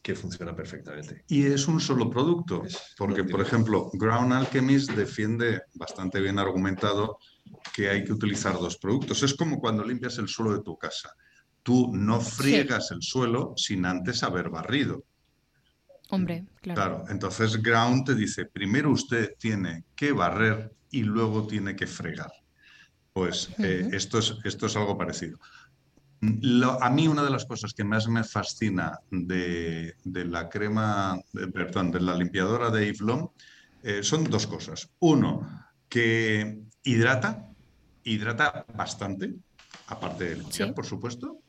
que 0.01 0.15
funciona 0.15 0.55
perfectamente. 0.55 1.23
Y 1.27 1.45
es 1.45 1.67
un 1.67 1.79
solo 1.79 2.09
producto, 2.09 2.63
Es- 2.65 2.93
porque 2.97 3.23
por 3.23 3.41
ejemplo, 3.41 3.89
Ground 3.93 4.33
Alchemist 4.33 4.91
defiende 4.91 5.61
bastante 5.75 6.19
bien 6.19 6.39
argumentado 6.39 7.17
que 7.75 7.89
hay 7.89 8.03
que 8.03 8.13
utilizar 8.13 8.53
dos 8.59 8.77
productos. 8.77 9.23
Es 9.23 9.33
como 9.33 9.59
cuando 9.59 9.83
limpias 9.83 10.17
el 10.17 10.27
suelo 10.27 10.53
de 10.53 10.63
tu 10.63 10.77
casa. 10.77 11.11
Tú 11.61 11.91
no 11.93 12.19
friegas 12.19 12.91
el 12.91 13.01
suelo 13.01 13.53
sin 13.55 13.85
antes 13.85 14.23
haber 14.23 14.49
barrido. 14.49 15.05
hombre, 16.09 16.45
claro. 16.61 16.81
Claro, 16.81 17.03
entonces 17.09 17.61
Ground 17.61 18.05
te 18.05 18.15
dice, 18.15 18.45
primero 18.45 18.91
usted 18.91 19.33
tiene 19.39 19.85
que 19.95 20.11
barrer 20.11 20.71
y 20.91 21.03
luego 21.03 21.47
tiene 21.47 21.75
que 21.75 21.87
fregar. 21.87 22.31
Pues 23.13 23.49
eh, 23.59 23.87
esto 23.93 24.17
es, 24.19 24.35
esto 24.43 24.65
es 24.65 24.75
algo 24.75 24.97
parecido. 24.97 25.37
Lo- 26.41 26.81
a 26.81 26.89
mí 26.89 27.07
una 27.07 27.23
de 27.23 27.29
las 27.29 27.45
cosas 27.45 27.73
que 27.73 27.83
más 27.83 28.07
me 28.07 28.23
fascina 28.23 28.97
de, 29.11 29.95
de 30.03 30.25
la 30.25 30.47
crema, 30.49 31.19
de- 31.33 31.47
perdón, 31.47 31.91
de 31.91 31.99
la 31.99 32.15
limpiadora 32.15 32.69
de 32.69 32.87
Eve 32.87 32.97
Lom, 33.01 33.29
eh, 33.83 34.03
son 34.03 34.23
dos 34.29 34.47
cosas. 34.47 34.89
Uno, 34.99 35.65
que 35.89 36.61
hidrata, 36.83 37.45
hidrata 38.03 38.65
bastante, 38.73 39.33
aparte 39.87 40.23
de 40.29 40.35
limpiar, 40.37 40.69
Sí. 40.69 40.73
por 40.73 40.85
supuesto. 40.85 41.39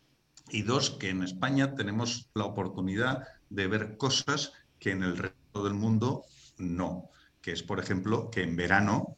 Y 0.51 0.62
dos, 0.62 0.90
que 0.90 1.10
en 1.10 1.22
España 1.22 1.74
tenemos 1.74 2.28
la 2.34 2.44
oportunidad 2.44 3.22
de 3.48 3.66
ver 3.68 3.96
cosas 3.96 4.52
que 4.78 4.90
en 4.90 5.02
el 5.02 5.16
resto 5.16 5.62
del 5.64 5.74
mundo 5.74 6.24
no, 6.59 7.10
que 7.40 7.52
es, 7.52 7.62
por 7.62 7.78
ejemplo, 7.78 8.28
que 8.30 8.42
en 8.42 8.56
verano 8.56 9.16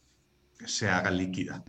se 0.64 0.88
haga 0.88 1.10
líquida. 1.10 1.64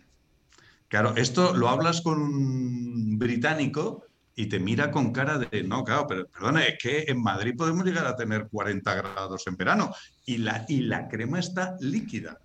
Claro, 0.88 1.14
esto 1.16 1.54
lo 1.54 1.68
hablas 1.68 2.00
con 2.00 2.20
un 2.20 3.18
británico 3.18 4.04
y 4.34 4.46
te 4.46 4.58
mira 4.58 4.90
con 4.90 5.12
cara 5.12 5.36
de, 5.38 5.62
no, 5.64 5.84
claro, 5.84 6.06
pero 6.08 6.26
perdona, 6.28 6.62
es 6.64 6.78
que 6.80 7.04
en 7.08 7.20
Madrid 7.20 7.54
podemos 7.56 7.84
llegar 7.84 8.06
a 8.06 8.16
tener 8.16 8.48
40 8.48 8.94
grados 8.94 9.46
en 9.46 9.56
verano 9.56 9.92
y 10.24 10.38
la, 10.38 10.64
y 10.68 10.80
la 10.82 11.08
crema 11.08 11.40
está 11.40 11.76
líquida, 11.80 12.38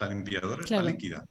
la 0.00 0.08
limpiadora 0.08 0.62
Claro. 0.64 0.82
está 0.82 0.82
líquida. 0.82 1.24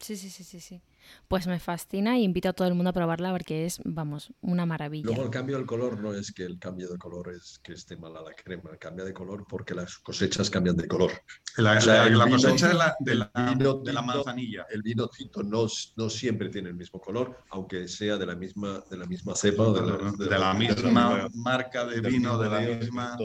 Sí, 0.00 0.16
sí, 0.16 0.30
sí, 0.30 0.44
sí, 0.44 0.60
sí. 0.60 0.80
Pues 1.26 1.46
me 1.48 1.58
fascina 1.58 2.18
y 2.18 2.22
invito 2.22 2.48
a 2.48 2.52
todo 2.52 2.68
el 2.68 2.74
mundo 2.74 2.90
a 2.90 2.92
probarla 2.92 3.32
porque 3.32 3.66
es, 3.66 3.80
vamos, 3.84 4.32
una 4.40 4.64
maravilla. 4.64 5.06
Luego 5.06 5.24
el 5.24 5.30
cambio 5.30 5.56
del 5.56 5.66
color 5.66 5.98
no 6.00 6.14
es 6.14 6.32
que 6.32 6.44
el 6.44 6.58
cambio 6.58 6.88
de 6.88 6.96
color 6.98 7.32
es 7.34 7.58
que 7.62 7.72
esté 7.72 7.96
mala 7.96 8.22
la 8.22 8.32
crema, 8.32 8.76
cambia 8.78 9.04
de 9.04 9.12
color 9.12 9.44
porque 9.48 9.74
las 9.74 9.98
cosechas 9.98 10.50
cambian 10.50 10.76
de 10.76 10.86
color. 10.86 11.10
La, 11.56 11.78
O 11.78 11.80
sea, 11.80 11.94
la- 11.94 12.06
el 12.06 12.18
la 12.18 12.24
vino- 12.26 12.36
cosecha 12.36 12.68
de 12.68 12.74
la, 12.74 12.96
de 13.00 13.28
vino 13.54 13.74
de 13.80 13.92
la 13.92 14.02
manzanilla. 14.02 14.66
El 14.70 14.82
vino 14.82 15.08
tinto 15.08 15.42
no, 15.42 15.66
no 15.96 16.10
siempre 16.10 16.48
tiene 16.48 16.68
el 16.68 16.76
mismo 16.76 17.00
color, 17.00 17.36
aunque 17.50 17.88
sea 17.88 18.16
de 18.16 18.26
la 18.26 18.36
misma, 18.36 18.80
de 18.88 18.96
la 18.98 19.06
misma 19.06 19.34
cepa 19.34 19.64
o 19.64 19.72
de 19.72 19.80
la, 19.82 20.12
de 20.12 20.38
la 20.38 20.54
misma 20.54 21.28
marca 21.34 21.84
de 21.86 22.00
vino, 22.00 22.38
de 22.38 22.48
la 22.48 22.60
misma... 22.60 23.16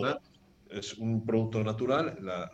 Es 0.69 0.95
un 0.97 1.23
producto 1.23 1.63
natural, 1.63 2.17
la- 2.21 2.49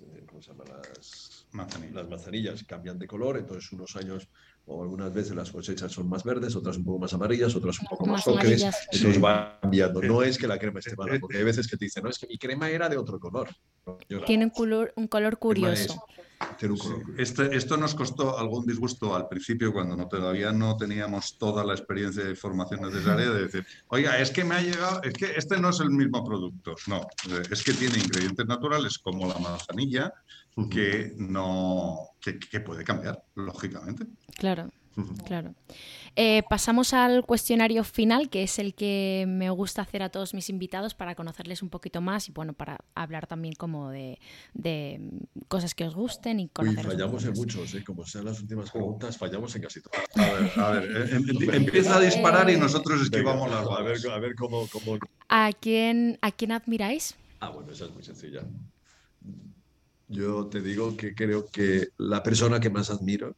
las, 0.00 0.16
eh, 0.16 0.24
¿cómo 0.26 0.40
se 0.42 0.50
llama? 0.50 0.64
Las, 0.64 1.46
Manzanilla. 1.52 1.94
las 1.94 2.08
manzanillas 2.08 2.64
cambian 2.64 2.98
de 2.98 3.06
color, 3.06 3.36
entonces 3.38 3.70
unos 3.72 3.94
años 3.96 4.28
o 4.66 4.82
algunas 4.82 5.12
veces 5.12 5.34
las 5.34 5.50
cosechas 5.50 5.90
son 5.92 6.08
más 6.08 6.24
verdes, 6.24 6.54
otras 6.54 6.76
un 6.76 6.84
poco 6.84 6.98
más 6.98 7.12
amarillas, 7.14 7.54
otras 7.56 7.80
un 7.80 7.86
poco 7.86 8.06
más, 8.06 8.26
Más 8.26 8.28
ocres, 8.28 8.44
amarillas. 8.62 8.76
entonces 8.92 9.14
Sí. 9.16 9.20
va 9.20 9.58
cambiando. 9.62 10.02
No 10.02 10.22
es 10.22 10.36
que 10.38 10.46
la 10.46 10.58
crema 10.58 10.80
esté 10.80 10.94
mala, 10.96 11.18
porque 11.20 11.38
hay 11.38 11.44
veces 11.44 11.66
que 11.68 11.76
te 11.76 11.86
dicen, 11.86 12.02
no, 12.04 12.10
es 12.10 12.18
que 12.18 12.26
mi 12.26 12.36
crema 12.38 12.68
era 12.70 12.88
de 12.88 12.96
otro 12.98 13.18
color. 13.18 13.48
Tiene 14.26 14.44
un 14.44 14.50
color, 14.50 14.92
un 14.96 15.06
color 15.08 15.38
es- 15.72 15.88
Este- 17.16 17.56
esto 17.56 17.76
nos 17.76 17.94
costó 17.94 18.38
algún 18.38 18.66
disgusto 18.66 19.14
al 19.14 19.28
principio 19.28 19.72
cuando 19.72 19.96
no, 19.96 20.08
todavía 20.08 20.52
no 20.52 20.76
teníamos 20.76 21.36
toda 21.38 21.64
la 21.64 21.74
experiencia 21.74 22.24
de 22.24 22.34
formación 22.36 22.80
necesaria 22.82 23.30
de 23.30 23.42
decir, 23.42 23.66
oiga, 23.88 24.18
es 24.18 24.30
que 24.30 24.44
me 24.44 24.54
ha 24.56 24.60
llegado, 24.60 25.02
es 25.02 25.14
que 25.14 25.32
este 25.36 25.58
no 25.58 25.70
es 25.70 25.80
el 25.80 25.90
mismo 25.90 26.24
producto. 26.24 26.74
No, 26.86 27.02
eh, 27.30 27.42
es 27.50 27.62
que 27.62 27.72
tiene 27.72 27.98
ingredientes 27.98 28.46
naturales 28.46 28.98
como 28.98 29.26
la 29.26 29.38
manzanilla 29.38 30.12
que 30.68 31.12
no 31.16 31.96
que, 32.20 32.38
que 32.38 32.60
puede 32.60 32.82
cambiar, 32.82 33.22
lógicamente. 33.36 34.06
Claro, 34.36 34.70
claro. 35.24 35.54
Eh, 36.20 36.42
pasamos 36.50 36.94
al 36.94 37.24
cuestionario 37.24 37.84
final, 37.84 38.28
que 38.28 38.42
es 38.42 38.58
el 38.58 38.74
que 38.74 39.24
me 39.28 39.50
gusta 39.50 39.82
hacer 39.82 40.02
a 40.02 40.08
todos 40.08 40.34
mis 40.34 40.50
invitados 40.50 40.92
para 40.92 41.14
conocerles 41.14 41.62
un 41.62 41.68
poquito 41.70 42.00
más 42.00 42.28
y 42.28 42.32
bueno, 42.32 42.54
para 42.54 42.78
hablar 42.96 43.28
también 43.28 43.54
como 43.54 43.90
de, 43.90 44.18
de 44.52 45.00
cosas 45.46 45.76
que 45.76 45.84
os 45.84 45.94
gusten 45.94 46.40
y 46.40 46.50
un 46.58 46.76
fallamos 46.76 47.24
en 47.24 47.34
muchos, 47.34 47.72
¿eh? 47.76 47.84
como 47.84 48.04
sean 48.04 48.24
las 48.24 48.40
últimas 48.40 48.68
preguntas, 48.72 49.16
fallamos 49.16 49.54
en 49.54 49.62
casi 49.62 49.80
todas. 49.80 50.08
A 50.16 50.32
ver, 50.32 50.50
a 50.56 50.70
ver, 50.72 51.08
eh, 51.08 51.16
em- 51.18 51.54
empieza 51.54 51.98
a 51.98 52.00
disparar 52.00 52.50
y 52.50 52.56
nosotros 52.56 53.00
esquivamos 53.00 53.48
las 53.48 53.64
a 53.68 53.80
ver, 53.82 53.98
a 54.10 54.18
ver 54.18 54.34
cómo, 54.34 54.66
cómo... 54.72 54.98
¿A 55.28 55.52
quién, 55.52 56.18
¿A 56.20 56.32
quién 56.32 56.50
admiráis? 56.50 57.14
Ah, 57.38 57.50
bueno, 57.50 57.70
esa 57.70 57.84
es 57.84 57.92
muy 57.92 58.02
sencilla. 58.02 58.42
Yo 60.08 60.48
te 60.48 60.62
digo 60.62 60.96
que 60.96 61.14
creo 61.14 61.46
que 61.46 61.90
la 61.96 62.24
persona 62.24 62.58
que 62.58 62.70
más 62.70 62.90
admiro, 62.90 63.36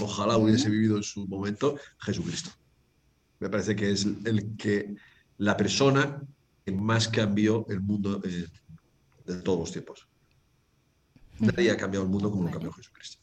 ojalá 0.00 0.36
hubiese 0.36 0.70
vivido 0.70 0.96
en 0.96 1.02
su 1.02 1.26
momento, 1.26 1.78
Jesucristo. 2.00 2.50
Me 3.40 3.48
parece 3.50 3.74
que 3.76 3.90
es 3.90 4.04
el 4.24 4.56
que 4.56 4.94
la 5.38 5.56
persona 5.56 6.22
que 6.64 6.72
más 6.72 7.08
cambió 7.08 7.66
el 7.68 7.80
mundo 7.80 8.20
eh, 8.24 8.46
de 9.26 9.42
todos 9.42 9.58
los 9.58 9.72
tiempos. 9.72 10.08
Nadie 11.38 11.70
ha 11.70 11.76
cambiado 11.76 12.04
el 12.04 12.10
mundo 12.10 12.30
como 12.30 12.44
lo 12.44 12.50
cambió 12.50 12.72
Jesucristo. 12.72 13.18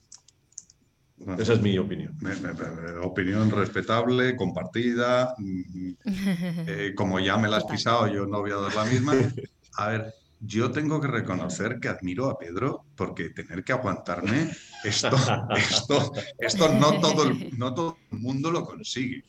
Bueno, 1.17 1.41
Esa 1.41 1.53
es 1.53 1.61
mi 1.61 1.77
opinión. 1.77 2.17
me- 2.21 2.35
me- 2.35 2.53
me- 2.53 2.97
opinión 3.05 3.49
respetable, 3.51 4.35
compartida. 4.35 5.33
mm, 5.37 5.91
eh, 6.67 6.93
como 6.95 7.19
ya 7.19 7.37
me 7.37 7.47
la 7.47 7.57
has 7.57 7.65
pisado, 7.65 8.07
yo 8.07 8.25
no 8.25 8.41
voy 8.41 8.51
a 8.51 8.55
dar 8.55 8.75
la 8.75 8.85
misma. 8.85 9.13
A 9.77 9.87
ver, 9.87 10.13
yo 10.41 10.71
tengo 10.71 10.99
que 10.99 11.07
reconocer 11.07 11.79
que 11.79 11.87
admiro 11.87 12.29
a 12.29 12.37
Pedro 12.37 12.85
porque 12.95 13.29
tener 13.29 13.63
que 13.63 13.73
aguantarme, 13.73 14.49
esto, 14.83 15.15
esto, 15.55 16.11
esto 16.37 16.73
no 16.73 16.99
todo 16.99 17.23
el, 17.23 17.57
no 17.57 17.73
todo 17.73 17.97
el 18.11 18.19
mundo 18.19 18.51
lo 18.51 18.65
consigue. 18.65 19.23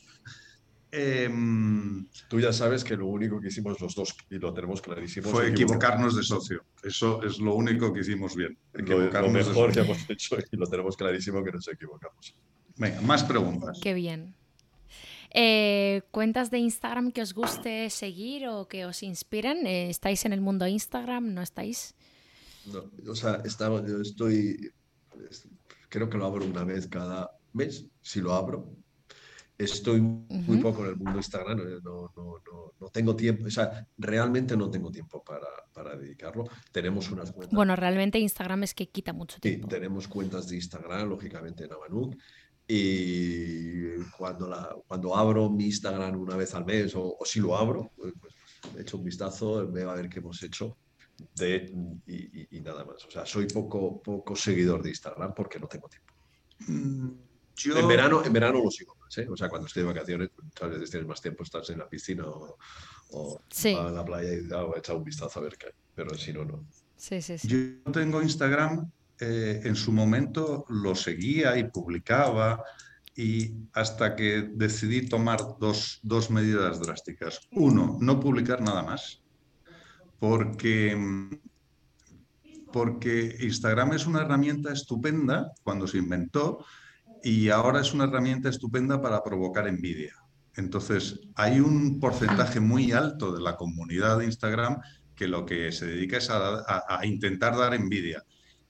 Em, 0.95 2.05
Tú 2.27 2.39
ya 2.39 2.53
sabes 2.53 2.83
que 2.83 2.95
lo 2.95 3.07
único 3.07 3.39
que 3.41 3.47
hicimos 3.47 3.79
los 3.81 3.95
dos, 3.95 4.15
y 4.29 4.37
lo 4.37 4.53
tenemos 4.53 4.81
clarísimo, 4.81 5.29
fue 5.29 5.49
equivocarnos 5.49 6.15
de 6.15 6.23
socio. 6.23 6.65
Eso 6.83 7.23
es 7.23 7.39
lo 7.39 7.55
único 7.55 7.91
que 7.91 8.01
hicimos 8.01 8.35
bien. 8.35 8.57
Lo, 8.73 8.79
lo 8.79 8.83
Equivocarnos 8.83 9.33
de 9.33 9.39
mejor 9.39 9.69
que 9.69 9.79
socio. 9.79 9.93
hemos 9.93 10.09
hecho 10.09 10.37
y 10.51 10.57
lo 10.57 10.67
tenemos 10.67 10.95
clarísimo 10.95 11.43
que 11.43 11.51
nos 11.51 11.67
equivocamos. 11.67 12.35
Venga, 12.75 13.01
más 13.01 13.23
preguntas. 13.23 13.79
Qué 13.81 13.93
bien. 13.93 14.35
Eh, 15.33 16.03
¿Cuentas 16.11 16.51
de 16.51 16.59
Instagram 16.59 17.11
que 17.11 17.21
os 17.23 17.33
guste 17.33 17.89
seguir 17.89 18.47
o 18.47 18.67
que 18.67 18.85
os 18.85 19.01
inspiren? 19.03 19.65
Eh, 19.65 19.89
¿Estáis 19.89 20.25
en 20.25 20.33
el 20.33 20.41
mundo 20.41 20.67
Instagram? 20.67 21.33
¿No 21.33 21.41
estáis? 21.41 21.95
No, 22.71 23.11
o 23.11 23.15
sea, 23.15 23.41
estaba, 23.43 23.85
yo 23.85 23.99
estoy, 23.99 24.71
es- 25.29 25.47
creo 25.89 26.09
que 26.09 26.17
lo 26.17 26.25
abro 26.25 26.45
una 26.45 26.63
vez 26.63 26.87
cada 26.87 27.31
mes, 27.53 27.85
si 28.01 28.21
lo 28.21 28.33
abro. 28.33 28.75
Estoy 29.57 30.01
muy 30.01 30.57
Ujú. 30.57 30.59
poco 30.61 30.83
en 30.83 30.89
el 30.89 30.95
mundo 30.97 31.17
Instagram, 31.17 31.59
eh, 31.59 31.79
no, 31.83 32.11
no, 32.15 32.35
no, 32.51 32.73
no 32.79 32.89
tengo 32.89 33.15
tiempo, 33.15 33.45
o 33.45 33.51
sea, 33.51 33.87
realmente 33.97 34.57
no 34.57 34.69
tengo 34.69 34.91
tiempo 34.91 35.23
para, 35.23 35.47
para 35.73 35.95
dedicarlo. 35.95 36.45
Tenemos 36.71 37.09
unas 37.11 37.31
cuentas. 37.31 37.55
Bueno, 37.55 37.75
realmente 37.75 38.17
Instagram 38.19 38.63
es 38.63 38.73
que 38.73 38.89
quita 38.89 39.13
mucho 39.13 39.35
Sí, 39.35 39.41
tiempo. 39.41 39.67
tenemos 39.67 40.07
cuentas 40.07 40.47
de 40.47 40.55
Instagram, 40.55 41.07
lógicamente, 41.09 41.65
en 41.65 41.73
Abanuk. 41.73 42.15
Y 42.67 43.95
cuando, 44.17 44.47
la, 44.47 44.75
cuando 44.87 45.15
abro 45.15 45.49
mi 45.49 45.65
Instagram 45.65 46.19
una 46.19 46.35
vez 46.35 46.53
al 46.55 46.65
mes, 46.65 46.95
o, 46.95 47.17
o 47.19 47.25
si 47.25 47.39
lo 47.39 47.57
abro, 47.57 47.91
pues, 47.95 48.13
pues, 48.19 48.33
echo 48.77 48.97
un 48.97 49.03
vistazo, 49.03 49.69
veo 49.69 49.89
a 49.89 49.95
ver 49.95 50.09
qué 50.09 50.19
hemos 50.19 50.41
hecho. 50.43 50.77
De, 51.35 51.71
y, 52.07 52.59
nada 52.61 52.83
más. 52.85 53.05
O 53.05 53.11
sea, 53.11 53.25
soy 53.25 53.47
poco, 53.47 54.01
poco 54.01 54.35
seguidor 54.35 54.81
de 54.81 54.89
Instagram 54.89 55.33
porque 55.35 55.59
no 55.59 55.67
tengo 55.67 55.87
tiempo. 55.87 56.13
Mm, 56.67 57.11
en, 57.75 57.87
verano, 57.87 58.23
en 58.25 58.33
verano 58.33 58.63
lo 58.63 58.71
sigo 58.71 58.95
más, 58.95 59.15
¿eh? 59.17 59.27
O 59.29 59.37
sea, 59.37 59.47
cuando 59.47 59.67
estoy 59.67 59.83
de 59.83 59.89
vacaciones, 59.89 60.29
muchas 60.41 60.69
veces 60.71 60.89
tienes 60.89 61.07
más 61.07 61.21
tiempo, 61.21 61.43
estás 61.43 61.69
en 61.69 61.79
la 61.79 61.87
piscina 61.87 62.25
o, 62.25 62.57
o 63.11 63.39
en 63.63 63.95
la 63.95 64.03
playa 64.03 64.33
y 64.33 64.37
he 64.37 64.79
echado 64.79 64.97
un 64.97 65.03
vistazo 65.03 65.39
a 65.39 65.43
ver 65.43 65.57
qué 65.57 65.67
hay. 65.67 65.73
Pero 65.95 66.15
si 66.15 66.33
no, 66.33 66.45
no. 66.45 66.65
Sí, 66.97 67.21
sí, 67.21 67.37
sí. 67.37 67.47
Yo 67.47 67.91
tengo 67.91 68.21
Instagram, 68.21 68.89
eh, 69.23 69.61
en 69.63 69.75
su 69.75 69.91
momento 69.91 70.65
lo 70.69 70.95
seguía 70.95 71.57
y 71.57 71.65
publicaba, 71.65 72.63
y 73.15 73.51
hasta 73.73 74.15
que 74.15 74.49
decidí 74.53 75.07
tomar 75.07 75.39
dos, 75.59 75.99
dos 76.03 76.29
medidas 76.29 76.79
drásticas. 76.79 77.41
Uno, 77.51 77.97
no 78.01 78.19
publicar 78.19 78.61
nada 78.61 78.83
más, 78.83 79.21
porque 80.19 80.97
porque 82.73 83.37
Instagram 83.39 83.93
es 83.93 84.07
una 84.07 84.21
herramienta 84.21 84.73
estupenda 84.73 85.53
cuando 85.63 85.85
se 85.85 85.99
inventó 85.99 86.65
y 87.23 87.49
ahora 87.49 87.81
es 87.81 87.93
una 87.93 88.05
herramienta 88.05 88.49
estupenda 88.49 88.99
para 88.99 89.23
provocar 89.23 89.67
envidia. 89.67 90.15
Entonces, 90.55 91.19
hay 91.35 91.59
un 91.59 91.99
porcentaje 91.99 92.59
muy 92.59 92.91
alto 92.91 93.31
de 93.31 93.41
la 93.41 93.55
comunidad 93.55 94.17
de 94.17 94.25
Instagram 94.25 94.81
que 95.15 95.27
lo 95.27 95.45
que 95.45 95.71
se 95.71 95.85
dedica 95.85 96.17
es 96.17 96.29
a, 96.31 96.99
intentar 97.03 97.55
dar 97.55 97.75
envidia. 97.75 98.23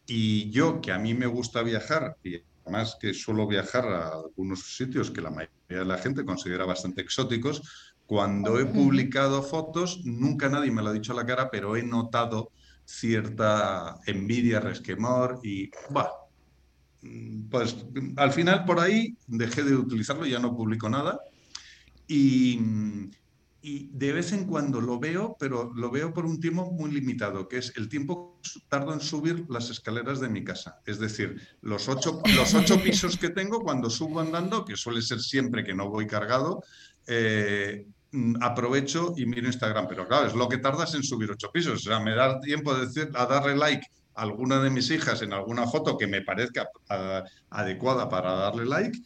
Y 0.06 0.50
yo, 0.52 0.82
que 0.82 0.92
a 0.92 1.00
mí 1.00 1.14
me 1.14 1.28
gusta 1.28 1.64
viajar, 1.64 2.18
y 2.24 2.42
además 2.64 2.98
que 3.00 3.14
suelo 3.14 3.48
viajar 3.48 3.88
a 3.88 4.10
algunos 4.10 4.76
sitios 4.76 5.12
que 5.12 5.22
la 5.22 5.30
mayoría 5.30 5.54
de 5.68 5.86
la 5.86 5.98
gente 5.98 6.26
considera 6.26 6.66
bastante 6.66 7.02
exóticos, 7.02 7.62
cuando 8.06 8.60
he 8.60 8.66
publicado 8.66 9.42
fotos, 9.42 10.02
nunca 10.04 10.50
nadie 10.50 10.72
me 10.72 10.82
lo 10.82 10.90
ha 10.90 10.94
dicho 10.94 11.14
a 11.14 11.16
la 11.16 11.26
cara, 11.26 11.50
pero 11.50 11.76
he 11.78 11.84
notado 11.84 12.52
cierta 12.86 14.00
envidia, 14.06 14.60
resquemor 14.60 15.40
y, 15.42 15.72
bah, 15.90 16.12
pues 17.50 17.78
al 18.18 18.32
final 18.32 18.66
por 18.66 18.80
ahí 18.80 19.16
dejé 19.28 19.64
de 19.64 19.76
utilizarlo, 19.76 20.26
ya 20.26 20.40
no 20.40 20.56
publico 20.56 20.90
nada. 20.90 21.20
Y, 22.08 22.60
y, 23.64 23.90
de 23.94 24.12
vez 24.14 24.34
en 24.34 24.46
cuando 24.46 24.82
lo 24.82 25.00
veo, 25.00 25.36
pero 25.40 25.72
lo 25.74 25.90
veo 25.90 26.14
por 26.14 26.26
un 26.26 26.40
tiempo 26.40 26.72
muy 26.72 26.92
limitado, 26.92 27.48
que 27.48 27.58
es 27.58 27.74
el 27.76 27.90
tiempo 27.90 28.40
que 28.44 28.60
tardo 28.68 28.94
en 28.94 29.00
subir 29.00 29.46
las 29.50 29.70
escaleras 29.70 30.20
de 30.20 30.30
mi 30.30 30.44
casa. 30.44 30.82
Es 30.86 31.00
decir, 31.00 31.42
los 31.62 31.90
ocho, 31.90 32.22
los 32.36 32.54
ocho 32.54 32.82
pisos 32.84 33.18
que 33.18 33.30
tengo, 33.30 33.62
cuando 33.62 33.90
subo 33.90 34.20
andando, 34.20 34.66
que 34.66 34.76
suele 34.76 35.02
ser 35.02 35.20
siempre 35.20 35.64
que 35.64 35.74
no 35.74 35.90
voy 35.90 36.06
cargado, 36.06 36.62
eh, 37.08 37.88
Mm, 38.14 38.36
aprovecho 38.42 39.16
y 39.18 39.26
miro 39.26 39.48
Instagram. 39.48 39.88
Pero 39.88 40.08
claro, 40.08 40.28
es 40.28 40.36
lo 40.36 40.48
que 40.48 40.60
tardas 40.60 40.94
en 40.94 41.04
subir 41.04 41.32
ocho 41.32 41.52
pisos. 41.52 41.74
O 41.74 41.90
sea, 41.90 42.00
me 42.00 42.14
da 42.14 42.40
tiempo 42.40 42.74
de 42.76 42.86
decir, 42.86 43.10
a 43.16 43.26
darle 43.26 43.56
like 43.56 43.88
a 44.16 44.22
alguna 44.22 44.62
de 44.62 44.70
mis 44.70 44.92
hijas 44.92 45.24
en 45.24 45.34
alguna 45.34 45.66
foto 45.66 45.98
que 45.98 46.06
me 46.06 46.22
parezca 46.22 46.70
adecuada 47.50 48.08
para 48.08 48.34
darle 48.34 48.66
like 48.66 49.00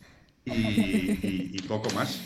y, 0.43 1.61
poco 1.61 1.89
más. 1.91 2.19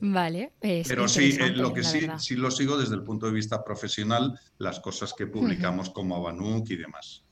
Vale. 0.00 0.52
Pero 0.60 1.08
sí, 1.08 1.36
eh, 1.40 1.50
lo 1.50 1.72
que 1.72 1.82
sí, 1.82 2.06
sí 2.18 2.36
lo 2.36 2.50
sigo 2.50 2.76
desde 2.76 2.94
el 2.94 3.02
punto 3.02 3.26
de 3.26 3.32
vista 3.32 3.64
profesional, 3.64 4.38
las 4.58 4.80
cosas 4.80 5.14
que 5.14 5.26
publicamos 5.26 5.90
como 5.90 6.16
Abanuk 6.16 6.70
y 6.70 6.76
demás. 6.76 7.24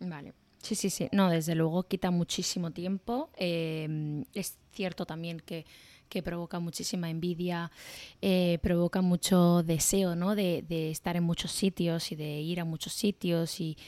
Vale. 0.00 0.34
Sí, 0.62 0.74
sí, 0.74 0.90
sí. 0.90 1.08
No, 1.12 1.30
desde 1.30 1.54
luego 1.54 1.82
quita 1.84 2.10
muchísimo 2.10 2.70
tiempo. 2.70 3.30
Eh, 3.36 4.24
es 4.34 4.58
cierto 4.72 5.06
también 5.06 5.40
que 5.40 5.66
que 6.12 6.22
provoca 6.22 6.58
muchísima 6.60 7.08
envidia, 7.08 7.72
eh, 8.20 8.58
provoca 8.62 9.00
mucho 9.00 9.62
deseo 9.62 10.14
¿no? 10.14 10.34
de, 10.34 10.90
estar 10.90 11.16
en 11.16 11.24
muchos 11.24 11.52
sitios 11.52 12.12
y 12.12 12.16
de 12.16 12.38
ir 12.42 12.60
a 12.60 12.66
muchos 12.66 12.92
sitios. 12.92 13.58
Y, 13.60 13.78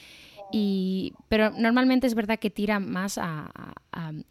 pero 1.28 1.50
normalmente 1.50 2.06
es 2.06 2.14
verdad 2.14 2.38
que 2.38 2.50
tira 2.50 2.78
más 2.78 3.18
a, 3.18 3.50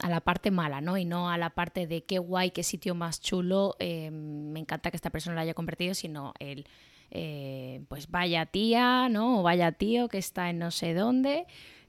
la 0.08 0.22
parte 0.22 0.52
mala, 0.52 0.80
¿no? 0.80 0.98
Y 0.98 1.06
no 1.06 1.30
a 1.30 1.38
la 1.38 1.50
parte 1.50 1.88
de 1.88 2.04
qué 2.04 2.20
guay, 2.20 2.52
qué 2.52 2.64
sitio 2.64 2.96
más 2.96 3.20
chulo, 3.20 3.76
eh, 3.80 4.12
me 4.12 4.60
encanta 4.60 4.90
que 4.92 4.98
esta 4.98 5.10
persona 5.10 5.36
lo 5.36 5.42
haya 5.42 5.54
convertido, 5.54 5.94
sino 5.94 6.34
el, 6.40 6.66
eh, 7.12 7.82
pues 7.90 8.10
vaya 8.10 8.46
tía, 8.46 9.10
¿no? 9.10 9.40
O 9.40 9.44
vaya 9.44 9.72
tío 9.74 10.08
que 10.08 10.18
está 10.18 10.50
en 10.50 10.60
no 10.60 10.72
sé 10.72 10.94
dónde. 10.94 11.46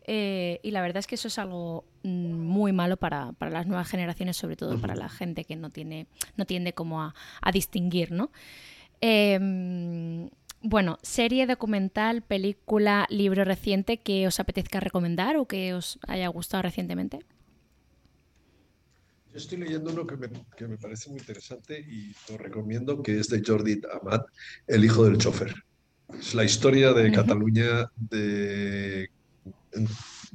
Eh, 0.06 0.60
y 0.62 0.70
la 0.70 0.82
verdad 0.82 0.98
es 0.98 1.06
que 1.06 1.14
eso 1.14 1.28
es 1.28 1.38
algo 1.38 1.84
mm, 2.02 2.32
muy 2.32 2.72
malo 2.72 2.96
para, 2.96 3.32
para 3.32 3.50
las 3.50 3.66
nuevas 3.66 3.88
generaciones, 3.88 4.36
sobre 4.36 4.56
todo 4.56 4.80
para 4.80 4.96
la 4.96 5.08
gente 5.08 5.44
que 5.44 5.56
no 5.56 5.70
tiene, 5.70 6.06
no 6.36 6.44
tiende 6.44 6.72
como 6.72 7.02
a, 7.02 7.14
a 7.40 7.52
distinguir, 7.52 8.10
¿no? 8.10 8.30
Bueno, 10.66 10.98
serie 11.02 11.46
documental, 11.46 12.22
película, 12.22 13.06
libro 13.10 13.44
reciente 13.44 13.98
que 13.98 14.26
os 14.26 14.40
apetezca 14.40 14.80
recomendar 14.80 15.36
o 15.36 15.44
que 15.44 15.74
os 15.74 15.98
haya 16.08 16.26
gustado 16.28 16.62
recientemente. 16.62 17.18
Yo 19.30 19.36
estoy 19.36 19.58
leyendo 19.58 19.92
uno 19.92 20.06
que 20.06 20.16
me, 20.16 20.30
que 20.56 20.66
me 20.66 20.78
parece 20.78 21.10
muy 21.10 21.18
interesante 21.18 21.78
y 21.78 22.14
lo 22.30 22.38
recomiendo, 22.38 23.02
que 23.02 23.20
es 23.20 23.28
de 23.28 23.42
Jordi 23.44 23.82
Amat, 24.00 24.24
El 24.66 24.86
hijo 24.86 25.04
del 25.04 25.18
chofer. 25.18 25.52
Es 26.18 26.34
la 26.34 26.44
historia 26.44 26.94
de 26.94 27.12
Cataluña 27.12 27.90
de 27.96 29.10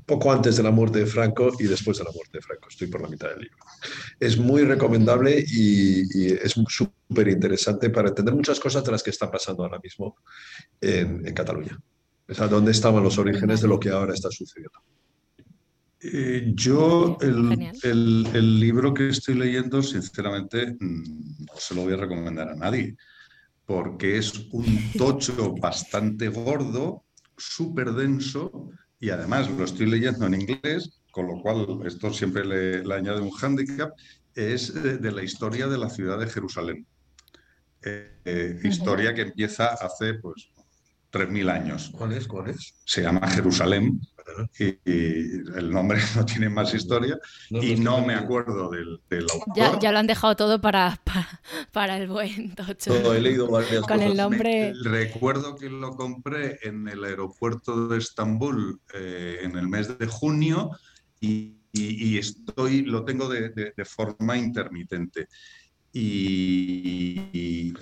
poco 0.10 0.31
antes 0.31 0.57
de 0.57 0.64
la 0.64 0.72
muerte 0.72 0.99
de 0.99 1.06
Franco 1.06 1.52
y 1.60 1.65
después 1.65 1.99
de 1.99 2.03
la 2.03 2.11
muerte 2.11 2.40
de 2.40 2.41
Franco. 2.41 2.68
Estoy 2.68 2.88
por 2.88 3.02
la 3.02 3.07
mitad 3.07 3.30
del 3.30 3.41
libro. 3.41 3.57
Es 4.19 4.38
muy 4.38 4.64
recomendable 4.64 5.45
y, 5.48 6.34
es 6.34 6.56
súper 6.68 7.27
interesante 7.27 7.91
para 7.91 8.10
entender 8.10 8.34
muchas 8.34 8.60
cosas 8.60 8.84
de 8.84 8.91
las 8.91 9.03
que 9.03 9.11
están 9.11 9.30
pasando 9.30 9.64
ahora 9.64 9.80
mismo 9.81 10.18
en, 10.81 11.31
Cataluña. 11.34 11.80
O 12.27 12.34
sea, 12.34 12.48
dónde 12.48 12.72
estaban 12.72 13.03
los 13.03 13.19
orígenes 13.19 13.61
de 13.61 13.68
lo 13.68 13.80
que 13.80 13.90
ahora 13.90 14.14
está 14.14 14.31
sucediendo. 14.31 14.80
Eh, 16.02 16.53
yo 16.56 17.18
el, 17.22 17.72
el, 17.84 18.27
el, 18.34 18.60
libro 18.60 18.94
que 18.94 19.10
estoy 19.10 19.36
leyendo, 19.36 19.84
sinceramente, 19.84 20.76
mm, 20.80 21.45
no 21.45 21.53
se 21.56 21.76
lo 21.76 21.84
voy 21.84 21.94
a 21.94 21.98
recomendar 21.98 22.49
a 22.49 22.56
nadie, 22.56 22.95
porque 23.65 24.18
es 24.18 24.48
un 24.52 24.91
tocho 24.98 25.53
bastante 25.56 26.30
gordo, 26.30 27.03
súper 27.38 27.91
denso, 27.91 28.72
y 28.99 29.09
además 29.09 29.49
lo 29.49 29.63
estoy 29.63 29.85
leyendo 29.85 30.26
en 30.26 30.41
inglés, 30.41 31.01
con 31.11 31.27
lo 31.27 31.41
cual 31.41 31.81
esto 31.85 32.13
siempre 32.13 32.45
le, 32.45 32.93
añade 32.93 33.21
un 33.21 33.31
hándicap, 33.31 33.93
es 34.35 34.73
de, 34.73 35.11
la 35.11 35.23
historia 35.23 35.67
de 35.67 35.77
la 35.77 35.89
ciudad 35.89 36.19
de 36.19 36.27
Jerusalén. 36.27 36.85
Eh, 37.81 38.11
eh, 38.26 38.59
historia 38.63 39.13
que 39.13 39.21
empieza 39.21 39.67
hace 39.67 40.15
pues 40.15 40.49
3.000 41.11 41.49
años. 41.49 41.91
¿Cuál 41.98 42.14
es? 42.14 42.27
¿Cuál 42.27 42.52
es? 42.52 42.73
Se 42.86 43.02
llama 43.02 43.27
Jerusalén 43.30 43.99
y, 44.60 44.77
el 45.57 45.72
nombre 45.72 45.99
no 46.15 46.26
tiene 46.26 46.49
más 46.49 46.73
historia 46.73 47.18
y 47.49 47.76
no 47.76 48.06
me 48.06 48.15
acuerdo 48.15 48.69
del, 48.69 48.99
autor. 49.31 49.80
Ya, 49.81 49.91
lo 49.91 49.99
han 49.99 50.07
dejado 50.07 50.36
todo 50.36 50.61
para, 50.61 51.02
para, 51.72 51.98
el 51.98 52.07
buen 52.07 52.56
Tocho. 52.56 53.14
he 53.14 53.22
leído 53.22 53.49
varias 53.49 53.86
Con 53.86 54.02
el 54.02 54.15
nombre... 54.15 54.73
recuerdo 54.84 55.56
que 55.56 55.69
lo 55.69 55.95
compré 55.95 56.60
en 56.64 56.88
el 56.88 57.03
aeropuerto 57.03 57.88
de 57.88 57.98
Estambul 57.98 58.80
eh, 58.94 59.40
en 59.41 59.57
el 59.57 59.68
mes 59.68 59.98
de 59.98 60.06
junio 60.06 60.72
y, 61.19 61.56
estoy, 62.18 62.81
lo 62.81 63.06
tengo 63.06 63.30
de, 63.30 63.49
de 63.49 63.86
forma 63.86 64.38
intermitente. 64.38 65.27
Y, 65.91 67.73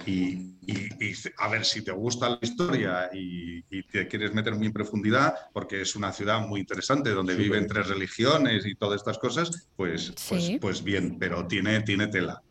a 1.38 1.48
ver 1.50 1.66
si 1.66 1.84
te 1.84 1.92
gusta 1.92 2.30
la 2.30 2.40
historia 2.42 3.10
y, 3.14 3.62
te 3.84 4.08
quieres 4.08 4.34
meter 4.34 4.56
muy 4.56 4.68
en 4.68 4.74
profundidad, 4.74 5.34
porque 5.54 5.82
es 5.82 5.96
una 5.96 6.12
ciudad 6.12 6.40
muy 6.48 6.62
interesante 6.62 7.12
donde 7.12 7.36
viven 7.36 7.68
tres 7.68 7.88
religiones 7.88 8.66
y 8.66 8.76
todas 8.76 8.98
estas 9.02 9.18
cosas, 9.18 9.70
pues, 9.76 10.14
pues, 10.28 10.52
pues 10.60 10.84
bien, 10.84 11.18
pero 11.20 11.48
tiene, 11.48 11.82
tiene 11.82 12.08
tela. 12.08 12.42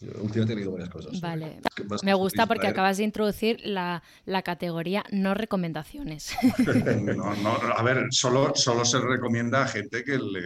Últimamente 0.00 0.42
he 0.42 0.46
tenido 0.46 0.72
varias 0.72 0.90
cosas. 0.90 1.20
Vale. 1.20 1.60
Me 2.02 2.14
gusta 2.14 2.46
porque 2.46 2.66
acabas 2.66 2.98
de 2.98 3.04
introducir 3.04 3.60
la, 3.64 4.02
categoría 4.44 5.04
no 5.10 5.34
recomendaciones. 5.34 6.34
a 7.76 7.82
ver, 7.82 8.06
solo, 8.10 8.52
solo 8.54 8.84
se 8.84 9.00
recomienda 9.00 9.62
a 9.62 9.68
gente 9.68 10.04
que 10.04 10.18
le, 10.18 10.42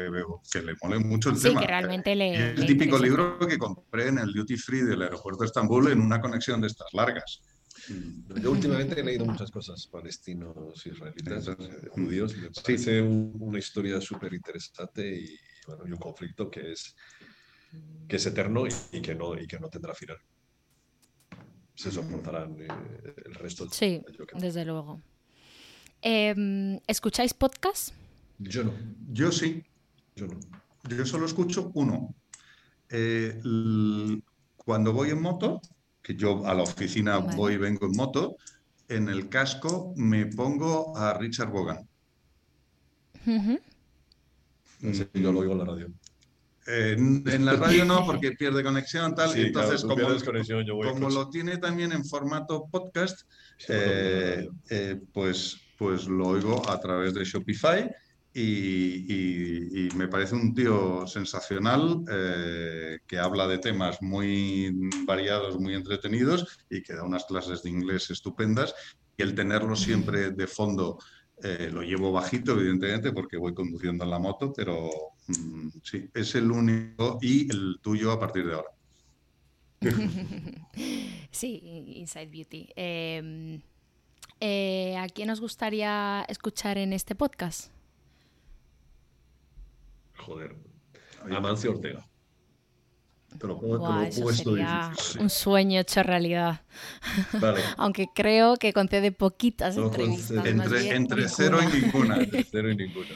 que 0.51 0.63
le 0.63 0.75
mole 0.83 0.99
mucho 1.01 1.31
el 1.31 1.41
tema. 1.41 1.61
Que 1.61 1.67
realmente 1.67 2.15
le, 2.15 2.51
el 2.53 2.67
típico 2.67 2.99
libro 2.99 3.39
que 3.39 3.59
compré 3.59 4.09
en 4.09 4.19
el 4.19 4.33
Duty 4.33 4.57
Free 4.57 4.83
del 4.83 5.03
aeropuerto 5.03 5.41
de 5.41 5.47
Estambul 5.47 5.91
en 5.91 6.01
una 6.01 6.21
conexión 6.21 6.61
de 6.61 6.69
estas 6.69 6.87
largas. 6.93 7.43
Yo 8.41 8.53
últimamente 8.53 9.01
he 9.01 9.05
leído 9.05 9.25
muchas 9.25 9.51
cosas 9.51 9.87
palestinos, 9.87 10.87
israelitas, 10.87 11.51
judíos. 11.91 12.37
Sí. 12.65 12.73
Hice 12.73 13.03
una 13.03 13.59
historia 13.59 14.01
súper 14.01 14.35
interesante 14.35 15.21
y, 15.21 15.37
bueno, 15.67 15.85
y 15.89 15.93
un 15.93 15.99
conflicto 15.99 16.51
que 16.51 16.73
es 16.73 16.95
que 18.09 18.17
es 18.17 18.27
eterno 18.27 18.65
y, 18.67 19.01
que, 19.01 19.15
no, 19.15 19.39
y 19.39 19.47
que 19.47 19.59
no 19.59 19.69
tendrá 19.69 19.95
final. 19.95 20.19
Se 21.75 21.91
soportarán 21.91 22.61
eh, 22.61 22.69
el 23.25 23.35
resto. 23.35 23.69
Sí, 23.71 24.03
desde 24.35 24.65
luego. 24.65 25.01
Em, 26.03 26.81
¿Escucháis 26.87 27.35
podcast? 27.35 27.95
Yo 28.39 28.65
no. 28.65 28.73
Yo 29.13 29.31
sí. 29.31 29.63
Yo 30.17 30.27
no. 30.27 30.41
Yo 30.89 31.07
solo 31.07 31.27
escucho 31.27 31.71
uno. 31.75 32.15
Eh, 32.89 33.41
cuando 34.57 34.93
voy 34.93 35.11
en 35.11 35.23
moto, 35.23 35.61
que 36.03 36.17
yo 36.17 36.45
a 36.47 36.55
la 36.55 36.63
oficina 36.63 37.19
voy 37.19 37.55
y 37.55 37.59
vengo 37.59 37.87
en 37.87 37.93
moto, 37.93 38.37
en 38.89 39.09
el 39.09 39.29
casco 39.29 39.93
me 39.97 40.27
pongo 40.27 40.97
a 40.97 41.17
Richard 41.17 41.51
Bogan. 41.51 41.89
yo 43.25 43.61
lo 45.33 45.39
oigo 45.39 45.53
en 45.53 45.59
la 45.59 45.65
radio. 45.65 45.93
En, 46.71 47.45
la 47.45 47.55
radio 47.55 47.85
no, 47.85 48.05
porque 48.07 48.33
pierde 48.33 48.63
conexión, 48.63 49.15
tal. 49.15 49.37
entonces, 49.37 49.83
como, 49.83 50.07
conexión, 50.25 50.65
yo 50.65 50.77
voy 50.77 50.89
como 50.89 51.11
lo 51.11 51.29
tiene 51.29 51.59
también 51.59 51.93
en 51.93 52.05
formato 52.05 52.67
podcast, 52.71 53.23
eh, 53.69 54.49
eh, 54.69 55.01
pues, 55.13 55.57
pues 55.77 56.07
lo 56.07 56.29
oigo 56.29 56.69
a 56.71 56.81
través 56.81 57.15
de 57.15 57.25
Shopify 57.25 57.91
y, 58.33 59.89
me 59.97 60.09
parece 60.09 60.35
un 60.35 60.55
tío 60.55 61.07
sensacional 61.07 62.05
eh, 62.11 63.01
que 63.07 63.19
habla 63.19 63.47
de 63.49 63.59
temas 63.59 64.01
muy 64.01 64.73
variados, 65.05 65.59
muy 65.59 65.75
entretenidos 65.75 66.47
y 66.71 66.83
que 66.83 66.95
da 66.95 67.03
unas 67.03 67.25
clases 67.25 67.63
de 67.63 67.71
inglés 67.71 68.11
estupendas. 68.11 68.75
Y 69.17 69.23
el 69.23 69.35
tenerlo 69.35 69.77
siempre 69.77 70.31
de 70.31 70.47
fondo 70.47 70.99
eh, 71.43 71.71
lo 71.73 71.83
llevo 71.83 72.13
bajito, 72.13 72.53
evidentemente, 72.53 73.13
porque 73.13 73.37
voy 73.37 73.55
conduciendo 73.55 74.05
en 74.05 74.11
la 74.11 74.19
moto, 74.19 74.53
pero 74.53 74.91
mm, 75.29 75.69
sí, 75.83 76.11
es 76.15 76.35
el 76.35 76.51
único 76.51 77.19
y 77.23 77.51
el 77.51 77.79
tuyo 77.81 78.13
a 78.13 78.21
partir 78.21 78.47
de 78.47 78.55
ahora. 78.55 78.71
sí, 81.31 81.61
Inside 81.97 82.27
Beauty. 82.27 82.69
Em, 82.77 83.63
eh, 84.41 84.97
¿A 84.99 85.09
quién 85.09 85.29
nos 85.29 85.41
gustaría 85.41 86.25
escuchar 86.29 86.77
en 86.79 86.93
este 86.93 87.15
podcast? 87.15 87.71
Joder. 90.17 90.55
Amancio 91.31 91.73
Ortega. 91.73 92.10
Te 93.41 93.47
lo 93.47 93.59
sería 94.33 94.93
un 95.19 95.31
sueño 95.31 95.81
hecho 95.81 96.03
realidad. 96.03 96.61
Aunque 97.79 98.09
creo 98.15 98.57
que 98.57 98.75
concede 98.75 99.13
poquitas 99.13 99.79
entrevistas. 99.79 100.45
Entre, 100.45 101.29
cero 101.29 101.59
y 101.63 101.81
ninguna. 101.81 102.19
cero 102.51 102.71
y 102.71 102.77
ninguna. 102.77 103.09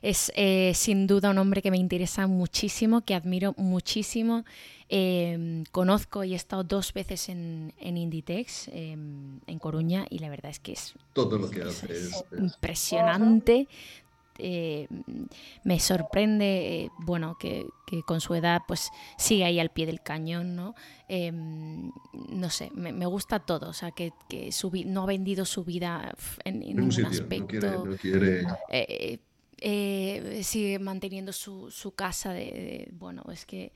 Es 0.00 0.32
eh, 0.36 0.72
sin 0.74 1.06
duda 1.06 1.30
un 1.30 1.38
hombre 1.38 1.60
que 1.60 1.72
me 1.72 1.76
interesa 1.76 2.28
muchísimo, 2.28 3.00
que 3.02 3.14
admiro 3.14 3.52
muchísimo. 3.58 4.44
Em, 4.88 5.64
conozco 5.72 6.24
y 6.24 6.32
he 6.32 6.36
estado 6.36 6.64
dos 6.64 6.92
veces 6.92 7.28
en, 7.28 7.72
Inditex, 7.80 8.68
em, 8.68 9.40
en 9.46 9.58
Coruña, 9.58 10.06
y 10.08 10.20
la 10.20 10.30
verdad 10.30 10.50
es 10.50 10.58
que 10.58 10.72
es, 10.72 10.94
Todo 11.12 11.36
lo 11.36 11.50
que 11.50 11.62
hace 11.62 11.92
es, 11.92 12.24
impresionante. 12.38 13.68
Eh, 14.42 14.88
me 15.64 15.78
sorprende, 15.78 16.84
eh, 16.84 16.90
bueno, 16.98 17.36
que, 17.38 17.66
con 18.06 18.20
su 18.20 18.34
edad 18.34 18.62
pues 18.68 18.90
sigue 19.18 19.44
ahí 19.44 19.58
al 19.58 19.70
pie 19.70 19.86
del 19.86 20.00
cañón, 20.00 20.54
¿no? 20.54 20.74
Em, 21.08 21.90
no 22.28 22.50
sé, 22.50 22.70
me, 22.74 23.06
gusta 23.06 23.40
todo, 23.40 23.68
o 23.68 23.72
sea, 23.72 23.90
que, 23.90 24.12
no 24.86 25.02
ha 25.02 25.06
vendido 25.06 25.44
su 25.44 25.64
vida 25.64 26.14
en, 26.44 26.60
ningún 26.60 27.04
aspecto. 27.04 27.84
Eh, 29.62 30.40
sigue 30.42 30.78
manteniendo 30.78 31.32
su, 31.32 31.70
su 31.70 31.92
casa 31.92 32.32
de, 32.32 32.88
bueno, 32.92 33.24
es 33.30 33.44
que 33.44 33.72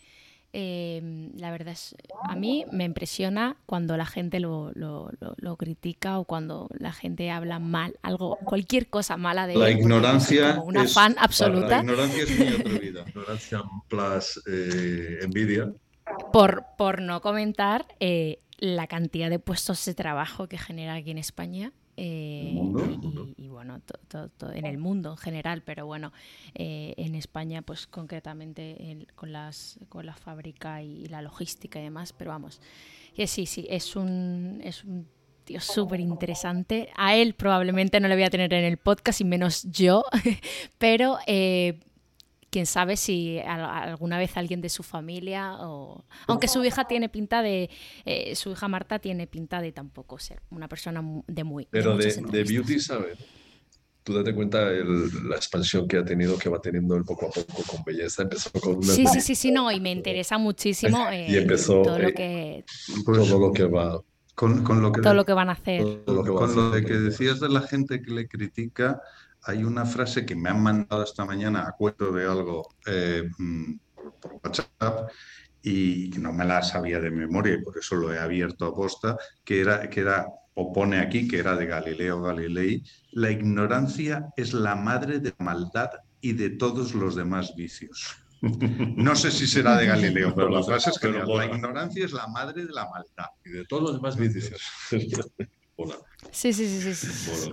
Em, 0.56 1.32
la 1.36 1.51
verdad 1.51 1.72
es, 1.72 1.97
a 2.28 2.36
mí 2.36 2.64
me 2.70 2.85
impresiona 2.85 3.56
cuando 3.66 3.97
la 3.97 4.06
gente 4.06 4.39
lo, 4.39 4.70
lo, 4.76 5.10
lo, 5.18 5.56
critica 5.56 6.20
o 6.20 6.24
cuando 6.26 6.68
la 6.78 6.93
gente 6.93 7.28
habla 7.32 7.59
mal, 7.59 7.98
algo, 8.02 8.39
cualquier 8.44 8.86
cosa 8.86 9.16
mala 9.16 9.48
de 9.48 9.56
la 9.56 9.72
ignorancia. 9.72 10.55
Como 10.55 10.68
una 10.68 10.86
fan 10.86 11.16
absoluta. 11.18 11.82
La 11.82 11.82
ignorancia 11.82 12.22
es 12.22 12.39
muy 12.39 12.48
atrevida. 12.60 13.05
ignorancia 13.05 13.62
plus 13.89 14.43
eh, 14.47 15.18
envidia. 15.22 15.72
Por, 16.32 16.64
por 16.78 17.02
no 17.02 17.20
comentar 17.20 17.86
eh, 17.98 18.39
la 18.59 18.86
cantidad 18.86 19.31
de 19.31 19.40
puestos 19.40 19.85
de 19.85 19.94
trabajo 19.94 20.47
que 20.47 20.56
genera 20.56 20.94
aquí 20.94 21.10
en 21.10 21.18
España 21.18 21.72
eh, 21.97 22.55
y, 23.36 23.43
bueno, 23.66 23.82
en 24.54 24.66
el 24.66 24.78
mundo 24.78 25.12
en 25.12 25.16
general, 25.16 25.62
pero 25.62 25.86
bueno, 25.86 26.12
eh, 26.54 26.94
en 26.96 27.14
España, 27.14 27.62
pues 27.62 27.86
concretamente 27.86 29.06
con, 29.14 29.32
las, 29.32 29.78
con 29.88 30.06
la 30.06 30.14
fábrica 30.14 30.82
y 30.82 31.06
la 31.06 31.22
logística 31.22 31.80
y 31.80 31.84
demás, 31.84 32.12
pero 32.12 32.30
vamos, 32.30 32.60
que 33.14 33.26
sí, 33.26 33.46
sí, 33.46 33.66
es 33.70 33.96
un, 33.96 34.60
es 34.64 34.84
un 34.84 35.08
tío 35.44 35.60
súper 35.60 36.00
interesante. 36.00 36.90
A 36.96 37.16
él 37.16 37.34
probablemente 37.34 38.00
no 38.00 38.08
le 38.08 38.14
voy 38.14 38.24
a 38.24 38.30
tener 38.30 38.52
en 38.52 38.64
el 38.64 38.76
podcast 38.76 39.20
y 39.20 39.24
menos 39.24 39.64
yo, 39.64 40.04
pero... 40.78 41.18
Eh, 41.26 41.80
quién 42.54 42.66
sabe 42.66 42.96
si 42.96 43.40
alguna 43.40 44.16
vez 44.16 44.36
alguien 44.36 44.60
de 44.60 44.68
su 44.68 44.84
familia 44.84 45.56
o 45.58 46.04
aunque 46.28 46.46
su 46.46 46.64
hija 46.64 46.84
tiene 46.84 47.08
pinta 47.08 47.42
de 47.42 47.68
eh, 48.04 48.36
su 48.36 48.52
hija 48.52 48.68
Marta 48.68 49.00
tiene 49.00 49.26
pinta 49.26 49.60
de 49.60 49.72
tampoco 49.72 50.20
ser 50.20 50.40
una 50.50 50.68
persona 50.68 51.02
de 51.26 51.42
muy 51.42 51.66
pero 51.68 51.96
de, 51.96 52.44
beauty 52.44 52.78
sabe 52.78 53.16
tú 54.05 54.14
date 54.14 54.35
cuenta 54.35 54.60
la 54.60 55.36
expansión 55.36 55.89
que 55.89 55.97
ha 55.97 56.05
tenido 56.05 56.39
que 56.39 56.48
va 56.48 56.60
teniendo 56.60 56.94
el 56.94 57.05
poco 57.05 57.26
a 57.26 57.31
poco 57.31 57.62
con 57.66 57.82
belleza. 57.85 58.22
Empezó 58.22 58.51
con 58.52 58.76
una 58.76 58.86
sí 58.86 59.06
sí 59.06 59.20
sí 59.20 59.35
sí 59.35 59.51
no 59.51 59.72
y 59.72 59.81
me 59.81 59.90
interesa 59.90 60.39
muchísimo 60.39 61.06
y 61.12 61.36
empezó 61.36 61.82
todo 61.82 61.98
lo 61.98 62.12
que 62.12 62.64
todo 63.05 63.39
lo 63.39 63.52
que 63.52 63.64
va. 63.64 64.01
con, 64.35 64.62
lo 64.82 64.93
que 64.93 65.01
todo 65.01 65.14
lo 65.14 65.24
que 65.24 65.32
van 65.32 65.48
a 65.48 65.52
hacer. 65.52 66.05
Con 66.05 66.55
lo 66.55 66.70
de 66.70 66.85
que 66.85 66.94
decías 66.94 67.40
de 67.40 67.48
la 67.48 67.62
gente 67.62 68.02
que 68.02 68.10
le 68.12 68.28
critica 68.28 69.01
hay 69.47 69.64
una 69.64 69.85
frase 69.85 70.24
que 70.24 70.35
me 70.35 70.51
han 70.51 70.62
mandado 70.62 71.02
esta 71.02 71.24
mañana 71.24 71.66
a 71.66 71.72
cuento 71.72 72.12
de 72.12 72.24
algo 72.24 72.68
eh, 72.86 73.28
por 74.20 74.40
WhatsApp 74.43 75.10
y 75.62 76.10
no 76.18 76.32
me 76.32 76.44
la 76.44 76.62
sabía 76.62 77.01
de 77.01 77.10
memoria 77.10 77.55
y 77.55 77.62
por 77.62 77.78
eso 77.78 77.97
lo 77.97 78.12
he 78.12 78.18
abierto 78.18 78.66
a 78.66 78.74
posta, 78.74 79.16
que 79.44 79.60
era, 79.60 79.89
que 79.89 80.01
era, 80.01 80.26
o 80.55 80.72
pone 80.72 80.98
aquí, 80.98 81.26
que 81.28 81.39
era 81.39 81.56
de 81.56 81.66
Galileo 81.66 82.22
Galilei, 82.22 82.82
la 83.12 83.31
ignorancia 83.31 84.28
es 84.36 84.52
la 84.52 84.76
madre 84.76 85.18
de 85.18 85.35
la 85.39 85.44
maldad 85.44 85.90
y 86.20 86.32
de 86.32 86.51
todos 86.51 86.94
los 86.94 87.16
demás 87.16 87.55
vicios. 87.56 88.16
No 88.97 89.16
sé 89.16 89.31
si 89.31 89.47
será 89.47 89.76
de 89.76 89.86
Galileo, 89.86 90.35
pero 90.35 90.51
la 90.51 90.62
frase 90.62 90.90
es 90.90 90.98
que 90.98 91.09
la 91.09 91.47
ignorancia 91.47 92.05
es 92.05 92.12
la 92.12 92.26
madre 92.26 92.66
de 92.66 92.72
la 92.72 92.89
maldad. 92.90 93.31
Y 93.44 93.51
de 93.51 93.64
todos 93.64 93.82
los 93.82 93.94
demás 93.94 94.16
vicios. 94.16 94.60
Sí, 96.31 96.52
sí, 96.52 96.66
sí, 96.68 96.94
sí. 96.94 97.51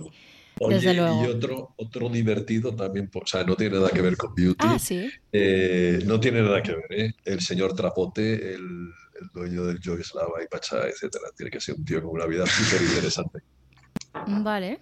Oye, 0.60 0.94
y 0.94 1.26
otro, 1.26 1.74
otro 1.76 2.08
divertido 2.08 2.74
también, 2.74 3.10
o 3.12 3.26
sea, 3.26 3.42
no 3.42 3.56
tiene 3.56 3.76
nada 3.76 3.90
que 3.90 4.00
ver 4.00 4.16
con 4.16 4.32
beauty. 4.32 4.64
Ah, 4.66 4.78
sí. 4.78 5.10
Eh, 5.32 6.00
no 6.06 6.20
tiene 6.20 6.40
nada 6.40 6.62
que 6.62 6.72
ver, 6.72 6.86
¿eh? 6.90 7.14
El 7.24 7.40
señor 7.40 7.74
Trapote, 7.74 8.54
el, 8.54 8.92
el 9.22 9.28
dueño 9.28 9.64
del 9.64 9.80
Slava 9.82 10.42
y 10.42 10.48
Pacha, 10.48 10.86
etcétera. 10.86 11.24
Tiene 11.36 11.50
que 11.50 11.60
ser 11.60 11.76
un 11.76 11.84
tío 11.84 12.02
con 12.02 12.10
una 12.10 12.26
vida 12.26 12.44
súper 12.46 12.82
interesante. 12.82 13.40
Vale, 14.26 14.80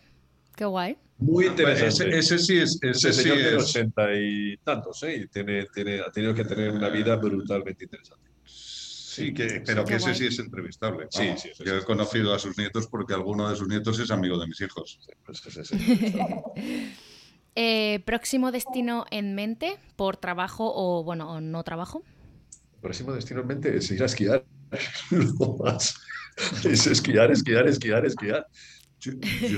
qué 0.57 0.65
guay. 0.65 0.97
Muy 1.19 1.47
interesante. 1.47 2.19
Ese, 2.19 2.39
sí 2.39 2.59
es. 2.59 2.79
Ese, 2.83 3.13
señor 3.13 3.37
sí 3.37 3.43
tiene 3.43 3.57
ochenta 3.57 4.15
y 4.15 4.57
tantos, 4.59 5.03
¿eh? 5.03 5.17
Y 5.17 5.29
tiene, 5.29 5.67
tiene, 5.67 6.01
ha 6.01 6.11
tenido 6.11 6.35
que 6.35 6.45
tener 6.45 6.71
una 6.71 6.89
vida 6.89 7.17
brutalmente 7.17 7.85
interesante. 7.85 8.31
Sí, 8.45 9.35
que, 9.35 9.63
pero 9.67 9.85
que 9.85 9.97
ese 9.97 10.15
sí 10.15 10.27
es 10.27 10.39
entrevistable. 10.39 11.09
Sí, 11.11 11.33
sí, 11.37 11.51
Yo 11.65 11.77
he 11.77 11.85
conocido 11.85 12.33
a 12.33 12.39
sus 12.39 12.57
nietos 12.57 12.87
porque 12.87 13.13
alguno 13.13 13.51
de 13.51 13.57
sus 13.57 13.69
nietos 13.69 13.99
es 13.99 14.11
amigo 14.11 14.39
de 14.39 14.47
mis 14.47 14.61
hijos. 14.61 15.01
Pues 15.27 15.43
eh, 17.57 18.01
¿Próximo 18.07 18.53
destino 18.53 19.05
en 19.11 19.35
mente 19.35 19.79
por 19.97 20.17
trabajo 20.17 20.73
o, 20.75 21.03
bueno, 21.03 21.33
o 21.33 21.41
no 21.41 21.65
trabajo? 21.65 22.05
Próximo 22.81 23.13
destino 23.13 23.41
en 23.41 23.47
mente 23.47 23.77
es 23.77 23.91
ir 23.91 24.03
a 24.03 24.07
esquiar. 24.07 24.45
Es 26.65 26.87
esquiar, 26.87 27.31
esquiar, 27.31 27.69
esquiar, 27.69 28.07
esquiar. 28.07 28.47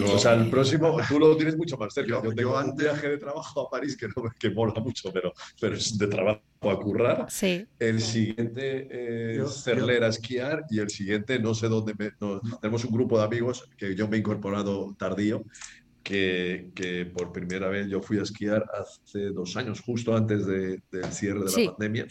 o 0.05 0.19
sea, 0.19 0.35
el 0.35 0.51
próximo, 0.51 0.97
tú 1.09 1.19
lo 1.19 1.37
tienes 1.37 1.57
mucho 1.57 1.77
más 1.77 1.95
cerca. 1.95 2.21
Yo, 2.23 2.35
tengo 2.35 2.59
un 2.59 2.75
viaje 2.75 3.09
de 3.09 3.19
trabajo 3.19 3.61
a 3.61 3.71
París 3.71 3.97
que, 3.97 4.09
no, 4.09 4.25
que 4.39 4.51
mola 4.51 4.75
mucho, 4.81 5.13
pero, 5.13 5.33
pero 5.61 5.77
es 5.77 5.97
de 5.97 6.07
trabajo 6.07 6.43
a 6.63 6.81
currar. 6.81 7.27
Sí. 7.29 7.67
El 7.79 8.01
siguiente 8.01 9.37
es 9.37 9.63
Cerler 9.63 10.05
a 10.05 10.09
esquiar 10.09 10.65
y 10.71 10.81
el 10.81 10.91
siguiente, 10.91 11.39
no 11.39 11.55
sé 11.55 11.69
dónde, 11.69 11.95
tenemos 12.61 12.85
un 12.85 12.93
grupo 12.93 13.19
de 13.19 13.25
amigos 13.25 13.69
que 13.77 13.95
yo 13.95 14.09
me 14.09 14.17
he 14.17 14.21
incorporado 14.21 14.95
tardío, 14.99 15.45
que, 16.03 16.71
que, 16.75 17.07
por 17.07 17.33
primera 17.33 17.69
vez 17.69 17.89
yo 17.89 18.03
fui 18.03 18.19
a 18.19 18.23
esquiar 18.23 18.65
hace 18.75 19.27
dos 19.27 19.57
años, 19.57 19.81
justo 19.81 20.17
antes 20.17 20.47
de, 20.47 20.83
del 20.91 21.13
cierre 21.13 21.45
de 21.45 21.65
la 21.65 21.71
pandemia. 21.71 22.07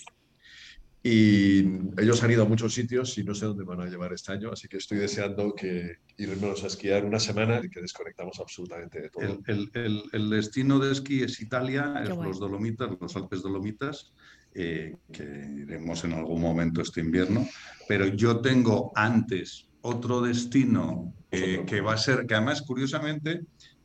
Y 1.04 1.62
ellos 1.98 2.22
han 2.22 2.30
ido 2.30 2.44
a 2.44 2.48
muchos 2.48 2.76
sitios 2.76 3.18
y 3.18 3.24
no 3.24 3.34
sé 3.34 3.48
dónde 3.48 3.64
van 3.64 3.82
a 3.82 3.88
llevar 3.88 4.14
este 4.14 4.34
año, 4.34 4.52
así 4.52 4.68
que 4.68 4.78
estoy 4.78 5.00
deseando 5.00 5.56
que 5.56 5.98
irnos 6.18 6.64
a 6.64 6.68
esquiar 6.68 7.06
una 7.06 7.20
semana 7.20 7.60
y 7.64 7.70
que 7.70 7.82
desconectamos 7.82 8.40
absolutamente 8.40 9.02
de 9.02 9.10
todo. 9.10 9.40
El, 9.48 9.72
el, 9.74 10.04
el 10.12 10.30
destino 10.30 10.78
de 10.78 10.92
esquí 10.92 11.24
es 11.24 11.42
Italia, 11.42 12.04
es 12.04 12.10
los 12.10 12.40
Dolomitas, 12.40 12.90
los 13.00 13.16
Alpes 13.16 13.42
Dolomitas, 13.42 14.14
eh, 14.54 14.98
que 15.12 15.24
iremos 15.24 16.04
en 16.04 16.14
algún 16.14 16.42
momento 16.42 16.82
este 16.82 17.00
invierno, 17.00 17.48
pero 17.88 18.06
yo 18.06 18.42
tengo 18.42 18.92
antes 18.96 19.70
otro 19.82 20.22
destino 20.22 21.14
eh, 21.32 21.64
que 21.66 21.82
va 21.82 21.94
a 21.94 21.98
ser, 21.98 22.28
que 22.28 22.36
además 22.36 22.62
curiosamente 22.62 23.42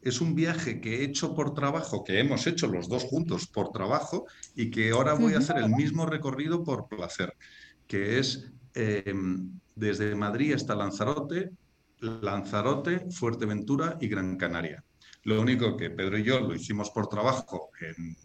es 0.09 0.21
un 0.21 0.37
viaje 0.37 0.81
que 0.81 1.01
he 1.01 1.05
hecho 1.05 1.35
por 1.35 1.53
trabajo, 1.53 2.05
que 2.05 2.21
hemos 2.21 2.47
hecho 2.47 2.69
los 2.69 2.89
dos 2.89 3.03
juntos 3.03 3.49
por 3.49 3.73
trabajo 3.73 4.27
y 4.55 4.71
que 4.71 4.91
ahora 4.91 5.15
voy 5.15 5.35
a 5.35 5.39
hacer 5.39 5.59
el 5.59 5.71
mismo 5.71 6.07
recorrido 6.07 6.63
por 6.63 6.87
placer, 6.87 7.35
que 7.89 8.21
es 8.21 8.49
em, 8.75 9.59
desde 9.75 10.15
Madrid 10.15 10.55
hasta 10.55 10.77
Lanzarote, 10.77 11.51
Lanzarote, 11.99 13.11
Fuerteventura 13.11 13.99
y 14.01 14.07
Gran 14.07 14.37
Canaria. 14.37 14.85
Lo 15.25 15.41
único 15.41 15.77
que 15.77 15.91
Pedro 15.91 16.19
y 16.19 16.23
yo 16.23 16.39
lo 16.39 16.55
hicimos 16.55 16.91
por 16.91 17.09
trabajo 17.09 17.71
en 17.81 18.17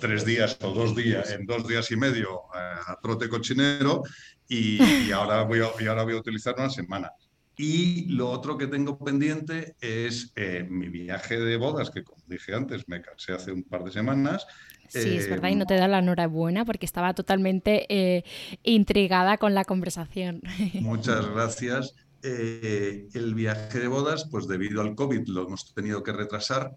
tres 0.00 0.24
días 0.24 0.58
o 0.62 0.72
dos 0.72 0.94
días, 0.94 1.30
en 1.32 1.44
dos 1.44 1.66
días 1.66 1.90
y 1.90 1.96
medio 1.96 2.42
eh, 2.54 2.76
a 2.86 2.98
trote 3.02 3.28
cochinero 3.28 4.02
y, 4.46 5.10
ahora 5.10 5.42
voy 5.42 5.60
a, 5.60 5.70
y 5.82 5.86
ahora 5.86 6.04
voy 6.04 6.14
a 6.14 6.18
utilizar 6.18 6.54
una 6.56 6.70
semana. 6.70 7.10
Y 7.56 8.06
lo 8.06 8.30
otro 8.30 8.56
que 8.56 8.66
tengo 8.66 8.98
pendiente 8.98 9.76
es 9.80 10.32
eh, 10.36 10.66
mi 10.68 10.88
viaje 10.88 11.38
de 11.38 11.56
bodas, 11.56 11.90
que 11.90 12.02
como 12.02 12.22
dije 12.26 12.54
antes, 12.54 12.88
me 12.88 13.02
casé 13.02 13.32
hace 13.32 13.52
un 13.52 13.64
par 13.64 13.84
de 13.84 13.90
semanas. 13.90 14.46
Sí, 14.88 15.16
es 15.16 15.28
verdad, 15.28 15.50
y 15.50 15.56
no 15.56 15.66
te 15.66 15.74
da 15.74 15.86
la 15.86 15.98
enhorabuena 15.98 16.64
porque 16.64 16.86
estaba 16.86 17.14
totalmente 17.14 17.86
eh, 17.88 18.24
intrigada 18.62 19.36
con 19.36 19.54
la 19.54 19.64
conversación. 19.64 20.40
Muchas 20.80 21.28
gracias. 21.30 21.94
Eh, 22.22 23.08
el 23.14 23.34
viaje 23.34 23.78
de 23.78 23.88
bodas, 23.88 24.28
pues 24.30 24.48
debido 24.48 24.80
al 24.80 24.94
COVID 24.94 25.26
lo 25.28 25.46
hemos 25.46 25.72
tenido 25.74 26.02
que 26.02 26.12
retrasar, 26.12 26.76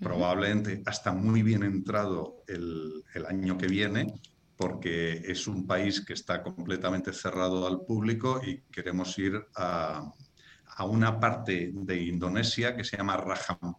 probablemente 0.00 0.82
hasta 0.86 1.12
muy 1.12 1.44
bien 1.44 1.62
entrado 1.62 2.42
el, 2.48 3.04
el 3.14 3.26
año 3.26 3.56
que 3.56 3.68
viene 3.68 4.12
porque 4.62 5.22
es 5.26 5.48
un 5.48 5.66
país 5.66 6.04
que 6.04 6.12
está 6.12 6.42
completamente 6.42 7.12
cerrado 7.12 7.66
al 7.66 7.80
público 7.80 8.40
y 8.44 8.60
queremos 8.70 9.18
ir 9.18 9.44
a, 9.56 10.12
una 10.86 11.18
parte 11.18 11.70
de 11.74 12.02
Indonesia 12.02 12.76
que 12.76 12.84
se 12.84 12.96
llama 12.96 13.16
Rajam, 13.16 13.74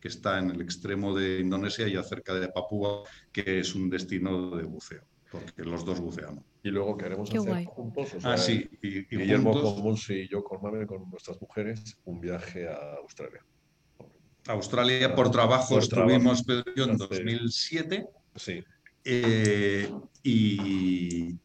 que 0.00 0.08
está 0.08 0.38
en 0.38 0.50
el 0.50 0.60
extremo 0.60 1.14
de 1.14 1.40
Indonesia 1.40 1.86
y 1.86 2.02
cerca 2.02 2.34
de 2.34 2.48
Papúa, 2.48 3.04
que 3.32 3.60
es 3.60 3.74
un 3.74 3.88
destino 3.88 4.56
de 4.56 4.64
buceo, 4.64 5.04
porque 5.30 5.62
los 5.62 5.84
dos 5.84 6.00
buceamos. 6.00 6.44
Y 6.62 6.70
luego 6.70 6.96
queremos 6.96 7.30
hacer 7.32 7.64
juntos, 7.66 8.16
ah, 8.24 8.36
sí, 8.36 8.68
y, 8.82 9.06
Guillermo 9.06 9.52
con 9.52 9.96
y 10.08 10.28
yo 10.28 10.42
con 10.42 10.60
Mabel, 10.60 10.86
con 10.86 11.08
nuestras 11.08 11.40
mujeres, 11.40 11.98
un 12.04 12.20
viaje 12.20 12.68
a 12.68 12.96
Australia. 13.00 13.44
Australia 14.48 15.14
por 15.14 15.30
trabajo 15.30 15.78
estuvimos, 15.78 16.44
en 16.48 16.96
2007. 16.96 18.06
Sí. 18.36 18.62
Eh, 19.08 19.88
y, 20.24 21.38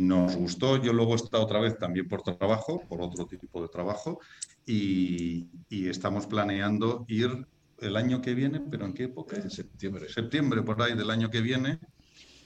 nos 0.00 0.36
gustó. 0.36 0.76
Yo 0.76 0.92
luego 0.92 1.12
he 1.12 1.16
estado 1.16 1.44
otra 1.44 1.60
vez 1.60 1.78
también 1.78 2.06
por 2.08 2.22
trabajo, 2.22 2.82
por 2.88 3.00
otro 3.00 3.26
tipo 3.26 3.62
de 3.62 3.68
trabajo, 3.68 4.20
y, 4.66 5.48
estamos 5.70 6.26
planeando 6.26 7.04
ir 7.08 7.46
el 7.78 7.96
año 7.96 8.20
que 8.20 8.34
viene, 8.34 8.60
pero 8.60 8.84
¿en 8.84 8.92
qué 8.92 9.04
época? 9.04 9.36
En 9.36 9.50
septiembre. 9.50 10.08
Septiembre, 10.08 10.62
por 10.62 10.80
ahí 10.82 10.94
del 10.94 11.10
año 11.10 11.30
que 11.30 11.40
viene. 11.40 11.78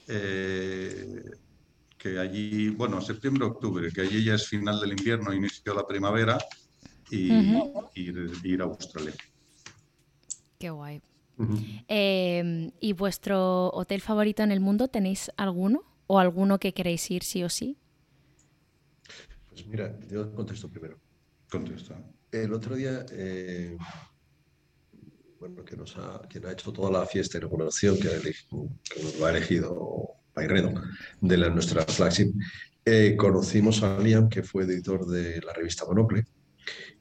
Eh, 0.07 1.23
que 1.97 2.19
allí, 2.19 2.69
bueno, 2.69 3.01
septiembre, 3.01 3.45
octubre, 3.45 3.91
que 3.91 4.01
allí 4.01 4.23
ya 4.23 4.35
es 4.35 4.47
final 4.47 4.79
del 4.79 4.91
invierno, 4.91 5.33
inicio 5.33 5.73
de 5.73 5.79
la 5.79 5.87
primavera, 5.87 6.37
y 7.09 7.33
ir 8.43 8.61
a 8.61 8.65
Australia. 8.65 9.13
Qué 10.59 10.69
guay. 10.69 11.01
Em, 11.87 12.71
¿Y 12.79 12.93
vuestro 12.93 13.69
hotel 13.71 14.01
favorito 14.01 14.43
en 14.43 14.51
el 14.51 14.59
mundo 14.59 14.87
tenéis 14.87 15.31
alguno? 15.37 15.83
¿O 16.07 16.19
alguno 16.19 16.59
que 16.59 16.73
queréis 16.73 17.09
ir 17.11 17.23
sí 17.23 17.43
o 17.43 17.49
sí? 17.49 17.77
Pues 19.49 19.65
mira, 19.67 19.97
yo 20.09 20.33
contesto 20.33 20.69
primero. 20.69 20.99
Contesta. 21.49 21.97
El 22.31 22.53
otro 22.53 22.75
día, 22.75 23.05
eh, 23.11 23.77
bueno, 25.39 25.63
que 25.63 25.75
nos 25.75 25.95
ha, 25.97 26.21
quien 26.29 26.45
ha 26.45 26.51
hecho 26.51 26.71
toda 26.71 26.91
la 26.91 27.05
fiesta 27.05 27.37
de 27.37 27.45
inauguración, 27.45 27.97
que, 27.97 28.09
que 28.09 29.03
nos 29.03 29.19
lo 29.19 29.25
ha 29.25 29.29
elegido 29.31 30.15
Payredo, 30.33 30.73
de 31.21 31.37
la, 31.37 31.49
nuestra 31.49 31.85
flagship, 31.85 32.33
eh, 32.83 33.15
conocimos 33.17 33.81
a 33.81 33.97
Liam, 33.99 34.29
que 34.29 34.43
fue 34.43 34.63
editor 34.63 35.07
de 35.07 35.41
la 35.41 35.53
revista 35.53 35.85
Monocle, 35.85 36.25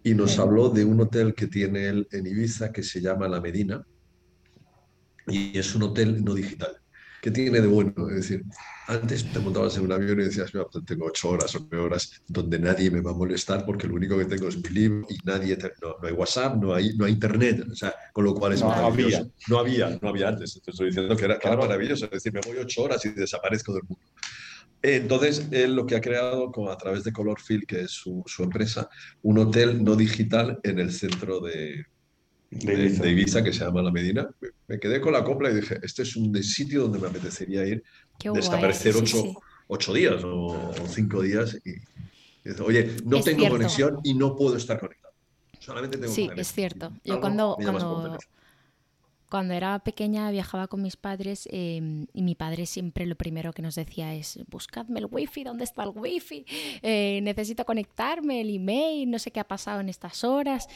y 0.02 0.15
nos 0.15 0.39
habló 0.39 0.70
de 0.70 0.85
un 0.85 1.01
hotel 1.01 1.35
que 1.35 1.48
tiene 1.48 1.89
él 1.89 2.09
en 2.12 2.27
Ibiza 2.27 2.73
que 2.73 2.82
se 2.82 3.01
llama 3.01 3.28
La 3.28 3.40
Medina, 3.40 3.85
y 5.27 5.59
es 5.59 5.75
un 5.75 5.85
hotel 5.85 6.25
no 6.25 6.35
digital. 6.35 6.77
¿Qué 7.25 7.31
tiene 7.31 7.59
de 7.59 7.67
bueno? 7.67 7.95
Es 8.11 8.17
decir, 8.17 8.45
antes 8.87 9.25
te 9.33 9.39
montabas 9.39 9.79
en 9.79 9.85
un 9.85 9.93
avión 9.93 10.21
y 10.21 10.25
decías, 10.25 10.51
pues 10.53 10.85
tengo 10.85 11.07
ocho 11.07 11.31
horas 11.31 11.55
o 11.55 11.67
nueve 11.71 11.87
horas 11.87 12.23
donde 12.29 12.59
nadie 12.59 12.91
me 12.91 13.01
va 13.01 13.13
a 13.13 13.15
molestar 13.15 13.65
porque 13.65 13.87
lo 13.87 13.95
único 13.95 14.19
que 14.19 14.27
tengo 14.27 14.47
es 14.49 14.57
mi 14.57 14.69
libro 14.69 15.07
y 15.09 15.17
nadie, 15.25 15.57
no, 15.81 15.97
hay 16.07 16.13
WhatsApp, 16.13 16.57
no 16.57 16.75
hay, 16.75 16.95
no 16.99 17.07
hay 17.07 17.13
internet, 17.13 17.65
o 17.71 17.75
sea, 17.75 17.95
con 18.13 18.25
lo 18.27 18.35
cual 18.35 18.53
es 18.53 18.61
no, 18.61 18.69
maravilloso. 18.69 19.31
No 19.49 19.59
había, 19.59 19.99
no 20.03 20.11
había 20.11 20.29
antes, 20.29 20.61
te 20.63 20.71
estoy 20.71 20.89
diciendo 20.89 21.17
que 21.17 21.25
era, 21.25 21.39
maravilloso, 21.57 22.05
es 22.05 22.11
decir, 22.11 22.31
me 22.31 22.41
voy 22.43 22.59
ocho 22.59 22.83
horas 22.83 23.03
y 23.07 23.13
desaparezco 23.13 23.73
del 23.73 23.85
mundo. 23.89 24.05
Entonces, 24.83 25.49
él 25.51 25.75
lo 25.75 25.87
que 25.87 25.97
ha 25.97 26.03
creado 26.03 26.53
a 26.71 26.77
través 26.77 27.05
de 27.05 27.13
Colorfield, 27.15 27.65
que 27.65 27.81
es 27.81 27.91
su, 27.91 28.23
su 28.27 28.43
empresa, 28.43 28.91
un 29.23 29.39
hotel 29.39 29.83
no 29.83 29.97
digital 29.97 30.61
en 30.63 30.79
el 30.79 30.93
centro 30.93 31.41
de, 31.41 31.87
de, 32.55 33.11
Ibiza. 33.11 33.43
que 33.43 33.53
se 33.53 33.65
llama 33.65 33.83
La 33.83 33.91
Medina. 33.91 34.29
Me 34.69 34.79
quedé 34.79 35.01
con 35.01 35.13
la 35.13 35.25
copla 35.25 35.51
y 35.51 35.55
dije, 35.55 35.79
este 35.83 36.03
es 36.03 36.17
un 36.17 36.35
sitio 36.43 36.83
donde 36.83 36.99
me 36.99 37.09
apetecería 37.09 37.67
ir, 37.67 37.83
desaparecer 38.19 38.95
ocho, 39.69 39.93
días 39.93 40.23
o, 40.25 40.73
cinco 40.89 41.23
días. 41.23 41.59
Y, 41.65 42.51
oye, 42.61 42.97
no 43.05 43.21
tengo 43.21 43.49
conexión 43.49 44.01
y 44.03 44.15
no 44.15 44.37
puedo 44.37 44.57
estar 44.57 44.79
conectado. 44.79 45.15
Solamente 45.59 45.97
tengo 45.97 46.13
Sí, 46.13 46.31
es 46.37 46.53
cierto. 46.53 46.93
Yo 47.05 47.21
cuando, 47.21 47.57
cuando, 47.61 48.19
cuando 49.35 49.55
era 49.55 49.81
pequeña 49.81 50.31
viajaba 50.31 50.69
con 50.69 50.81
mis 50.81 50.97
padres 50.97 51.49
em, 51.51 52.07
y 52.13 52.23
mi 52.23 52.37
padre 52.37 52.67
siempre 52.67 53.05
lo 53.05 53.17
primero 53.17 53.53
que 53.53 53.63
nos 53.63 53.75
decía 53.75 54.15
es 54.15 54.39
buscadme 54.49 55.01
el 55.01 55.07
wifi, 55.11 55.43
¿dónde 55.43 55.65
está 55.65 55.83
el 55.83 55.91
wifi? 55.93 56.45
Eh, 56.83 57.19
necesito 57.21 57.65
conectarme, 57.65 58.43
el 58.43 58.55
email, 58.55 59.11
no 59.11 59.19
sé 59.19 59.33
qué 59.33 59.41
ha 59.41 59.49
pasado 59.49 59.81
en 59.81 59.89
estas 59.89 60.23
horas. 60.23 60.69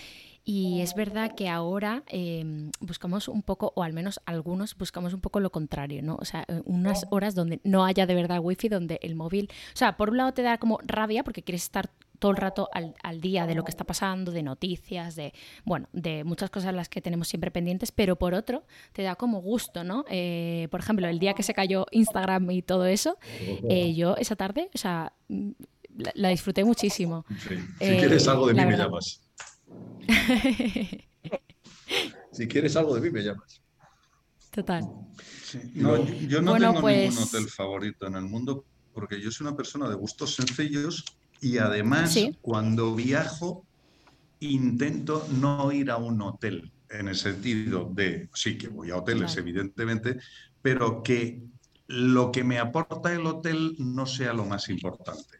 Y 0.50 0.80
es 0.80 0.94
verdad 0.94 1.34
que 1.34 1.50
ahora 1.50 2.04
em, 2.06 2.70
buscamos 2.80 3.28
un 3.28 3.42
poco, 3.42 3.74
o 3.76 3.82
al 3.82 3.92
menos 3.92 4.18
algunos 4.24 4.78
buscamos 4.78 5.12
un 5.12 5.20
poco 5.20 5.40
lo 5.40 5.50
contrario, 5.50 6.02
¿no? 6.02 6.16
O 6.18 6.24
sea, 6.24 6.46
eh, 6.48 6.62
unas 6.64 7.04
horas 7.10 7.34
donde 7.34 7.60
no 7.64 7.84
haya 7.84 8.06
de 8.06 8.14
verdad 8.14 8.40
wifi, 8.40 8.70
donde 8.70 8.98
el 9.02 9.14
móvil, 9.14 9.50
o 9.52 9.76
sea, 9.76 9.98
por 9.98 10.08
un 10.08 10.16
lado 10.16 10.32
te 10.32 10.40
da 10.40 10.56
como 10.56 10.78
rabia 10.86 11.22
porque 11.22 11.42
quieres 11.42 11.64
estar 11.64 11.90
todo 12.18 12.30
el 12.30 12.38
rato 12.38 12.70
al, 12.72 12.94
al, 13.02 13.20
día 13.20 13.46
de 13.46 13.54
lo 13.54 13.62
que 13.62 13.70
está 13.70 13.84
pasando, 13.84 14.32
de 14.32 14.42
noticias, 14.42 15.16
de, 15.16 15.34
bueno, 15.66 15.86
de 15.92 16.24
muchas 16.24 16.48
cosas 16.48 16.74
las 16.74 16.88
que 16.88 17.02
tenemos 17.02 17.28
siempre 17.28 17.50
pendientes, 17.50 17.92
pero 17.92 18.16
por 18.16 18.32
otro 18.32 18.64
te 18.94 19.02
da 19.02 19.16
como 19.16 19.42
gusto, 19.42 19.84
¿no? 19.84 20.06
Eh, 20.08 20.68
por 20.70 20.80
ejemplo, 20.80 21.08
el 21.08 21.18
día 21.18 21.34
que 21.34 21.42
se 21.42 21.52
cayó 21.52 21.84
Instagram 21.90 22.50
y 22.52 22.62
todo 22.62 22.86
eso, 22.86 23.18
eh, 23.68 23.92
yo 23.92 24.16
esa 24.16 24.34
tarde, 24.34 24.70
o 24.74 24.78
sea, 24.78 25.12
mm, 25.28 25.50
la, 26.14 26.30
disfruté 26.30 26.64
muchísimo. 26.64 27.26
Si 27.38 27.86
quieres 27.86 28.26
algo 28.28 28.46
de 28.46 28.54
mí, 28.54 28.64
me 28.64 28.78
llamas. 28.78 29.27
si 32.32 32.48
quieres 32.48 32.76
algo 32.76 32.94
de 32.94 33.00
mí, 33.00 33.10
me 33.10 33.22
llamas. 33.22 33.62
Total. 34.50 34.82
yo 36.26 36.42
no 36.42 36.54
tengo 36.54 36.58
ningún 36.58 36.80
pues 36.80 37.18
hotel 37.18 37.48
favorito 37.48 38.06
en 38.06 38.16
el 38.16 38.24
mundo 38.24 38.64
porque 38.92 39.20
yo 39.20 39.30
soy 39.30 39.46
una 39.46 39.56
persona 39.56 39.88
de 39.88 39.94
gustos 39.94 40.34
sencillos 40.34 41.04
y 41.40 41.58
además 41.58 42.16
cuando 42.40 42.94
viajo 42.94 43.66
intento 44.40 45.26
no 45.30 45.70
ir 45.70 45.90
a 45.90 45.96
un 45.96 46.20
hotel 46.22 46.72
en 46.90 47.08
el 47.08 47.16
sentido 47.16 47.90
de, 47.92 48.28
sí 48.34 48.56
que 48.56 48.68
voy 48.68 48.90
a 48.90 48.96
hoteles 48.96 49.36
evidentemente, 49.36 50.18
pero 50.62 51.02
que 51.02 51.42
lo 51.86 52.32
que 52.32 52.44
me 52.44 52.58
aporta 52.58 53.12
el 53.12 53.26
hotel 53.26 53.74
no 53.78 54.06
sea 54.06 54.32
lo 54.32 54.44
más 54.44 54.68
importante. 54.68 55.37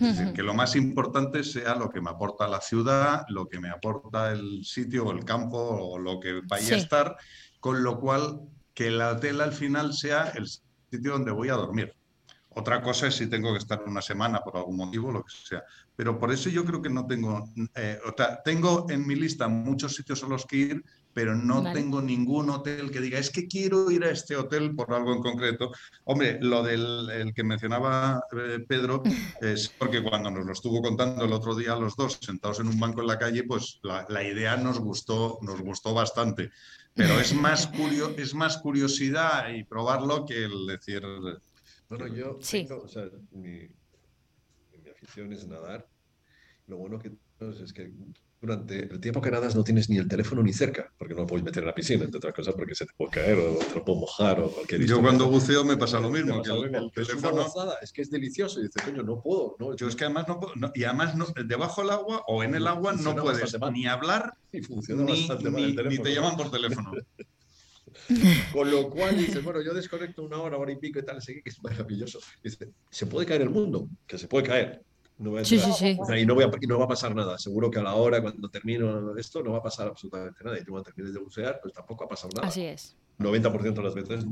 Es 0.00 0.16
decir, 0.16 0.32
que 0.32 0.42
lo 0.42 0.54
más 0.54 0.76
importante 0.76 1.42
sea 1.42 1.74
lo 1.74 1.90
que 1.90 2.00
me 2.00 2.10
aporta 2.10 2.46
la 2.46 2.60
ciudad, 2.60 3.24
lo 3.28 3.48
que 3.48 3.58
me 3.58 3.70
aporta 3.70 4.32
el 4.32 4.64
sitio 4.64 5.06
o 5.06 5.12
el 5.12 5.24
campo 5.24 5.58
o 5.58 5.98
lo 5.98 6.20
que 6.20 6.40
vaya 6.46 6.74
a 6.74 6.78
estar, 6.78 7.16
con 7.60 7.82
lo 7.82 7.98
cual 7.98 8.40
que 8.74 8.88
el 8.88 9.00
hotel 9.00 9.40
al 9.40 9.52
final 9.52 9.92
sea 9.92 10.32
el 10.36 10.46
sitio 10.46 11.12
donde 11.12 11.32
voy 11.32 11.48
a 11.48 11.54
dormir. 11.54 11.94
Otra 12.50 12.82
cosa 12.82 13.06
es 13.06 13.14
si 13.14 13.28
tengo 13.28 13.52
que 13.52 13.58
estar 13.58 13.82
una 13.86 14.02
semana 14.02 14.40
por 14.40 14.56
algún 14.56 14.76
motivo, 14.76 15.12
lo 15.12 15.22
que 15.22 15.32
sea. 15.32 15.62
Pero 15.94 16.18
por 16.18 16.32
eso 16.32 16.48
yo 16.48 16.64
creo 16.64 16.82
que 16.82 16.90
no 16.90 17.06
tengo, 17.06 17.44
eh, 17.74 17.98
o 18.04 18.12
sea, 18.16 18.42
tengo 18.42 18.86
en 18.88 19.06
mi 19.06 19.14
lista 19.14 19.48
muchos 19.48 19.94
sitios 19.94 20.22
a 20.24 20.28
los 20.28 20.46
que 20.46 20.56
ir, 20.56 20.84
pero 21.12 21.34
no 21.34 21.72
tengo 21.72 22.00
ningún 22.00 22.50
hotel 22.50 22.90
que 22.90 23.00
diga, 23.00 23.18
es 23.18 23.30
que 23.30 23.48
quiero 23.48 23.90
ir 23.90 24.04
a 24.04 24.10
este 24.10 24.36
hotel 24.36 24.74
por 24.74 24.92
algo 24.92 25.12
en 25.12 25.22
concreto. 25.22 25.72
Hombre, 26.04 26.38
lo 26.40 26.62
del 26.62 27.32
que 27.34 27.42
mencionaba 27.42 28.22
eh, 28.36 28.64
Pedro 28.66 29.02
es 29.40 29.68
porque 29.68 30.02
cuando 30.02 30.30
nos 30.30 30.46
lo 30.46 30.52
estuvo 30.52 30.80
contando 30.80 31.24
el 31.24 31.32
otro 31.32 31.54
día 31.54 31.76
los 31.76 31.96
dos 31.96 32.18
sentados 32.20 32.60
en 32.60 32.68
un 32.68 32.78
banco 32.78 33.00
en 33.00 33.08
la 33.08 33.18
calle, 33.18 33.44
pues 33.44 33.80
la, 33.82 34.22
idea 34.22 34.56
nos 34.56 34.78
gustó, 34.78 35.38
nos 35.42 35.60
gustó 35.60 35.94
bastante. 35.94 36.50
Pero 36.94 37.18
es 37.18 37.34
más, 37.34 37.66
curio, 37.76 38.14
es 38.16 38.34
más 38.34 38.58
curiosidad 38.58 39.48
y 39.50 39.64
probarlo 39.64 40.24
que 40.24 40.44
el 40.44 40.66
decir... 40.66 41.02
Bueno, 41.88 42.06
yo 42.08 42.38
tengo, 42.48 42.82
o 42.82 42.88
sea, 42.88 43.04
mi, 43.30 43.66
mi 44.82 44.90
afición 44.90 45.32
es 45.32 45.46
nadar. 45.46 45.88
Lo 46.66 46.76
bueno 46.76 46.98
que 46.98 47.12
Es 47.62 47.72
que 47.72 47.90
durante 48.40 48.78
el 48.78 49.00
tiempo 49.00 49.20
que 49.20 49.30
nadas 49.30 49.56
no 49.56 49.64
tienes 49.64 49.90
ni 49.90 49.96
el 49.96 50.06
teléfono 50.06 50.42
ni 50.42 50.52
cerca, 50.52 50.92
porque 50.96 51.14
no 51.14 51.22
lo 51.22 51.26
puedes 51.26 51.44
meter 51.44 51.62
en 51.62 51.66
la 51.66 51.74
piscina, 51.74 52.04
entre 52.04 52.18
otras 52.18 52.34
cosas, 52.34 52.54
porque 52.54 52.74
se 52.74 52.86
te 52.86 52.92
puede 52.96 53.10
caer 53.10 53.38
o 53.38 53.58
te 53.58 53.74
lo 53.74 53.84
puede 53.84 53.98
mojar 53.98 54.40
o 54.40 54.50
cualquier 54.50 54.86
Yo 54.86 55.00
cuando 55.00 55.28
buceo 55.28 55.64
me 55.64 55.76
pasa 55.76 55.98
lo 55.98 56.10
mismo. 56.10 56.40
Que 56.42 56.50
el, 56.50 56.74
el 56.74 56.90
es, 56.94 57.08
teléfono... 57.08 57.46
es 57.82 57.92
que 57.92 58.02
es 58.02 58.10
delicioso 58.10 58.60
y 58.60 58.64
dices, 58.64 58.82
coño, 58.82 59.02
no 59.02 59.20
puedo. 59.20 59.56
No, 59.58 59.74
Yo 59.74 59.88
es 59.88 59.96
que 59.96 60.04
además 60.04 60.28
no 60.28 60.38
puedo, 60.38 60.54
no, 60.54 60.70
y 60.74 60.84
además 60.84 61.16
no, 61.16 61.26
debajo 61.44 61.82
del 61.82 61.90
agua 61.90 62.22
o 62.28 62.42
en 62.44 62.54
el 62.54 62.66
agua 62.66 62.92
no 62.92 63.16
puedes 63.16 63.56
ni 63.72 63.86
hablar 63.86 64.32
y 64.52 64.60
funciona 64.62 65.02
ni, 65.04 65.22
ni, 65.22 65.28
teléfono. 65.28 65.90
ni 65.90 65.98
te 65.98 66.14
llaman 66.14 66.36
por 66.36 66.50
teléfono. 66.50 66.92
Con 68.52 68.70
lo 68.70 68.88
cual 68.90 69.16
dices, 69.16 69.42
bueno, 69.42 69.60
yo 69.62 69.74
desconecto 69.74 70.22
una 70.22 70.38
hora, 70.38 70.56
hora 70.56 70.72
y 70.72 70.76
pico 70.76 70.98
y 70.98 71.04
tal, 71.04 71.20
sé 71.20 71.42
que 71.42 71.50
es 71.50 71.62
maravilloso. 71.62 72.20
Dice, 72.42 72.70
¿se 72.90 73.06
puede 73.06 73.26
caer 73.26 73.42
el 73.42 73.50
mundo? 73.50 73.88
Que 74.06 74.18
se 74.18 74.28
puede 74.28 74.46
caer. 74.46 74.82
No 75.18 75.30
voy 75.30 75.40
a 75.40 75.44
Sí, 75.44 75.56
entrar. 75.56 75.74
sí, 75.74 75.94
sí. 75.94 75.98
O 76.00 76.04
sea, 76.04 76.18
y, 76.18 76.24
no 76.24 76.34
voy 76.34 76.44
a, 76.44 76.50
no 76.68 76.78
va 76.78 76.84
a 76.84 76.88
pasar 76.88 77.14
nada. 77.14 77.38
Seguro 77.38 77.70
que 77.70 77.78
a 77.80 77.82
la 77.82 77.94
hora, 77.94 78.22
cuando 78.22 78.48
termino 78.48 79.16
esto, 79.16 79.42
no 79.42 79.52
va 79.52 79.58
a 79.58 79.62
pasar 79.62 79.88
absolutamente 79.88 80.44
nada. 80.44 80.58
Y 80.58 80.64
tú 80.64 80.70
cuando 80.72 80.84
termines 80.84 81.12
de 81.12 81.20
bucear, 81.20 81.58
pues 81.60 81.74
tampoco 81.74 82.04
ha 82.04 82.08
pasado 82.08 82.30
nada. 82.36 82.46
Así 82.48 82.62
es. 82.64 82.96
90% 83.18 83.74
de 83.74 83.82
las 83.82 83.94
veces, 83.94 84.24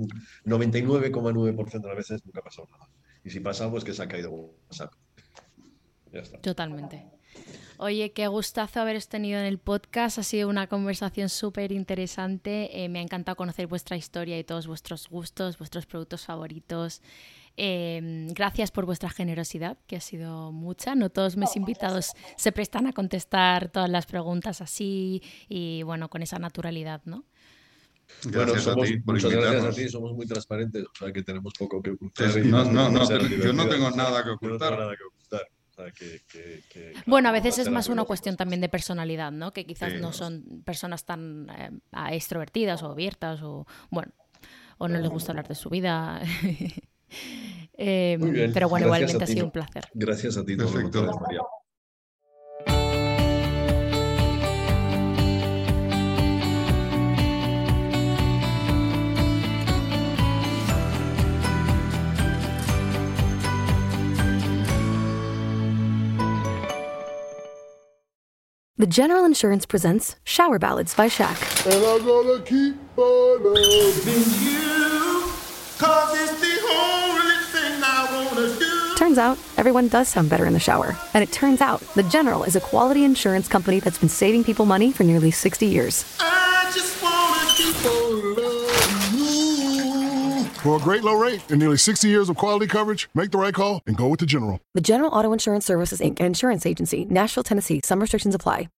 99,9% 0.44 1.80
de 1.82 1.88
las 1.88 1.96
veces 1.96 2.24
nunca 2.24 2.40
ha 2.40 2.44
pasado 2.44 2.68
nada. 2.70 2.88
Y 3.24 3.30
si 3.30 3.40
pasa, 3.40 3.68
pues 3.70 3.82
que 3.84 3.92
se 3.92 4.02
ha 4.02 4.08
caído 4.08 4.30
WhatsApp. 4.30 4.92
Ya 6.12 6.20
está. 6.20 6.38
Totalmente. 6.40 7.04
Oye, 7.78 8.12
qué 8.12 8.26
gustazo 8.28 8.80
haberos 8.80 9.08
tenido 9.08 9.38
en 9.40 9.44
el 9.46 9.58
podcast. 9.58 10.18
Ha 10.18 10.22
sido 10.22 10.48
una 10.48 10.68
conversación 10.68 11.28
súper 11.28 11.72
interesante. 11.72 12.84
Eh, 12.84 12.88
me 12.88 13.00
ha 13.00 13.02
encantado 13.02 13.36
conocer 13.36 13.66
vuestra 13.66 13.96
historia 13.96 14.38
y 14.38 14.44
todos 14.44 14.66
vuestros 14.66 15.08
gustos, 15.08 15.58
vuestros 15.58 15.84
productos 15.84 16.24
favoritos. 16.24 17.02
Eh, 17.56 18.26
gracias 18.34 18.70
por 18.70 18.84
vuestra 18.86 19.08
generosidad, 19.10 19.78
que 19.86 19.96
ha 19.96 20.00
sido 20.00 20.52
mucha. 20.52 20.94
No 20.94 21.08
todos 21.10 21.36
mis 21.36 21.56
invitados 21.56 22.12
se 22.36 22.52
prestan 22.52 22.86
a 22.86 22.92
contestar 22.92 23.70
todas 23.70 23.88
las 23.90 24.06
preguntas 24.06 24.60
así 24.60 25.22
y 25.48 25.82
bueno, 25.82 26.08
con 26.10 26.22
esa 26.22 26.38
naturalidad, 26.38 27.00
¿no? 27.06 27.24
Bueno, 28.24 28.38
Gracias 28.52 28.62
somos, 28.64 28.84
a 28.84 28.92
ti 28.92 28.98
por 29.00 29.14
muchas 29.14 29.30
gracias 29.32 29.50
a 29.50 29.54
invitarnos. 29.56 29.76
ti, 29.76 29.88
somos 29.88 30.12
muy 30.14 30.26
transparentes, 30.26 30.84
o 30.84 30.90
sea 30.98 31.12
que 31.12 31.22
tenemos 31.22 31.52
poco 31.58 31.82
que 31.82 31.90
ocultar. 31.90 32.30
Sí, 32.30 32.40
y 32.40 32.42
no, 32.48 32.64
no, 32.64 32.88
no, 32.90 33.04
yo 33.08 33.52
no 33.52 33.68
tengo 33.68 33.90
nada 33.90 34.22
que 34.22 34.28
Yo 34.28 34.32
no 34.32 34.34
ocultar. 34.34 34.78
nada 34.78 34.94
que 34.96 35.02
ocultar. 35.04 35.42
O 35.70 35.74
sea, 35.74 35.90
que- 35.92 36.22
que- 36.30 36.62
que- 36.70 36.92
Bueno, 37.04 37.28
a 37.28 37.32
veces 37.32 37.58
es 37.58 37.68
más 37.68 37.88
una 37.88 38.04
cuestión 38.04 38.36
también 38.36 38.60
de 38.60 38.68
personalidad, 38.68 39.32
¿no? 39.32 39.52
Que 39.52 39.66
quizás 39.66 39.92
Sí. 39.92 39.98
no 40.00 40.12
son 40.12 40.62
personas 40.64 41.04
tan 41.04 41.48
eh, 41.50 41.70
extrovertidas 42.12 42.82
o 42.82 42.90
abiertas 42.92 43.42
o, 43.42 43.66
bueno, 43.90 44.12
o 44.78 44.88
no 44.88 44.98
les 45.00 45.10
gusta 45.10 45.32
hablar 45.32 45.48
de 45.48 45.54
su 45.54 45.68
vida. 45.68 46.20
Eh, 47.78 48.16
pero 48.54 48.70
bueno, 48.70 48.86
gracias 48.86 49.10
igualmente 49.10 49.24
ha 49.24 49.26
sido 49.26 49.44
un 49.44 49.50
placer. 49.50 49.84
Gracias 49.92 50.38
a 50.38 50.44
ti, 50.46 50.56
todo 50.56 50.72
Perfecto. 50.72 51.00
contrario, 51.00 51.20
María. 51.20 51.40
The 68.78 68.86
General 68.86 69.24
Insurance 69.24 69.64
presents 69.66 70.16
Shower 70.24 70.58
Ballads 70.58 70.94
by 70.94 71.08
Shaq. 71.08 71.36
Turns 79.16 79.38
out, 79.38 79.38
everyone 79.56 79.88
does 79.88 80.09
sound 80.09 80.28
better 80.28 80.44
in 80.44 80.52
the 80.52 80.60
shower. 80.60 80.94
And 81.14 81.24
it 81.24 81.32
turns 81.32 81.62
out, 81.62 81.80
The 81.94 82.02
General 82.02 82.44
is 82.44 82.55
a 82.55 82.60
quality 82.60 83.02
insurance 83.02 83.48
company 83.48 83.80
that's 83.80 83.97
been 83.97 84.10
saving 84.10 84.44
people 84.44 84.66
money 84.66 84.93
for 84.93 85.05
nearly 85.05 85.30
60 85.30 85.64
years. 85.64 86.05
I 86.20 86.70
just 86.74 87.02
wanna 87.02 87.47
keep 87.56 87.76
on 87.86 88.34
loving 88.34 89.18
you. 90.44 90.44
For 90.60 90.76
a 90.76 90.80
great 90.80 91.02
low 91.02 91.14
rate 91.14 91.40
and 91.48 91.59
nearly 91.59 91.78
60 91.78 92.06
years 92.06 92.28
of 92.28 92.36
quality 92.36 92.66
coverage, 92.66 93.09
make 93.14 93.30
the 93.30 93.38
right 93.38 93.55
call 93.55 93.80
and 93.86 93.97
go 93.97 94.06
with 94.09 94.20
the 94.20 94.26
General. 94.26 94.60
The 94.74 94.82
General 94.82 95.10
Auto 95.14 95.32
Insurance 95.32 95.64
Services, 95.64 96.01
Inc., 96.01 96.20
an 96.20 96.26
insurance 96.26 96.66
agency, 96.66 97.06
Nashville, 97.06 97.43
Tennessee. 97.43 97.80
Some 97.84 98.01
restrictions 98.01 98.34
apply. 98.34 98.68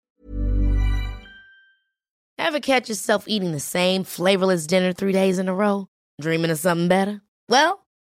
Ever 2.38 2.60
catch 2.60 2.88
yourself 2.88 3.24
eating 3.26 3.50
the 3.50 3.58
same 3.58 4.04
flavorless 4.04 4.68
dinner 4.68 4.92
three 4.92 5.12
days 5.12 5.40
in 5.40 5.48
a 5.48 5.54
row? 5.54 5.88
Dreaming 6.20 6.52
of 6.52 6.58
something 6.58 6.86
better? 6.86 7.22
Well, 7.48 7.84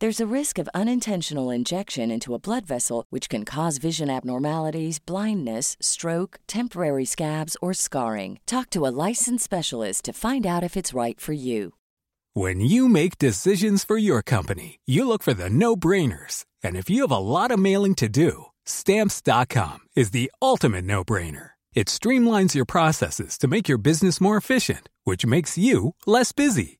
There's 0.00 0.20
a 0.20 0.34
risk 0.34 0.58
of 0.58 0.66
unintentional 0.72 1.50
injection 1.50 2.10
into 2.10 2.32
a 2.32 2.38
blood 2.38 2.64
vessel, 2.64 3.04
which 3.10 3.28
can 3.28 3.44
cause 3.44 3.76
vision 3.76 4.08
abnormalities, 4.08 4.98
blindness, 4.98 5.76
stroke, 5.78 6.40
temporary 6.46 7.04
scabs, 7.04 7.54
or 7.60 7.74
scarring. 7.74 8.40
Talk 8.46 8.70
to 8.70 8.86
a 8.86 8.94
licensed 9.08 9.44
specialist 9.44 10.06
to 10.06 10.14
find 10.14 10.46
out 10.46 10.64
if 10.64 10.74
it's 10.74 10.94
right 10.94 11.20
for 11.20 11.34
you. 11.34 11.74
When 12.32 12.62
you 12.62 12.88
make 12.88 13.18
decisions 13.18 13.84
for 13.84 13.98
your 13.98 14.22
company, 14.22 14.80
you 14.86 15.06
look 15.06 15.22
for 15.22 15.34
the 15.34 15.50
no 15.50 15.76
brainers. 15.76 16.46
And 16.64 16.76
if 16.76 16.88
you 16.88 17.02
have 17.02 17.12
a 17.12 17.18
lot 17.18 17.50
of 17.50 17.58
mailing 17.58 17.94
to 17.96 18.08
do, 18.08 18.46
stamps.com 18.64 19.80
is 19.94 20.12
the 20.12 20.32
ultimate 20.40 20.86
no 20.86 21.04
brainer. 21.04 21.50
It 21.74 21.88
streamlines 21.88 22.54
your 22.54 22.64
processes 22.64 23.36
to 23.36 23.48
make 23.48 23.68
your 23.68 23.76
business 23.76 24.18
more 24.18 24.38
efficient, 24.38 24.88
which 25.04 25.26
makes 25.26 25.58
you 25.58 25.94
less 26.06 26.32
busy. 26.32 26.79